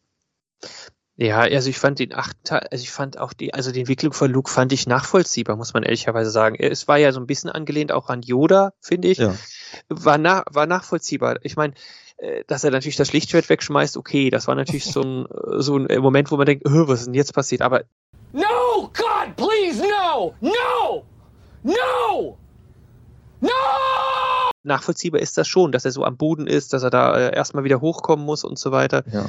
Ja, 1.16 1.40
also 1.40 1.70
ich 1.70 1.78
fand 1.78 2.00
den 2.00 2.12
achten 2.12 2.42
Teil, 2.42 2.66
also 2.72 2.82
ich 2.82 2.90
fand 2.90 3.18
auch 3.18 3.32
die, 3.34 3.54
also 3.54 3.70
die 3.70 3.80
Entwicklung 3.80 4.12
von 4.12 4.32
Luke 4.32 4.50
fand 4.50 4.72
ich 4.72 4.88
nachvollziehbar, 4.88 5.54
muss 5.54 5.72
man 5.72 5.84
ehrlicherweise 5.84 6.30
sagen. 6.30 6.56
Es 6.58 6.88
war 6.88 6.98
ja 6.98 7.12
so 7.12 7.20
ein 7.20 7.26
bisschen 7.26 7.50
angelehnt 7.50 7.92
auch 7.92 8.08
an 8.08 8.22
Yoda, 8.22 8.72
finde 8.80 9.08
ich. 9.08 9.18
Ja. 9.18 9.34
War, 9.88 10.18
na, 10.18 10.44
war 10.50 10.66
nachvollziehbar. 10.66 11.38
Ich 11.42 11.54
meine, 11.54 11.74
dass 12.46 12.64
er 12.64 12.70
natürlich 12.70 12.96
das 12.96 13.12
Lichtschwert 13.12 13.48
wegschmeißt, 13.48 13.96
okay, 13.96 14.30
das 14.30 14.46
war 14.46 14.54
natürlich 14.54 14.84
so 14.84 15.02
ein, 15.02 15.26
äh, 15.26 15.60
so 15.62 15.76
ein 15.76 16.00
Moment, 16.00 16.30
wo 16.30 16.36
man 16.36 16.46
denkt, 16.46 16.66
"Äh, 16.66 16.88
was 16.88 17.00
ist 17.00 17.06
denn 17.06 17.14
jetzt 17.14 17.34
passiert? 17.34 17.62
Aber 17.62 17.82
No! 18.32 18.90
God, 18.92 19.36
please, 19.36 19.82
no! 19.82 20.34
No! 20.40 21.04
No! 21.62 22.36
No! 23.40 23.50
nachvollziehbar 24.64 25.20
ist 25.20 25.36
das 25.38 25.46
schon, 25.46 25.72
dass 25.72 25.84
er 25.84 25.92
so 25.92 26.04
am 26.04 26.16
Boden 26.16 26.46
ist, 26.46 26.72
dass 26.72 26.82
er 26.82 26.90
da 26.90 27.16
äh, 27.16 27.34
erstmal 27.36 27.64
wieder 27.64 27.80
hochkommen 27.80 28.24
muss 28.24 28.44
und 28.44 28.58
so 28.58 28.72
weiter. 28.72 29.04
Ja. 29.12 29.26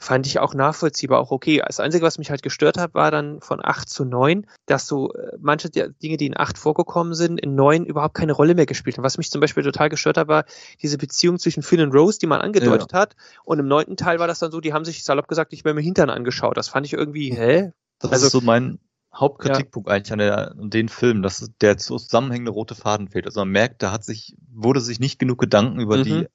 Fand 0.00 0.26
ich 0.26 0.38
auch 0.38 0.54
nachvollziehbar, 0.54 1.18
auch 1.18 1.30
okay. 1.32 1.60
Das 1.66 1.80
Einzige, 1.80 2.04
was 2.06 2.18
mich 2.18 2.30
halt 2.30 2.42
gestört 2.42 2.78
hat, 2.78 2.94
war 2.94 3.10
dann 3.10 3.40
von 3.40 3.60
8 3.62 3.88
zu 3.90 4.04
9, 4.04 4.46
dass 4.66 4.86
so 4.86 5.12
äh, 5.12 5.36
manche 5.40 5.70
der 5.70 5.88
Dinge, 5.88 6.16
die 6.16 6.26
in 6.26 6.36
8 6.38 6.56
vorgekommen 6.56 7.14
sind, 7.14 7.40
in 7.40 7.54
9 7.56 7.84
überhaupt 7.84 8.14
keine 8.14 8.32
Rolle 8.32 8.54
mehr 8.54 8.66
gespielt 8.66 8.96
haben. 8.96 9.04
Was 9.04 9.18
mich 9.18 9.30
zum 9.30 9.40
Beispiel 9.40 9.64
total 9.64 9.88
gestört 9.88 10.16
hat, 10.16 10.28
war 10.28 10.44
diese 10.80 10.98
Beziehung 10.98 11.38
zwischen 11.38 11.62
Finn 11.64 11.80
und 11.80 11.92
Rose, 11.92 12.18
die 12.20 12.26
man 12.28 12.40
angedeutet 12.40 12.92
hat. 12.94 13.16
Und 13.44 13.58
im 13.58 13.66
neunten 13.66 13.96
Teil 13.96 14.18
war 14.20 14.28
das 14.28 14.38
dann 14.38 14.52
so, 14.52 14.60
die 14.60 14.72
haben 14.72 14.84
sich 14.84 15.02
salopp 15.02 15.26
gesagt 15.26 15.50
nicht 15.52 15.64
mehr 15.64 15.74
mit 15.74 15.84
Hintern 15.84 16.10
angeschaut. 16.10 16.56
Das 16.56 16.68
fand 16.68 16.86
ich 16.86 16.92
irgendwie, 16.92 17.34
hä? 17.34 17.72
Das 17.98 18.12
Also- 18.12 18.26
ist 18.26 18.32
so 18.32 18.40
mein 18.40 18.78
Hauptkritikpunkt 19.12 19.88
eigentlich 19.90 20.12
an, 20.12 20.18
der, 20.20 20.52
an 20.52 20.70
den 20.70 20.88
Filmen, 20.88 21.22
dass 21.24 21.50
der 21.60 21.76
zusammenhängende 21.76 22.52
rote 22.52 22.76
Faden 22.76 23.08
fehlt. 23.08 23.26
Also 23.26 23.40
man 23.40 23.48
merkt, 23.48 23.82
da 23.82 23.90
hat 23.90 24.04
sich, 24.04 24.36
wurde 24.52 24.80
sich 24.80 25.00
nicht 25.00 25.18
genug 25.18 25.38
Gedanken 25.40 25.80
über 25.80 25.96
Mhm. 25.96 26.02
die 26.04 26.26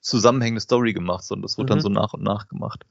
zusammenhängende 0.00 0.60
Story 0.60 0.92
gemacht, 0.92 1.22
sondern 1.22 1.42
das 1.42 1.56
wurde 1.56 1.66
Mhm. 1.66 1.76
dann 1.76 1.80
so 1.82 1.88
nach 1.88 2.14
und 2.14 2.22
nach 2.24 2.48
gemacht. 2.48 2.84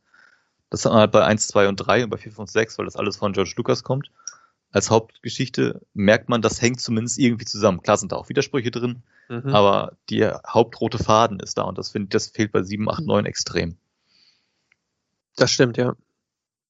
Das 0.72 0.86
hat 0.86 0.93
man 0.93 1.01
halt 1.01 1.11
bei 1.11 1.24
1, 1.24 1.47
2 1.47 1.67
und 1.67 1.76
3 1.78 2.05
und 2.05 2.09
bei 2.09 2.17
4, 2.17 2.32
5 2.32 2.39
und 2.39 2.49
6, 2.49 2.78
weil 2.80 2.86
das 2.86 2.95
alles 2.95 3.17
von 3.17 3.34
George 3.34 3.53
Lucas 3.57 3.84
kommt. 3.84 4.09
Als 4.72 4.89
Hauptgeschichte 4.89 5.82
merkt 5.93 6.30
man, 6.30 6.41
das 6.41 6.61
hängt 6.61 6.80
zumindest 6.82 7.19
irgendwie 7.19 7.45
zusammen. 7.45 7.82
Klar 7.84 7.97
sind 7.97 8.13
da 8.13 8.15
auch 8.15 8.30
Widersprüche 8.30 8.72
drin, 8.72 9.03
Mhm. 9.30 9.53
aber 9.53 9.97
der 10.09 10.41
hauptrote 10.47 10.97
Faden 10.97 11.39
ist 11.41 11.57
da 11.57 11.63
und 11.63 11.78
das 11.78 11.89
finde 11.91 12.05
ich, 12.05 12.09
das 12.11 12.28
fehlt 12.28 12.51
bei 12.51 12.63
7, 12.63 12.89
8, 12.89 13.01
9 13.05 13.26
extrem. 13.26 13.76
Das 15.35 15.52
stimmt, 15.52 15.77
ja. 15.77 15.93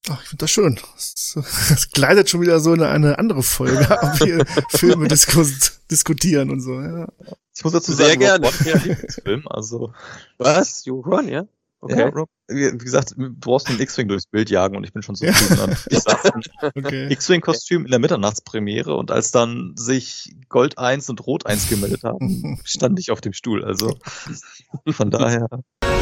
Ach, 0.10 0.20
ich 0.24 0.30
finde 0.30 0.44
das 0.44 0.52
schön. 0.52 0.80
Das, 0.96 1.90
gleitet 1.92 2.28
schon 2.30 2.42
wieder 2.42 2.60
so 2.60 2.74
in 2.74 2.82
eine 2.82 3.20
andere 3.20 3.44
Folge, 3.44 3.82
ob 4.02 4.20
wir 4.20 4.46
Filme 4.70 5.08
diskus 5.08 5.80
diskutieren 5.92 6.50
und 6.50 6.62
so. 6.62 6.82
Ja. 6.82 7.08
Ich 7.56 7.64
muss 7.64 7.74
dazu 7.74 7.94
Sehr 7.94 8.08
sagen, 8.08 8.20
gerne. 8.20 8.48
One 8.48 8.56
Lieblingsfilm, 8.84 9.48
also 9.48 9.94
Was? 10.40 10.86
You 10.86 11.02
Run, 11.02 11.28
ja? 11.28 11.46
Okay. 11.84 12.00
Ja, 12.00 12.10
Rob, 12.10 12.30
wie 12.48 12.78
gesagt, 12.78 13.16
du 13.18 13.34
brauchst 13.34 13.68
einen 13.68 13.80
X-Wing 13.80 14.08
durchs 14.08 14.28
Bild 14.28 14.52
jagen 14.52 14.76
und 14.78 14.84
ich 14.84 14.94
bin 14.94 15.02
schon 15.02 15.16
zufrieden. 15.16 15.76
Ich 15.90 16.00
saß 16.00 16.32
im 16.76 16.86
Okay. 16.86 17.12
X-Wing-Kostüm 17.12 17.86
in 17.86 17.90
der 17.92 18.00
Mitternachtspremiere 18.00 18.96
und 18.96 19.10
als 19.10 19.32
dann 19.32 19.74
sich 19.76 20.36
Gold 20.48 20.78
1 20.78 21.10
und 21.10 21.26
Rot 21.26 21.48
1 21.48 21.70
gemeldet 21.70 22.04
haben, 22.04 22.60
stand 22.66 23.00
ich 23.00 23.10
auf 23.10 23.20
dem 23.20 23.34
Stuhl. 23.34 23.66
Also 23.66 23.98
von 24.92 25.10
daher, 25.10 25.48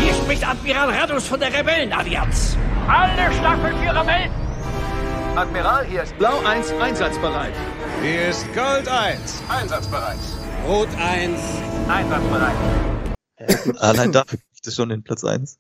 Hier 0.02 0.14
spricht 0.16 0.46
Admiral 0.46 0.90
Radus 0.90 1.26
von 1.28 1.40
der 1.40 1.54
Rebellenallianz. 1.58 2.58
Alle 2.88 3.34
Staffelführer 3.34 4.04
melden. 4.04 4.34
Admiral, 5.38 5.86
hier 5.86 6.04
ist 6.04 6.18
Blau 6.18 6.40
1 6.44 6.72
einsatzbereit. 6.74 7.54
Hier 8.02 8.28
ist 8.30 8.46
Gold 8.54 8.88
1. 8.90 9.42
Einsatzbereit. 9.48 10.20
Rot 10.68 10.90
1. 10.98 11.40
Einsatzbereit. 11.88 12.56
allein 13.80 14.12
dafür 14.12 14.40
kriegt 14.40 14.68
es 14.68 14.76
schon 14.76 14.90
den 14.90 15.04
Platz 15.04 15.24
1. 15.24 15.58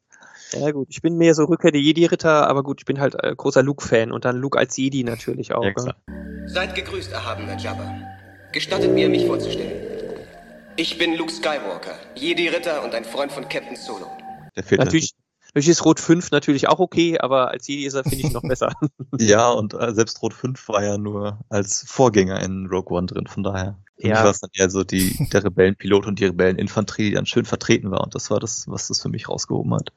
Ja 0.54 0.72
gut, 0.72 0.88
ich 0.90 1.02
bin 1.02 1.18
mehr 1.18 1.36
so 1.36 1.46
Rückkehr 1.46 1.72
der 1.72 1.82
Jedi-Ritter, 1.82 2.48
aber 2.48 2.64
gut, 2.64 2.82
ich 2.82 2.86
bin 2.86 3.00
halt 3.00 3.16
äh, 3.22 3.36
großer 3.36 3.62
Luke-Fan 3.62 4.12
und 4.12 4.26
dann 4.26 4.38
Luke 4.38 4.58
als 4.58 4.76
Jedi 4.78 5.04
natürlich 5.04 5.54
auch. 5.54 5.64
Ja, 5.64 5.74
klar. 5.74 5.96
Seid 6.48 6.76
gegrüßt, 6.76 7.12
erhabener 7.12 7.58
Jabba. 7.58 7.94
Gestattet 8.52 8.92
mir, 8.92 9.10
mich 9.10 9.26
vorzustellen. 9.28 9.84
Ich 10.76 10.98
bin 10.98 11.16
Luke 11.16 11.32
Skywalker, 11.32 11.96
Jedi-Ritter 12.16 12.84
und 12.84 12.96
ein 12.96 13.06
Freund 13.06 13.32
von 13.32 13.48
Captain 13.48 13.76
Solo. 13.76 14.08
Der 14.56 14.64
fehlt 14.64 14.80
Natürlich, 14.80 15.14
Natürlich 15.50 15.70
ist 15.70 15.86
Rot 15.86 16.00
5 16.00 16.30
natürlich 16.30 16.68
auch 16.68 16.78
okay, 16.78 17.18
aber 17.20 17.50
als 17.50 17.68
Jedi 17.68 17.86
ist 17.86 17.96
er, 17.96 18.04
finde 18.04 18.18
ich, 18.18 18.32
noch 18.32 18.42
besser. 18.48 18.72
ja, 19.18 19.50
und 19.50 19.74
äh, 19.74 19.94
selbst 19.94 20.22
Rot 20.22 20.34
5 20.34 20.68
war 20.70 20.84
ja 20.84 20.98
nur 20.98 21.40
als 21.50 21.84
Vorgänger 21.88 22.40
in 22.42 22.68
Rogue 22.68 22.96
One 22.96 23.08
drin, 23.08 23.26
von 23.26 23.42
daher. 23.42 23.78
Für 24.00 24.08
ja. 24.08 24.14
mich 24.14 24.24
war 24.24 24.32
es 24.32 24.40
dann 24.40 24.52
eher 24.54 24.70
so 24.70 24.84
die, 24.84 25.28
der 25.34 25.44
Rebellenpilot 25.44 26.06
und 26.06 26.20
die 26.20 26.26
Rebelleninfanterie, 26.26 27.10
die 27.10 27.16
dann 27.16 27.26
schön 27.26 27.46
vertreten 27.46 27.90
war 27.90 28.02
und 28.02 28.14
das 28.14 28.30
war 28.30 28.40
das, 28.40 28.66
was 28.68 28.88
das 28.88 29.02
für 29.02 29.10
mich 29.10 29.28
rausgehoben 29.28 29.74
hat. 29.74 29.92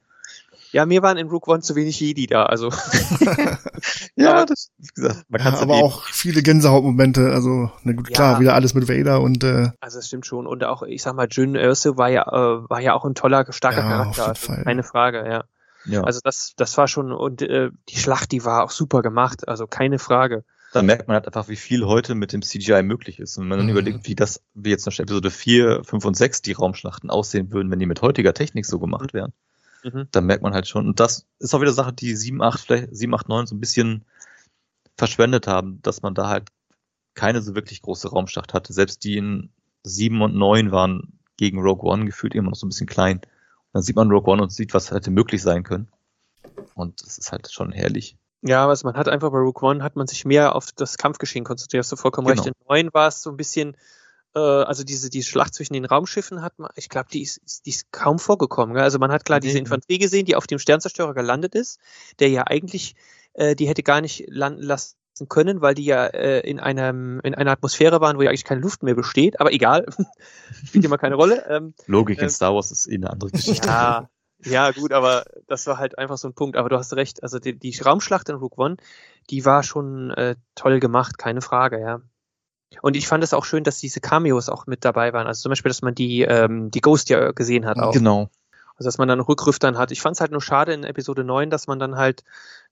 Ja, 0.73 0.87
mir 0.87 1.03
waren 1.03 1.19
in 1.19 1.29
Rogue 1.29 1.53
One 1.53 1.63
zu 1.63 1.77
wenig 1.77 2.01
Jedi 2.01 2.27
da, 2.27 2.45
also. 2.45 2.71
ja, 4.17 4.47
das, 4.47 4.71
wie 4.79 4.89
gesagt, 4.95 5.27
man 5.29 5.41
kann 5.41 5.53
ja, 5.53 5.61
aber 5.61 5.75
auch 5.75 6.05
viele 6.05 6.43
Gänsehautmomente, 6.43 7.31
also, 7.31 7.71
na 7.83 7.93
gut, 7.93 8.13
klar, 8.13 8.35
ja. 8.35 8.41
wieder 8.41 8.55
alles 8.55 8.73
mit 8.73 8.89
Vader 8.89 9.21
und, 9.21 9.45
äh, 9.45 9.71
Also, 9.81 9.99
das 9.99 10.07
stimmt 10.07 10.25
schon. 10.25 10.47
Und 10.47 10.65
auch, 10.65 10.83
ich 10.83 11.03
sag 11.03 11.15
mal, 11.15 11.29
Jyn 11.31 11.57
Erso 11.57 11.99
war 11.99 12.09
ja, 12.09 12.23
äh, 12.23 12.71
war 12.71 12.81
ja 12.81 12.95
auch 12.95 13.05
ein 13.05 13.15
toller, 13.15 13.45
starker 13.53 13.83
ja, 13.83 13.89
Charakter. 13.89 14.29
Also, 14.29 14.65
keine 14.65 14.83
Frage, 14.83 15.29
ja. 15.29 15.45
ja. 15.85 16.05
Also, 16.05 16.21
das, 16.25 16.55
das 16.57 16.77
war 16.79 16.89
schon, 16.89 17.13
und, 17.13 17.43
äh, 17.43 17.69
die 17.91 17.97
Schlacht, 17.97 18.33
die 18.33 18.43
war 18.47 18.65
auch 18.65 18.71
super 18.71 19.03
gemacht, 19.03 19.47
also, 19.47 19.67
keine 19.67 19.99
Frage. 19.99 20.43
Da 20.73 20.83
merkt 20.83 21.07
man 21.07 21.17
halt 21.17 21.27
einfach, 21.27 21.49
wie 21.49 21.57
viel 21.57 21.85
heute 21.85 22.15
mit 22.15 22.33
dem 22.33 22.41
CGI 22.41 22.83
möglich 22.83 23.21
ist. 23.21 23.37
Und 23.37 23.45
wenn 23.45 23.49
man 23.51 23.59
dann 23.59 23.67
mhm. 23.67 23.73
überlegt, 23.73 24.09
wie 24.09 24.15
das, 24.15 24.41
wie 24.55 24.71
jetzt 24.71 24.87
nach 24.87 24.99
Episode 24.99 25.31
4, 25.31 25.83
5 25.85 26.03
und 26.03 26.17
6 26.17 26.41
die 26.41 26.53
Raumschlachten 26.53 27.11
aussehen 27.11 27.53
würden, 27.53 27.71
wenn 27.71 27.79
die 27.79 27.85
mit 27.85 28.01
heutiger 28.01 28.33
Technik 28.33 28.65
so 28.65 28.79
gemacht 28.79 29.13
wären. 29.13 29.35
Mhm. 29.83 30.09
Da 30.11 30.21
merkt 30.21 30.43
man 30.43 30.55
halt 30.55 30.69
schon. 30.69 30.87
Und 30.87 31.01
das 31.01 31.27
ist 31.39 31.55
auch 31.55 31.61
wieder 31.61 31.73
Sache, 31.73 31.93
die 31.93 32.15
7, 32.15 32.43
8, 32.43 32.61
vielleicht 32.61 32.97
7, 32.97 33.15
8, 33.15 33.29
9 33.29 33.47
so 33.47 33.55
ein 33.55 33.61
bisschen 33.61 34.05
verschwendet 34.97 35.47
haben, 35.47 35.81
dass 35.83 36.03
man 36.03 36.15
da 36.15 36.29
halt 36.29 36.49
keine 37.15 37.43
so 37.43 37.55
wirklich 37.55 37.83
große 37.83 38.11
Raumschlacht 38.11 38.55
hatte. 38.55 38.73
Selbst 38.73 39.05
die 39.05 39.17
in 39.17 39.51
7 39.85 40.21
und 40.23 40.35
9 40.35 40.73
waren 40.73 41.19
gegen 41.37 41.61
Rogue 41.61 41.91
One 41.91 42.05
gefühlt 42.05 42.35
immer 42.35 42.51
noch 42.51 42.57
so 42.57 42.67
ein 42.67 42.71
bisschen 42.71 42.87
klein. 42.87 43.19
Und 43.19 43.29
dann 43.73 43.83
sieht 43.83 43.97
man 43.97 44.11
Rogue 44.11 44.33
One 44.33 44.43
und 44.43 44.53
sieht, 44.53 44.75
was 44.75 44.91
hätte 44.91 45.11
möglich 45.11 45.43
sein 45.43 45.63
können. 45.63 45.89
Und 46.75 47.03
das 47.03 47.19
ist 47.19 47.33
halt 47.33 47.51
schon 47.51 47.73
herrlich. 47.73 48.17
Ja, 48.43 48.69
also 48.69 48.87
man 48.87 48.97
hat 48.97 49.09
einfach 49.09 49.31
bei 49.31 49.39
Rogue 49.39 49.69
One 49.69 49.83
hat 49.83 49.97
man 49.97 50.07
sich 50.07 50.25
mehr 50.25 50.55
auf 50.57 50.73
das 50.73 50.99
Kampfgeschehen 50.99 51.45
konzentriert. 51.45 51.85
Hast 51.85 51.93
du 51.93 51.97
vollkommen 51.97 52.27
genau. 52.27 52.43
recht. 52.43 52.55
In 52.55 52.67
9 52.69 52.95
war 52.95 53.09
es 53.09 53.23
so 53.23 53.31
ein 53.31 53.37
bisschen, 53.37 53.77
äh, 54.35 54.39
also 54.39 54.85
diese, 54.85 55.11
diese 55.11 55.29
Schlacht 55.29 55.55
zwischen 55.55 55.75
den 55.75 55.85
Raumschiffen 55.85 56.43
hat 56.43 56.59
man, 56.59 56.71
ich 56.77 56.89
glaube, 56.89 57.09
die 57.13 57.23
ist, 57.23 57.67
die 57.67 57.71
ist 57.71 57.93
kaum 57.93 58.19
vorgekommen. 58.19 58.75
Gell? 58.75 58.85
Also 58.85 58.99
man 58.99 59.13
hat 59.13 59.25
klar 59.25 59.41
diese 59.41 59.59
Infanterie 59.59 59.99
gesehen, 59.99 60.27
die 60.27 60.37
auf 60.37 60.47
dem 60.47 60.59
Sternzerstörer 60.59 61.15
gelandet 61.15 61.55
ist, 61.55 61.79
der 62.19 62.29
ja 62.29 62.45
eigentlich, 62.47 62.95
äh, 63.35 63.55
die 63.55 63.69
hätte 63.69 63.83
gar 63.83 64.01
nicht 64.01 64.25
landen 64.29 64.63
lassen 64.63 64.97
können, 65.29 65.61
weil 65.61 65.75
die 65.75 65.85
ja 65.85 66.07
äh, 66.07 66.41
in 66.41 66.59
einem 66.59 67.21
in 67.23 67.35
einer 67.35 67.53
Atmosphäre 67.53 68.01
waren, 68.01 68.17
wo 68.17 68.23
ja 68.23 68.31
eigentlich 68.31 68.45
keine 68.45 68.61
Luft 68.61 68.83
mehr 68.83 68.95
besteht. 68.95 69.41
Aber 69.41 69.53
egal, 69.53 69.87
spielt 70.67 70.85
immer 70.85 70.99
keine 70.99 71.17
Rolle. 71.17 71.45
Ähm, 71.49 71.75
Logik 71.87 72.19
in 72.19 72.25
ähm, 72.25 72.31
Star 72.31 72.55
Wars 72.55 72.71
ist 72.71 72.89
eh 72.89 72.95
eine 72.95 73.11
andere 73.11 73.31
Geschichte. 73.31 73.69
Ja, 73.69 74.09
ja, 74.45 74.73
gut, 74.73 74.93
aber 74.93 75.25
das 75.47 75.69
war 75.69 75.79
halt 75.79 75.99
einfach 75.99 76.19
so 76.19 76.27
ein 76.27 76.35
Punkt. 76.35 76.57
Aber 76.57 76.69
du 76.69 76.77
hast 76.77 76.95
recht. 76.95 77.23
Also 77.23 77.39
die, 77.39 77.57
die 77.57 77.79
Raumschlacht 77.79 78.29
in 78.29 78.35
Rogue 78.35 78.59
One, 78.65 78.77
die 79.31 79.45
war 79.45 79.63
schon 79.63 80.11
äh, 80.11 80.35
toll 80.57 80.81
gemacht, 80.81 81.17
keine 81.17 81.41
Frage, 81.41 81.81
ja. 81.81 82.01
Und 82.81 82.97
ich 82.97 83.07
fand 83.07 83.23
es 83.23 83.35
auch 83.35 83.45
schön, 83.45 83.65
dass 83.65 83.79
diese 83.79 84.01
Cameos 84.01 84.49
auch 84.49 84.67
mit 84.67 84.85
dabei 84.85 85.13
waren. 85.13 85.27
Also 85.27 85.43
zum 85.43 85.51
Beispiel, 85.51 85.71
dass 85.71 85.83
man 85.83 85.95
die, 85.95 86.23
ähm, 86.23 86.71
die 86.71 86.81
Ghost 86.81 87.11
ja 87.11 87.33
gesehen 87.33 87.67
hat 87.67 87.79
auch. 87.79 87.93
Genau. 87.93 88.31
Also 88.77 88.89
dass 88.89 88.99
man 88.99 89.09
dann 89.09 89.21
Rückgriff 89.21 89.59
dann 89.59 89.77
hat. 89.77 89.91
Ich 89.93 90.01
fand 90.01 90.17
es 90.17 90.21
halt 90.21 90.33
nur 90.33 90.41
schade 90.41 90.73
in 90.73 90.85
Episode 90.85 91.25
9, 91.25 91.51
dass 91.51 91.67
man 91.67 91.79
dann 91.79 91.97
halt 91.97 92.25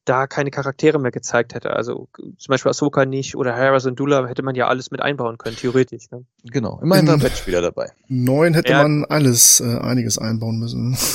da 0.05 0.27
keine 0.27 0.51
Charaktere 0.51 0.98
mehr 0.98 1.10
gezeigt 1.10 1.55
hätte. 1.55 1.70
Also 1.70 2.09
zum 2.16 2.48
Beispiel 2.48 2.70
Ahsoka 2.70 3.05
nicht 3.05 3.36
oder 3.36 3.55
Hera 3.55 3.81
Syndulla 3.81 4.27
hätte 4.27 4.43
man 4.43 4.55
ja 4.55 4.66
alles 4.66 4.90
mit 4.90 5.02
einbauen 5.02 5.36
können, 5.36 5.56
theoretisch. 5.56 6.10
Ne? 6.10 6.24
Genau, 6.44 6.81
immerhin 6.82 7.06
war 7.06 7.18
Batch-Spieler 7.18 7.60
dabei. 7.60 7.93
9 8.09 8.55
hätte 8.55 8.72
ja. 8.72 8.82
man 8.82 9.05
alles, 9.05 9.60
äh, 9.60 9.78
einiges 9.78 10.18
einbauen 10.18 10.59
müssen. 10.59 10.97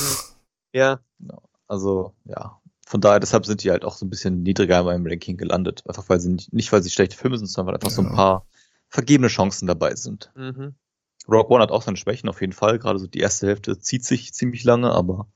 Ja. 0.72 1.00
Genau. 1.18 1.40
Also, 1.68 2.12
ja. 2.26 2.60
Von 2.86 3.00
daher, 3.00 3.18
deshalb 3.18 3.46
sind 3.46 3.64
die 3.64 3.70
halt 3.70 3.82
auch 3.82 3.96
so 3.96 4.04
ein 4.04 4.10
bisschen 4.10 4.42
niedriger 4.42 4.80
in 4.80 4.84
meinem 4.84 5.06
Ranking 5.06 5.38
gelandet. 5.38 5.82
Einfach 5.88 6.06
weil 6.10 6.20
sie 6.20 6.28
nicht, 6.28 6.52
nicht 6.52 6.70
weil 6.70 6.82
sie 6.82 6.90
schlechte 6.90 7.16
Filme 7.16 7.38
sind, 7.38 7.46
sondern 7.46 7.68
weil 7.68 7.76
einfach 7.76 7.88
ja. 7.88 7.94
so 7.94 8.02
ein 8.02 8.14
paar 8.14 8.44
vergebene 8.96 9.28
Chancen 9.28 9.66
dabei 9.66 9.94
sind. 9.94 10.32
Mhm. 10.34 10.74
Rogue 11.28 11.50
One 11.50 11.62
hat 11.62 11.70
auch 11.70 11.82
seine 11.82 11.98
Schwächen 11.98 12.30
auf 12.30 12.40
jeden 12.40 12.54
Fall. 12.54 12.78
Gerade 12.78 12.98
so 12.98 13.06
die 13.06 13.20
erste 13.20 13.46
Hälfte 13.46 13.78
zieht 13.78 14.04
sich 14.04 14.32
ziemlich 14.32 14.64
lange, 14.64 14.90
aber 14.90 15.28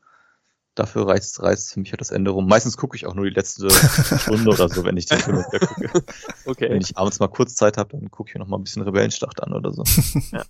dafür 0.74 1.06
reißt, 1.06 1.42
reißt 1.42 1.74
für 1.74 1.80
mich 1.80 1.92
halt 1.92 2.00
das 2.00 2.10
Ende 2.10 2.30
rum. 2.30 2.46
Meistens 2.46 2.78
gucke 2.78 2.96
ich 2.96 3.06
auch 3.06 3.14
nur 3.14 3.26
die 3.26 3.34
letzte 3.34 3.70
Stunde 4.18 4.48
oder 4.48 4.68
so, 4.70 4.84
wenn 4.84 4.96
ich 4.96 5.06
die 5.06 5.16
Filme 5.16 5.44
wieder 5.50 5.66
gucke. 5.66 6.04
Okay. 6.46 6.70
Wenn 6.70 6.80
ich 6.80 6.96
abends 6.96 7.20
mal 7.20 7.28
kurz 7.28 7.54
Zeit 7.54 7.76
habe, 7.76 7.90
dann 7.90 8.10
gucke 8.10 8.30
ich 8.30 8.36
noch 8.36 8.46
mal 8.46 8.56
ein 8.56 8.64
bisschen 8.64 8.82
Rebellenschlacht 8.82 9.42
an 9.42 9.52
oder 9.52 9.72
so. 9.72 9.84
Ja. 10.32 10.44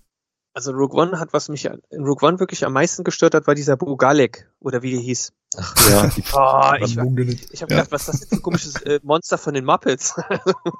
Also 0.53 0.73
Rogue 0.73 1.01
One 1.01 1.17
hat, 1.17 1.31
was 1.31 1.47
mich 1.47 1.63
in 1.63 2.03
Rogue 2.03 2.27
One 2.27 2.39
wirklich 2.39 2.65
am 2.65 2.73
meisten 2.73 3.05
gestört 3.05 3.33
hat, 3.35 3.47
war 3.47 3.55
dieser 3.55 3.77
Bugalek, 3.77 4.51
oder 4.59 4.81
wie 4.81 4.91
der 4.91 4.99
hieß. 4.99 5.31
Ach 5.55 5.89
ja, 5.89 6.03
oh, 6.03 6.83
ich, 6.83 6.91
ich 6.91 6.97
habe 6.97 7.73
ja. 7.73 7.83
gedacht, 7.83 7.91
was 7.91 8.01
ist 8.01 8.07
das 8.09 8.19
denn 8.19 8.29
für 8.29 8.35
ein 8.35 8.41
komisches 8.41 8.81
äh, 8.81 8.99
Monster 9.01 9.37
von 9.37 9.53
den 9.53 9.63
Muppets? 9.63 10.15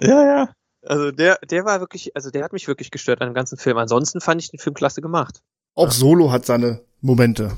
ja, 0.01 0.25
ja. 0.25 0.49
Also 0.83 1.11
der, 1.11 1.37
der 1.49 1.65
war 1.65 1.79
wirklich, 1.79 2.15
also 2.15 2.31
der 2.31 2.43
hat 2.43 2.53
mich 2.53 2.67
wirklich 2.67 2.91
gestört 2.91 3.21
an 3.21 3.29
dem 3.29 3.33
ganzen 3.33 3.57
Film. 3.57 3.77
Ansonsten 3.77 4.21
fand 4.21 4.41
ich 4.41 4.49
den 4.49 4.59
Film 4.59 4.73
klasse 4.73 5.01
gemacht. 5.01 5.41
Auch 5.75 5.85
ja. 5.85 5.91
Solo 5.91 6.31
hat 6.31 6.45
seine 6.45 6.81
Momente. 7.01 7.55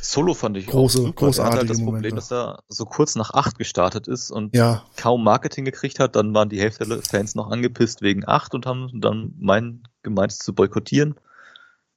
Solo 0.00 0.34
fand 0.34 0.56
ich 0.56 0.66
große, 0.66 0.98
auch 0.98 1.02
super. 1.06 1.26
großartige 1.26 1.42
er 1.42 1.52
hat 1.52 1.58
halt 1.58 1.70
das 1.70 1.78
Momente. 1.78 2.08
Problem, 2.08 2.16
dass 2.16 2.32
er 2.32 2.62
so 2.68 2.84
kurz 2.84 3.14
nach 3.16 3.30
acht 3.32 3.58
gestartet 3.58 4.08
ist 4.08 4.30
und 4.30 4.54
ja. 4.54 4.84
kaum 4.96 5.24
Marketing 5.24 5.64
gekriegt 5.64 5.98
hat. 5.98 6.16
Dann 6.16 6.34
waren 6.34 6.48
die 6.48 6.60
Hälfte 6.60 6.86
der 6.86 7.02
Fans 7.02 7.34
noch 7.34 7.50
angepisst 7.50 8.02
wegen 8.02 8.26
acht 8.26 8.54
und 8.54 8.66
haben 8.66 9.00
dann 9.00 9.34
mein 9.38 9.82
gemeint 10.02 10.32
zu 10.32 10.54
boykottieren. 10.54 11.18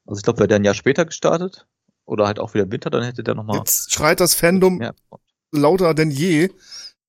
Also 0.06 0.20
ich 0.20 0.24
glaube, 0.24 0.40
wäre 0.40 0.48
der 0.48 0.58
ein 0.58 0.64
Jahr 0.64 0.74
später 0.74 1.06
gestartet 1.06 1.68
oder 2.06 2.26
halt 2.26 2.40
auch 2.40 2.54
wieder 2.54 2.72
Winter, 2.72 2.90
dann 2.90 3.04
hätte 3.04 3.24
der 3.24 3.36
nochmal. 3.36 3.58
Jetzt 3.58 3.94
schreit 3.94 4.20
das 4.20 4.34
Fandom 4.34 4.82
ja. 4.82 4.94
lauter 5.52 5.94
denn 5.94 6.10
je 6.10 6.50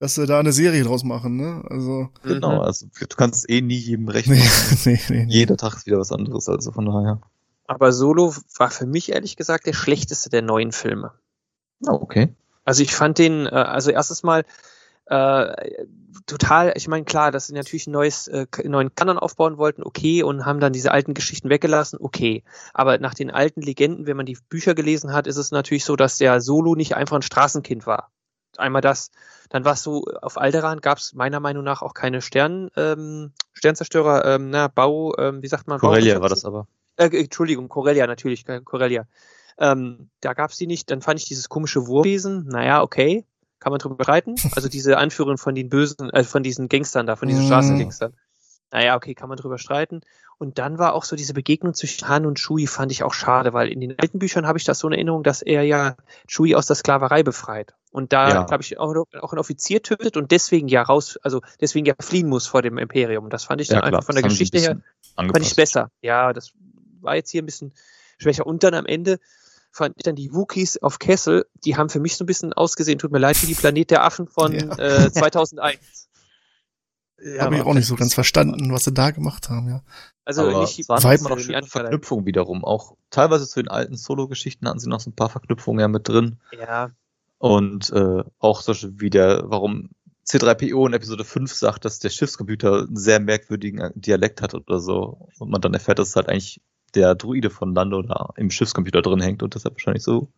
dass 0.00 0.14
sie 0.14 0.26
da 0.26 0.40
eine 0.40 0.52
Serie 0.52 0.82
draus 0.82 1.04
machen, 1.04 1.36
ne? 1.36 1.62
Also. 1.68 2.08
Genau, 2.24 2.54
mhm. 2.54 2.60
also 2.60 2.86
du 2.98 3.16
kannst 3.16 3.48
eh 3.48 3.60
nie 3.60 3.76
jedem 3.76 4.08
rechnen. 4.08 4.38
Nee, 4.84 4.98
nee, 5.08 5.24
nee, 5.26 5.26
Jeder 5.28 5.56
Tag 5.56 5.76
ist 5.76 5.86
wieder 5.86 5.98
was 5.98 6.10
anderes, 6.10 6.48
also 6.48 6.72
von 6.72 6.86
daher. 6.86 7.20
Aber 7.66 7.92
Solo 7.92 8.34
war 8.56 8.70
für 8.70 8.86
mich 8.86 9.12
ehrlich 9.12 9.36
gesagt 9.36 9.66
der 9.66 9.74
schlechteste 9.74 10.30
der 10.30 10.42
neuen 10.42 10.72
Filme. 10.72 11.12
Ah, 11.86 11.92
okay. 11.92 12.34
Also 12.64 12.82
ich 12.82 12.94
fand 12.94 13.18
den, 13.18 13.46
äh, 13.46 13.50
also 13.50 13.90
erstes 13.90 14.22
Mal 14.22 14.44
äh, 15.04 15.84
total, 16.26 16.72
ich 16.76 16.88
meine, 16.88 17.04
klar, 17.04 17.30
dass 17.30 17.48
sie 17.48 17.54
natürlich 17.54 17.86
ein 17.86 17.92
neues, 17.92 18.26
äh, 18.28 18.46
neuen 18.64 18.94
Kanon 18.94 19.18
aufbauen 19.18 19.58
wollten, 19.58 19.82
okay, 19.82 20.22
und 20.22 20.46
haben 20.46 20.60
dann 20.60 20.72
diese 20.72 20.92
alten 20.92 21.12
Geschichten 21.12 21.50
weggelassen, 21.50 21.98
okay. 22.00 22.42
Aber 22.72 22.98
nach 22.98 23.14
den 23.14 23.30
alten 23.30 23.60
Legenden, 23.60 24.06
wenn 24.06 24.16
man 24.16 24.26
die 24.26 24.38
Bücher 24.48 24.74
gelesen 24.74 25.12
hat, 25.12 25.26
ist 25.26 25.36
es 25.36 25.50
natürlich 25.50 25.84
so, 25.84 25.94
dass 25.94 26.16
der 26.16 26.40
Solo 26.40 26.74
nicht 26.74 26.96
einfach 26.96 27.16
ein 27.16 27.22
Straßenkind 27.22 27.86
war. 27.86 28.10
Einmal 28.60 28.82
das. 28.82 29.10
Dann 29.48 29.64
war 29.64 29.72
es 29.72 29.82
so, 29.82 30.04
auf 30.22 30.38
Alderan 30.38 30.80
gab 30.80 30.98
es 30.98 31.12
meiner 31.12 31.40
Meinung 31.40 31.64
nach 31.64 31.82
auch 31.82 31.94
keine 31.94 32.22
Stern, 32.22 32.70
ähm, 32.76 33.32
Sternzerstörer, 33.52 34.24
ähm, 34.24 34.50
na, 34.50 34.68
Bau, 34.68 35.16
ähm, 35.18 35.42
wie 35.42 35.48
sagt 35.48 35.66
man? 35.66 35.80
Corellia 35.80 36.20
war 36.20 36.28
das 36.28 36.44
aber. 36.44 36.68
Äh, 36.96 37.08
Entschuldigung, 37.18 37.68
Corellia, 37.68 38.06
natürlich, 38.06 38.44
Corellia. 38.64 39.06
Ähm, 39.58 40.10
da 40.20 40.34
gab 40.34 40.50
es 40.50 40.56
die 40.56 40.66
nicht. 40.66 40.90
Dann 40.90 41.02
fand 41.02 41.20
ich 41.20 41.26
dieses 41.26 41.48
komische 41.48 41.86
Wurwesen, 41.86 42.46
naja, 42.46 42.82
okay, 42.82 43.24
kann 43.58 43.72
man 43.72 43.78
drüber 43.78 44.08
reiten. 44.08 44.36
Also 44.54 44.68
diese 44.68 44.96
Anführung 44.96 45.36
von 45.36 45.54
den 45.54 45.68
bösen, 45.68 46.10
äh, 46.10 46.24
von 46.24 46.42
diesen 46.42 46.68
Gangstern 46.68 47.06
da, 47.06 47.16
von 47.16 47.28
diesen 47.28 47.44
mhm. 47.44 47.48
Straßengangstern. 47.48 48.14
Naja, 48.72 48.96
okay, 48.96 49.14
kann 49.14 49.28
man 49.28 49.36
drüber 49.36 49.58
streiten. 49.58 50.02
Und 50.38 50.58
dann 50.58 50.78
war 50.78 50.94
auch 50.94 51.04
so 51.04 51.16
diese 51.16 51.34
Begegnung 51.34 51.74
zwischen 51.74 52.08
Han 52.08 52.24
und 52.24 52.38
Shui, 52.38 52.66
fand 52.66 52.90
ich 52.92 53.02
auch 53.02 53.12
schade, 53.12 53.52
weil 53.52 53.68
in 53.68 53.80
den 53.80 53.98
alten 53.98 54.18
Büchern 54.18 54.46
habe 54.46 54.58
ich 54.58 54.64
das 54.64 54.78
so 54.78 54.86
in 54.86 54.94
Erinnerung, 54.94 55.22
dass 55.22 55.42
er 55.42 55.64
ja 55.64 55.96
Shui 56.28 56.54
aus 56.54 56.66
der 56.66 56.76
Sklaverei 56.76 57.22
befreit. 57.22 57.74
Und 57.92 58.14
da, 58.14 58.30
ja. 58.30 58.42
glaube 58.44 58.62
ich, 58.62 58.78
auch, 58.78 58.94
auch 59.20 59.32
ein 59.32 59.38
Offizier 59.38 59.82
tötet 59.82 60.16
und 60.16 60.30
deswegen 60.30 60.68
ja 60.68 60.80
raus, 60.80 61.18
also 61.22 61.42
deswegen 61.60 61.84
ja 61.84 61.94
fliehen 62.00 62.28
muss 62.28 62.46
vor 62.46 62.62
dem 62.62 62.78
Imperium. 62.78 63.28
Das 63.28 63.44
fand 63.44 63.60
ich 63.60 63.68
dann 63.68 63.80
ja, 63.80 63.84
einfach 63.84 64.04
von 64.04 64.14
der 64.14 64.22
Geschichte 64.22 64.58
her, 64.58 64.80
angepasst. 65.16 65.36
fand 65.36 65.46
ich 65.46 65.56
besser. 65.56 65.90
Ja, 66.00 66.32
das 66.32 66.52
war 67.00 67.16
jetzt 67.16 67.30
hier 67.30 67.42
ein 67.42 67.46
bisschen 67.46 67.74
schwächer. 68.16 68.46
Und 68.46 68.62
dann 68.62 68.72
am 68.72 68.86
Ende 68.86 69.18
fand 69.72 69.94
ich 69.98 70.04
dann 70.04 70.16
die 70.16 70.32
Wookies 70.32 70.78
auf 70.78 70.98
Kessel, 70.98 71.46
die 71.64 71.76
haben 71.76 71.90
für 71.90 72.00
mich 72.00 72.16
so 72.16 72.24
ein 72.24 72.26
bisschen 72.26 72.52
ausgesehen, 72.52 72.98
tut 72.98 73.12
mir 73.12 73.18
leid, 73.18 73.42
wie 73.42 73.46
die 73.46 73.54
Planet 73.54 73.90
der 73.90 74.04
Affen 74.04 74.26
von 74.26 74.52
ja. 74.52 74.78
äh, 74.78 75.12
2001. 75.12 76.08
Ja, 77.22 77.44
Habe 77.44 77.56
ich 77.56 77.62
auch 77.62 77.74
nicht 77.74 77.86
so 77.86 77.96
ganz 77.96 78.14
verstanden, 78.14 78.72
was 78.72 78.84
sie 78.84 78.92
da 78.92 79.10
gemacht 79.10 79.50
haben, 79.50 79.68
ja. 79.68 79.82
Also 80.24 80.42
aber 80.42 80.60
nicht 80.60 80.78
die 80.78 80.88
waren 80.88 81.22
noch 81.22 81.38
schöne 81.38 81.66
Verknüpfungen 81.66 82.24
wiederum. 82.24 82.64
Auch 82.64 82.96
teilweise 83.10 83.46
zu 83.48 83.60
den 83.60 83.68
alten 83.68 83.96
Solo-Geschichten 83.96 84.68
hatten 84.68 84.78
sie 84.78 84.88
noch 84.88 85.00
so 85.00 85.10
ein 85.10 85.16
paar 85.16 85.28
Verknüpfungen 85.28 85.80
ja 85.80 85.88
mit 85.88 86.08
drin. 86.08 86.38
Ja. 86.58 86.92
Und 87.38 87.90
äh, 87.90 88.22
auch 88.38 88.62
solche 88.62 89.00
wie 89.00 89.10
der, 89.10 89.44
warum 89.46 89.90
C3PO 90.26 90.86
in 90.86 90.92
Episode 90.92 91.24
5 91.24 91.52
sagt, 91.52 91.84
dass 91.84 91.98
der 91.98 92.10
Schiffscomputer 92.10 92.82
einen 92.82 92.96
sehr 92.96 93.18
merkwürdigen 93.18 93.90
Dialekt 93.94 94.42
hat 94.42 94.54
oder 94.54 94.78
so. 94.78 95.28
Und 95.38 95.50
man 95.50 95.60
dann 95.60 95.74
erfährt, 95.74 95.98
dass 95.98 96.10
es 96.10 96.16
halt 96.16 96.28
eigentlich 96.28 96.60
der 96.94 97.14
Druide 97.14 97.50
von 97.50 97.74
Lando 97.74 98.02
da 98.02 98.30
im 98.36 98.50
Schiffscomputer 98.50 99.02
drin 99.02 99.20
hängt 99.20 99.42
und 99.42 99.54
deshalb 99.54 99.74
wahrscheinlich 99.74 100.04
so 100.04 100.28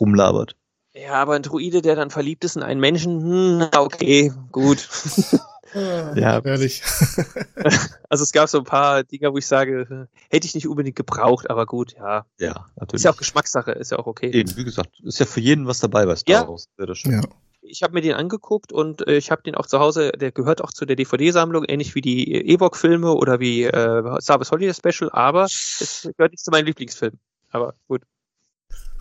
rumlabert. 0.00 0.56
Ja, 0.94 1.14
aber 1.14 1.34
ein 1.34 1.42
Druide, 1.42 1.82
der 1.82 1.94
dann 1.94 2.10
verliebt 2.10 2.44
ist 2.44 2.56
in 2.56 2.62
einen 2.62 2.80
Menschen, 2.80 3.20
hm, 3.20 3.68
okay, 3.76 4.32
gut. 4.50 4.88
Ja, 5.74 6.38
ehrlich. 6.38 6.82
also 8.08 8.24
es 8.24 8.32
gab 8.32 8.48
so 8.48 8.58
ein 8.58 8.64
paar 8.64 9.04
Dinge, 9.04 9.32
wo 9.32 9.38
ich 9.38 9.46
sage, 9.46 10.08
hätte 10.30 10.46
ich 10.46 10.54
nicht 10.54 10.68
unbedingt 10.68 10.96
gebraucht, 10.96 11.50
aber 11.50 11.66
gut, 11.66 11.94
ja. 11.94 12.26
Ja, 12.38 12.66
natürlich. 12.76 12.94
Ist 12.94 13.04
ja 13.04 13.12
auch 13.12 13.16
Geschmackssache, 13.16 13.72
ist 13.72 13.92
ja 13.92 13.98
auch 13.98 14.06
okay. 14.06 14.30
Eben, 14.30 14.56
wie 14.56 14.64
gesagt, 14.64 15.00
ist 15.02 15.18
ja 15.18 15.26
für 15.26 15.40
jeden 15.40 15.66
was 15.66 15.80
dabei 15.80 16.06
bei 16.06 16.16
Star 16.16 16.42
Ja. 16.42 16.48
Wars. 16.48 16.68
Ja. 17.04 17.22
Ich 17.62 17.82
habe 17.82 17.94
mir 17.94 18.00
den 18.00 18.14
angeguckt 18.14 18.72
und 18.72 19.06
äh, 19.08 19.16
ich 19.16 19.30
habe 19.30 19.42
den 19.42 19.56
auch 19.56 19.66
zu 19.66 19.80
Hause, 19.80 20.12
der 20.12 20.30
gehört 20.30 20.62
auch 20.62 20.72
zu 20.72 20.86
der 20.86 20.94
DVD-Sammlung, 20.94 21.64
ähnlich 21.64 21.94
wie 21.96 22.00
die 22.00 22.32
Ewok-Filme 22.32 23.12
oder 23.12 23.40
wie 23.40 23.64
äh, 23.64 24.20
Star 24.20 24.38
Wars 24.38 24.52
Holiday 24.52 24.72
Special, 24.72 25.10
aber 25.12 25.44
es 25.44 26.08
gehört 26.16 26.32
nicht 26.32 26.44
zu 26.44 26.50
meinen 26.50 26.66
Lieblingsfilmen. 26.66 27.18
Aber 27.50 27.74
gut. 27.88 28.02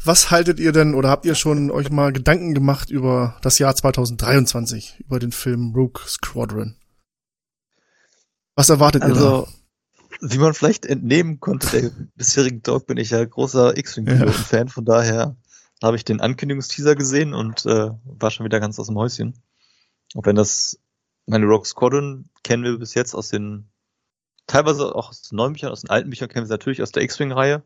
Was 0.06 0.30
haltet 0.30 0.60
ihr 0.60 0.72
denn 0.72 0.94
oder 0.94 1.10
habt 1.10 1.26
ihr 1.26 1.34
schon 1.34 1.72
euch 1.72 1.90
mal 1.90 2.14
Gedanken 2.14 2.54
gemacht 2.54 2.92
über 2.92 3.40
das 3.42 3.58
Jahr 3.58 3.76
2023, 3.76 5.00
über 5.00 5.18
den 5.18 5.32
Film 5.32 5.74
Rogue 5.74 6.04
Squadron? 6.06 6.76
Was 8.54 8.70
erwartet 8.70 9.02
ihr 9.02 9.08
Also, 9.08 9.48
wie 10.22 10.38
man 10.38 10.54
vielleicht 10.54 10.86
entnehmen 10.86 11.40
konnte, 11.40 11.82
der 11.82 11.92
bisherigen 12.16 12.62
Talk 12.62 12.86
bin 12.86 12.98
ich 12.98 13.10
ja 13.10 13.26
großer 13.26 13.76
X-Wing-Piloten-Fan, 13.76 14.70
von 14.70 14.86
daher 14.86 15.36
habe 15.82 15.96
ich 15.96 16.06
den 16.06 16.22
Ankündigungsteaser 16.22 16.96
gesehen 16.96 17.34
und 17.34 17.66
äh, 17.66 17.90
war 18.04 18.30
schon 18.30 18.46
wieder 18.46 18.60
ganz 18.60 18.78
aus 18.78 18.88
dem 18.88 18.98
Häuschen. 18.98 19.34
Auch 20.14 20.26
wenn 20.26 20.36
das, 20.36 20.80
meine 21.26 21.48
Rogue 21.48 21.66
Squadron 21.66 22.30
kennen 22.44 22.64
wir 22.64 22.78
bis 22.78 22.94
jetzt 22.94 23.16
aus 23.16 23.30
den, 23.30 23.70
teilweise 24.46 24.94
auch 24.94 25.10
aus 25.10 25.24
den 25.24 25.38
neuen 25.38 25.54
Büchern, 25.54 25.72
aus 25.72 25.82
den 25.82 25.90
alten 25.90 26.12
Büchern 26.12 26.30
kennen 26.30 26.44
wir 26.44 26.48
sie 26.48 26.54
natürlich 26.54 26.84
aus 26.84 26.92
der 26.92 27.02
X-Wing-Reihe, 27.02 27.64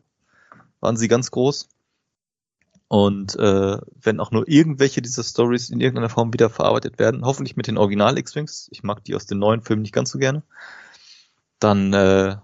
waren 0.80 0.96
sie 0.96 1.06
ganz 1.06 1.30
groß. 1.30 1.68
Und 2.92 3.36
äh, 3.36 3.78
wenn 4.02 4.18
auch 4.18 4.32
nur 4.32 4.48
irgendwelche 4.48 5.00
dieser 5.00 5.22
Stories 5.22 5.70
in 5.70 5.78
irgendeiner 5.78 6.08
Form 6.08 6.32
wieder 6.32 6.50
verarbeitet 6.50 6.98
werden, 6.98 7.24
hoffentlich 7.24 7.56
mit 7.56 7.68
den 7.68 7.78
Original 7.78 8.18
X-Wings, 8.18 8.66
ich 8.72 8.82
mag 8.82 9.04
die 9.04 9.14
aus 9.14 9.26
den 9.26 9.38
neuen 9.38 9.62
Filmen 9.62 9.82
nicht 9.82 9.94
ganz 9.94 10.10
so 10.10 10.18
gerne, 10.18 10.42
dann 11.60 11.92
äh, 11.92 12.34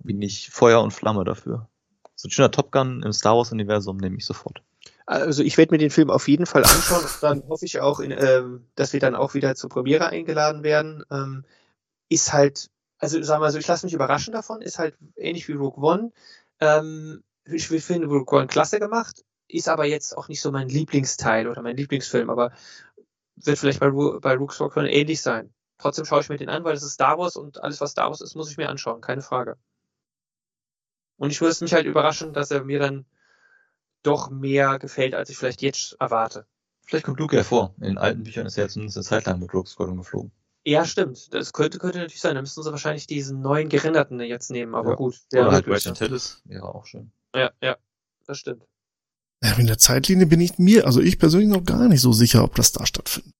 bin 0.00 0.20
ich 0.20 0.50
Feuer 0.50 0.82
und 0.82 0.90
Flamme 0.90 1.22
dafür. 1.22 1.68
So 2.16 2.26
ein 2.26 2.32
schöner 2.32 2.50
Top 2.50 2.72
Gun 2.72 3.04
im 3.04 3.12
Star 3.12 3.36
Wars 3.36 3.52
Universum 3.52 3.96
nehme 3.96 4.16
ich 4.16 4.26
sofort. 4.26 4.64
Also 5.06 5.44
ich 5.44 5.56
werde 5.56 5.72
mir 5.72 5.78
den 5.78 5.90
Film 5.90 6.10
auf 6.10 6.26
jeden 6.26 6.46
Fall 6.46 6.64
anschauen 6.64 7.04
dann 7.20 7.44
hoffe 7.48 7.64
ich 7.64 7.78
auch, 7.78 8.00
in, 8.00 8.10
ähm, 8.10 8.66
dass 8.74 8.92
wir 8.92 8.98
dann 8.98 9.14
auch 9.14 9.34
wieder 9.34 9.54
zur 9.54 9.70
Premiere 9.70 10.08
eingeladen 10.08 10.64
werden. 10.64 11.04
Ähm, 11.12 11.44
ist 12.08 12.32
halt, 12.32 12.70
also 12.98 13.22
sagen 13.22 13.40
wir 13.40 13.46
mal 13.46 13.52
so, 13.52 13.58
ich 13.58 13.68
lasse 13.68 13.86
mich 13.86 13.94
überraschen 13.94 14.32
davon, 14.32 14.62
ist 14.62 14.80
halt 14.80 14.96
ähnlich 15.14 15.46
wie 15.46 15.52
Rogue 15.52 15.80
One. 15.80 16.10
Ähm, 16.58 17.22
ich 17.44 17.68
finde 17.68 18.08
Rogue 18.08 18.36
One 18.36 18.48
klasse 18.48 18.80
gemacht, 18.80 19.22
ist 19.52 19.68
aber 19.68 19.84
jetzt 19.84 20.16
auch 20.16 20.28
nicht 20.28 20.40
so 20.40 20.50
mein 20.50 20.68
Lieblingsteil 20.68 21.48
oder 21.48 21.62
mein 21.62 21.76
Lieblingsfilm, 21.76 22.30
aber 22.30 22.52
wird 23.36 23.58
vielleicht 23.58 23.80
bei, 23.80 23.88
Ru 23.88 24.20
bei 24.20 24.34
Rogue 24.34 24.52
Squadron 24.54 24.86
ähnlich 24.86 25.20
sein. 25.22 25.52
Trotzdem 25.78 26.04
schaue 26.04 26.20
ich 26.20 26.28
mir 26.28 26.36
den 26.36 26.48
an, 26.48 26.64
weil 26.64 26.74
das 26.74 26.82
ist 26.82 26.94
Star 26.94 27.18
Wars 27.18 27.36
und 27.36 27.62
alles, 27.62 27.80
was 27.80 27.90
Star 27.92 28.08
Wars 28.08 28.20
ist, 28.20 28.34
muss 28.36 28.50
ich 28.50 28.56
mir 28.56 28.68
anschauen, 28.68 29.00
keine 29.00 29.22
Frage. 29.22 29.56
Und 31.16 31.30
ich 31.30 31.40
würde 31.40 31.52
es 31.52 31.60
mich 31.60 31.72
halt 31.72 31.86
überraschen, 31.86 32.32
dass 32.32 32.50
er 32.50 32.64
mir 32.64 32.78
dann 32.78 33.06
doch 34.02 34.30
mehr 34.30 34.78
gefällt, 34.78 35.14
als 35.14 35.30
ich 35.30 35.36
vielleicht 35.36 35.62
jetzt 35.62 35.96
erwarte. 36.00 36.46
Vielleicht 36.86 37.04
kommt 37.04 37.20
Luke 37.20 37.36
hervor. 37.36 37.74
In 37.78 37.84
den 37.84 37.98
alten 37.98 38.24
Büchern 38.24 38.46
ist 38.46 38.58
er 38.58 38.64
ja 38.64 38.68
zumindest 38.68 38.96
eine 38.98 39.04
Zeit 39.04 39.26
lang 39.26 39.38
mit 39.38 39.52
Rogue 39.54 39.66
Squadron 39.66 39.98
geflogen. 39.98 40.32
Ja, 40.64 40.84
stimmt. 40.84 41.32
Das 41.34 41.52
könnte, 41.52 41.78
könnte 41.78 41.98
natürlich 41.98 42.20
sein. 42.20 42.34
Da 42.34 42.40
müssten 42.40 42.62
sie 42.62 42.70
wahrscheinlich 42.70 43.06
diesen 43.06 43.40
neuen 43.40 43.68
gerenderten 43.68 44.20
jetzt 44.20 44.50
nehmen, 44.50 44.74
aber 44.74 44.90
Ja. 44.90 44.96
gut. 44.96 45.20
Oder 45.32 45.52
halt. 45.52 45.66
Red 45.66 45.86
Antilles 45.86 46.42
wäre 46.44 46.74
auch 46.74 46.86
schön. 46.86 47.12
Ja, 47.34 47.50
ja, 47.60 47.76
das 48.26 48.38
stimmt. 48.38 48.64
In 49.58 49.66
der 49.66 49.78
Zeitlinie 49.78 50.26
bin 50.26 50.40
ich 50.40 50.58
mir, 50.58 50.86
also 50.86 51.00
ich 51.00 51.18
persönlich 51.18 51.48
noch 51.48 51.64
gar 51.64 51.88
nicht 51.88 52.00
so 52.00 52.12
sicher, 52.12 52.44
ob 52.44 52.54
das 52.54 52.72
da 52.72 52.86
stattfindet. 52.86 53.34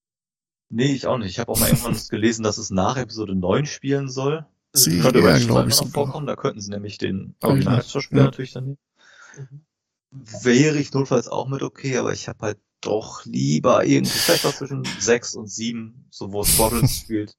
Nee, 0.68 0.92
ich 0.92 1.06
auch 1.06 1.18
nicht. 1.18 1.30
Ich 1.30 1.38
habe 1.38 1.52
auch 1.52 1.60
mal 1.60 1.68
irgendwann 1.68 1.96
gelesen, 2.10 2.42
dass 2.42 2.58
es 2.58 2.70
nach 2.70 2.96
Episode 2.96 3.34
9 3.34 3.66
spielen 3.66 4.08
soll. 4.08 4.46
Ich 4.74 5.00
könnte 5.00 5.20
eher, 5.20 5.34
Red 5.34 5.42
glaub 5.42 5.42
Squadron 5.42 5.68
ich, 5.68 5.80
noch 5.80 5.88
vorkommen. 5.88 6.26
Da 6.26 6.34
könnten 6.34 6.60
sie 6.60 6.70
nämlich 6.70 6.98
den 6.98 7.36
Originalschauspieler 7.42 8.22
ja. 8.22 8.24
natürlich 8.24 8.52
dann 8.52 8.64
nehmen. 8.64 8.78
Wäre 10.10 10.78
ich 10.78 10.92
notfalls 10.92 11.28
auch 11.28 11.46
mit 11.48 11.62
okay, 11.62 11.98
aber 11.98 12.12
ich 12.12 12.26
habe 12.28 12.38
halt 12.40 12.58
doch 12.80 13.24
lieber 13.24 13.84
irgendwie, 13.84 14.18
vielleicht 14.18 14.46
auch 14.46 14.54
zwischen 14.54 14.84
6 14.98 15.34
und 15.36 15.50
7, 15.50 16.06
so 16.10 16.32
wo 16.32 16.42
Squadrons 16.42 16.96
spielt. 17.04 17.36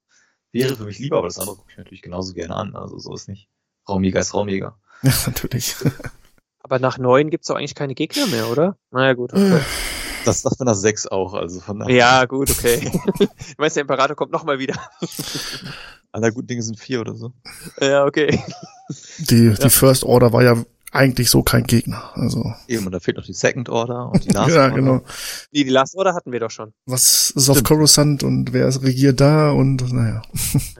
Wäre 0.52 0.76
für 0.76 0.84
mich 0.84 1.00
lieber, 1.00 1.18
aber 1.18 1.26
das 1.26 1.38
andere 1.38 1.56
gucke 1.56 1.72
ich 1.72 1.76
natürlich 1.76 2.02
genauso 2.02 2.32
gerne 2.32 2.54
an. 2.54 2.76
Also 2.76 2.98
so 2.98 3.12
ist 3.14 3.28
nicht. 3.28 3.48
Raumjäger 3.88 4.20
ist 4.20 4.32
Raumjäger. 4.32 4.78
Ja, 5.02 5.12
natürlich. 5.26 5.74
Aber 6.64 6.78
nach 6.78 6.96
neun 6.96 7.28
gibt's 7.28 7.48
doch 7.48 7.56
eigentlich 7.56 7.74
keine 7.74 7.94
Gegner 7.94 8.26
mehr, 8.26 8.48
oder? 8.48 8.78
Naja, 8.90 9.12
gut. 9.12 9.34
Okay. 9.34 9.60
Das 10.24 10.40
sagt 10.40 10.58
man 10.58 10.66
nach 10.66 10.74
6 10.74 11.08
auch, 11.08 11.34
also 11.34 11.60
von 11.60 11.78
daher. 11.78 11.94
Ja, 11.94 12.24
gut, 12.24 12.50
okay. 12.50 12.90
ich 13.20 13.58
weiß, 13.58 13.74
der 13.74 13.82
Imperator 13.82 14.16
kommt 14.16 14.32
nochmal 14.32 14.58
wieder. 14.58 14.74
Aller 16.10 16.32
guten 16.32 16.46
Dinge 16.46 16.62
sind 16.62 16.80
vier 16.80 17.02
oder 17.02 17.14
so. 17.14 17.32
ja, 17.82 18.06
okay. 18.06 18.42
Die, 19.18 19.52
die 19.52 19.68
First 19.68 20.04
Order 20.04 20.32
war 20.32 20.42
ja 20.42 20.56
eigentlich 20.90 21.28
so 21.28 21.42
kein 21.42 21.64
Gegner. 21.64 22.12
Also, 22.14 22.54
Eben, 22.66 22.86
und 22.86 22.92
da 22.92 23.00
fehlt 23.00 23.18
noch 23.18 23.26
die 23.26 23.34
Second 23.34 23.68
Order 23.68 24.10
und 24.10 24.24
die 24.24 24.28
Last 24.32 24.54
ja, 24.54 24.62
Order. 24.62 24.74
genau. 24.74 25.00
Nee, 25.52 25.64
die 25.64 25.70
Last 25.70 25.94
Order 25.96 26.14
hatten 26.14 26.32
wir 26.32 26.40
doch 26.40 26.50
schon. 26.50 26.72
Was 26.86 27.28
ist 27.30 27.50
auf 27.50 27.62
Coruscant 27.62 28.22
und 28.22 28.54
wer 28.54 28.68
ist 28.68 28.82
regiert 28.82 29.20
da 29.20 29.50
und 29.50 29.92
naja. 29.92 30.22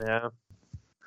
Ja. 0.03 0.31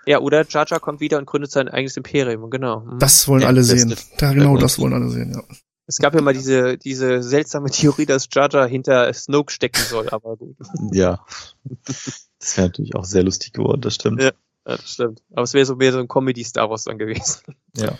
Ja, 0.08 0.20
oder 0.20 0.46
Jar 0.48 0.64
Jar 0.66 0.80
kommt 0.80 1.00
wieder 1.00 1.18
und 1.18 1.26
gründet 1.26 1.50
sein 1.50 1.68
eigenes 1.68 1.96
Imperium, 1.98 2.48
genau. 2.48 2.80
Mhm. 2.80 2.98
Das 2.98 3.28
wollen 3.28 3.42
Ja, 3.42 3.48
alle 3.48 3.58
das 3.60 3.68
sehen. 3.68 3.94
Ja, 4.20 4.32
genau, 4.32 4.56
das 4.56 4.78
wollen 4.78 4.94
alle 4.94 5.10
sehen, 5.10 5.32
ja. 5.34 5.42
Es 5.86 5.98
gab 5.98 6.14
ja 6.14 6.22
mal 6.22 6.32
diese, 6.32 6.78
diese 6.78 7.22
seltsame 7.22 7.70
Theorie, 7.70 8.06
dass 8.06 8.26
Jar 8.32 8.48
Jar 8.50 8.66
hinter 8.66 9.12
Snoke 9.12 9.52
stecken 9.52 9.82
soll, 9.82 10.08
aber 10.10 10.36
gut. 10.36 10.56
Ja. 10.92 11.24
Das 11.64 12.56
wäre 12.56 12.68
natürlich 12.68 12.94
auch 12.94 13.04
sehr 13.04 13.22
lustig 13.22 13.52
geworden, 13.52 13.80
das 13.82 13.96
stimmt. 13.96 14.20
Ja, 14.22 14.28
ja 14.66 14.76
das 14.76 14.90
stimmt. 14.92 15.22
Aber 15.32 15.42
es 15.42 15.52
wäre 15.54 15.66
so 15.66 15.76
mehr 15.76 15.92
so 15.92 15.98
ein 15.98 16.08
Comedy-Star 16.08 16.70
Wars 16.70 16.84
dann 16.84 16.98
gewesen. 16.98 17.40
Ja. 17.76 17.92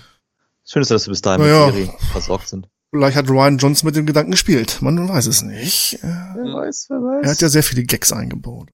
Schön 0.65 0.83
ist, 0.83 0.91
dass 0.91 1.07
wir 1.07 1.11
bis 1.13 1.21
dahin 1.23 1.43
Naja. 1.43 1.67
mit 1.67 1.75
Serien 1.75 1.93
versorgt 2.13 2.49
sind. 2.49 2.69
Vielleicht 2.91 3.17
hat 3.19 3.29
Ryan 3.29 3.59
Johnson 3.59 3.87
mit 3.87 3.97
dem 3.97 4.07
Gedanken 4.07 4.31
gespielt. 4.31 4.79
Man 4.81 5.09
weiß 5.09 5.27
es 5.27 5.43
nicht. 5.43 5.95
Äh, 6.03 6.07
Wer 6.07 6.55
weiß, 6.55 6.87
wer 6.89 6.97
weiß. 6.99 7.25
Er 7.27 7.31
hat 7.33 7.41
ja 7.43 7.49
sehr 7.51 7.63
viele 7.63 7.85
Gags 7.85 8.13
eingebaut. 8.13 8.71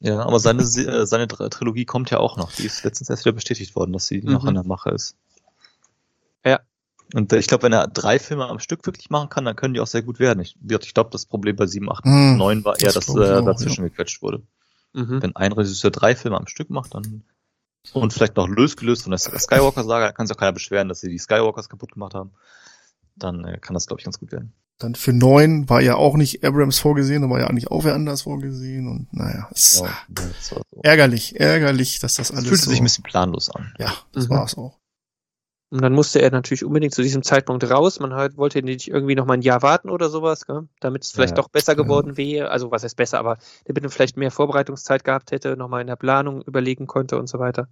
Ja, 0.00 0.20
aber 0.20 0.38
seine, 0.40 0.64
Se- 0.64 0.86
äh, 0.86 1.06
seine 1.06 1.28
Trilogie 1.28 1.84
kommt 1.86 2.10
ja 2.10 2.18
auch 2.18 2.36
noch. 2.36 2.52
Die 2.52 2.66
ist 2.66 2.84
letztens 2.84 3.08
erst 3.10 3.24
wieder 3.24 3.34
bestätigt 3.34 3.74
worden, 3.76 3.92
dass 3.92 4.06
sie 4.06 4.20
noch 4.22 4.42
Mhm. 4.42 4.48
in 4.50 4.54
der 4.56 4.64
Mache 4.64 4.90
ist. 4.90 5.16
Ja. 6.44 6.60
Und 7.14 7.32
äh, 7.32 7.38
ich 7.38 7.46
glaube, 7.46 7.62
wenn 7.62 7.72
er 7.72 7.86
drei 7.86 8.18
Filme 8.18 8.46
am 8.46 8.58
Stück 8.58 8.84
wirklich 8.86 9.08
machen 9.10 9.28
kann, 9.28 9.44
dann 9.44 9.56
können 9.56 9.74
die 9.74 9.80
auch 9.80 9.86
sehr 9.86 10.02
gut 10.02 10.18
werden. 10.18 10.40
Ich, 10.40 10.56
ich 10.68 10.94
glaube, 10.94 11.10
das 11.10 11.26
Problem 11.26 11.56
bei 11.56 11.66
7, 11.66 11.90
8, 11.90 12.04
Hm, 12.04 12.36
9 12.36 12.64
war 12.64 12.78
eher, 12.78 12.92
das 12.92 13.06
dass 13.06 13.16
äh, 13.16 13.34
auch, 13.38 13.44
dazwischen 13.44 13.84
gequetscht 13.84 14.20
wurde. 14.20 14.42
Mhm. 14.92 15.22
Wenn 15.22 15.36
ein 15.36 15.52
Regisseur 15.52 15.90
drei 15.90 16.14
Filme 16.16 16.36
am 16.36 16.46
Stück 16.46 16.70
macht, 16.70 16.94
dann 16.94 17.22
und 17.92 18.12
vielleicht 18.14 18.36
noch 18.36 18.48
losgelöst 18.48 19.02
von 19.02 19.10
der 19.10 19.18
Skywalker-Saga, 19.18 20.12
kann 20.12 20.26
sich 20.26 20.34
auch 20.34 20.40
keiner 20.40 20.52
beschweren, 20.52 20.88
dass 20.88 21.00
sie 21.00 21.10
die 21.10 21.18
Skywalkers 21.18 21.68
kaputt 21.68 21.92
gemacht 21.92 22.14
haben. 22.14 22.32
Dann 23.16 23.44
äh, 23.44 23.58
kann 23.58 23.74
das, 23.74 23.86
glaube 23.86 24.00
ich, 24.00 24.04
ganz 24.04 24.18
gut 24.18 24.32
werden. 24.32 24.54
Dann 24.78 24.94
für 24.96 25.12
neun 25.12 25.68
war 25.68 25.80
ja 25.80 25.94
auch 25.94 26.16
nicht 26.16 26.44
Abrams 26.44 26.78
vorgesehen, 26.78 27.22
da 27.22 27.30
war 27.30 27.38
ja 27.40 27.46
eigentlich 27.46 27.70
auch 27.70 27.84
wer 27.84 27.94
anders 27.94 28.22
vorgesehen 28.22 28.88
und 28.88 29.12
naja, 29.12 29.48
es 29.52 29.80
Ja, 29.84 29.90
das 30.08 30.52
war 30.52 30.62
so. 30.70 30.80
ärgerlich, 30.82 31.38
ärgerlich, 31.38 32.00
dass 32.00 32.14
das 32.14 32.30
Es 32.30 32.36
alles 32.36 32.48
fühlte 32.48 32.64
so, 32.64 32.70
sich 32.70 32.80
ein 32.80 32.84
bisschen 32.84 33.04
planlos 33.04 33.50
an. 33.50 33.72
ja, 33.78 33.94
das 34.12 34.26
Mhm. 34.28 34.30
war's 34.30 34.56
auch. 34.58 34.78
Und 35.70 35.82
dann 35.82 35.92
musste 35.92 36.20
er 36.22 36.30
natürlich 36.30 36.64
unbedingt 36.64 36.94
zu 36.94 37.02
diesem 37.02 37.22
Zeitpunkt 37.24 37.68
raus. 37.68 37.98
Man 37.98 38.14
halt, 38.14 38.36
wollte 38.36 38.62
nicht 38.62 38.86
irgendwie 38.88 39.16
noch 39.16 39.26
mal 39.26 39.34
ein 39.34 39.42
Jahr 39.42 39.62
warten 39.62 39.90
oder 39.90 40.08
sowas, 40.08 40.46
gell? 40.46 40.68
damit 40.80 41.02
es 41.02 41.10
vielleicht 41.10 41.36
Ja, 41.36 41.42
doch 41.42 41.48
besser 41.48 41.72
ja. 41.72 41.78
geworden 41.82 42.16
wäre. 42.16 42.50
Also 42.50 42.70
was 42.70 42.84
heißt 42.84 42.96
besser, 42.96 43.18
aber 43.18 43.38
damit 43.64 43.82
er 43.82 43.90
vielleicht 43.90 44.16
mehr 44.16 44.30
Vorbereitungszeit 44.30 45.02
gehabt 45.02 45.32
hätte, 45.32 45.56
nochmal 45.56 45.80
in 45.80 45.88
der 45.88 45.96
Planung 45.96 46.42
überlegen 46.42 46.86
konnte 46.86 47.18
und 47.18 47.28
so 47.28 47.38
weiter. 47.40 47.68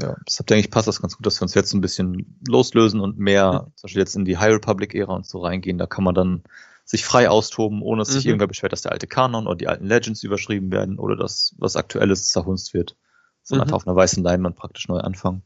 Ja, 0.00 0.16
deshalb 0.26 0.46
denke 0.48 0.60
ich, 0.60 0.70
passt 0.70 0.86
das 0.86 1.00
ganz 1.00 1.16
gut, 1.16 1.24
dass 1.24 1.40
wir 1.40 1.44
uns 1.44 1.54
jetzt 1.54 1.72
ein 1.72 1.80
bisschen 1.80 2.38
loslösen 2.46 3.00
und 3.00 3.18
mehr, 3.18 3.52
Mhm. 3.52 3.72
zum 3.76 3.82
Beispiel 3.84 4.00
jetzt 4.00 4.16
in 4.16 4.24
die 4.24 4.36
High 4.36 4.52
Republic-Ära 4.52 5.14
und 5.14 5.26
so 5.26 5.40
reingehen. 5.40 5.78
Da 5.78 5.86
kann 5.86 6.04
man 6.04 6.14
dann 6.14 6.42
sich 6.84 7.04
frei 7.04 7.28
austoben, 7.30 7.80
ohne 7.82 8.00
dass 8.00 8.08
sich 8.08 8.24
Mhm. 8.24 8.30
irgendwer 8.30 8.48
beschwert, 8.48 8.72
dass 8.72 8.82
der 8.82 8.92
alte 8.92 9.06
Kanon 9.06 9.46
oder 9.46 9.56
die 9.56 9.68
alten 9.68 9.86
Legends 9.86 10.22
überschrieben 10.22 10.70
werden 10.70 10.98
oder 10.98 11.16
dass 11.16 11.54
was 11.58 11.76
Aktuelles 11.76 12.28
zerhunzt 12.28 12.74
wird. 12.74 12.96
Sondern 13.42 13.66
Mhm. 13.68 13.74
einfach 13.74 13.76
auf 13.82 13.86
einer 13.86 13.96
weißen 13.96 14.22
Leinwand 14.22 14.56
praktisch 14.56 14.88
neu 14.88 14.98
anfangen. 14.98 15.42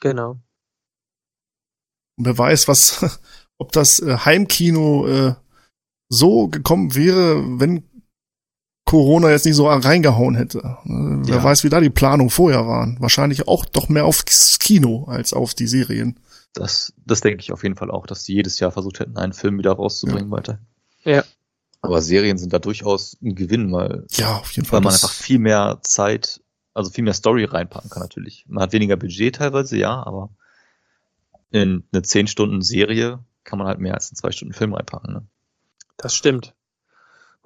Genau. 0.00 0.38
Und 2.18 2.24
wer 2.26 2.36
weiß, 2.36 2.68
was, 2.68 3.20
ob 3.58 3.72
das 3.72 3.98
äh, 4.00 4.16
Heimkino 4.18 5.06
äh, 5.06 5.34
so 6.08 6.48
gekommen 6.48 6.94
wäre, 6.94 7.42
wenn 7.60 7.82
Corona 8.86 9.30
jetzt 9.30 9.44
nicht 9.44 9.56
so 9.56 9.68
reingehauen 9.68 10.34
hätte. 10.36 10.58
Äh, 10.58 10.88
Wer 10.88 11.36
Ja. 11.36 11.44
weiß, 11.44 11.64
wie 11.64 11.68
da 11.68 11.80
die 11.80 11.90
Planungen 11.90 12.30
vorher 12.30 12.66
waren. 12.66 12.96
Wahrscheinlich 13.00 13.46
auch 13.48 13.64
doch 13.66 13.88
mehr 13.90 14.06
aufs 14.06 14.58
Kino 14.58 15.04
als 15.08 15.32
auf 15.34 15.52
die 15.54 15.66
Serien. 15.66 16.18
Das, 16.54 16.94
das 17.04 17.20
denke 17.20 17.40
ich 17.42 17.52
auf 17.52 17.62
jeden 17.64 17.76
Fall 17.76 17.90
auch, 17.90 18.06
dass 18.06 18.22
die 18.22 18.32
jedes 18.34 18.58
Jahr 18.60 18.70
versucht 18.70 19.00
hätten, 19.00 19.18
einen 19.18 19.34
Film 19.34 19.58
wieder 19.58 19.72
rauszubringen 19.72 20.30
weiter. 20.30 20.58
Ja. 21.04 21.22
Aber 21.82 22.00
Serien 22.00 22.38
sind 22.38 22.52
da 22.52 22.58
durchaus 22.58 23.16
ein 23.22 23.34
Gewinn, 23.34 23.70
weil, 23.72 24.06
Ja, 24.12 24.36
auf 24.38 24.50
jeden 24.52 24.66
Fall. 24.66 24.78
weil 24.78 24.84
man 24.84 24.94
einfach 24.94 25.12
viel 25.12 25.38
mehr 25.38 25.78
Zeit, 25.82 26.40
also 26.72 26.90
viel 26.90 27.04
mehr 27.04 27.12
Story 27.12 27.44
reinpacken 27.44 27.90
kann 27.90 28.02
natürlich. 28.02 28.44
Man 28.48 28.62
hat 28.62 28.72
weniger 28.72 28.96
Budget 28.96 29.34
teilweise, 29.36 29.76
ja, 29.76 30.02
aber 30.06 30.30
in 31.50 31.84
eine 31.92 32.02
10 32.02 32.26
Stunden 32.26 32.62
Serie 32.62 33.18
kann 33.44 33.58
man 33.58 33.68
halt 33.68 33.78
mehr 33.78 33.94
als 33.94 34.10
einen 34.10 34.16
2 34.16 34.32
Stunden 34.32 34.54
Film 34.54 34.72
reinpacken. 34.74 35.12
Ne? 35.12 35.26
Das 35.98 36.14
stimmt. 36.14 36.54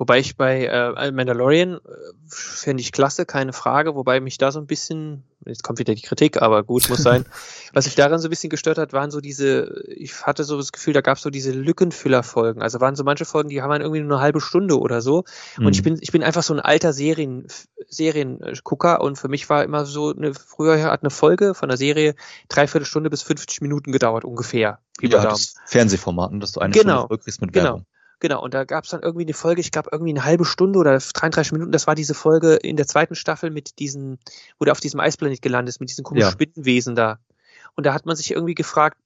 Wobei 0.00 0.18
ich 0.18 0.34
bei 0.34 0.64
äh, 0.64 1.12
Mandalorian 1.12 1.74
äh, 1.74 1.78
fände 2.26 2.80
ich 2.80 2.90
klasse, 2.90 3.26
keine 3.26 3.52
Frage, 3.52 3.94
wobei 3.94 4.18
mich 4.20 4.38
da 4.38 4.50
so 4.50 4.58
ein 4.58 4.66
bisschen, 4.66 5.24
jetzt 5.44 5.62
kommt 5.62 5.78
wieder 5.78 5.94
die 5.94 6.00
Kritik, 6.00 6.40
aber 6.40 6.62
gut, 6.62 6.88
muss 6.88 7.02
sein. 7.02 7.26
Was 7.74 7.84
mich 7.84 7.96
daran 7.96 8.18
so 8.18 8.28
ein 8.28 8.30
bisschen 8.30 8.48
gestört 8.48 8.78
hat, 8.78 8.94
waren 8.94 9.10
so 9.10 9.20
diese, 9.20 9.84
ich 9.88 10.22
hatte 10.22 10.44
so 10.44 10.56
das 10.56 10.72
Gefühl, 10.72 10.94
da 10.94 11.02
gab 11.02 11.18
es 11.18 11.22
so 11.22 11.28
diese 11.28 11.52
Lückenfüllerfolgen. 11.52 12.62
Also 12.62 12.80
waren 12.80 12.96
so 12.96 13.04
manche 13.04 13.26
Folgen, 13.26 13.50
die 13.50 13.60
haben 13.60 13.68
dann 13.68 13.82
irgendwie 13.82 14.00
nur 14.00 14.16
eine 14.16 14.22
halbe 14.22 14.40
Stunde 14.40 14.80
oder 14.80 15.02
so. 15.02 15.24
Und 15.58 15.64
Mhm. 15.64 15.68
ich 15.72 15.82
bin, 15.82 15.98
ich 16.00 16.12
bin 16.12 16.22
einfach 16.22 16.44
so 16.44 16.54
ein 16.54 16.60
alter 16.60 16.94
Serien, 16.94 17.46
Seriengucker 17.86 19.02
und 19.02 19.16
für 19.18 19.28
mich 19.28 19.50
war 19.50 19.64
immer 19.64 19.84
so 19.84 20.14
eine, 20.14 20.32
früher 20.32 20.82
hat 20.82 21.02
eine 21.02 21.10
Folge 21.10 21.52
von 21.52 21.68
einer 21.68 21.76
Serie 21.76 22.14
dreiviertel 22.48 22.86
Stunde 22.86 23.10
bis 23.10 23.20
50 23.22 23.60
Minuten 23.60 23.92
gedauert, 23.92 24.24
ungefähr. 24.24 24.78
Ja, 25.02 25.22
das 25.22 25.56
Fernsehformat, 25.66 26.32
ne, 26.32 26.38
dass 26.38 26.52
du 26.52 26.60
eine 26.60 26.72
Genau, 26.72 26.82
Stunde 26.82 27.06
zurückkriegst 27.08 27.40
mit 27.42 27.52
genau. 27.52 27.64
Werbung. 27.64 27.80
Genau, 27.80 27.99
und 28.22 28.54
da 28.54 28.64
gab 28.64 28.84
es 28.84 28.90
dann 28.90 29.02
irgendwie 29.02 29.24
eine 29.24 29.34
Folge, 29.34 29.60
ich 29.60 29.70
glaube 29.72 29.90
irgendwie 29.92 30.12
eine 30.12 30.24
halbe 30.24 30.44
Stunde 30.44 30.78
oder 30.78 30.98
33 30.98 31.52
Minuten, 31.52 31.72
das 31.72 31.86
war 31.86 31.94
diese 31.94 32.14
Folge 32.14 32.54
in 32.54 32.76
der 32.76 32.86
zweiten 32.86 33.14
Staffel 33.14 33.50
mit 33.50 33.78
diesen, 33.78 34.18
wo 34.58 34.64
der 34.64 34.72
auf 34.72 34.80
diesem 34.80 35.00
Eisplanet 35.00 35.42
gelandet 35.42 35.74
ist, 35.74 35.80
mit 35.80 35.88
diesen 35.90 36.04
komischen 36.04 36.28
Ja. 36.28 36.32
Spinnenwesen 36.32 36.94
da. 36.94 37.18
Und 37.76 37.86
da 37.86 37.94
hat 37.94 38.06
man 38.06 38.16
sich 38.16 38.30
irgendwie 38.32 38.54
gefragt, 38.54 38.98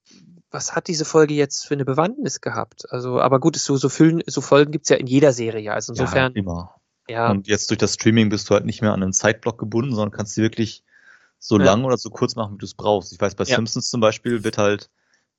was 0.50 0.74
hat 0.74 0.88
diese 0.88 1.04
Folge 1.04 1.34
jetzt 1.34 1.66
für 1.66 1.74
eine 1.74 1.84
Bewandtnis 1.84 2.40
gehabt? 2.40 2.90
Also, 2.90 3.20
aber 3.20 3.40
gut, 3.40 3.56
so, 3.56 3.76
so, 3.76 3.88
Füllen, 3.88 4.22
so 4.26 4.40
Folgen 4.40 4.72
gibt's 4.72 4.88
ja 4.88 4.96
in 4.96 5.06
jeder 5.06 5.32
Serie. 5.32 5.72
Also 5.72 5.92
insofern, 5.92 6.32
Ja, 6.34 6.40
immer. 6.40 6.74
ja, 7.08 7.30
Und 7.30 7.46
jetzt 7.48 7.70
durch 7.70 7.78
das 7.78 7.94
Streaming 7.94 8.28
bist 8.28 8.48
du 8.48 8.54
halt 8.54 8.64
nicht 8.64 8.80
mehr 8.82 8.92
an 8.92 9.02
einen 9.02 9.12
Zeitblock 9.12 9.58
gebunden, 9.58 9.94
sondern 9.94 10.12
kannst 10.12 10.36
die 10.36 10.42
wirklich 10.42 10.82
so 11.38 11.58
Ja. 11.58 11.64
lang 11.64 11.84
oder 11.84 11.98
so 11.98 12.08
kurz 12.10 12.36
machen, 12.36 12.54
wie 12.54 12.58
du 12.58 12.66
es 12.66 12.74
brauchst. 12.74 13.12
Ich 13.12 13.20
weiß, 13.20 13.34
bei 13.34 13.44
Ja. 13.44 13.56
Simpsons 13.56 13.90
zum 13.90 14.00
Beispiel 14.00 14.44
wird 14.44 14.56
halt 14.58 14.90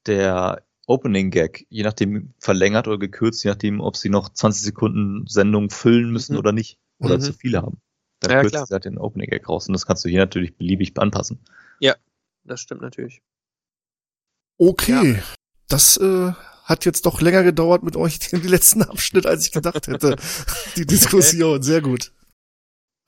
der 0.06 0.62
Opening 0.88 1.32
Gag, 1.32 1.66
je 1.70 1.84
nachdem 1.84 2.34
verlängert 2.40 2.88
oder 2.88 2.98
gekürzt, 3.00 3.44
je 3.44 3.50
nachdem, 3.52 3.82
ob 3.82 3.98
sie 3.98 4.10
noch 4.10 4.30
20 4.30 4.64
Sekunden 4.64 5.26
Sendung 5.28 5.70
füllen 5.70 6.12
müssen 6.12 6.34
Mhm. 6.34 6.40
oder 6.40 6.52
nicht. 6.52 6.78
Oder 7.00 7.16
Mhm. 7.18 7.22
zu 7.22 7.34
viele 7.34 7.62
haben. 7.62 7.82
Dann 8.22 8.32
Ja, 8.32 8.42
kürzt 8.42 8.54
klar. 8.54 8.66
sie 8.68 8.74
halt 8.74 8.86
den 8.86 8.98
Opening 8.98 9.30
Gag 9.30 9.50
raus. 9.50 9.68
Und 9.68 9.74
das 9.74 9.86
kannst 9.86 10.06
du 10.06 10.10
hier 10.10 10.20
natürlich 10.20 10.56
beliebig 10.58 10.94
anpassen. 10.98 11.40
ja, 11.80 11.96
das 12.44 12.62
stimmt 12.62 12.82
natürlich. 12.82 13.22
Okay, 14.58 15.22
das 15.68 15.98
äh, 15.98 16.32
hat 16.64 16.86
jetzt 16.86 17.06
doch 17.06 17.22
länger 17.22 17.44
gedauert 17.44 17.84
mit 17.84 17.96
euch, 17.96 18.20
den 18.32 18.44
letzten 18.44 18.84
Abschnitt, 18.84 19.26
als 19.26 19.46
ich 19.46 19.52
gedacht 19.52 19.88
hätte. 19.88 20.16
Die 20.78 20.86
Diskussion, 20.86 21.62
sehr 21.62 21.82
gut. 21.82 22.14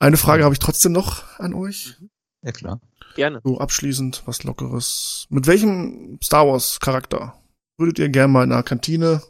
Eine 0.00 0.16
Frage 0.16 0.44
habe 0.44 0.54
ich 0.54 0.58
trotzdem 0.60 0.92
noch 0.92 1.24
an 1.38 1.54
euch. 1.54 1.96
Ja, 2.42 2.52
klar. 2.52 2.80
Gerne. 3.16 3.40
So 3.42 3.58
abschließend, 3.58 4.22
was 4.26 4.44
Lockeres. 4.44 5.26
Mit 5.30 5.46
welchem 5.46 6.18
Star 6.22 6.46
Wars 6.46 6.78
Charakter 6.78 7.34
würdet 7.78 7.98
ihr 7.98 8.08
gerne 8.10 8.32
mal 8.32 8.44
in 8.44 8.52
einer 8.52 8.62
Kantine, 8.62 9.22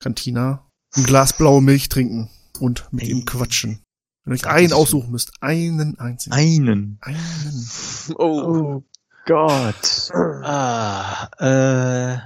Kantina, 0.00 0.68
ein 0.94 1.04
Glas 1.04 1.36
blaue 1.36 1.62
Milch 1.62 1.88
trinken 1.88 2.28
und 2.60 2.86
mit 2.92 3.04
ihm 3.08 3.24
quatschen? 3.24 3.80
Wenn 4.24 4.34
ihr 4.34 4.40
euch 4.40 4.46
einen 4.46 4.72
aussuchen 4.72 5.10
müsst, 5.10 5.32
einen 5.40 5.98
einzigen. 5.98 6.34
Einen. 6.34 6.98
Einen. 7.02 8.14
Oh. 8.18 8.82
Gott. 9.26 10.10
Ah, 10.12 11.30
äh, 11.38 12.16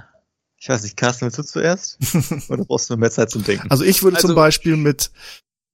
ich 0.57 0.67
weiß 0.67 0.83
nicht, 0.83 0.97
Carsten, 0.97 1.21
willst 1.25 1.37
du 1.37 1.43
zuerst? 1.43 1.97
Oder 2.49 2.65
brauchst 2.65 2.89
du 2.89 2.97
mehr 2.97 3.11
Zeit 3.11 3.29
zum 3.29 3.43
Denken? 3.43 3.71
Also 3.71 3.85
ich 3.85 4.03
würde 4.03 4.17
zum 4.17 4.31
Also- 4.31 4.35
Beispiel 4.35 4.75
mit 4.75 5.11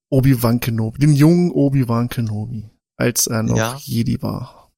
Obi-Wan 0.10 0.60
Kenobi, 0.60 1.00
den 1.00 1.14
jungen 1.14 1.50
Obi-Wan 1.52 2.10
Kenobi, 2.10 2.70
als 2.98 3.26
er 3.26 3.42
noch 3.42 3.58
Ja. 3.58 3.76
Jedi 3.82 4.22
war. 4.22 4.72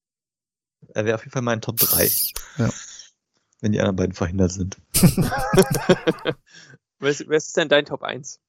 Er 0.93 1.03
wäre 1.03 1.15
auf 1.15 1.21
jeden 1.23 1.33
Fall 1.33 1.41
mein 1.41 1.59
Top 1.61 1.77
3. 1.77 2.09
Ja. 2.57 2.69
Wenn 3.59 3.71
die 3.73 3.79
anderen 3.79 3.97
beiden 3.97 4.13
verhindert 4.15 4.51
sind. 4.53 4.77
Was, 6.99 7.23
was 7.27 7.47
ist 7.47 7.57
denn 7.57 7.69
dein 7.69 7.85
Top 7.85 8.01
1? 8.01 8.39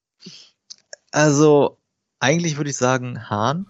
Also, 1.11 1.77
eigentlich 2.19 2.57
würde 2.57 2.71
ich 2.71 2.77
sagen 2.77 3.29
Hahn. 3.29 3.67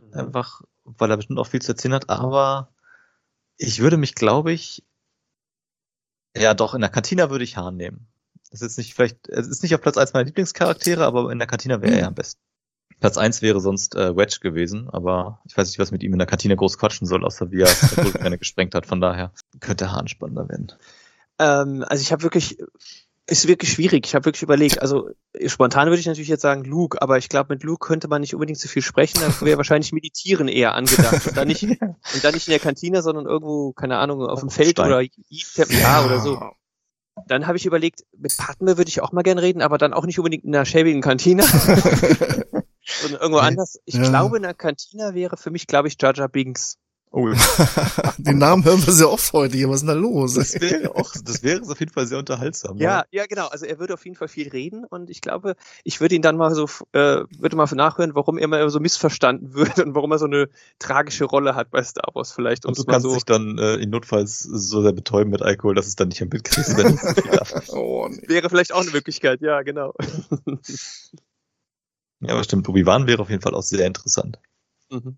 Mhm. 0.00 0.14
Einfach, 0.14 0.62
weil 0.84 1.10
er 1.10 1.16
bestimmt 1.16 1.38
auch 1.38 1.46
viel 1.46 1.62
zu 1.62 1.72
erzählen 1.72 1.94
hat, 1.94 2.08
aber 2.08 2.72
ich 3.58 3.80
würde 3.80 3.98
mich, 3.98 4.14
glaube 4.14 4.52
ich, 4.52 4.82
ja 6.36 6.54
doch, 6.54 6.74
in 6.74 6.80
der 6.80 6.90
Kantina 6.90 7.30
würde 7.30 7.44
ich 7.44 7.56
Hahn 7.56 7.76
nehmen. 7.76 8.06
Das 8.50 8.62
ist 8.62 8.68
jetzt 8.68 8.78
nicht 8.78 8.94
vielleicht, 8.94 9.28
es 9.28 9.46
ist 9.46 9.62
nicht 9.62 9.74
auf 9.74 9.80
Platz 9.80 9.98
1 9.98 10.12
meiner 10.12 10.24
Lieblingscharaktere, 10.24 11.04
aber 11.04 11.30
in 11.30 11.38
der 11.38 11.46
Kantina 11.46 11.82
wäre 11.82 12.00
er 12.00 12.08
am 12.08 12.14
besten. 12.14 12.40
Platz 13.00 13.16
1 13.16 13.42
wäre 13.42 13.60
sonst 13.60 13.94
äh, 13.94 14.16
Wedge 14.16 14.38
gewesen, 14.40 14.88
aber 14.90 15.40
ich 15.46 15.56
weiß 15.56 15.68
nicht, 15.68 15.78
was 15.78 15.90
mit 15.90 16.02
ihm 16.02 16.12
in 16.12 16.18
der 16.18 16.26
Kantine 16.26 16.56
groß 16.56 16.78
quatschen 16.78 17.06
soll, 17.06 17.24
außer 17.24 17.50
wie 17.50 17.62
er 17.62 18.12
gerne 18.12 18.38
gesprengt 18.38 18.74
hat. 18.74 18.86
Von 18.86 19.00
daher 19.00 19.32
könnte 19.60 19.92
Hahn 19.92 20.08
spannender 20.08 20.48
werden. 20.48 20.72
Ähm, 21.40 21.84
also 21.88 22.02
ich 22.02 22.12
habe 22.12 22.22
wirklich, 22.22 22.58
ist 23.26 23.48
wirklich 23.48 23.72
schwierig. 23.72 24.06
Ich 24.06 24.14
habe 24.14 24.26
wirklich 24.26 24.42
überlegt. 24.42 24.82
Also 24.82 25.10
spontan 25.46 25.88
würde 25.88 26.00
ich 26.00 26.06
natürlich 26.06 26.28
jetzt 26.28 26.42
sagen 26.42 26.64
Luke, 26.64 27.00
aber 27.00 27.16
ich 27.18 27.28
glaube, 27.28 27.54
mit 27.54 27.62
Luke 27.62 27.86
könnte 27.86 28.08
man 28.08 28.20
nicht 28.20 28.34
unbedingt 28.34 28.58
so 28.58 28.68
viel 28.68 28.82
sprechen. 28.82 29.20
Da 29.20 29.40
wäre 29.44 29.56
wahrscheinlich 29.56 29.92
Meditieren 29.92 30.48
eher 30.48 30.74
angedacht. 30.74 31.26
Und 31.26 31.36
dann 31.36 31.48
nicht, 31.48 31.62
und 31.80 32.24
dann 32.24 32.34
nicht 32.34 32.46
in 32.48 32.52
der 32.52 32.60
Kantine, 32.60 33.02
sondern 33.02 33.26
irgendwo, 33.26 33.72
keine 33.72 33.98
Ahnung, 33.98 34.22
auf 34.26 34.40
dem 34.40 34.50
Feld 34.50 34.72
Stein. 34.72 34.86
oder 34.86 35.00
ja 35.00 36.04
oder 36.04 36.20
so. 36.20 36.40
Dann 37.26 37.46
habe 37.46 37.58
ich 37.58 37.66
überlegt, 37.66 38.04
mit 38.16 38.36
Padme 38.36 38.78
würde 38.78 38.88
ich 38.88 39.00
auch 39.02 39.12
mal 39.12 39.22
gern 39.22 39.38
reden, 39.38 39.62
aber 39.62 39.78
dann 39.78 39.92
auch 39.92 40.06
nicht 40.06 40.18
unbedingt 40.18 40.44
in 40.44 40.54
einer 40.54 40.64
schäbigen 40.64 41.02
Kantine. 41.02 41.42
sondern 43.02 43.20
irgendwo 43.20 43.38
anders. 43.38 43.78
Ich 43.84 43.94
Ja. 43.94 44.02
glaube, 44.08 44.36
in 44.36 44.42
der 44.42 44.54
Kantine 44.54 45.14
wäre 45.14 45.36
für 45.36 45.50
mich, 45.50 45.66
glaube 45.66 45.88
ich, 45.88 45.96
Jar 46.00 46.28
Binks. 46.28 46.78
Oh, 47.12 47.28
Den 48.18 48.38
Namen 48.38 48.64
hören 48.64 48.86
wir 48.86 48.92
sehr 48.92 49.10
oft 49.10 49.32
heute 49.32 49.56
hier. 49.56 49.68
Was 49.68 49.76
ist 49.76 49.80
denn 49.80 49.88
da 49.88 49.94
los? 49.94 50.34
das 50.34 50.60
wäre 50.60 50.94
auch, 50.94 51.12
das 51.24 51.42
wäre 51.42 51.60
auf 51.62 51.80
jeden 51.80 51.92
Fall 51.92 52.06
sehr 52.06 52.18
unterhaltsam. 52.18 52.76
Ja, 52.78 53.04
ja, 53.10 53.26
genau. 53.26 53.48
Also 53.48 53.66
er 53.66 53.80
würde 53.80 53.94
auf 53.94 54.04
jeden 54.04 54.16
Fall 54.16 54.28
viel 54.28 54.48
reden 54.48 54.84
und 54.84 55.10
ich 55.10 55.20
glaube, 55.20 55.56
ich 55.82 56.00
würde 56.00 56.14
ihn 56.14 56.22
dann 56.22 56.36
mal 56.36 56.54
so, 56.54 56.66
äh, 56.92 57.24
würde 57.36 57.56
mal 57.56 57.66
nachhören, 57.72 58.14
warum 58.14 58.38
er 58.38 58.44
immer 58.44 58.70
so 58.70 58.78
missverstanden 58.78 59.54
wird 59.54 59.80
und 59.80 59.96
warum 59.96 60.12
er 60.12 60.18
so 60.18 60.26
eine 60.26 60.50
tragische 60.78 61.24
Rolle 61.24 61.56
hat 61.56 61.72
bei 61.72 61.82
Star 61.82 62.14
Wars 62.14 62.30
vielleicht. 62.30 62.64
Und 62.64 62.78
du 62.78 62.84
kannst 62.84 63.02
so, 63.02 63.14
dich 63.14 63.24
dann 63.24 63.58
äh, 63.58 63.74
in 63.76 63.90
Notfalls 63.90 64.38
so 64.38 64.80
sehr 64.80 64.92
betäuben 64.92 65.32
mit 65.32 65.42
Alkohol, 65.42 65.74
dass 65.74 65.88
es 65.88 65.96
dann 65.96 66.08
nicht 66.08 66.22
am 66.22 66.28
Bild 66.28 66.44
kriegst, 66.44 66.78
oh, 67.70 68.06
nee. 68.08 68.28
wäre 68.28 68.48
vielleicht 68.48 68.72
auch 68.72 68.82
eine 68.82 68.90
Möglichkeit, 68.92 69.40
ja, 69.40 69.62
genau. 69.62 69.94
Ja, 72.20 72.34
aber 72.34 72.44
stimmt, 72.44 72.68
Obi-Wan 72.68 73.08
wäre 73.08 73.22
auf 73.22 73.30
jeden 73.30 73.42
Fall 73.42 73.54
auch 73.54 73.62
sehr 73.62 73.86
interessant. 73.86 74.38
Mhm. 74.90 75.16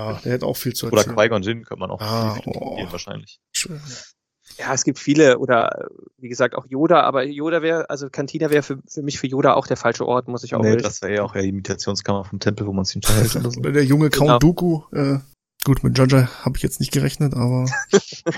Ah, 0.00 0.20
der 0.24 0.32
hätte 0.32 0.46
auch 0.46 0.56
viel 0.56 0.72
zu 0.74 0.86
Oder 0.86 0.98
erzählen. 0.98 1.16
Qui-Gon 1.16 1.42
Jinn 1.42 1.64
könnte 1.64 1.80
man 1.80 1.90
auch 1.90 2.00
Ah, 2.00 2.34
viel 2.34 2.52
oh. 2.56 2.78
wahrscheinlich. 2.90 3.40
Schön. 3.52 3.80
Ja, 4.58 4.74
es 4.74 4.84
gibt 4.84 4.98
viele 4.98 5.38
oder 5.38 5.88
wie 6.18 6.28
gesagt 6.28 6.54
auch 6.56 6.66
Yoda, 6.68 7.02
aber 7.02 7.22
Yoda 7.24 7.62
wäre, 7.62 7.88
also 7.88 8.10
Cantina 8.10 8.50
wäre 8.50 8.62
für, 8.62 8.78
für 8.88 9.02
mich 9.02 9.18
für 9.18 9.26
Yoda 9.28 9.54
auch 9.54 9.66
der 9.66 9.76
falsche 9.76 10.06
Ort, 10.06 10.26
muss 10.28 10.42
ich 10.44 10.54
auch 10.54 10.62
Nee, 10.62 10.76
das 10.76 11.00
wäre 11.02 11.14
ja 11.14 11.22
auch 11.22 11.34
eher 11.34 11.42
die 11.42 11.48
Imitationskammer 11.50 12.24
vom 12.24 12.40
Tempel, 12.40 12.66
wo 12.66 12.72
man 12.72 12.84
sich 12.84 12.96
unterhält 12.96 13.34
oder 13.36 13.50
so. 13.50 13.60
Oder 13.60 13.72
der 13.72 13.84
junge 13.84 14.10
Genau. 14.10 14.26
Count 14.26 14.42
Dooku. 14.42 14.82
Äh, 14.92 15.18
gut, 15.64 15.84
mit 15.84 15.96
Jaja 15.96 16.28
habe 16.44 16.56
ich 16.56 16.62
jetzt 16.62 16.80
nicht 16.80 16.90
gerechnet, 16.92 17.32
aber 17.34 17.66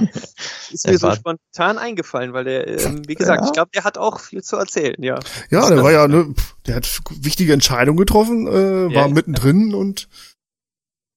ist 0.73 0.87
mir 0.87 0.99
so 0.99 1.11
spontan 1.13 1.79
eingefallen, 1.79 2.33
weil 2.33 2.45
der, 2.45 2.69
ähm, 2.69 3.03
wie 3.09 3.15
gesagt, 3.15 3.41
Ja. 3.43 3.47
ich 3.47 3.53
glaube, 3.53 3.71
der 3.75 3.85
hat 3.85 3.99
auch 3.99 4.21
viel 4.21 4.43
zu 4.43 4.57
erzählen, 4.57 5.03
ja. 5.03 5.19
ja, 5.51 5.69
der 5.69 5.83
war 5.83 5.93
ja, 5.93 6.07
ne, 6.09 6.35
der 6.67 6.77
hat 6.77 7.01
wichtige 7.21 7.53
Entscheidungen 7.53 7.99
getroffen, 7.99 8.47
äh, 8.47 8.83
Ja, 8.89 8.95
war 8.95 9.09
ja. 9.09 9.15
mittendrin 9.15 9.75
und 9.75 10.09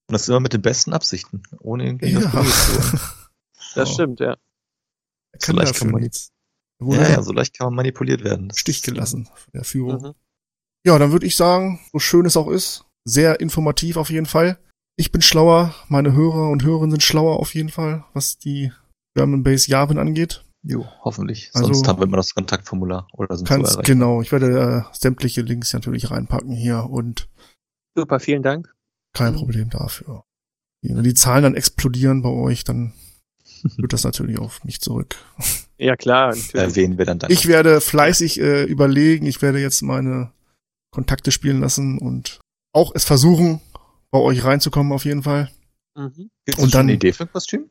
Und 0.08 0.12
das 0.12 0.28
immer 0.28 0.40
mit 0.40 0.52
den 0.52 0.62
besten 0.62 0.92
Absichten, 0.92 1.42
ohne 1.60 1.84
irgendwie 1.86 2.10
ja. 2.10 2.20
Das 2.20 3.74
Ja. 3.74 3.86
stimmt, 3.86 4.20
ja. 4.20 4.36
er 5.32 5.38
kann 5.40 5.54
So 5.56 5.60
leicht 5.62 5.74
kann 5.78 5.90
man 5.90 6.02
nichts. 6.02 6.30
Ja, 6.80 7.08
ja, 7.08 7.22
so 7.22 7.32
leicht 7.32 7.56
kann 7.58 7.66
man 7.68 7.74
manipuliert 7.74 8.22
werden. 8.22 8.48
Das 8.48 8.58
Stich 8.58 8.82
gelassen 8.82 9.26
von 9.26 9.52
der 9.54 9.64
Führung. 9.64 10.02
Mhm. 10.02 10.14
Ja, 10.86 10.98
dann 10.98 11.10
würde 11.10 11.26
ich 11.26 11.36
sagen, 11.36 11.80
so 11.92 11.98
schön 11.98 12.26
es 12.26 12.36
auch 12.36 12.48
ist, 12.48 12.84
sehr 13.04 13.40
informativ 13.40 13.96
auf 13.96 14.10
jeden 14.10 14.26
Fall. 14.26 14.58
Ich 14.96 15.10
bin 15.10 15.22
schlauer, 15.22 15.74
meine 15.88 16.12
Hörer 16.12 16.50
und 16.50 16.62
Hörerinnen 16.62 16.92
sind 16.92 17.02
schlauer 17.02 17.38
auf 17.40 17.54
jeden 17.54 17.70
Fall, 17.70 18.04
was 18.14 18.38
die 18.38 18.72
German 19.16 19.42
Base 19.42 19.68
Yavin 19.70 19.98
angeht. 19.98 20.44
Jo, 20.62 20.86
hoffentlich. 21.02 21.50
Also- 21.54 21.72
Sonst 21.72 21.88
haben 21.88 21.98
wir 22.00 22.06
immer 22.06 22.16
das 22.18 22.34
Kontaktformular 22.34 23.08
oder 23.14 23.36
sind 23.36 23.48
so 23.48 23.54
Kannst, 23.54 23.72
erreichbar. 23.72 23.82
genau, 23.84 24.22
ich 24.22 24.30
werde 24.32 24.84
äh, 24.88 24.96
sämtliche 24.96 25.42
Links 25.42 25.72
natürlich 25.72 26.10
reinpacken 26.10 26.52
hier 26.52 26.84
und 26.88 27.28
Super, 27.96 28.20
vielen 28.20 28.42
Dank. 28.42 28.74
Kein 29.16 29.32
Mhm. 29.34 29.38
Problem 29.38 29.70
dafür. 29.70 30.24
Wenn 30.82 31.02
die 31.02 31.14
Zahlen 31.14 31.42
dann 31.42 31.54
explodieren 31.56 32.22
bei 32.22 32.28
euch, 32.28 32.62
dann 32.64 32.92
wird 33.76 33.92
das 33.92 34.04
natürlich 34.04 34.38
auf 34.38 34.62
mich 34.64 34.80
zurück. 34.80 35.16
Ja, 35.78 35.96
klar, 35.96 36.28
natürlich. 36.28 36.54
Erwähnen 36.54 36.98
wir 36.98 37.04
dann 37.06 37.18
dann. 37.18 37.30
Ich 37.30 37.46
werde 37.46 37.80
fleißig 37.80 38.40
äh, 38.40 38.64
überlegen, 38.64 39.26
ich 39.26 39.42
werde 39.42 39.58
jetzt 39.60 39.82
meine 39.82 40.32
Kontakte 40.92 41.32
spielen 41.32 41.60
lassen 41.60 41.98
und 41.98 42.40
auch 42.72 42.92
es 42.94 43.04
versuchen, 43.04 43.60
bei 44.10 44.18
euch 44.18 44.44
reinzukommen 44.44 44.92
auf 44.92 45.04
jeden 45.04 45.22
Fall. 45.22 45.50
Mhm. 45.96 46.30
Gibt's 46.44 46.62
und 46.62 46.74
dann- 46.74 46.86
eine 46.86 46.92
Idee 46.94 47.12
für 47.12 47.24
ein 47.24 47.32
Kostüm? 47.32 47.68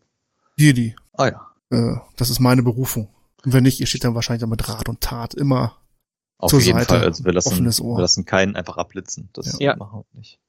Jedi, 0.57 0.95
Ah 1.13 1.27
ja. 1.27 1.51
äh, 1.71 1.95
das 2.17 2.29
ist 2.29 2.39
meine 2.39 2.63
Berufung. 2.63 3.09
Und 3.43 3.53
wenn 3.53 3.63
nicht, 3.63 3.79
ihr 3.79 3.87
steht 3.87 4.03
dann 4.03 4.15
wahrscheinlich 4.15 4.47
mit 4.49 4.67
Rat 4.67 4.89
und 4.89 5.01
Tat 5.01 5.33
immer 5.35 5.77
Auf 6.37 6.49
Zur 6.51 6.59
jeden 6.59 6.79
Seite, 6.79 6.87
Fall. 6.95 7.03
Also 7.03 7.23
wir 7.23 7.31
lassen, 7.33 7.49
offenes 7.53 7.79
Ohr. 7.79 7.97
wir 7.97 8.01
lassen 8.01 8.25
keinen 8.25 8.55
einfach 8.55 8.77
abblitzen. 8.77 9.29
Das 9.33 9.57
Ja. 9.59 9.75
machen 9.75 10.03
wir 10.11 10.19
nicht. 10.19 10.39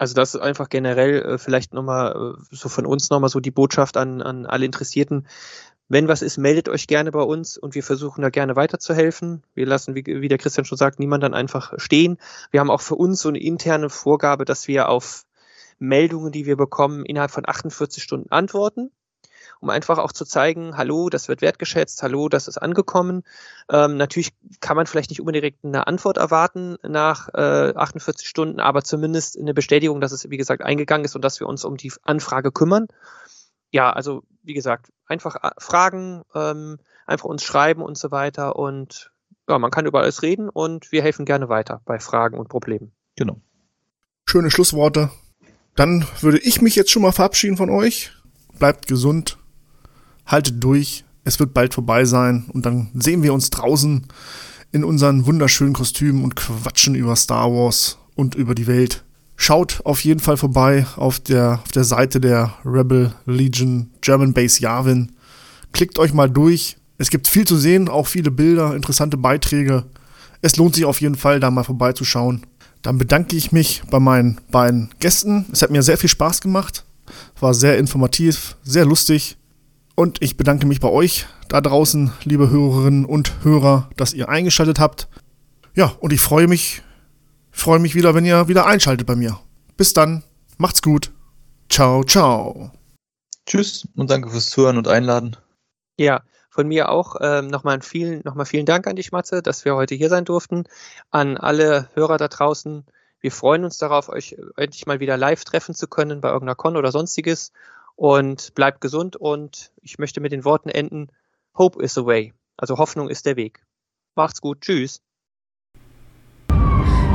Also 0.00 0.14
das 0.14 0.34
ist 0.34 0.40
einfach 0.40 0.70
generell 0.70 1.20
äh, 1.20 1.36
vielleicht 1.36 1.74
nochmal 1.74 2.34
äh, 2.40 2.56
so 2.56 2.70
von 2.70 2.86
uns 2.86 3.10
nochmal 3.10 3.28
so 3.28 3.38
die 3.38 3.50
Botschaft 3.50 3.98
an, 3.98 4.22
an 4.22 4.46
alle 4.46 4.64
Interessierten. 4.64 5.26
Wenn 5.88 6.08
was 6.08 6.22
ist, 6.22 6.38
meldet 6.38 6.70
euch 6.70 6.86
gerne 6.86 7.12
bei 7.12 7.20
uns 7.20 7.58
und 7.58 7.74
wir 7.74 7.82
versuchen 7.82 8.22
da 8.22 8.30
gerne 8.30 8.56
weiterzuhelfen. 8.56 9.42
Wir 9.52 9.66
lassen, 9.66 9.94
wie, 9.94 10.06
wie 10.06 10.28
der 10.28 10.38
Christian 10.38 10.64
schon 10.64 10.78
sagt, 10.78 11.00
niemand 11.00 11.22
dann 11.22 11.34
einfach 11.34 11.74
stehen. 11.76 12.16
Wir 12.50 12.60
haben 12.60 12.70
auch 12.70 12.80
für 12.80 12.94
uns 12.94 13.20
so 13.20 13.28
eine 13.28 13.40
interne 13.40 13.90
Vorgabe, 13.90 14.46
dass 14.46 14.68
wir 14.68 14.88
auf 14.88 15.26
Meldungen, 15.78 16.32
die 16.32 16.46
wir 16.46 16.56
bekommen, 16.56 17.04
innerhalb 17.04 17.30
von 17.30 17.46
48 17.46 18.02
Stunden 18.02 18.30
antworten 18.30 18.90
um 19.60 19.68
einfach 19.70 19.98
auch 19.98 20.12
zu 20.12 20.24
zeigen, 20.24 20.76
hallo, 20.76 21.10
das 21.10 21.28
wird 21.28 21.42
wertgeschätzt, 21.42 22.02
hallo, 22.02 22.28
das 22.28 22.48
ist 22.48 22.58
angekommen. 22.58 23.22
Ähm, 23.70 23.96
natürlich 23.96 24.32
kann 24.60 24.76
man 24.76 24.86
vielleicht 24.86 25.10
nicht 25.10 25.20
unbedingt 25.20 25.58
eine 25.62 25.86
Antwort 25.86 26.16
erwarten 26.16 26.76
nach 26.82 27.28
äh, 27.34 27.74
48 27.74 28.26
Stunden, 28.26 28.58
aber 28.58 28.82
zumindest 28.82 29.38
eine 29.38 29.54
Bestätigung, 29.54 30.00
dass 30.00 30.12
es, 30.12 30.28
wie 30.30 30.38
gesagt, 30.38 30.62
eingegangen 30.62 31.04
ist 31.04 31.14
und 31.14 31.22
dass 31.22 31.40
wir 31.40 31.46
uns 31.46 31.64
um 31.64 31.76
die 31.76 31.92
Anfrage 32.02 32.52
kümmern. 32.52 32.88
Ja, 33.70 33.92
also 33.92 34.22
wie 34.42 34.54
gesagt, 34.54 34.90
einfach 35.06 35.36
äh, 35.42 35.50
fragen, 35.58 36.22
ähm, 36.34 36.78
einfach 37.06 37.26
uns 37.26 37.44
schreiben 37.44 37.82
und 37.82 37.98
so 37.98 38.10
weiter 38.10 38.56
und 38.56 39.12
ja, 39.48 39.58
man 39.58 39.70
kann 39.70 39.86
über 39.86 40.00
alles 40.00 40.22
reden 40.22 40.48
und 40.48 40.90
wir 40.92 41.02
helfen 41.02 41.24
gerne 41.24 41.48
weiter 41.48 41.82
bei 41.84 41.98
Fragen 41.98 42.38
und 42.38 42.48
Problemen. 42.48 42.92
Genau. 43.16 43.40
Schöne 44.24 44.50
Schlussworte. 44.50 45.10
Dann 45.74 46.06
würde 46.20 46.38
ich 46.38 46.62
mich 46.62 46.76
jetzt 46.76 46.90
schon 46.90 47.02
mal 47.02 47.12
verabschieden 47.12 47.56
von 47.56 47.68
euch. 47.68 48.12
Bleibt 48.58 48.86
gesund, 48.86 49.38
haltet 50.30 50.62
durch, 50.62 51.04
es 51.24 51.38
wird 51.38 51.52
bald 51.52 51.74
vorbei 51.74 52.04
sein 52.04 52.44
und 52.52 52.64
dann 52.64 52.88
sehen 52.94 53.22
wir 53.22 53.34
uns 53.34 53.50
draußen 53.50 54.06
in 54.72 54.84
unseren 54.84 55.26
wunderschönen 55.26 55.74
Kostümen 55.74 56.22
und 56.22 56.36
quatschen 56.36 56.94
über 56.94 57.16
Star 57.16 57.50
Wars 57.52 57.98
und 58.14 58.34
über 58.34 58.54
die 58.54 58.66
Welt. 58.66 59.04
Schaut 59.36 59.80
auf 59.84 60.04
jeden 60.04 60.20
Fall 60.20 60.36
vorbei 60.36 60.86
auf 60.96 61.18
der, 61.18 61.60
auf 61.64 61.72
der 61.72 61.84
Seite 61.84 62.20
der 62.20 62.54
Rebel 62.64 63.14
Legion 63.26 63.90
German 64.02 64.34
Base 64.34 64.60
Yavin. 64.60 65.12
Klickt 65.72 65.98
euch 65.98 66.12
mal 66.12 66.28
durch. 66.28 66.76
Es 66.98 67.08
gibt 67.10 67.26
viel 67.26 67.46
zu 67.46 67.56
sehen, 67.56 67.88
auch 67.88 68.06
viele 68.06 68.30
Bilder, 68.30 68.76
interessante 68.76 69.16
Beiträge. 69.16 69.84
Es 70.42 70.56
lohnt 70.56 70.74
sich 70.74 70.84
auf 70.84 71.00
jeden 71.00 71.14
Fall, 71.14 71.40
da 71.40 71.50
mal 71.50 71.64
vorbeizuschauen. 71.64 72.42
Dann 72.82 72.98
bedanke 72.98 73.34
ich 73.34 73.50
mich 73.50 73.82
bei 73.90 73.98
meinen 73.98 74.38
beiden 74.50 74.90
Gästen. 75.00 75.46
Es 75.52 75.62
hat 75.62 75.70
mir 75.70 75.82
sehr 75.82 75.98
viel 75.98 76.10
Spaß 76.10 76.40
gemacht. 76.42 76.84
War 77.40 77.54
sehr 77.54 77.78
informativ, 77.78 78.56
sehr 78.62 78.84
lustig. 78.84 79.36
Und 80.00 80.22
ich 80.22 80.38
bedanke 80.38 80.66
mich 80.66 80.80
bei 80.80 80.88
euch 80.88 81.26
da 81.50 81.60
draußen, 81.60 82.10
liebe 82.24 82.48
Hörerinnen 82.48 83.04
und 83.04 83.44
Hörer, 83.44 83.90
dass 83.98 84.14
ihr 84.14 84.30
eingeschaltet 84.30 84.80
habt. 84.80 85.08
Ja, 85.74 85.92
und 86.00 86.14
ich 86.14 86.22
freue 86.22 86.46
mich, 86.46 86.80
freue 87.50 87.80
mich 87.80 87.94
wieder, 87.94 88.14
wenn 88.14 88.24
ihr 88.24 88.48
wieder 88.48 88.64
einschaltet 88.64 89.06
bei 89.06 89.14
mir. 89.14 89.38
Bis 89.76 89.92
dann, 89.92 90.22
macht's 90.56 90.80
gut. 90.80 91.12
Ciao, 91.68 92.02
ciao. 92.02 92.70
Tschüss 93.44 93.86
und 93.94 94.08
danke 94.08 94.30
fürs 94.30 94.48
Zuhören 94.48 94.78
und 94.78 94.88
Einladen. 94.88 95.36
Ja, 95.98 96.22
von 96.48 96.66
mir 96.66 96.88
auch 96.88 97.16
ähm, 97.20 97.48
nochmal 97.48 97.82
vielen, 97.82 98.22
noch 98.24 98.42
vielen 98.46 98.64
Dank 98.64 98.86
an 98.86 98.96
dich, 98.96 99.12
Matze, 99.12 99.42
dass 99.42 99.66
wir 99.66 99.76
heute 99.76 99.96
hier 99.96 100.08
sein 100.08 100.24
durften. 100.24 100.64
An 101.10 101.36
alle 101.36 101.90
Hörer 101.92 102.16
da 102.16 102.28
draußen. 102.28 102.86
Wir 103.20 103.32
freuen 103.32 103.64
uns 103.64 103.76
darauf, 103.76 104.08
euch 104.08 104.34
endlich 104.56 104.86
mal 104.86 105.00
wieder 105.00 105.18
live 105.18 105.44
treffen 105.44 105.74
zu 105.74 105.88
können 105.88 106.22
bei 106.22 106.28
irgendeiner 106.28 106.54
Con 106.54 106.78
oder 106.78 106.90
sonstiges 106.90 107.52
und 108.00 108.54
bleibt 108.54 108.80
gesund 108.80 109.14
und 109.16 109.72
ich 109.82 109.98
möchte 109.98 110.22
mit 110.22 110.32
den 110.32 110.46
Worten 110.46 110.70
enden, 110.70 111.08
Hope 111.54 111.82
is 111.82 111.92
the 111.92 112.06
way, 112.06 112.32
also 112.56 112.78
Hoffnung 112.78 113.10
ist 113.10 113.26
der 113.26 113.36
Weg. 113.36 113.62
Macht's 114.16 114.40
gut, 114.40 114.62
tschüss. 114.62 115.02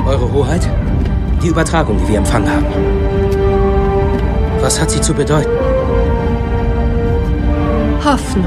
Eure 0.06 0.32
Hoheit, 0.32 0.62
die 1.42 1.48
Übertragung, 1.48 1.98
die 1.98 2.10
wir 2.10 2.20
empfangen 2.20 2.52
haben. 2.52 2.68
Was 4.62 4.80
hat 4.80 4.92
sie 4.92 5.02
zu 5.02 5.16
bedeuten? 5.16 5.50
Hoffnung. 8.06 8.46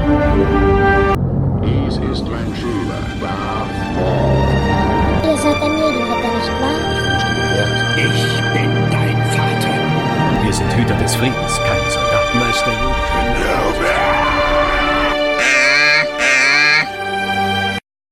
Dies 1.61 1.97
ist 1.97 2.23
mein 2.23 2.55
Schüler, 2.55 3.01
Darth 3.19 3.95
Maul. 3.95 5.29
Ihr 5.29 5.37
seid 5.37 5.61
ein 5.61 5.73
Medienritter, 5.73 6.31
nicht 6.37 6.53
wahr? 6.61 6.79
Ich 7.97 8.23
bin 8.53 8.71
dein 8.89 9.17
Vater. 9.33 9.75
Wir 10.45 10.53
sind 10.53 10.73
Hüter 10.77 10.95
des 10.95 11.15
Friedens, 11.15 11.55
Sorge. 11.57 11.88